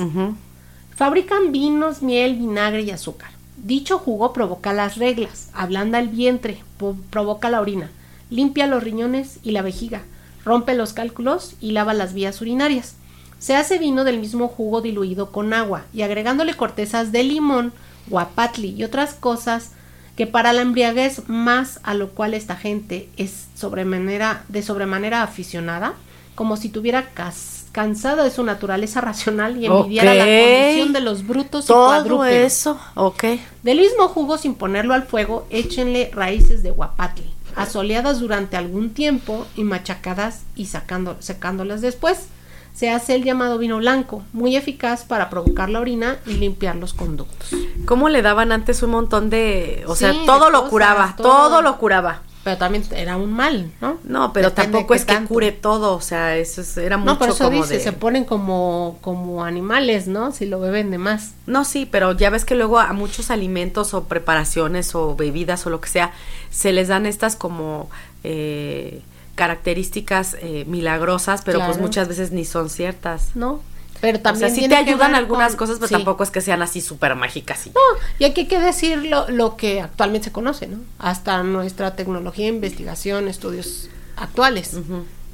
Fabrican 1.01 1.51
vinos, 1.51 2.03
miel, 2.03 2.35
vinagre 2.35 2.83
y 2.83 2.91
azúcar. 2.91 3.31
Dicho 3.57 3.99
jugo 3.99 4.35
provoca 4.35 4.75
las 4.75 4.99
reglas, 4.99 5.49
ablanda 5.55 5.99
el 5.99 6.09
vientre, 6.09 6.63
provoca 7.09 7.49
la 7.49 7.63
orina, 7.63 7.91
limpia 8.29 8.67
los 8.67 8.85
riñones 8.85 9.39
y 9.43 9.53
la 9.53 9.63
vejiga, 9.63 10.03
rompe 10.45 10.75
los 10.75 10.93
cálculos 10.93 11.55
y 11.59 11.71
lava 11.71 11.95
las 11.95 12.13
vías 12.13 12.43
urinarias. 12.43 12.97
Se 13.39 13.57
hace 13.57 13.79
vino 13.79 14.05
del 14.05 14.21
mismo 14.21 14.49
jugo 14.49 14.83
diluido 14.83 15.33
con 15.33 15.55
agua 15.55 15.87
y 15.95 16.03
agregándole 16.03 16.53
cortezas 16.53 17.13
de 17.13 17.23
limón 17.23 17.73
guapatli 18.09 18.69
y 18.69 18.85
otras 18.85 19.15
cosas 19.15 19.71
que 20.19 20.27
para 20.27 20.53
la 20.53 20.61
embriaguez 20.61 21.31
más 21.31 21.81
a 21.83 21.95
lo 21.95 22.11
cual 22.11 22.35
esta 22.35 22.57
gente 22.57 23.09
es 23.17 23.47
sobremanera, 23.55 24.45
de 24.49 24.63
sobremanera 24.63 25.23
aficionada, 25.23 25.95
como 26.35 26.59
si 26.59 26.69
tuviera 26.69 27.09
cansada 27.73 28.25
de 28.25 28.31
su 28.31 28.43
naturaleza 28.43 29.01
racional 29.01 29.57
y 29.57 29.67
envidiara 29.67 30.15
la 30.15 30.25
condición 30.25 30.93
de 30.93 31.01
los 31.01 31.27
brutos 31.27 31.67
Todo 31.67 32.25
eso, 32.25 32.79
ok. 32.95 33.25
Del 33.63 33.79
mismo 33.79 34.09
jugo, 34.09 34.39
sin 34.39 34.55
ponerlo 34.55 34.95
al 34.95 35.05
fuego, 35.05 35.47
échenle 35.51 36.11
raíces 36.13 36.63
de 36.63 36.71
guapatli, 36.71 37.31
asoleadas 37.57 38.21
durante 38.21 38.57
algún 38.57 38.91
tiempo 38.91 39.47
y 39.57 39.65
machacadas 39.65 40.43
y 40.57 40.67
sacando, 40.67 41.17
secándolas 41.21 41.81
después 41.81 42.29
se 42.73 42.89
hace 42.89 43.15
el 43.15 43.25
llamado 43.25 43.59
vino 43.59 43.79
blanco, 43.79 44.23
muy 44.33 44.57
eficaz 44.57 45.05
para 45.05 45.29
provocar 45.29 45.69
la 45.69 45.81
orina 45.81 46.19
y 46.25 46.35
limpiar 46.35 46.77
los 46.77 46.95
conductos. 46.95 47.51
¿Cómo 47.85 48.09
le 48.09 48.23
daban 48.23 48.53
antes 48.53 48.83
un 48.83 48.91
montón 48.91 49.29
de, 49.29 49.85
o 49.87 49.97
sea, 49.97 50.15
todo 50.25 50.51
lo 50.51 50.69
curaba, 50.69 51.15
todo. 51.17 51.63
lo 51.63 51.79
curaba? 51.79 52.23
Pero 52.51 52.59
también 52.59 52.83
era 52.91 53.17
un 53.17 53.33
mal, 53.33 53.71
¿no? 53.81 53.99
No, 54.03 54.33
pero 54.33 54.53
tampoco 54.53 54.93
es 54.95 55.05
que 55.05 55.17
cure 55.27 55.53
todo, 55.53 55.95
o 55.95 56.01
sea, 56.01 56.37
eso 56.37 56.81
era 56.81 56.97
mucho 56.97 57.13
No, 57.13 57.19
pero 57.21 57.33
eso 57.33 57.49
dice, 57.49 57.79
se 57.79 57.93
ponen 57.93 58.25
como 58.25 58.99
como 59.03 59.45
animales, 59.45 60.09
¿no? 60.09 60.33
Si 60.33 60.47
lo 60.47 60.59
beben 60.59 60.91
de 60.91 60.99
más. 60.99 61.35
No, 61.47 61.65
sí, 61.65 61.87
pero 61.89 62.11
ya 62.11 62.29
ves 62.29 62.45
que 62.45 62.57
luego 62.57 62.81
a 62.81 62.93
muchos 62.93 63.31
alimentos 63.31 63.95
o 63.95 64.03
preparaciones 64.05 64.97
o 64.97 65.15
bebidas 65.15 65.65
o 65.65 65.71
lo 65.71 65.81
que 65.81 65.89
sea 65.89 66.13
se 66.51 66.73
les 66.73 66.89
dan 66.89 67.07
estas 67.07 67.37
como 67.37 67.89
eh, 68.25 69.01
características 69.37 70.37
eh, 70.41 70.65
milagrosas, 70.67 71.43
pero 71.45 71.65
pues 71.65 71.79
muchas 71.79 72.09
veces 72.09 72.33
ni 72.33 72.45
son 72.45 72.69
ciertas. 72.69 73.37
No, 73.37 73.61
pero 74.01 74.21
también. 74.21 74.51
O 74.51 74.55
sea, 74.55 74.63
sí 74.63 74.69
te 74.69 74.77
ayudan 74.77 75.15
algunas 75.15 75.57
cosas, 75.57 75.79
pero 75.79 75.91
tampoco 75.91 76.23
es 76.23 76.31
que 76.31 76.41
sean 76.41 76.63
así 76.63 76.81
súper 76.81 77.15
mágicas. 77.15 77.67
No, 77.67 77.81
y 78.19 78.25
aquí 78.25 78.43
hay 78.43 78.47
que 78.47 78.61
decir 78.61 79.11
lo, 79.29 79.57
que 79.57 79.81
actualmente 79.81 80.27
se 80.27 80.33
conoce, 80.33 80.67
¿no? 80.67 80.79
Hasta 80.99 81.43
nuestra 81.43 81.95
tecnología, 81.97 82.49
investigación, 82.49 83.29
estudios 83.29 83.89
actuales. 84.17 84.77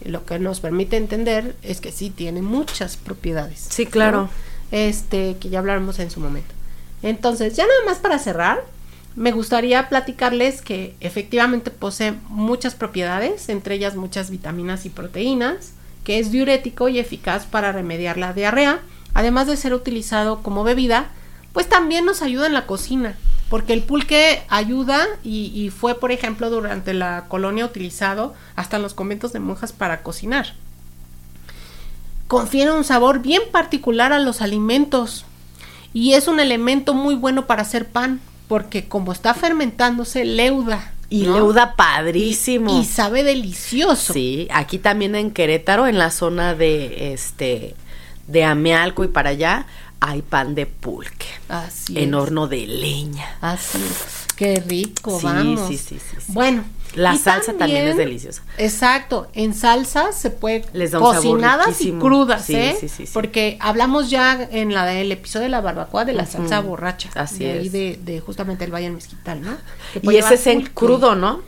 Lo 0.05 0.25
que 0.25 0.39
nos 0.39 0.61
permite 0.61 0.97
entender 0.97 1.57
es 1.63 1.81
que 1.81 1.93
sí 1.93 2.11
tiene 2.11 2.43
muchas 2.43 2.97
propiedades. 2.97 3.67
Sí, 3.69 3.87
claro. 3.87 4.29
Este, 4.71 5.37
que 5.41 5.49
ya 5.49 5.61
hablaremos 5.61 5.99
en 5.99 6.11
su 6.11 6.21
momento. 6.21 6.53
Entonces, 7.03 7.55
ya 7.57 7.67
nada 7.67 7.85
más 7.87 7.99
para 7.99 8.19
cerrar, 8.19 8.65
me 9.15 9.33
gustaría 9.33 9.89
platicarles 9.89 10.61
que 10.61 10.95
efectivamente 11.01 11.71
posee 11.71 12.15
muchas 12.29 12.75
propiedades, 12.75 13.49
entre 13.49 13.77
ellas 13.77 13.97
muchas 13.97 14.31
vitaminas 14.31 14.85
y 14.85 14.91
proteínas, 14.91 15.73
que 16.07 16.21
es 16.21 16.31
diurético 16.31 16.89
y 16.89 17.01
eficaz 17.01 17.47
para 17.47 17.73
remediar 17.73 18.17
la 18.17 18.33
diarrea, 18.33 18.79
además 19.13 19.49
de 19.49 19.57
ser 19.57 19.75
utilizado 19.75 20.41
como 20.41 20.63
bebida, 20.63 21.11
pues 21.53 21.69
también 21.69 22.05
nos 22.05 22.23
ayuda 22.23 22.47
en 22.47 22.53
la 22.53 22.65
cocina, 22.65 23.19
porque 23.51 23.73
el 23.73 23.83
pulque 23.83 24.45
ayuda 24.49 25.05
y, 25.25 25.69
fue, 25.77 25.99
por 25.99 26.13
ejemplo, 26.13 26.49
durante 26.49 26.95
la 26.95 27.25
colonia 27.27 27.65
utilizado 27.65 28.35
hasta 28.55 28.77
en 28.77 28.85
los 28.85 28.95
conventos 28.95 29.33
de 29.33 29.41
monjas 29.41 29.73
para 29.73 30.05
cocinar. 30.05 30.55
Confiere 32.29 32.71
un 32.71 32.85
sabor 32.85 33.19
bien 33.19 33.43
particular 33.51 34.13
a 34.13 34.21
los 34.21 34.43
alimentos 34.43 35.25
y 35.93 36.13
es 36.13 36.29
un 36.29 36.39
elemento 36.39 36.95
muy 36.95 37.17
bueno 37.17 37.49
para 37.49 37.63
hacer 37.63 37.89
pan, 37.89 38.21
porque 38.47 38.87
como 38.87 39.11
está 39.11 39.35
fermentándose, 39.35 40.25
leuda. 40.25 40.93
Y 41.09 41.25
leuda 41.25 41.75
padrísimo. 41.77 42.81
Y, 42.81 42.85
sabe 42.85 43.23
delicioso. 43.23 44.13
Sí, 44.13 44.49
aquí 44.51 44.79
también 44.79 45.15
en 45.15 45.31
Querétaro, 45.31 45.87
en 45.87 45.99
la 45.99 46.11
zona 46.11 46.55
de 46.55 47.13
este 47.13 47.75
de 48.27 48.45
Amealco 48.45 49.05
y 49.05 49.09
para 49.09 49.31
allá, 49.31 49.67
hay 50.01 50.23
pan 50.23 50.55
de 50.55 50.67
pulque. 50.67 51.27
Así 51.49 51.99
En 51.99 52.15
horno 52.15 52.49
de 52.49 52.67
leña. 52.67 53.37
Así 53.41 53.79
Qué 54.37 54.63
rico, 54.67 55.19
vamos. 55.23 55.69
Sí, 55.69 55.79
sí, 55.79 55.99
sí, 55.99 56.17
sí. 56.19 56.33
Bueno, 56.33 56.65
la 56.97 57.17
salsa 57.17 57.53
también, 57.53 57.87
es 57.87 57.97
deliciosa. 57.97 58.43
Exacto, 58.59 59.29
en 59.35 59.55
salsa 59.55 60.13
se 60.13 60.31
puede 60.31 60.65
Les 60.73 60.93
cocinadas 60.93 61.81
y 61.81 61.93
crudas, 61.93 62.49
¿eh? 62.51 62.77
Sí, 62.81 62.89
sí, 62.89 63.05
Porque 63.13 63.57
hablamos 63.61 64.11
ya 64.11 64.49
en 64.51 64.75
la 64.75 64.85
del 64.87 65.13
episodio 65.13 65.45
de 65.45 65.51
la 65.51 65.61
barbacoa 65.61 66.05
de 66.05 66.15
la 66.15 66.27
salsa 66.27 66.61
borracha. 66.61 67.11
Así 67.15 67.41
de 67.41 67.51
es. 67.53 67.61
Ahí 67.61 67.69
de, 67.69 68.01
de, 68.03 68.21
justamente 68.21 68.65
el 68.65 68.75
Valle 68.75 68.91
Mezquital, 68.91 69.43
¿no? 69.43 69.57
Y 70.03 70.17
ese 70.17 70.35
es 70.35 70.47
en 70.47 70.63
crudo, 70.63 71.15
¿no? 71.15 71.43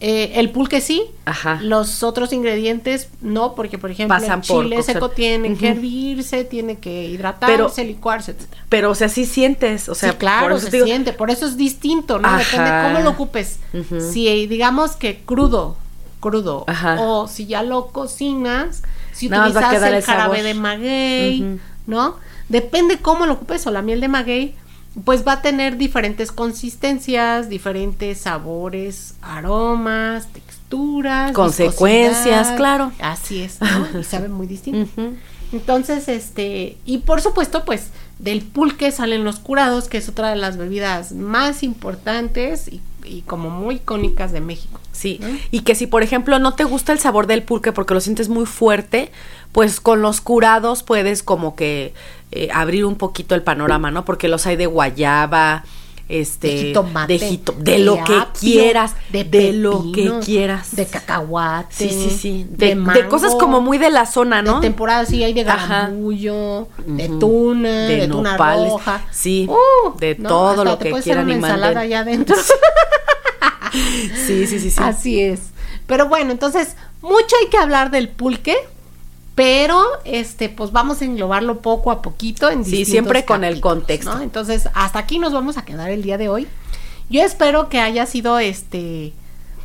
Eh, 0.00 0.32
el 0.40 0.50
pulque 0.50 0.80
sí, 0.80 1.04
Ajá. 1.24 1.60
los 1.62 2.02
otros 2.02 2.32
ingredientes 2.32 3.08
no, 3.22 3.54
porque 3.54 3.78
por 3.78 3.90
ejemplo 3.90 4.16
el 4.16 4.40
chile 4.40 4.82
seco 4.82 5.08
tiene 5.10 5.56
que 5.56 5.68
hervirse, 5.68 6.44
tiene 6.44 6.78
que 6.78 7.04
hidratarse, 7.04 7.84
licuarse, 7.84 8.32
etcétera. 8.32 8.64
Pero 8.68 8.90
o 8.90 8.94
sea, 8.94 9.08
sí 9.08 9.24
sientes, 9.24 9.88
o 9.88 9.94
sea, 9.94 10.18
claro, 10.18 10.58
se 10.58 10.70
siente, 10.82 11.12
por 11.12 11.30
eso 11.30 11.46
es 11.46 11.56
distinto, 11.56 12.18
¿no? 12.18 12.36
Depende 12.36 12.70
cómo 12.82 13.00
lo 13.00 13.10
ocupes. 13.10 13.60
Si 14.12 14.46
digamos 14.46 14.96
que 14.96 15.20
crudo, 15.24 15.76
crudo, 16.20 16.66
o 16.98 17.28
si 17.28 17.46
ya 17.46 17.62
lo 17.62 17.86
cocinas, 17.86 18.82
si 19.12 19.28
utilizas 19.28 19.82
el, 19.82 20.02
jarabe 20.02 20.42
de 20.42 20.54
maguey, 20.54 21.58
¿no? 21.86 22.16
Depende 22.48 22.98
cómo 22.98 23.26
lo 23.26 23.34
ocupes 23.34 23.66
o 23.66 23.70
la 23.70 23.80
miel 23.80 24.00
de 24.00 24.08
maguey 24.08 24.54
pues 25.02 25.26
va 25.26 25.32
a 25.32 25.42
tener 25.42 25.76
diferentes 25.76 26.30
consistencias, 26.30 27.48
diferentes 27.48 28.18
sabores, 28.18 29.14
aromas, 29.22 30.28
texturas, 30.28 31.32
consecuencias, 31.32 32.52
claro. 32.52 32.92
Así 33.00 33.42
es, 33.42 33.60
¿no? 33.60 33.98
y 34.00 34.04
sabe 34.04 34.28
muy 34.28 34.46
distinto. 34.46 34.88
Entonces, 35.52 36.08
este, 36.08 36.76
y 36.84 36.98
por 36.98 37.20
supuesto, 37.20 37.64
pues 37.64 37.90
del 38.18 38.42
pulque 38.42 38.90
salen 38.90 39.24
los 39.24 39.38
curados, 39.38 39.88
que 39.88 39.98
es 39.98 40.08
otra 40.08 40.30
de 40.30 40.36
las 40.36 40.56
bebidas 40.56 41.12
más 41.12 41.62
importantes 41.62 42.68
y, 42.68 42.80
como 43.22 43.50
muy 43.50 43.76
icónicas 43.76 44.32
de 44.32 44.40
México. 44.40 44.80
Sí, 44.92 45.20
y 45.50 45.60
que 45.60 45.74
si 45.74 45.86
por 45.86 46.02
ejemplo 46.02 46.38
no 46.38 46.54
te 46.54 46.64
gusta 46.64 46.92
el 46.92 46.98
sabor 46.98 47.26
del 47.26 47.42
pulque 47.42 47.70
porque 47.70 47.92
lo 47.92 48.00
sientes 48.00 48.28
muy 48.28 48.46
fuerte, 48.46 49.12
pues 49.52 49.78
con 49.78 50.00
los 50.00 50.20
curados 50.20 50.82
puedes 50.82 51.22
como 51.22 51.54
que 51.54 51.92
eh, 52.36 52.48
abrir 52.52 52.84
un 52.84 52.96
poquito 52.96 53.36
el 53.36 53.42
panorama, 53.42 53.92
¿no? 53.92 54.04
Porque 54.04 54.26
los 54.26 54.44
hay 54.44 54.56
de 54.56 54.66
guayaba, 54.66 55.62
este, 56.08 56.48
de 56.48 56.56
jitomate, 56.56 57.18
de, 57.58 57.78
lo 57.78 58.02
que 58.02 58.20
quieras, 58.40 58.96
de, 59.12 59.52
lo 59.52 59.92
que 59.92 60.12
quieras, 60.24 60.74
de 60.74 60.84
cacahuate, 60.84 61.72
sí, 61.72 61.88
sí, 61.90 62.10
sí, 62.10 62.46
de, 62.50 63.06
cosas 63.08 63.36
como 63.36 63.60
muy 63.60 63.78
de 63.78 63.88
la 63.90 64.04
zona, 64.04 64.42
¿no? 64.42 64.56
De 64.56 64.62
temporada, 64.62 65.06
sí, 65.06 65.22
hay 65.22 65.32
de 65.32 65.44
garabullo, 65.44 66.66
de 66.84 67.08
tuna, 67.08 67.86
de, 67.86 68.08
tuna 68.08 68.36
roja, 68.36 69.02
sí, 69.12 69.48
uh, 69.48 69.96
de 69.96 70.16
todo 70.16 70.64
lo 70.64 70.76
que 70.76 70.90
quieran 71.02 71.26
una 71.26 71.34
ensalada 71.34 71.82
allá 71.82 72.00
adentro. 72.00 72.34
sí, 74.26 74.48
sí, 74.48 74.58
sí, 74.58 74.70
sí. 74.72 74.80
Así 74.82 75.20
es. 75.20 75.40
Pero 75.86 76.08
bueno, 76.08 76.32
entonces, 76.32 76.74
mucho 77.00 77.36
hay 77.40 77.48
que 77.48 77.58
hablar 77.58 77.92
del 77.92 78.08
pulque 78.08 78.56
pero 79.34 79.82
este 80.04 80.48
pues 80.48 80.70
vamos 80.72 81.02
a 81.02 81.04
englobarlo 81.04 81.60
poco 81.60 81.90
a 81.90 82.02
poquito 82.02 82.50
en 82.50 82.64
sí 82.64 82.84
siempre 82.84 83.24
con 83.24 83.44
el 83.44 83.60
contexto. 83.60 84.20
Entonces 84.20 84.68
hasta 84.74 84.98
aquí 84.98 85.18
nos 85.18 85.32
vamos 85.32 85.56
a 85.56 85.64
quedar 85.64 85.90
el 85.90 86.02
día 86.02 86.18
de 86.18 86.28
hoy. 86.28 86.46
Yo 87.10 87.22
espero 87.22 87.68
que 87.68 87.80
haya 87.80 88.06
sido 88.06 88.38
este 88.38 89.12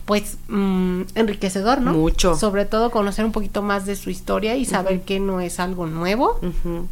pues 0.06 0.38
mm, 0.48 1.02
enriquecedor 1.14 1.82
no 1.82 1.94
mucho. 1.94 2.36
Sobre 2.36 2.66
todo 2.66 2.90
conocer 2.90 3.26
un 3.26 3.32
poquito 3.32 3.62
más 3.62 3.86
de 3.86 3.96
su 3.96 4.10
historia 4.10 4.56
y 4.56 4.66
saber 4.66 5.02
que 5.02 5.20
no 5.20 5.40
es 5.40 5.60
algo 5.60 5.86
nuevo 5.86 6.40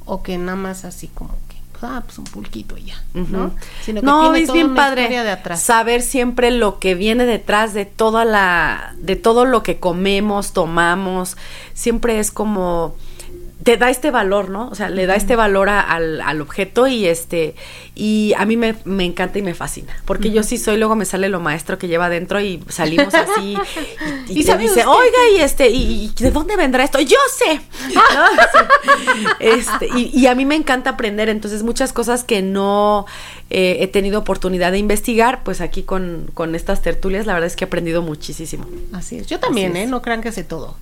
o 0.06 0.22
que 0.22 0.38
nada 0.38 0.56
más 0.56 0.86
así 0.86 1.08
como 1.08 1.32
ah, 1.82 2.04
pues 2.06 2.18
un 2.18 2.26
pulquito 2.26 2.78
ya, 2.78 3.02
¿no? 3.14 3.54
Sino 3.84 4.02
que 4.02 4.06
no, 4.06 4.34
es 4.36 4.52
bien 4.52 4.76
padre 4.76 5.10
de 5.10 5.30
atrás. 5.30 5.62
saber 5.62 6.02
siempre 6.02 6.52
lo 6.52 6.80
que 6.80 6.96
viene 6.96 7.26
detrás 7.26 7.74
de 7.74 7.86
toda 7.86 8.26
la, 8.26 8.96
de 9.00 9.16
todo 9.16 9.46
lo 9.46 9.64
que 9.64 9.80
comemos, 9.80 10.54
tomamos, 10.54 11.38
siempre 11.74 12.20
es 12.20 12.32
como 12.32 12.96
te 13.64 13.78
da 13.78 13.90
este 13.90 14.12
valor, 14.12 14.50
¿no? 14.50 14.70
O 14.70 14.76
sea, 14.76 14.90
le 14.90 15.06
da 15.08 15.16
este 15.16 15.36
valor 15.36 15.70
al, 15.70 16.22
al, 16.22 16.42
objeto 16.42 16.88
y 16.88 17.06
este, 17.06 17.56
y 17.96 18.34
a 18.38 18.46
mí 18.46 18.56
me, 18.56 18.76
me 18.86 19.04
encanta 19.04 19.40
y 19.40 19.42
me 19.42 19.56
fascina, 19.56 19.98
porque 20.06 20.32
yo 20.32 20.44
sí 20.44 20.58
soy, 20.58 20.78
luego 20.78 20.96
me 20.96 21.06
sale 21.06 21.28
lo 21.28 21.40
maestro 21.40 21.78
que 21.78 21.88
lleva 21.88 22.06
adentro 22.06 22.40
y 22.40 22.64
salimos 22.70 23.14
así 23.14 23.58
y, 24.28 24.44
te 24.46 24.58
dice, 24.58 24.86
oiga, 24.86 25.30
y 25.36 25.42
este, 25.42 25.70
y, 25.70 26.12
de 26.18 26.32
dónde 26.32 26.56
vendrá 26.56 26.84
esto? 26.84 27.00
Yo 27.00 27.18
sé. 27.36 27.60
este, 29.40 29.90
y, 29.96 30.12
y, 30.14 30.28
a 30.28 30.36
mí 30.36 30.46
me 30.46 30.56
encanta 30.56 30.92
aprender, 30.92 31.28
entonces 31.30 31.64
muchas 31.64 31.94
cosas 31.94 32.24
que 32.24 32.42
no 32.42 33.06
eh, 33.50 33.78
he 33.80 33.88
tenido 33.88 34.20
oportunidad 34.20 34.72
de 34.72 34.78
investigar, 34.78 35.44
pues 35.44 35.62
aquí 35.62 35.84
con, 35.84 36.30
con, 36.34 36.54
estas 36.56 36.82
tertulias, 36.82 37.26
la 37.26 37.34
verdad 37.34 37.48
es 37.48 37.56
que 37.56 37.64
he 37.64 37.68
aprendido 37.68 38.02
muchísimo. 38.02 38.66
Así 38.94 39.18
es. 39.18 39.28
Yo 39.28 39.40
también, 39.40 39.78
¿eh? 39.78 39.86
No 39.88 40.02
crean 40.02 40.22
que 40.22 40.32
sé 40.32 40.44
todo. 40.44 40.76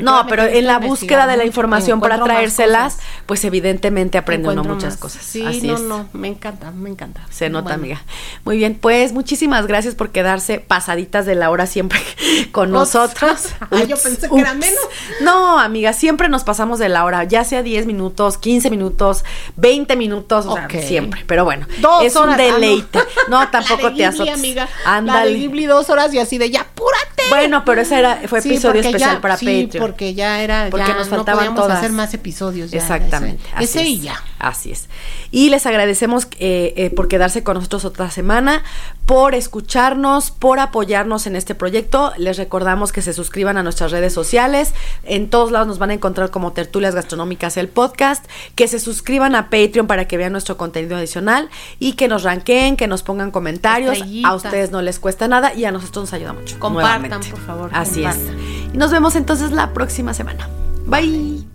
No, 0.00 0.26
pero 0.28 0.44
en 0.44 0.66
la 0.66 0.78
búsqueda 0.78 1.26
de 1.26 1.36
la 1.36 1.44
información 1.44 2.00
para 2.00 2.22
traérselas, 2.22 2.98
pues 3.26 3.44
evidentemente 3.44 4.18
aprende 4.18 4.48
uno 4.48 4.64
muchas 4.64 4.96
cosas. 4.96 5.22
Sí, 5.24 5.44
Así 5.46 5.66
no, 5.66 5.74
es. 5.74 5.80
no, 5.82 6.08
me 6.12 6.28
encanta, 6.28 6.70
me 6.72 6.90
encanta. 6.90 7.26
Se 7.30 7.48
nota, 7.48 7.64
Bueno. 7.70 7.80
amiga. 7.82 8.02
Muy 8.44 8.56
bien, 8.58 8.76
pues 8.80 9.12
muchísimas 9.12 9.66
gracias 9.66 9.94
por 9.94 10.10
quedarse 10.10 10.60
pasaditas 10.60 11.26
de 11.26 11.34
la 11.34 11.50
hora 11.50 11.66
siempre 11.66 12.00
con 12.52 12.70
nosotros. 12.70 13.48
Ah, 13.72 13.84
yo 13.84 13.96
pensé 13.96 14.28
que 14.28 14.40
era 14.40 14.50
ups. 14.52 14.58
menos. 14.58 14.80
No, 15.20 15.58
amiga, 15.60 15.92
siempre 15.92 16.28
nos 16.28 16.42
pasamos 16.42 16.78
de 16.80 16.88
la 16.88 17.04
hora, 17.04 17.22
ya 17.24 17.44
sea 17.44 17.62
10 17.62 17.86
minutos, 17.86 18.36
15 18.36 18.68
minutos, 18.68 19.24
20 19.56 19.94
minutos, 19.96 20.46
o 20.46 20.52
Ok. 20.54 20.70
sea, 20.72 20.82
siempre. 20.82 21.24
Pero 21.26 21.44
bueno, 21.44 21.66
Dos 21.80 22.02
es 22.10 22.16
horas. 22.16 22.34
un 22.36 22.40
ah, 22.40 22.48
no. 22.48 22.54
deleite. 22.60 22.98
no. 23.28 23.48
tampoco 23.50 23.82
La 23.84 23.90
de 23.90 23.96
te 23.96 24.06
azotes. 24.06 24.34
amiga. 24.34 24.68
Ándale. 24.84 25.18
La 25.20 25.26
de 25.26 25.34
Ghibli 25.38 25.66
dos 25.66 25.88
horas 25.90 26.12
y 26.14 26.18
así 26.18 26.38
de 26.38 26.50
ya, 26.50 26.60
apúrate. 26.62 27.22
Bueno, 27.30 27.64
pero 27.64 27.80
ese 27.82 27.98
era, 27.98 28.20
fue 28.28 28.40
Sí, 28.42 28.48
episodio 28.50 28.74
porque 28.82 28.88
especial 28.88 29.14
ya- 29.16 29.20
para 29.20 29.36
sí, 29.36 29.62
Patreon. 29.64 29.86
porque 29.86 30.14
ya 30.14 30.40
era, 30.42 30.68
Porque 30.70 30.86
ya 30.86 30.94
nos 30.94 31.08
no 31.10 31.16
faltaban 31.16 31.38
podíamos 31.40 31.60
todas. 31.62 31.78
hacer 31.78 31.92
más 31.92 32.12
episodios. 32.14 32.70
ya, 32.70 32.78
Exactamente. 32.78 33.42
Ese, 33.56 33.64
ese 33.64 33.82
es, 33.82 33.88
y 33.88 34.00
ya. 34.00 34.22
Así 34.40 34.72
es. 34.72 34.88
Y 35.30 35.50
les 35.50 35.66
agradecemos 35.66 36.26
eh, 36.38 36.72
eh, 36.76 36.90
por 36.90 37.08
quedarse 37.08 37.44
con 37.44 37.54
nosotros 37.54 37.84
otra 37.84 38.10
semana, 38.10 38.62
por 39.04 39.34
escucharnos, 39.34 40.30
por 40.30 40.58
apoyarnos 40.58 41.26
en 41.26 41.36
este 41.36 41.54
proyecto. 41.54 42.12
Les 42.16 42.38
recordamos 42.38 42.90
que 42.90 43.02
se 43.02 43.12
suscriban 43.12 43.58
a 43.58 43.62
nuestras 43.62 43.92
redes 43.92 44.14
sociales. 44.14 44.72
En 45.04 45.28
todos 45.28 45.52
lados 45.52 45.68
nos 45.68 45.78
van 45.78 45.90
a 45.90 45.94
encontrar 45.94 46.30
como 46.30 46.52
Tertulias 46.52 46.94
Gastronómicas 46.94 47.56
el 47.58 47.68
podcast. 47.68 48.24
Que 48.54 48.66
se 48.66 48.80
suscriban 48.80 49.34
a 49.34 49.50
Patreon 49.50 49.86
para 49.86 50.08
que 50.08 50.16
vean 50.16 50.32
nuestro 50.32 50.56
contenido 50.56 50.96
adicional 50.96 51.50
y 51.78 51.92
que 51.92 52.08
nos 52.08 52.22
ranqueen, 52.22 52.76
que 52.76 52.86
nos 52.86 53.02
pongan 53.02 53.30
comentarios. 53.30 53.92
Estrellita. 53.98 54.28
A 54.28 54.34
ustedes 54.34 54.70
no 54.70 54.80
les 54.80 54.98
cuesta 54.98 55.28
nada 55.28 55.52
y 55.54 55.66
a 55.66 55.72
nosotros 55.72 56.04
nos 56.04 56.12
ayuda 56.14 56.32
mucho. 56.32 56.58
Compartan, 56.58 57.02
nuevamente. 57.02 57.30
por 57.30 57.40
favor, 57.40 57.70
Así 57.74 58.02
compartan. 58.02 58.38
es. 58.38 58.74
Y 58.74 58.78
nos 58.78 58.90
vemos 58.90 59.16
entonces 59.16 59.52
la 59.52 59.74
próxima 59.74 60.14
semana. 60.14 60.48
Bye. 60.86 61.49